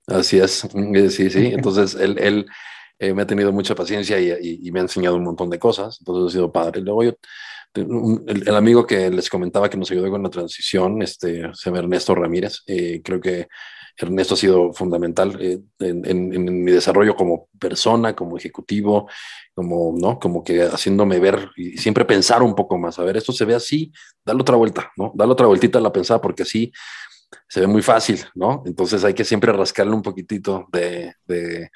Así 0.08 0.40
es, 0.40 0.66
eh, 0.66 1.10
sí, 1.10 1.30
sí. 1.30 1.46
Entonces, 1.54 1.94
él, 1.94 2.18
él 2.18 2.48
eh, 3.02 3.16
me 3.16 3.24
ha 3.24 3.26
tenido 3.26 3.52
mucha 3.52 3.74
paciencia 3.74 4.20
y, 4.20 4.70
me 4.72 4.80
ha 4.80 4.84
enseñado 4.84 5.16
un 5.16 5.24
montón 5.24 5.50
de 5.50 5.58
cosas, 5.58 5.98
entonces 6.00 6.28
ha 6.28 6.38
sido 6.38 6.52
padre. 6.52 6.82
Luego 6.82 7.04
yo, 7.04 7.14
el, 7.74 8.56
amigo 8.56 8.86
que 8.86 9.10
les 9.10 9.28
comentaba 9.28 9.72
que 9.72 9.78
nos 9.78 9.90
ayudó 9.90 10.12
con 10.12 10.22
la 10.22 10.30
transición, 10.30 11.02
este, 11.02 11.50
se 11.52 11.66
llama 11.66 11.80
Ernesto 11.80 12.14
Ramírez, 12.14 12.60
eh, 12.68 13.02
creo 13.04 13.20
que 13.20 13.48
Ernesto 13.98 14.36
ha 14.36 14.38
sido 14.38 14.72
fundamental 14.72 15.36
eh, 15.42 15.60
en, 15.80 16.64
mi 16.64 16.72
desarrollo 16.72 17.16
como 17.16 17.50
persona, 17.60 18.16
como 18.16 18.38
ejecutivo, 18.38 19.10
como, 19.56 19.96
¿no? 19.98 20.20
Como 20.20 20.44
que 20.44 20.62
haciéndome 20.62 21.20
ver 21.20 21.50
y 21.58 21.80
siempre 21.80 22.06
pensar 22.06 22.44
un 22.44 22.54
poco 22.54 22.78
más. 22.78 23.00
A 23.00 23.04
ver, 23.04 23.18
esto 23.18 23.34
se 23.34 23.46
ve 23.46 23.56
así, 23.56 23.92
dale 24.24 24.42
otra 24.42 24.58
vuelta, 24.58 24.92
¿no? 24.96 25.12
Dale 25.16 25.32
otra 25.32 25.48
vueltita 25.48 25.80
a 25.80 25.82
la 25.82 25.92
pensada 25.92 26.22
porque 26.22 26.44
así 26.44 26.72
se 27.50 27.62
ve 27.62 27.68
muy 27.68 27.82
fácil, 27.82 28.24
¿no? 28.36 28.62
Entonces 28.68 29.04
hay 29.04 29.16
que 29.16 29.26
siempre 29.26 29.52
rascarle 29.52 29.96
un 29.96 30.04
poquitito 30.04 30.68
de, 30.72 31.16
de 31.26 31.72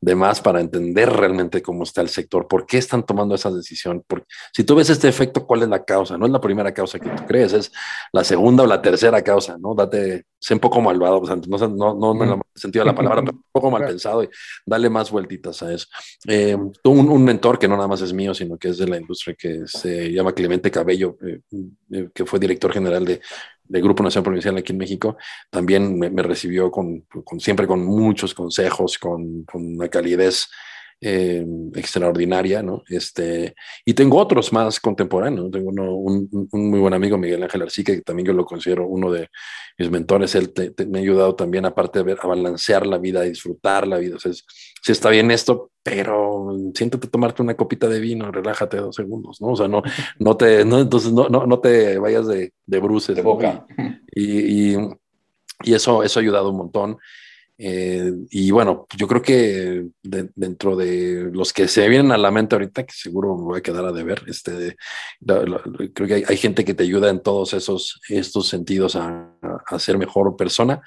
más 0.00 0.40
para 0.40 0.60
entender 0.60 1.10
realmente 1.10 1.62
cómo 1.62 1.82
está 1.82 2.00
el 2.00 2.08
sector, 2.08 2.46
por 2.46 2.66
qué 2.66 2.78
están 2.78 3.04
tomando 3.04 3.34
esa 3.34 3.50
decisión. 3.50 4.04
Porque 4.06 4.26
si 4.52 4.64
tú 4.64 4.74
ves 4.74 4.90
este 4.90 5.08
efecto, 5.08 5.46
¿cuál 5.46 5.62
es 5.62 5.68
la 5.68 5.84
causa? 5.84 6.16
No 6.16 6.26
es 6.26 6.32
la 6.32 6.40
primera 6.40 6.72
causa 6.72 6.98
que 6.98 7.10
tú 7.10 7.24
crees, 7.26 7.52
es 7.52 7.72
la 8.12 8.24
segunda 8.24 8.62
o 8.62 8.66
la 8.66 8.80
tercera 8.80 9.22
causa, 9.22 9.56
¿no? 9.58 9.74
Date, 9.74 10.26
sé 10.38 10.54
un 10.54 10.60
poco 10.60 10.80
malvado, 10.80 11.22
no, 11.22 11.94
no, 11.94 12.14
no, 12.14 12.24
en 12.24 12.30
el 12.30 12.40
sentido 12.54 12.84
de 12.84 12.90
la 12.90 12.96
palabra, 12.96 13.22
pero 13.22 13.36
un 13.36 13.44
poco 13.50 13.70
mal 13.70 13.84
pensado 13.84 14.22
y 14.22 14.28
dale 14.64 14.88
más 14.88 15.10
vueltitas 15.10 15.62
a 15.62 15.72
eso. 15.72 15.86
Eh, 16.26 16.56
un, 16.56 17.08
un, 17.08 17.24
mentor 17.24 17.58
que 17.58 17.68
no 17.68 17.76
nada 17.76 17.88
más 17.88 18.00
es 18.00 18.12
mío, 18.12 18.34
sino 18.34 18.56
que 18.56 18.68
es 18.68 18.78
de 18.78 18.86
la 18.86 18.98
industria, 18.98 19.34
que 19.38 19.62
se 19.66 20.12
llama 20.12 20.32
Clemente 20.32 20.70
Cabello, 20.70 21.16
eh, 21.26 21.40
eh, 21.92 22.08
que 22.14 22.24
fue 22.24 22.38
director 22.38 22.72
general 22.72 23.04
de 23.04 23.20
del 23.68 23.82
Grupo 23.82 24.02
Nacional 24.02 24.24
Provincial 24.24 24.56
aquí 24.56 24.72
en 24.72 24.78
México, 24.78 25.16
también 25.50 25.98
me, 25.98 26.22
recibió 26.22 26.70
con, 26.70 27.04
siempre 27.38 27.66
con 27.66 27.84
muchos 27.84 28.34
consejos, 28.34 28.98
con, 28.98 29.44
una 29.52 29.88
calidez 29.88 30.48
eh, 31.00 31.46
extraordinaria, 31.74 32.62
¿no? 32.62 32.82
Este, 32.88 33.54
y 33.84 33.94
tengo 33.94 34.18
otros 34.18 34.52
más 34.52 34.80
contemporáneos. 34.80 35.50
Tengo 35.50 35.70
un, 35.70 36.28
muy 36.52 36.80
buen 36.80 36.94
amigo, 36.94 37.16
Miguel 37.16 37.42
Ángel 37.42 37.62
Arcique, 37.62 37.96
que 37.96 38.02
también 38.02 38.26
yo 38.26 38.32
lo 38.32 38.44
considero 38.44 38.86
uno 38.86 39.12
de 39.12 39.28
mis 39.78 39.90
mentores. 39.90 40.34
Él 40.34 40.52
me 40.88 40.98
ha 40.98 41.02
ayudado 41.02 41.36
también, 41.36 41.66
aparte 41.66 42.00
de 42.00 42.04
ver, 42.04 42.18
a 42.20 42.26
balancear 42.26 42.86
la 42.86 42.98
vida, 42.98 43.20
a 43.20 43.24
disfrutar 43.24 43.86
la 43.86 43.98
vida. 43.98 44.16
O 44.16 44.18
sea, 44.18 44.32
si 44.32 44.92
está 44.92 45.10
bien 45.10 45.30
esto, 45.30 45.70
pero 45.84 46.56
siéntate 46.74 47.06
tomarte 47.06 47.42
una 47.42 47.54
copita 47.54 47.88
de 47.88 48.00
vino, 48.00 48.32
relájate 48.32 48.78
dos 48.78 48.96
segundos, 48.96 49.40
¿no? 49.40 49.48
O 49.48 49.56
sea, 49.56 49.68
no, 49.68 49.82
no 50.18 50.36
te, 50.36 50.64
no, 50.64 50.80
entonces 50.80 51.12
no, 51.12 51.28
no, 51.28 51.46
no 51.46 51.60
te 51.60 51.98
vayas 51.98 52.26
de, 52.26 52.52
de 52.66 52.78
bruces. 52.80 53.14
De 53.14 53.22
boca. 53.22 53.66
Y, 54.12 54.72
y, 54.72 54.76
y, 55.62 55.74
eso, 55.74 56.02
eso 56.02 56.18
ha 56.18 56.22
ayudado 56.22 56.50
un 56.50 56.56
montón. 56.56 56.98
Eh, 57.60 58.12
y 58.30 58.52
bueno, 58.52 58.86
yo 58.96 59.08
creo 59.08 59.20
que 59.20 59.88
dentro 60.00 60.76
de 60.76 61.28
los 61.32 61.52
que 61.52 61.66
se 61.66 61.88
vienen 61.88 62.12
a 62.12 62.18
la 62.18 62.30
mente 62.30 62.54
ahorita, 62.54 62.86
que 62.86 62.92
seguro 62.92 63.36
me 63.36 63.42
voy 63.42 63.58
a 63.58 63.62
quedar 63.62 63.84
a 63.84 63.92
deber, 63.92 64.22
este, 64.28 64.76
creo 65.26 66.06
que 66.06 66.24
hay, 66.26 66.36
gente 66.36 66.64
que 66.64 66.74
te 66.74 66.84
ayuda 66.84 67.10
en 67.10 67.20
todos 67.20 67.54
esos 67.54 68.00
estos 68.08 68.46
sentidos 68.46 68.94
a, 68.94 69.34
a, 69.66 69.78
ser 69.80 69.98
mejor 69.98 70.36
persona, 70.36 70.80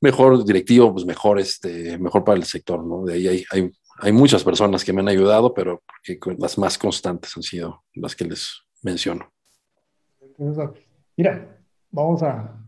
mejor 0.00 0.42
directivo, 0.46 0.90
pues 0.90 1.04
mejor, 1.04 1.38
este, 1.38 1.98
mejor 1.98 2.24
para 2.24 2.38
el 2.38 2.44
sector, 2.44 2.82
¿no? 2.82 3.04
De 3.04 3.14
ahí 3.14 3.28
hay, 3.28 3.44
hay, 3.50 3.70
hay 3.98 4.12
muchas 4.12 4.42
personas 4.42 4.84
que 4.84 4.92
me 4.94 5.02
han 5.02 5.08
ayudado, 5.08 5.52
pero 5.52 5.82
que 6.02 6.18
las 6.38 6.56
más 6.56 6.78
constantes 6.78 7.36
han 7.36 7.42
sido 7.42 7.84
las 7.92 8.16
que 8.16 8.24
les 8.24 8.62
menciono. 8.82 9.30
Mira, 11.16 11.58
vamos 11.90 12.22
a, 12.22 12.63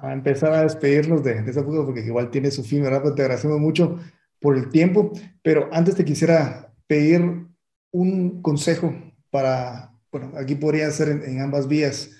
a 0.00 0.12
empezar 0.12 0.52
a 0.52 0.62
despedirnos 0.62 1.24
de, 1.24 1.38
esa 1.48 1.60
época 1.60 1.84
porque 1.84 2.00
igual 2.00 2.30
tiene 2.30 2.50
su 2.50 2.64
fin, 2.64 2.82
¿verdad? 2.82 3.02
Pues 3.02 3.14
te 3.14 3.22
agradecemos 3.22 3.58
mucho 3.58 3.98
por 4.40 4.56
el 4.56 4.70
tiempo, 4.70 5.12
pero 5.42 5.68
antes 5.72 5.96
te 5.96 6.04
quisiera 6.04 6.72
pedir 6.86 7.46
un 7.90 8.42
consejo 8.42 8.94
para, 9.30 9.92
bueno, 10.12 10.32
aquí 10.36 10.54
podría 10.54 10.90
ser 10.90 11.08
en, 11.08 11.40
ambas 11.40 11.68
vías, 11.68 12.10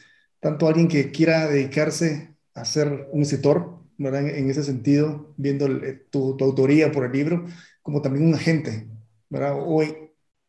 tanto 0.40 0.66
alguien 0.66 0.88
que 0.88 1.10
quiera 1.10 1.48
dedicarse 1.48 2.34
a 2.54 2.64
ser 2.64 3.08
un 3.12 3.22
escritor, 3.22 3.78
¿verdad? 3.96 4.28
En, 4.28 4.50
ese 4.50 4.64
sentido, 4.64 5.34
viendo 5.36 5.68
tu, 6.10 6.36
tu, 6.36 6.44
autoría 6.44 6.90
por 6.92 7.04
el 7.04 7.12
libro, 7.12 7.46
como 7.82 8.02
también 8.02 8.26
un 8.26 8.34
agente, 8.34 8.88
¿verdad? 9.28 9.56
Hoy, 9.64 9.94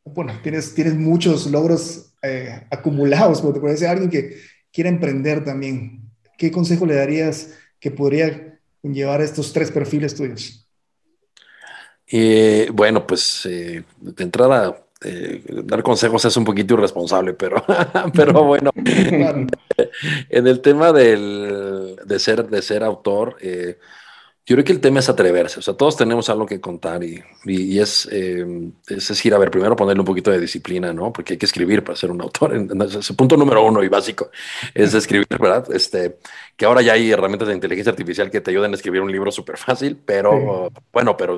bueno, 0.04 0.34
tienes, 0.42 0.74
tienes 0.74 0.96
muchos 0.96 1.50
logros 1.50 2.10
eh, 2.22 2.66
acumulados, 2.70 3.42
pero 3.42 3.54
te 3.54 3.60
puede 3.60 3.78
ser 3.78 3.90
alguien 3.90 4.10
que 4.10 4.36
quiera 4.72 4.90
emprender 4.90 5.44
también, 5.44 6.09
¿qué 6.40 6.50
consejo 6.52 6.88
le 6.88 6.96
darías 6.96 7.52
que 7.80 7.92
podría 7.92 8.58
llevar 8.82 9.22
estos 9.22 9.54
tres 9.54 9.70
perfiles 9.70 10.16
tuyos? 10.16 10.66
Eh, 12.08 12.70
bueno, 12.74 13.06
pues 13.06 13.46
eh, 13.46 13.84
de 14.00 14.24
entrada, 14.24 14.84
eh, 15.04 15.44
dar 15.64 15.84
consejos 15.84 16.26
es 16.26 16.36
un 16.38 16.46
poquito 16.46 16.74
irresponsable, 16.74 17.34
pero, 17.34 17.64
pero 18.16 18.44
bueno, 18.46 18.72
en 18.76 20.48
el 20.48 20.62
tema 20.62 20.92
del, 20.92 21.98
de, 22.04 22.20
ser, 22.20 22.48
de 22.48 22.62
ser 22.64 22.84
autor, 22.84 23.38
yo 24.50 24.56
creo 24.56 24.66
que 24.66 24.72
el 24.72 24.80
tema 24.80 25.00
es 25.00 25.08
atreverse, 25.08 25.60
o 25.60 25.62
sea, 25.62 25.76
todos 25.76 25.95
tenemos 25.95 26.28
algo 26.28 26.47
que 26.47 26.60
contar 26.60 27.04
y, 27.04 27.24
y, 27.45 27.78
es, 27.78 28.10
eh, 28.12 28.43
es 28.88 29.08
decir, 29.08 29.32
a 29.36 29.38
ver, 29.38 29.52
primero 29.52 29.76
ponerle 29.76 30.00
un 30.00 30.08
poquito 30.08 30.32
de 30.32 30.39
disciplina, 30.39 30.91
¿no? 30.91 31.14
Porque 31.14 31.34
hay 31.34 31.38
que 31.38 31.45
escribir 31.45 31.84
para 31.84 31.95
ser 31.95 32.10
un 32.10 32.20
autor. 32.20 32.56
Ese 33.00 33.14
punto 33.14 33.38
número 33.38 33.64
uno 33.64 33.84
y 33.84 33.89
básico 33.89 34.32
es 34.74 34.95
escribir, 34.95 35.28
¿verdad? 35.39 35.68
Este, 35.72 36.18
que 36.58 36.66
ahora 36.66 36.82
ya 36.82 36.93
hay 36.93 37.12
herramientas 37.12 37.47
de 37.47 37.54
inteligencia 37.54 37.91
artificial 37.91 38.32
que 38.32 38.41
te 38.41 38.50
ayudan 38.50 38.72
a 38.72 38.76
escribir 38.76 39.02
un 39.02 39.12
libro 39.12 39.32
súper 39.32 39.56
fácil, 39.56 39.95
pero 40.04 40.72
bueno, 40.91 41.16
pero, 41.16 41.38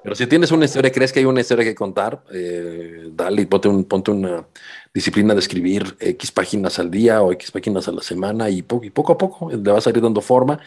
pero 0.00 0.14
si 0.14 0.28
tienes 0.28 0.52
una 0.52 0.66
historia, 0.66 0.92
crees 0.92 1.12
que 1.12 1.18
hay 1.18 1.24
una 1.24 1.40
historia 1.40 1.64
que 1.64 1.74
contar, 1.74 2.22
eh, 2.32 3.08
dale 3.10 3.42
y 3.42 3.46
ponte, 3.46 3.66
un, 3.66 3.86
ponte 3.86 4.12
una 4.12 4.46
disciplina 4.94 5.34
de 5.34 5.40
escribir 5.40 5.96
X 5.98 6.30
páginas 6.30 6.78
al 6.78 6.92
día 6.92 7.22
o 7.22 7.32
X 7.32 7.50
páginas 7.50 7.88
a 7.88 7.90
la 7.90 8.02
semana 8.02 8.48
y, 8.50 8.58
y 8.58 8.90
poco 8.90 9.14
a 9.14 9.18
poco 9.18 9.50
le 9.50 9.56
vas 9.58 9.84
a 9.84 9.90
ir 9.90 10.00
dando 10.00 10.20
forma 10.20 10.60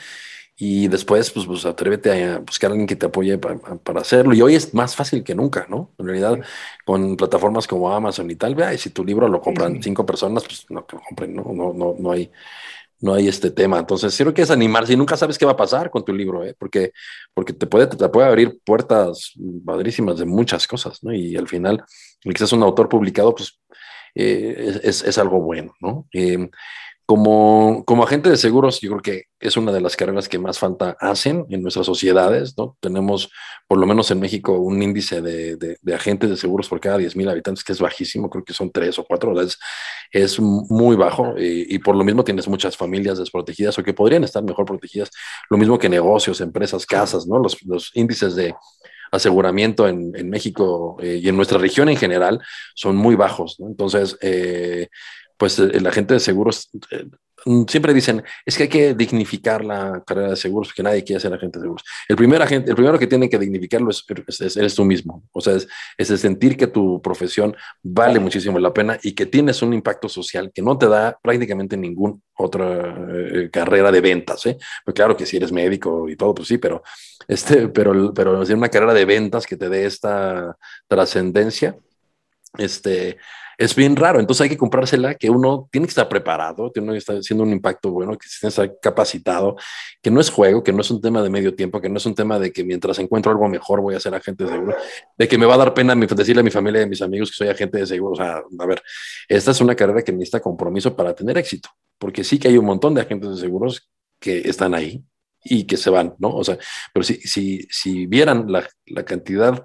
y 0.58 0.88
después, 0.88 1.32
pues, 1.32 1.45
pues 1.45 1.66
atrévete 1.66 2.24
a 2.24 2.39
buscar 2.39 2.70
a 2.70 2.72
alguien 2.72 2.88
que 2.88 2.95
te 2.95 3.08
apoye 3.08 3.38
para, 3.38 3.99
hacerlo. 3.99 4.34
Y 4.34 4.41
hoy 4.41 4.56
es 4.56 4.74
más 4.74 4.95
fácil 4.95 5.22
que 5.24 5.36
nunca, 5.36 5.66
¿no? 5.70 5.91
En 5.97 6.06
realidad, 6.06 6.39
con 6.86 7.18
plataformas 7.18 7.68
como 7.68 7.93
Amazon 7.93 8.32
y 8.32 8.36
tal, 8.36 8.56
vea, 8.56 8.74
y 8.74 8.78
si 8.78 8.89
tu 8.89 9.03
libro 9.03 9.28
lo 9.28 9.41
compran 9.41 9.84
cinco 9.84 10.06
personas, 10.06 10.43
pues 10.45 10.66
no 10.70 10.86
que 10.88 10.95
lo 10.95 11.01
compren, 11.01 11.36
¿no? 11.36 11.43
No, 11.53 11.74
no, 11.74 11.95
no 11.99 12.12
hay, 12.12 12.32
no 13.01 13.14
hay 13.14 13.28
este 13.28 13.51
tema. 13.51 13.80
Entonces, 13.80 14.16
creo 14.18 14.34
que 14.34 14.43
es 14.43 14.51
animarse 14.51 14.93
y 14.93 14.97
nunca 14.97 15.18
sabes 15.18 15.38
qué 15.38 15.45
va 15.45 15.53
a 15.53 15.58
pasar 15.58 15.89
con 15.89 16.06
tu 16.06 16.14
libro, 16.14 16.45
¿eh? 16.45 16.56
Porque, 16.58 16.93
porque 17.34 17.51
te 17.51 17.68
puede, 17.68 17.88
te 17.88 18.08
puede 18.08 18.28
abrir 18.28 18.62
puertas 18.64 19.34
padrísimas 19.66 20.20
de 20.20 20.26
muchas 20.26 20.68
cosas, 20.68 21.03
¿no? 21.03 21.14
Y 21.14 21.36
al 21.36 21.49
final, 21.49 21.84
el 22.24 22.34
que 22.34 22.38
seas 22.39 22.53
un 22.53 22.64
autor 22.64 22.88
publicado, 22.88 23.36
pues 23.36 23.60
eh, 24.16 24.80
es, 24.84 25.03
es, 25.03 25.18
algo 25.18 25.41
bueno, 25.41 25.74
¿no? 25.82 26.08
Eh, 26.14 26.49
como, 27.06 27.84
como 27.86 28.03
agente 28.03 28.30
de 28.30 28.38
seguros, 28.38 28.82
yo 28.82 28.89
creo 28.89 29.01
que 29.01 29.24
es 29.39 29.58
una 29.58 29.72
de 29.72 29.80
las 29.80 29.95
carreras 29.95 30.28
que 30.28 30.39
más 30.39 30.58
falta 30.58 30.97
hacen 30.99 31.45
en 31.49 31.62
nuestras 31.62 31.86
sociedades, 31.86 32.58
¿no? 32.58 32.78
Tenemos, 32.80 33.30
por 33.68 33.78
lo 33.78 33.86
menos 33.86 34.10
en 34.10 34.20
México, 34.20 34.53
un 34.53 34.82
índice 34.82 35.22
de, 35.22 35.56
de, 35.56 35.93
agentes 35.93 36.32
de 36.32 36.38
seguros 36.38 36.68
por 36.68 36.80
cada 36.80 36.97
10 36.97 37.16
mil 37.16 37.30
habitantes 37.30 37.64
que 37.64 37.74
es 37.74 37.80
bajísimo, 37.80 38.30
creo 38.30 38.43
que 38.43 38.53
son 38.53 38.72
tres 38.72 38.97
o 38.97 39.06
cuatro, 39.06 39.39
es, 39.39 39.60
es 40.12 40.39
muy 40.39 40.95
bajo 40.95 41.36
y, 41.38 41.78
por 41.80 41.95
lo 41.95 42.03
mismo 42.03 42.24
tienes 42.24 42.47
muchas 42.47 42.76
familias 42.76 43.20
desprotegidas 43.20 43.78
o 43.78 43.84
que 43.84 43.93
podrían 43.93 44.24
estar 44.24 44.43
mejor 44.43 44.66
protegidas, 44.66 45.12
lo 45.51 45.58
mismo 45.58 45.78
que 45.78 45.89
negocios, 45.89 46.41
empresas, 46.41 46.88
casas, 46.88 47.28
¿no? 47.28 47.38
Los, 47.38 47.64
los 47.66 47.91
índices 47.93 48.36
de 48.36 48.56
aseguramiento 49.12 49.88
en, 49.88 50.12
en 50.16 50.30
México 50.30 50.97
eh, 51.01 51.20
y 51.22 51.30
en 51.30 51.36
nuestra 51.36 51.60
región 51.60 51.88
en 51.89 51.97
general 51.97 52.41
son 52.74 52.95
muy 52.95 53.16
bajos, 53.16 53.58
¿no? 53.60 53.68
Entonces, 53.68 54.18
eh, 54.22 54.88
pues 55.38 55.60
el 55.60 55.86
agente 55.86 56.14
de 56.14 56.20
seguros, 56.20 56.70
eh, 56.92 57.06
mm, 57.46 57.64
siempre 57.68 57.94
dicen, 57.94 58.24
es 58.46 58.58
que 58.58 58.64
hay 58.64 58.70
que 58.70 58.94
dignificar 58.94 59.64
la 59.64 60.04
carrera 60.06 60.30
de 60.30 60.36
seguros, 60.36 60.70
porque 60.70 60.84
nadie 60.84 61.04
quiere 61.04 61.20
ser 61.20 61.34
agente 61.34 61.60
de 61.60 61.64
seguros. 61.64 61.84
El, 62.08 62.16
primer 62.16 62.42
agente, 62.42 62.70
el 62.70 62.76
primero 62.76 62.98
que 62.98 63.08
tiene 63.08 63.30
que 63.30 63.40
dignificarlo 63.40 63.90
es, 63.90 64.56
eres 64.58 64.76
tú 64.76 64.86
mismo. 64.86 65.24
O 65.32 65.42
sea, 65.42 65.56
es, 65.56 65.68
es, 65.98 66.10
el 66.10 66.18
sentir 66.18 66.58
que 66.58 66.68
tu 66.68 67.02
profesión 67.02 67.56
vale 67.84 68.20
muchísimo 68.20 68.60
la 68.60 68.74
pena 68.74 68.98
y 69.04 69.14
que 69.14 69.26
tienes 69.26 69.62
un 69.62 69.74
impacto 69.74 70.10
social 70.10 70.52
que 70.54 70.62
no 70.62 70.78
te 70.78 70.88
da 70.88 71.18
prácticamente 71.22 71.78
ninguna 71.78 72.16
otra 72.38 72.96
eh, 73.10 73.50
carrera 73.52 73.92
de 73.92 74.02
ventas. 74.02 74.46
¿eh? 74.46 74.58
Pues 74.84 74.94
claro 74.96 75.16
que 75.16 75.26
si 75.26 75.38
eres 75.38 75.52
médico 75.52 76.10
y 76.10 76.16
todo, 76.16 76.34
pues 76.36 76.48
sí, 76.48 76.58
pero, 76.58 76.84
este, 77.28 77.70
pero, 77.70 78.14
pero 78.14 78.42
una 78.42 78.70
carrera 78.70 78.94
de 78.94 79.06
ventas 79.06 79.46
que 79.46 79.58
te 79.58 79.70
dé 79.70 79.86
esta 79.86 80.58
trascendencia, 80.88 81.78
este, 82.58 83.18
es 83.58 83.76
bien 83.76 83.95
raro. 83.95 84.20
Entonces 84.20 84.43
hay 84.43 84.49
que 84.49 84.58
comprársela, 84.58 85.16
que 85.16 85.30
uno 85.30 85.68
tiene 85.72 85.88
que 85.88 85.91
estar 85.91 86.10
preparado, 86.10 86.72
que 86.72 86.82
estar 86.97 87.18
haciendo 87.18 87.43
un 87.43 87.51
impacto 87.51 87.91
bueno, 87.91 88.18
que 88.18 88.28
estar 88.47 88.74
capacitado, 88.82 89.56
que 90.01 90.12
no 90.12 90.20
es 90.20 90.30
juego, 90.30 90.64
que 90.64 90.74
no 90.74 90.82
es 90.82 90.91
un 90.91 91.01
tema 91.01 91.22
de 91.22 91.30
medio 91.30 91.56
tiempo, 91.56 91.82
que 91.82 91.89
no 91.89 91.97
es 91.97 92.06
un 92.06 92.16
tema 92.16 92.39
de 92.39 92.51
que 92.51 92.64
mientras 92.64 92.99
encuentro 92.99 93.32
algo 93.32 93.47
mejor 93.47 93.82
voy 93.82 93.95
a 93.95 93.99
ser 93.99 94.16
agente 94.16 94.43
de 94.43 94.51
seguro, 94.51 94.76
de 95.18 95.28
que 95.28 95.38
me 95.38 95.45
va 95.45 95.56
a 95.56 95.58
dar 95.58 95.74
pena 95.74 95.95
decirle 95.95 96.41
a 96.41 96.43
mi 96.43 96.51
familia 96.51 96.82
y 96.82 96.84
a 96.84 96.88
mis 96.88 97.01
amigos 97.01 97.30
que 97.32 97.36
soy 97.36 97.47
agente 97.47 97.78
de 97.78 97.86
seguro. 97.86 98.14
O 98.14 98.16
sea, 98.16 98.41
a 98.60 98.66
ver, 98.66 98.82
esta 99.28 99.51
es 99.51 99.62
una 99.62 99.76
carrera 99.76 100.01
que 100.01 100.12
necesita 100.12 100.39
compromiso 100.39 100.95
para 100.95 101.14
tener 101.14 101.38
éxito, 101.38 101.70
porque 101.97 102.24
sí 102.24 102.39
que 102.39 102.47
hay 102.47 102.58
un 102.58 102.66
montón 102.66 102.93
de 102.93 103.01
agentes 103.01 103.30
de 103.32 103.38
seguros 103.38 103.89
que 104.20 104.39
están 104.49 104.74
ahí 104.74 105.03
y 105.43 105.66
que 105.66 105.78
se 105.78 105.89
van, 105.89 106.16
¿no? 106.18 106.30
O 106.36 106.43
sea, 106.43 106.58
pero 106.93 107.03
si, 107.03 107.16
si, 107.22 107.68
si 107.70 108.08
vieran 108.08 108.51
la, 108.51 108.68
la 108.88 109.06
cantidad 109.06 109.64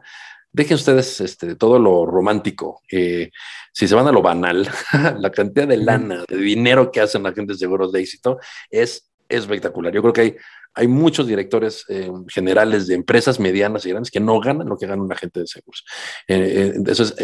dejen 0.52 0.76
ustedes 0.76 1.20
este, 1.20 1.54
todo 1.54 1.78
lo 1.78 2.06
romántico. 2.06 2.82
Eh, 2.90 3.30
si 3.72 3.86
se 3.86 3.94
van 3.94 4.08
a 4.08 4.12
lo 4.12 4.22
banal, 4.22 4.68
la 5.18 5.30
cantidad 5.30 5.68
de 5.68 5.76
lana, 5.76 6.24
de 6.28 6.36
dinero 6.36 6.90
que 6.90 7.00
hacen 7.00 7.26
agentes 7.26 7.58
de 7.58 7.66
seguros 7.66 7.92
de 7.92 8.00
éxito 8.00 8.38
es 8.70 9.10
espectacular. 9.28 9.92
Yo 9.92 10.02
creo 10.02 10.12
que 10.12 10.20
hay, 10.20 10.36
hay 10.74 10.88
muchos 10.88 11.26
directores 11.26 11.84
eh, 11.88 12.10
generales 12.28 12.86
de 12.86 12.94
empresas 12.94 13.38
medianas 13.38 13.86
y 13.86 13.90
grandes 13.90 14.10
que 14.10 14.20
no 14.20 14.40
ganan 14.40 14.68
lo 14.68 14.76
que 14.76 14.86
gana 14.86 15.02
un 15.02 15.12
agente 15.12 15.40
de 15.40 15.46
seguros. 15.46 15.84
Eh, 16.26 16.74
eso 16.86 17.04
es 17.04 17.14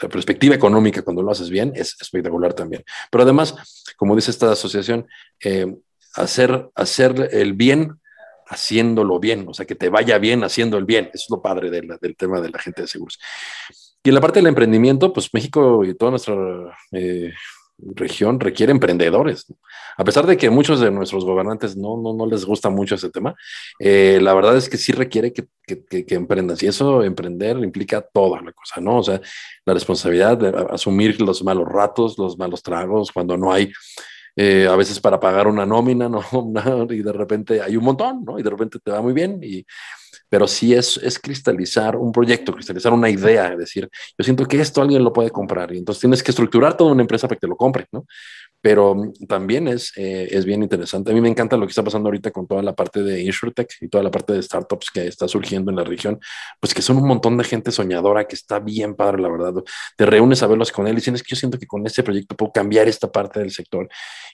la 0.00 0.08
perspectiva 0.08 0.54
económica 0.54 1.02
cuando 1.02 1.22
lo 1.22 1.30
haces 1.30 1.50
bien, 1.50 1.72
es 1.74 1.96
espectacular 2.00 2.54
también. 2.54 2.82
Pero 3.10 3.24
además, 3.24 3.54
como 3.96 4.16
dice 4.16 4.30
esta 4.30 4.50
asociación, 4.52 5.06
hacer, 6.14 6.70
hacer 6.74 7.28
el 7.32 7.52
bien 7.52 8.00
haciéndolo 8.48 9.18
bien, 9.18 9.46
o 9.48 9.54
sea, 9.54 9.66
que 9.66 9.74
te 9.74 9.88
vaya 9.88 10.18
bien 10.18 10.44
haciendo 10.44 10.78
el 10.78 10.84
bien. 10.84 11.06
Eso 11.12 11.24
es 11.24 11.30
lo 11.30 11.42
padre 11.42 11.70
del 11.70 12.16
tema 12.16 12.40
de 12.40 12.50
la 12.50 12.58
gente 12.58 12.82
de 12.82 12.88
seguros. 12.88 13.18
Y 14.02 14.10
en 14.10 14.14
la 14.14 14.20
parte 14.20 14.38
del 14.38 14.48
emprendimiento, 14.48 15.12
pues 15.12 15.30
México 15.32 15.82
y 15.84 15.94
toda 15.94 16.10
nuestra 16.10 16.34
eh, 16.92 17.32
región 17.78 18.38
requiere 18.38 18.70
emprendedores. 18.70 19.46
A 19.96 20.04
pesar 20.04 20.26
de 20.26 20.36
que 20.36 20.50
muchos 20.50 20.80
de 20.80 20.90
nuestros 20.90 21.24
gobernantes 21.24 21.76
no, 21.76 21.96
no, 21.96 22.12
no 22.12 22.26
les 22.26 22.44
gusta 22.44 22.68
mucho 22.68 22.96
ese 22.96 23.10
tema, 23.10 23.34
eh, 23.78 24.18
la 24.20 24.34
verdad 24.34 24.56
es 24.56 24.68
que 24.68 24.76
sí 24.76 24.92
requiere 24.92 25.32
que, 25.32 25.46
que, 25.66 26.04
que, 26.04 26.14
emprendas. 26.14 26.62
Y 26.62 26.66
eso, 26.66 27.02
emprender, 27.02 27.56
implica 27.58 28.00
toda 28.02 28.42
la 28.42 28.52
cosa, 28.52 28.80
¿no? 28.80 28.98
O 28.98 29.02
sea, 29.02 29.20
la 29.64 29.74
responsabilidad 29.74 30.36
de 30.36 30.66
asumir 30.70 31.20
los 31.20 31.42
malos 31.42 31.66
ratos, 31.68 32.18
los 32.18 32.36
malos 32.38 32.62
tragos, 32.62 33.10
cuando 33.10 33.36
no 33.36 33.52
hay 33.52 33.72
eh, 34.36 34.66
a 34.68 34.76
veces 34.76 35.00
para 35.00 35.20
pagar 35.20 35.46
una 35.46 35.64
nómina, 35.64 36.08
¿no? 36.08 36.22
y 36.90 37.02
de 37.02 37.12
repente 37.12 37.60
hay 37.62 37.76
un 37.76 37.84
montón, 37.84 38.24
¿no? 38.24 38.38
Y 38.38 38.42
de 38.42 38.50
repente 38.50 38.78
te 38.82 38.90
va 38.90 39.00
muy 39.00 39.12
bien, 39.12 39.40
y, 39.42 39.64
pero 40.28 40.46
sí 40.48 40.74
es, 40.74 40.96
es 40.98 41.18
cristalizar 41.18 41.96
un 41.96 42.10
proyecto, 42.12 42.52
cristalizar 42.52 42.92
una 42.92 43.08
idea, 43.10 43.52
es 43.52 43.58
decir, 43.58 43.88
yo 44.18 44.24
siento 44.24 44.46
que 44.46 44.60
esto 44.60 44.82
alguien 44.82 45.04
lo 45.04 45.12
puede 45.12 45.30
comprar, 45.30 45.72
y 45.72 45.78
entonces 45.78 46.00
tienes 46.00 46.22
que 46.22 46.32
estructurar 46.32 46.76
toda 46.76 46.92
una 46.92 47.02
empresa 47.02 47.28
para 47.28 47.36
que 47.36 47.46
te 47.46 47.48
lo 47.48 47.56
compre, 47.56 47.86
¿no? 47.92 48.06
Pero 48.64 49.12
también 49.28 49.68
es, 49.68 49.92
eh, 49.94 50.26
es 50.30 50.46
bien 50.46 50.62
interesante. 50.62 51.10
A 51.10 51.14
mí 51.14 51.20
me 51.20 51.28
encanta 51.28 51.58
lo 51.58 51.66
que 51.66 51.70
está 51.72 51.84
pasando 51.84 52.08
ahorita 52.08 52.30
con 52.30 52.46
toda 52.46 52.62
la 52.62 52.74
parte 52.74 53.02
de 53.02 53.22
InsurTech 53.22 53.68
y 53.82 53.88
toda 53.88 54.02
la 54.02 54.10
parte 54.10 54.32
de 54.32 54.42
startups 54.42 54.90
que 54.90 55.06
está 55.06 55.28
surgiendo 55.28 55.70
en 55.70 55.76
la 55.76 55.84
región, 55.84 56.18
pues 56.60 56.72
que 56.72 56.80
son 56.80 56.96
un 56.96 57.06
montón 57.06 57.36
de 57.36 57.44
gente 57.44 57.70
soñadora 57.70 58.26
que 58.26 58.34
está 58.34 58.60
bien 58.60 58.94
padre, 58.94 59.20
la 59.20 59.28
verdad. 59.28 59.52
Te 59.98 60.06
reúnes 60.06 60.42
a 60.42 60.46
verlos 60.46 60.72
con 60.72 60.86
él 60.86 60.94
y 60.94 60.96
dices, 60.96 61.22
que 61.22 61.34
yo 61.34 61.36
siento 61.36 61.58
que 61.58 61.66
con 61.66 61.86
este 61.86 62.02
proyecto 62.02 62.34
puedo 62.36 62.52
cambiar 62.52 62.88
esta 62.88 63.12
parte 63.12 63.40
del 63.40 63.50
sector 63.50 63.86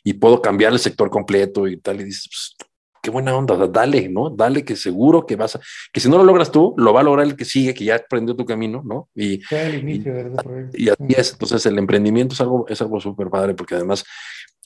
y 0.04 0.12
puedo 0.12 0.40
cambiar 0.40 0.74
el 0.74 0.78
sector 0.78 1.10
completo 1.10 1.66
y 1.66 1.78
tal. 1.78 2.00
Y 2.00 2.04
dices, 2.04 2.28
pues, 2.30 2.69
qué 3.02 3.10
buena 3.10 3.36
onda, 3.36 3.56
dale, 3.66 4.08
¿no? 4.08 4.30
Dale 4.30 4.64
que 4.64 4.76
seguro 4.76 5.26
que 5.26 5.36
vas 5.36 5.56
a, 5.56 5.60
que 5.92 6.00
si 6.00 6.08
no 6.08 6.18
lo 6.18 6.24
logras 6.24 6.50
tú, 6.50 6.74
lo 6.76 6.92
va 6.92 7.00
a 7.00 7.04
lograr 7.04 7.26
el 7.26 7.36
que 7.36 7.44
sigue, 7.44 7.74
que 7.74 7.84
ya 7.84 7.96
aprendió 7.96 8.36
tu 8.36 8.44
camino, 8.44 8.82
¿no? 8.84 9.08
Y, 9.14 9.40
y, 10.74 10.88
así 10.88 11.06
es, 11.08 11.32
entonces 11.32 11.64
el 11.66 11.78
emprendimiento 11.78 12.34
es 12.34 12.40
algo, 12.40 12.66
es 12.68 12.80
algo 12.80 13.00
súper 13.00 13.28
padre 13.28 13.54
porque 13.54 13.74
además 13.74 14.04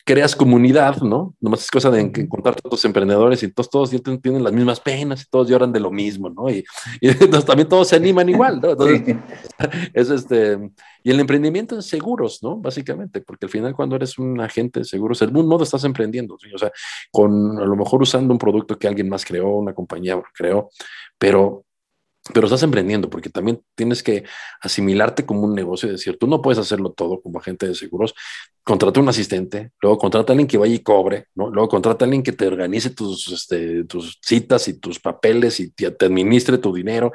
creas 0.04 0.36
comunidad, 0.36 0.98
¿no? 0.98 1.34
Nomás 1.40 1.62
es 1.62 1.70
cosa 1.70 1.90
de 1.90 2.00
encontrar 2.00 2.60
todos 2.60 2.84
emprendedores 2.84 3.42
y 3.42 3.50
todos, 3.50 3.70
todos 3.70 3.90
tienen 4.20 4.44
las 4.44 4.52
mismas 4.52 4.78
penas 4.78 5.22
y 5.22 5.30
todos 5.30 5.48
lloran 5.48 5.72
de 5.72 5.80
lo 5.80 5.90
mismo, 5.90 6.28
¿no? 6.28 6.50
Y, 6.50 6.64
entonces 7.00 7.46
también 7.46 7.68
todos 7.68 7.88
se 7.88 7.96
animan 7.96 8.28
igual, 8.28 8.60
¿no? 8.60 8.70
Entonces, 8.72 9.16
es 9.94 10.10
este, 10.10 10.58
y 11.02 11.10
el 11.10 11.20
emprendimiento 11.20 11.78
es 11.78 11.86
seguros, 11.86 12.42
¿no? 12.42 12.58
Básicamente, 12.58 13.22
porque 13.22 13.46
al 13.46 13.50
final 13.50 13.74
cuando 13.74 13.96
eres 13.96 14.18
un 14.18 14.38
agente 14.40 14.80
de 14.80 14.84
seguros, 14.84 15.22
el 15.22 15.32
mundo 15.32 15.62
estás 15.62 15.84
emprendiendo, 15.84 16.36
¿sí? 16.38 16.48
o 16.54 16.58
sea, 16.58 16.70
con 17.10 17.58
a 17.58 17.64
lo 17.64 17.76
mejor 17.76 18.02
usando 18.02 18.32
un 18.32 18.38
producto 18.38 18.78
que 18.78 18.86
alguien 18.86 19.08
más 19.08 19.24
creó, 19.24 19.56
una 19.56 19.72
compañía 19.72 20.20
creó, 20.34 20.68
pero 21.18 21.64
pero 22.32 22.46
estás 22.46 22.62
emprendiendo 22.62 23.10
porque 23.10 23.28
también 23.28 23.60
tienes 23.74 24.02
que 24.02 24.24
asimilarte 24.62 25.26
como 25.26 25.42
un 25.42 25.54
negocio, 25.54 25.88
es 25.88 25.96
decir, 25.96 26.16
tú 26.18 26.26
no 26.26 26.40
puedes 26.40 26.58
hacerlo 26.58 26.92
todo 26.92 27.20
como 27.20 27.38
agente 27.38 27.66
de 27.66 27.74
seguros. 27.74 28.14
Contrata 28.62 28.98
un 29.00 29.08
asistente, 29.10 29.72
luego 29.82 29.98
contrata 29.98 30.32
a 30.32 30.34
alguien 30.34 30.46
que 30.46 30.56
vaya 30.56 30.74
y 30.74 30.78
cobre, 30.78 31.26
¿no? 31.34 31.50
Luego 31.50 31.68
contrata 31.68 32.04
a 32.04 32.06
alguien 32.06 32.22
que 32.22 32.32
te 32.32 32.46
organice 32.46 32.90
tus, 32.90 33.30
este, 33.30 33.84
tus 33.84 34.18
citas 34.22 34.68
y 34.68 34.80
tus 34.80 34.98
papeles 34.98 35.60
y 35.60 35.70
te, 35.70 35.86
administre 35.86 36.56
tu 36.56 36.72
dinero. 36.72 37.12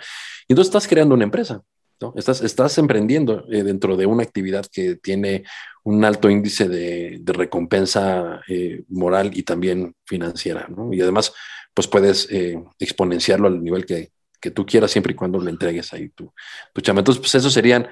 Y 0.48 0.54
entonces 0.54 0.70
estás 0.70 0.88
creando 0.88 1.16
una 1.16 1.24
empresa, 1.24 1.64
¿no? 2.00 2.14
Estás, 2.16 2.42
estás 2.42 2.78
emprendiendo 2.78 3.46
eh, 3.52 3.64
dentro 3.64 3.98
de 3.98 4.06
una 4.06 4.22
actividad 4.22 4.68
que 4.72 4.98
tiene 4.98 5.44
un 5.84 6.06
alto 6.06 6.30
índice 6.30 6.70
de, 6.70 7.20
recompensa 7.26 8.42
eh, 8.48 8.84
moral 8.90 9.32
y 9.34 9.42
también 9.42 9.96
financiera, 10.06 10.68
¿no? 10.70 10.94
Y 10.94 11.02
además, 11.02 11.34
pues 11.74 11.88
puedes 11.88 12.28
eh, 12.30 12.64
exponenciarlo 12.78 13.48
al 13.48 13.64
nivel 13.64 13.88
que, 13.88 14.12
que 14.40 14.52
tú 14.52 14.66
quieras 14.66 14.92
siempre 14.92 15.14
y 15.14 15.16
cuando 15.16 15.40
le 15.40 15.50
entregues 15.50 15.92
ahí 15.94 16.10
tu, 16.10 16.34
tu 16.74 16.82
chama. 16.82 17.00
Entonces, 17.00 17.20
pues 17.20 17.36
eso 17.36 17.50
serían 17.50 17.84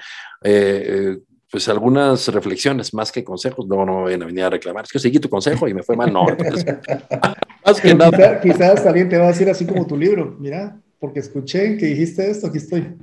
eh, 0.43 0.85
eh, 0.87 1.17
pues 1.49 1.67
algunas 1.69 2.27
reflexiones 2.27 2.93
más 2.93 3.11
que 3.11 3.23
consejos. 3.23 3.67
No, 3.67 3.85
no 3.85 3.97
me 3.97 4.03
vayan 4.03 4.23
a 4.23 4.25
venir 4.25 4.43
a 4.43 4.49
reclamar. 4.49 4.85
Es 4.85 4.91
que 4.91 4.99
seguí 4.99 5.19
tu 5.19 5.29
consejo 5.29 5.67
y 5.67 5.73
me 5.73 5.83
fue 5.83 5.95
mal. 5.95 6.11
No, 6.11 6.25
más 7.65 7.81
que 7.81 7.95
nada. 7.95 8.41
Quizás, 8.41 8.85
alguien 8.85 9.09
te 9.09 9.17
va 9.17 9.25
a 9.25 9.29
decir 9.29 9.49
así 9.49 9.65
como 9.65 9.87
tu 9.87 9.97
libro. 9.97 10.35
Mira, 10.39 10.79
porque 10.99 11.19
escuché 11.19 11.77
que 11.77 11.87
dijiste 11.87 12.29
esto, 12.29 12.47
aquí 12.47 12.57
estoy. 12.57 12.97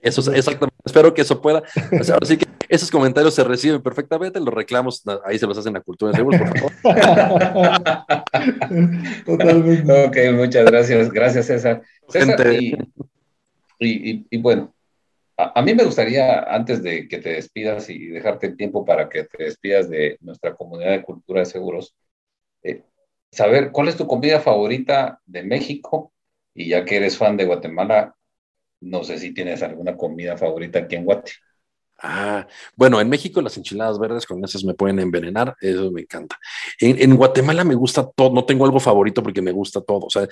Eso 0.00 0.20
es 0.20 0.28
exactamente. 0.28 0.76
Espero 0.84 1.12
que 1.12 1.22
eso 1.22 1.40
pueda. 1.40 1.64
ahora 2.12 2.26
sí 2.26 2.36
que 2.36 2.46
esos 2.68 2.88
comentarios 2.90 3.34
se 3.34 3.44
reciben 3.44 3.82
perfectamente, 3.82 4.40
los 4.40 4.52
reclamos 4.52 5.02
ahí 5.24 5.38
se 5.38 5.46
los 5.46 5.56
hacen 5.58 5.76
a 5.76 5.80
Cultura 5.80 6.12
de 6.12 6.18
Seguros, 6.18 6.40
por 6.40 6.58
favor. 6.58 6.72
Totalmente. 9.26 10.04
Ok, 10.04 10.16
muchas 10.34 10.66
gracias. 10.66 11.10
Gracias, 11.10 11.46
César. 11.46 11.82
y, 13.80 14.38
bueno, 14.38 14.74
a, 15.36 15.62
mí 15.62 15.74
me 15.74 15.84
gustaría, 15.84 16.40
antes 16.40 16.82
de 16.82 17.08
que 17.08 17.18
te 17.18 17.30
despidas 17.30 17.88
y 17.88 18.08
dejarte 18.08 18.48
el 18.48 18.56
tiempo 18.56 18.84
para 18.84 19.08
que 19.08 19.24
te 19.24 19.44
despidas 19.44 19.88
de 19.88 20.18
nuestra 20.20 20.54
comunidad 20.54 20.90
de 20.90 21.02
cultura 21.02 21.40
de 21.40 21.46
seguros, 21.46 21.94
eh, 22.62 22.82
saber 23.30 23.70
cuál 23.70 23.88
es 23.88 23.96
tu 23.96 24.06
comida 24.06 24.40
favorita 24.40 25.20
de 25.26 25.42
México 25.44 26.12
y 26.54 26.70
ya 26.70 26.84
que 26.84 26.96
eres 26.96 27.16
fan 27.16 27.36
de 27.36 27.44
Guatemala, 27.44 28.16
no 28.80 29.04
sé 29.04 29.18
si 29.18 29.32
tienes 29.32 29.62
alguna 29.62 29.96
comida 29.96 30.36
favorita 30.36 30.80
aquí 30.80 30.96
en 30.96 31.04
Guatemala. 31.04 31.48
Ah, 32.00 32.46
bueno, 32.76 33.00
en 33.00 33.08
México 33.08 33.42
las 33.42 33.56
enchiladas 33.56 33.98
verdes 33.98 34.24
con 34.24 34.44
esas 34.44 34.62
me 34.62 34.74
pueden 34.74 35.00
envenenar, 35.00 35.56
eso 35.60 35.90
me 35.90 36.02
encanta. 36.02 36.38
En, 36.80 37.16
Guatemala 37.16 37.64
me 37.64 37.74
gusta 37.74 38.08
todo, 38.08 38.32
no 38.32 38.44
tengo 38.44 38.64
algo 38.64 38.78
favorito 38.78 39.20
porque 39.22 39.42
me 39.42 39.50
gusta 39.50 39.80
todo. 39.80 40.06
O 40.06 40.10
sea, 40.10 40.28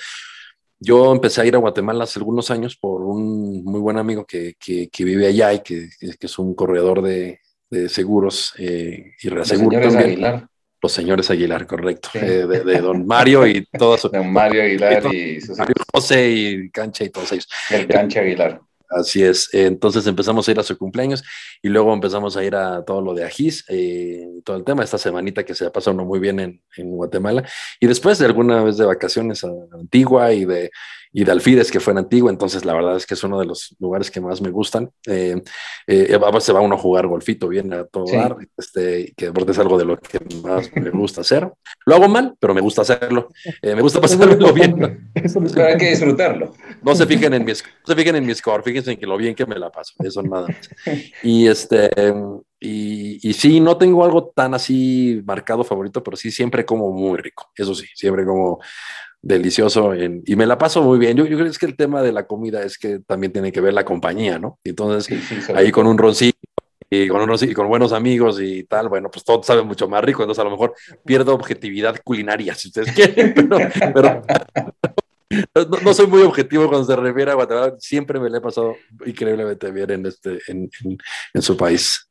yo 0.79 1.13
empecé 1.13 1.41
a 1.41 1.47
ir 1.47 1.57
a 1.57 1.59
Guatemala 1.59 2.05
hace 2.05 2.21
algunos 2.21 2.53
años 2.53 2.77
por 2.77 3.03
un 3.03 3.65
muy 3.65 3.81
buen 3.81 3.99
amigo 3.99 4.25
que, 4.25 4.55
que, 4.61 5.05
vive 5.05 5.27
allá 5.27 5.55
y 5.55 5.61
que, 5.61 5.89
que, 5.99 6.27
es 6.27 6.39
un 6.39 6.55
corredor 6.55 7.03
de, 7.03 7.41
de 7.69 7.89
seguros 7.89 8.55
eh, 8.59 9.15
y 9.21 9.29
reaseguro 9.29 9.81
Los 9.81 9.93
señores 9.93 10.07
Aguilar. 10.07 10.49
Los 10.87 10.93
señores 10.93 11.29
Aguilar, 11.33 11.67
correcto. 11.67 12.11
Eh, 12.15 12.47
de, 12.47 12.81
don 12.81 13.05
Mario 13.09 13.45
y 13.45 13.67
todos. 13.77 14.03
Don 14.13 14.33
Mario 14.33 14.63
Aguilar 14.63 15.13
y, 15.13 15.41
Mario 15.59 15.75
José 15.93 16.31
y 16.31 16.71
Cancha 16.71 17.03
y 17.03 17.11
todos 17.11 17.33
ellos. 17.33 17.49
El 17.71 17.89
Cancha 17.89 18.21
Aguilar 18.21 18.61
Así 18.89 19.23
es. 19.23 19.49
Entonces 19.53 20.07
empezamos 20.07 20.47
a 20.47 20.51
ir 20.51 20.61
a 20.61 20.63
su 20.63 20.77
cumpleaños 20.79 21.25
y 21.63 21.69
luego 21.69 21.93
empezamos 21.93 22.37
a 22.37 22.45
ir 22.45 22.55
a 22.55 22.85
todo 22.85 23.01
lo 23.01 23.15
de 23.15 23.25
Ajís, 23.25 23.65
eh, 23.69 24.27
todo 24.45 24.57
el 24.57 24.65
tema, 24.65 24.85
esta 24.85 24.99
semanita 24.99 25.45
que 25.45 25.55
se 25.55 25.67
ha 25.67 25.73
pasado 25.73 25.97
muy 26.05 26.19
bien 26.21 26.41
en, 26.41 26.63
en, 26.77 26.91
Guatemala. 26.91 27.45
Y 27.81 27.87
después 27.87 28.19
de 28.19 28.27
alguna 28.27 28.63
vez 28.63 28.77
de 28.77 28.87
vacaciones 28.87 29.45
a 29.45 29.49
Antigua 29.73 30.33
y 30.33 30.45
de 30.45 30.71
y 31.19 31.25
de 31.25 31.33
Alfides, 31.33 31.71
que 31.71 31.81
fue 31.81 31.93
en 31.93 32.01
Antigua, 32.01 32.31
entonces 32.31 32.67
la 32.67 32.75
verdad 32.75 32.95
es 32.95 33.07
que 33.07 33.15
es 33.15 33.25
uno 33.25 33.39
de 33.39 33.47
los 33.47 33.75
lugares 33.79 34.11
que 34.11 34.21
más 34.21 34.43
me 34.43 34.51
gustan. 34.51 34.91
Eh, 35.07 35.41
eh, 35.87 36.19
se 36.41 36.53
va 36.53 36.61
uno 36.61 36.75
a 36.75 36.79
jugar 36.79 37.07
golfito 37.07 37.49
bien 37.49 37.73
a 37.73 37.85
todo 37.85 38.05
dar, 38.05 38.37
este, 38.59 39.15
que 39.17 39.33
es 39.35 39.59
algo 39.59 39.79
de 39.79 39.87
lo 39.87 39.97
que 39.99 40.19
más 40.43 40.71
me 40.75 40.91
gusta 40.91 41.23
hacer. 41.23 41.51
Lo 41.87 41.95
hago 41.95 42.07
mal, 42.07 42.35
pero 42.39 42.53
me 42.53 42.61
gusta 42.61 42.83
hacerlo. 42.83 43.31
Eh, 43.63 43.75
me 43.75 43.81
gusta 43.81 43.99
pasarlo 43.99 44.53
bien. 44.53 45.11
Pero 45.55 45.67
hay 45.67 45.79
que 45.79 45.89
disfrutarlo. 45.89 46.53
No 46.87 46.95
se 46.95 47.07
fijen 47.07 47.35
en 47.35 47.45
mi, 47.45 47.53
no 47.53 47.87
se 47.87 47.95
fijen 47.95 48.17
en 48.17 48.25
mi 48.25 48.35
score, 48.35 48.63
fíjense 48.63 48.93
en 48.93 48.99
que 48.99 49.07
lo 49.07 49.17
bien 49.17 49.35
que 49.35 49.45
me 49.45 49.59
la 49.59 49.71
paso, 49.71 49.93
eso 49.99 50.23
nada 50.23 50.49
más. 50.49 50.71
Y 51.23 51.47
este... 51.47 51.91
Y, 52.59 53.19
y, 53.29 53.35
sí, 53.35 53.61
no 53.61 53.77
tengo 53.77 54.03
algo 54.03 54.33
tan 54.35 54.55
así 54.55 55.21
marcado 55.27 55.63
favorito, 55.63 56.03
pero 56.03 56.17
sí 56.17 56.31
siempre 56.31 56.65
como 56.65 56.91
muy 56.91 57.19
rico. 57.19 57.51
Eso 57.55 57.75
sí, 57.75 57.87
siempre 57.95 58.25
como 58.25 58.61
delicioso 59.27 59.93
y 59.95 60.37
me 60.37 60.47
la 60.47 60.57
paso 60.57 60.83
muy 60.83 60.99
bien. 60.99 61.17
Yo, 61.17 61.27
yo 61.27 61.37
creo 61.37 61.51
que 61.53 61.67
el 61.67 61.77
tema 61.77 62.03
de 62.03 62.13
la 62.13 62.27
comida 62.27 62.63
es 62.63 62.79
que 62.79 63.01
también 63.01 63.33
tiene 63.33 63.53
que 63.53 63.61
ver 63.61 63.75
la 63.75 63.85
compañía, 63.85 64.39
¿no? 64.39 64.59
Entonces, 64.65 65.09
ahí 65.55 65.71
con 65.71 65.87
un 65.87 65.99
roncito 65.99 66.39
y 66.89 67.09
con, 67.09 67.21
unos, 67.21 67.43
y 67.43 67.53
con 67.53 67.69
buenos 67.69 67.93
amigos 67.93 68.41
y 68.41 68.65
tal, 68.65 68.89
bueno, 68.89 69.11
pues 69.11 69.25
todo 69.25 69.43
sabe 69.43 69.63
mucho 69.63 69.89
más 69.89 70.05
rico, 70.05 70.23
entonces 70.23 70.41
a 70.41 70.45
lo 70.45 70.53
mejor 70.53 70.75
pierdo 71.05 71.35
objetividad 71.35 71.97
culinaria, 72.05 72.55
si 72.55 72.69
ustedes 72.69 72.93
quieren, 72.93 73.35
pero, 73.95 74.23
no, 75.83 75.95
soy 75.95 76.07
muy 76.07 76.23
objetivo 76.23 76.69
cuando 76.69 76.87
se 76.87 76.97
refiere 76.97 77.31
a 77.31 77.35
Guatemala, 77.35 77.75
siempre 77.79 78.21
me 78.21 78.31
le 78.31 78.39
he 78.39 78.41
pasado 78.41 78.77
increíblemente 79.05 79.71
bien 79.71 79.91
en, 79.91 80.07
este, 80.07 80.39
en, 80.49 80.71
en 81.35 81.43
su 81.43 81.57
país. 81.57 82.07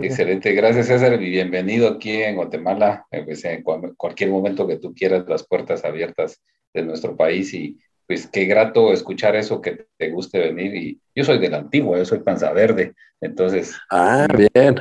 Excelente, 0.00 0.52
gracias 0.52 0.86
César 0.86 1.20
y 1.20 1.28
bienvenido 1.28 1.88
aquí 1.88 2.22
en 2.22 2.36
Guatemala. 2.36 3.04
Eh, 3.10 3.24
pues, 3.24 3.44
en 3.44 3.64
cualquier 3.64 4.30
momento 4.30 4.64
que 4.64 4.76
tú 4.76 4.94
quieras, 4.94 5.24
las 5.26 5.44
puertas 5.44 5.84
abiertas 5.84 6.40
de 6.72 6.82
nuestro 6.82 7.16
país 7.16 7.52
y 7.52 7.76
pues 8.06 8.28
qué 8.28 8.44
grato 8.44 8.92
escuchar 8.92 9.34
eso 9.34 9.60
que 9.60 9.86
te 9.96 10.10
guste 10.10 10.38
venir. 10.38 10.72
Y 10.76 11.00
yo 11.16 11.24
soy 11.24 11.38
de 11.40 11.48
la 11.48 11.58
antigua, 11.58 11.98
yo 11.98 12.04
soy 12.04 12.20
panza 12.20 12.52
verde, 12.52 12.94
entonces. 13.20 13.76
Ah, 13.90 14.28
bien. 14.32 14.76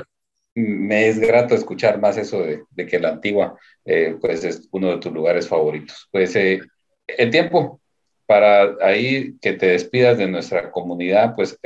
Me 0.53 1.07
es 1.07 1.19
grato 1.19 1.55
escuchar 1.55 1.99
más 1.99 2.17
eso 2.17 2.43
de, 2.43 2.85
que 2.85 2.99
la 2.99 3.09
antigua, 3.09 3.57
eh, 3.83 4.15
pues 4.21 4.43
es 4.43 4.69
uno 4.71 4.91
de 4.91 4.97
tus 4.99 5.11
lugares 5.11 5.47
favoritos. 5.47 6.07
Pues 6.11 6.35
eh, 6.35 6.61
el 7.07 7.29
tiempo 7.31 7.81
para 8.25 8.75
ahí 8.81 9.37
que 9.39 9.53
te 9.53 9.67
despidas 9.67 10.17
de 10.17 10.27
nuestra 10.27 10.71
comunidad, 10.71 11.35
pues 11.35 11.59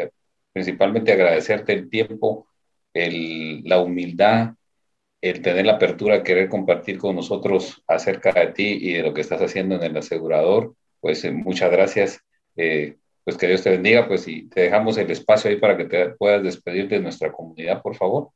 principalmente 0.54 1.12
agradecerte 1.12 1.74
el 1.74 1.90
tiempo 1.90 2.48
el, 2.94 3.64
la 3.64 3.80
humildad, 3.80 4.54
el 5.22 5.42
tener 5.42 5.66
la 5.66 5.74
apertura, 5.74 6.24
querer 6.24 6.50
compartir 6.50 6.98
con 6.98 7.16
nosotros 7.16 7.84
acerca 7.88 8.32
de 8.34 8.48
ti 8.48 8.78
y 8.82 8.94
de 8.94 9.04
lo 9.04 9.14
que 9.14 9.22
estás 9.22 9.42
haciendo 9.42 9.76
en 9.76 9.84
el 9.84 9.98
asegurador, 9.98 10.76
pues 11.00 11.24
eh, 11.26 11.32
muchas 11.32 11.72
gracias. 11.72 12.20
Eh, 12.56 12.98
pues 13.24 13.38
que 13.38 13.48
Dios 13.48 13.62
te 13.62 13.70
bendiga, 13.70 14.08
pues 14.08 14.28
y 14.28 14.50
te 14.50 14.62
dejamos 14.62 14.98
el 14.98 15.12
espacio 15.12 15.52
ahí 15.52 15.58
para 15.58 15.78
que 15.78 15.86
te 15.86 16.10
puedas 16.12 16.42
despedir 16.42 16.88
de 16.88 17.00
nuestra 17.00 17.32
comunidad, 17.32 17.82
por 17.82 17.96
favor. 17.96 18.32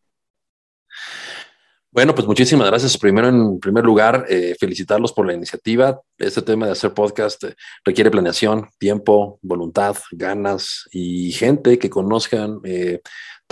Bueno, 1.94 2.16
pues 2.16 2.26
muchísimas 2.26 2.66
gracias. 2.66 2.98
Primero, 2.98 3.28
en 3.28 3.60
primer 3.60 3.84
lugar, 3.84 4.26
eh, 4.28 4.56
felicitarlos 4.60 5.14
por 5.14 5.28
la 5.28 5.34
iniciativa. 5.36 6.02
Este 6.18 6.42
tema 6.42 6.66
de 6.66 6.72
hacer 6.72 6.92
podcast 6.92 7.44
requiere 7.86 8.10
planeación, 8.10 8.68
tiempo, 8.80 9.38
voluntad, 9.44 9.96
ganas 10.12 10.90
y 10.92 11.32
gente 11.34 11.78
que 11.78 11.92
conozcan 11.92 12.62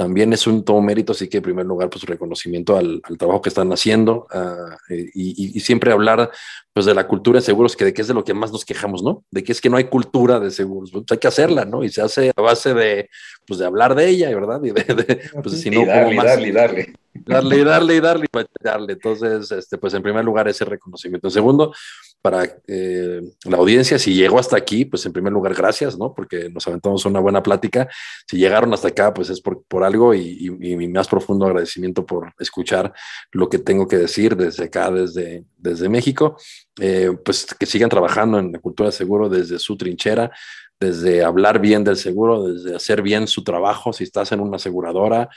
también 0.02 0.34
es 0.34 0.48
un 0.48 0.66
todo 0.66 0.82
mérito, 0.82 1.12
así 1.12 1.30
que 1.30 1.38
en 1.38 1.44
primer 1.44 1.64
lugar, 1.64 1.88
pues 1.88 2.04
reconocimiento 2.06 2.76
al, 2.76 3.04
trabajo 3.20 3.40
que 3.40 3.50
están 3.50 3.72
haciendo 3.72 4.26
ah, 4.32 4.76
eh, 4.90 5.12
y, 5.14 5.60
siempre 5.60 5.92
hablar 5.92 6.32
pues 6.74 6.88
de 6.88 6.96
la 6.96 7.06
cultura 7.08 7.38
de 7.38 7.46
seguros, 7.46 7.76
que 7.76 7.86
de 7.86 7.94
qué 7.94 8.02
es 8.02 8.08
de 8.08 8.16
lo 8.16 8.24
que 8.24 8.34
más 8.34 8.52
nos 8.52 8.66
quejamos, 8.66 9.04
¿no? 9.04 9.24
De 9.30 9.44
que 9.44 9.52
es 9.52 9.62
que 9.62 9.70
no 9.70 9.78
hay 9.78 9.84
cultura 9.84 10.40
de 10.40 10.50
seguros, 10.50 10.90
pues 10.90 11.04
hay 11.12 11.20
que 11.20 11.28
hacerla, 11.28 11.66
¿no? 11.66 11.84
Y 11.84 11.90
se 11.90 12.02
hace 12.02 12.32
a 12.36 12.42
base 12.42 12.74
de, 12.74 13.12
pues 13.46 13.60
de 13.60 13.68
hablar 13.68 13.94
de 13.94 14.10
ella, 14.10 14.34
¿verdad? 14.34 14.60
Y 14.64 14.72
de, 14.72 15.22
pues 15.44 15.62
si 15.62 15.70
no, 15.70 15.86
darle, 15.86 16.16
más, 16.16 16.26
darle, 16.26 16.52
darle. 16.52 16.94
Darle, 17.14 17.64
darle, 17.64 18.02
darle, 18.02 18.28
darle. 18.60 18.94
Entonces, 18.94 19.52
este, 19.52 19.78
pues 19.78 19.94
en 19.94 20.02
primer 20.02 20.26
lugar, 20.26 20.48
ese 20.48 20.66
reconocimiento. 20.66 21.28
En 21.28 21.32
segundo, 21.32 21.74
para 22.22 22.44
eh, 22.68 23.22
la 23.46 23.58
audiencia, 23.58 23.98
si 23.98 24.14
llegó 24.14 24.40
hasta 24.40 24.56
aquí, 24.56 24.86
pues 24.86 25.06
en 25.06 25.14
primer 25.14 25.34
lugar, 25.34 25.56
gracias, 25.56 25.98
¿no? 25.98 26.14
Porque 26.14 26.50
nos 26.50 26.68
aventamos 26.68 27.04
una 27.06 27.20
buena 27.20 27.42
plática. 27.42 27.90
Si 28.28 28.38
llegaron 28.38 28.74
hasta 28.74 28.90
acá, 28.90 29.14
pues 29.14 29.30
es 29.30 29.42
por, 29.42 29.64
por 29.64 29.84
algo 29.84 30.14
y, 30.14 30.50
mi 30.52 30.88
más 30.88 31.08
profundo 31.08 31.46
agradecimiento 31.46 32.06
por 32.06 32.34
escuchar 32.40 32.94
lo 33.32 33.50
que 33.50 33.58
tengo 33.58 33.88
que 33.88 33.98
decir 33.98 34.36
desde 34.36 34.66
acá, 34.66 34.92
desde, 34.92 35.46
desde 35.58 35.90
México. 35.90 36.38
Eh, 36.80 37.12
pues 37.26 37.46
que 37.46 37.66
sigan 37.66 37.90
trabajando 37.90 38.40
en 38.40 38.52
la 38.52 38.60
cultura 38.60 38.90
de 38.90 38.96
seguro 38.96 39.28
desde 39.28 39.58
su 39.58 39.76
trinchera, 39.76 40.32
desde 40.80 41.24
hablar 41.24 41.60
bien 41.60 41.84
del 41.84 41.98
seguro, 41.98 42.48
desde 42.48 42.76
hacer 42.76 43.02
bien 43.02 43.28
su 43.28 43.44
trabajo 43.44 43.94
si 43.94 44.04
estás 44.04 44.32
en 44.32 44.40
una 44.40 44.58
aseguradora 44.58 45.30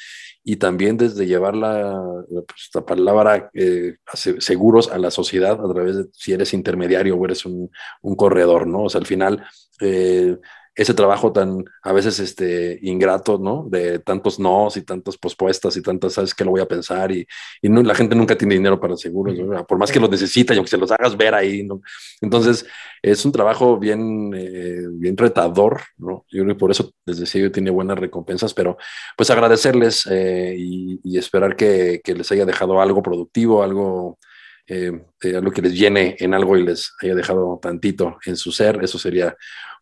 y 0.44 0.56
también 0.56 0.98
desde 0.98 1.26
llevar 1.26 1.56
la, 1.56 2.22
pues, 2.28 2.84
palabra 2.86 3.50
eh, 3.54 3.96
seguros 4.12 4.90
a 4.90 4.98
la 4.98 5.10
sociedad 5.10 5.58
a 5.58 5.72
través 5.72 5.96
de 5.96 6.04
si 6.12 6.32
eres 6.32 6.52
intermediario 6.52 7.16
o 7.16 7.24
eres 7.24 7.46
un, 7.46 7.70
un 8.02 8.14
corredor, 8.14 8.66
¿no? 8.66 8.84
O 8.84 8.90
sea, 8.90 9.00
al 9.00 9.06
final 9.06 9.44
eh, 9.80 10.36
ese 10.74 10.92
trabajo 10.92 11.32
tan 11.32 11.64
a 11.82 11.92
veces 11.92 12.18
este 12.18 12.78
ingrato, 12.82 13.38
¿no? 13.38 13.66
De 13.70 14.00
tantos 14.00 14.40
nos 14.40 14.76
y 14.76 14.82
tantas 14.82 15.16
pospuestas 15.16 15.76
y 15.76 15.82
tantas, 15.82 16.14
sabes 16.14 16.34
que 16.34 16.44
lo 16.44 16.50
voy 16.50 16.60
a 16.60 16.66
pensar 16.66 17.12
y, 17.12 17.26
y 17.62 17.68
no, 17.68 17.82
la 17.82 17.94
gente 17.94 18.16
nunca 18.16 18.36
tiene 18.36 18.54
dinero 18.54 18.80
para 18.80 18.96
seguros, 18.96 19.36
por 19.68 19.78
más 19.78 19.92
que 19.92 20.00
los 20.00 20.10
necesita 20.10 20.52
y 20.52 20.56
aunque 20.56 20.70
se 20.70 20.76
los 20.76 20.90
hagas 20.90 21.16
ver 21.16 21.34
ahí, 21.34 21.62
¿no? 21.62 21.80
Entonces 22.20 22.66
es 23.02 23.24
un 23.24 23.30
trabajo 23.30 23.78
bien, 23.78 24.32
eh, 24.34 24.82
bien 24.90 25.16
retador, 25.16 25.80
¿no? 25.96 26.24
Yo 26.30 26.42
creo 26.42 26.54
que 26.54 26.58
por 26.58 26.70
eso 26.72 26.92
desde 27.06 27.40
yo 27.40 27.52
tiene 27.52 27.70
buenas 27.70 27.98
recompensas, 27.98 28.52
pero 28.52 28.76
pues 29.16 29.30
agradecerles 29.30 30.06
eh, 30.10 30.56
y, 30.58 31.18
esperar 31.18 31.54
que, 31.54 32.00
que, 32.02 32.14
les 32.14 32.30
haya 32.32 32.44
dejado 32.44 32.80
algo 32.80 33.02
productivo, 33.02 33.62
algo... 33.62 34.18
Eh, 34.66 34.92
algo 35.22 35.50
que 35.50 35.60
les 35.60 35.74
llene 35.74 36.16
en 36.18 36.32
algo 36.32 36.56
y 36.56 36.62
les 36.62 36.94
haya 37.02 37.14
dejado 37.14 37.58
tantito 37.60 38.16
en 38.24 38.34
su 38.34 38.50
ser, 38.50 38.82
eso 38.82 38.98
sería 38.98 39.36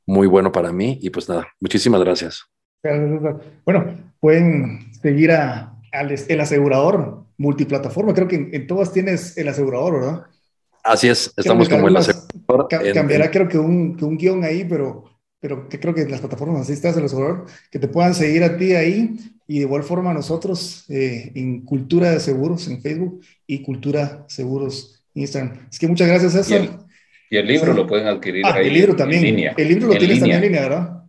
muy 0.06 0.26
bueno 0.26 0.52
para 0.52 0.72
mí. 0.72 0.98
Y 1.02 1.10
pues 1.10 1.28
nada, 1.28 1.48
muchísimas 1.60 2.00
gracias. 2.02 2.44
Bueno, 3.64 3.86
pueden 4.20 4.92
seguir 5.00 5.32
a, 5.32 5.74
el 5.92 6.40
asegurador 6.40 7.24
multiplataforma. 7.36 8.14
Creo 8.14 8.28
que 8.28 8.50
en, 8.52 8.66
todas 8.66 8.92
tienes 8.92 9.36
el 9.36 9.48
asegurador, 9.48 10.00
¿verdad? 10.00 10.26
Así 10.84 11.08
es, 11.08 11.32
estamos 11.36 11.68
como 11.68 11.88
el 11.88 11.96
asegurador. 11.96 12.68
cambiará 12.92 13.30
creo 13.30 13.48
que 13.48 13.58
un, 13.58 13.96
que 13.96 14.04
un 14.04 14.16
guion 14.16 14.42
ahí, 14.42 14.64
pero, 14.64 15.04
pero 15.38 15.68
que 15.68 15.78
creo 15.78 15.94
que 15.94 16.06
las 16.06 16.20
plataformas 16.20 16.62
así 16.62 16.72
estás 16.72 16.96
el 16.96 17.04
asegurador, 17.04 17.46
que 17.70 17.78
te 17.78 17.88
puedan 17.88 18.14
seguir 18.14 18.42
a 18.42 18.56
ti 18.56 18.74
ahí 18.74 19.16
y 19.46 19.58
de 19.58 19.64
igual 19.64 19.82
forma 19.84 20.12
nosotros 20.12 20.84
eh, 20.88 21.30
en 21.34 21.60
Cultura 21.64 22.10
de 22.10 22.20
Seguros 22.20 22.66
en 22.68 22.80
Facebook 22.80 23.20
y 23.46 23.62
Cultura 23.62 24.24
Seguros 24.28 25.04
Instagram. 25.14 25.68
Es 25.70 25.78
que 25.78 25.86
muchas 25.86 26.08
gracias, 26.08 26.32
César. 26.32 26.78
Y 27.32 27.38
el 27.38 27.46
libro 27.46 27.72
lo 27.72 27.86
pueden 27.86 28.08
adquirir 28.08 28.44
ah, 28.44 28.60
el 28.60 28.74
libro 28.74 28.94
también. 28.94 29.24
En 29.24 29.36
línea. 29.36 29.54
El 29.56 29.68
libro 29.68 29.86
lo 29.86 29.96
tienes 29.96 30.18
también 30.18 30.36
en 30.36 30.42
línea, 30.42 30.60
¿verdad? 30.60 31.02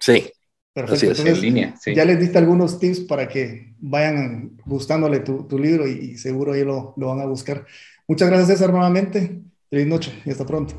Sí. 0.00 0.28
Perfecto. 0.72 1.06
Entonces, 1.06 1.36
en 1.36 1.40
línea, 1.40 1.74
sí. 1.80 1.94
Ya 1.94 2.04
les 2.04 2.18
diste 2.18 2.38
algunos 2.38 2.80
tips 2.80 3.00
para 3.02 3.28
que 3.28 3.74
vayan 3.78 4.56
gustándole 4.66 5.20
tu, 5.20 5.46
tu 5.46 5.60
libro 5.60 5.86
y, 5.86 6.16
seguro 6.16 6.54
ahí 6.54 6.64
lo, 6.64 6.92
lo 6.96 7.06
van 7.06 7.20
a 7.20 7.26
buscar. 7.26 7.66
Muchas 8.08 8.28
gracias, 8.28 8.48
César, 8.48 8.72
nuevamente. 8.72 9.42
Feliz 9.70 9.86
noche 9.86 10.12
y 10.24 10.30
hasta 10.30 10.44
pronto. 10.44 10.74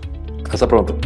Hasta 0.51 0.67
pronto. 0.67 0.97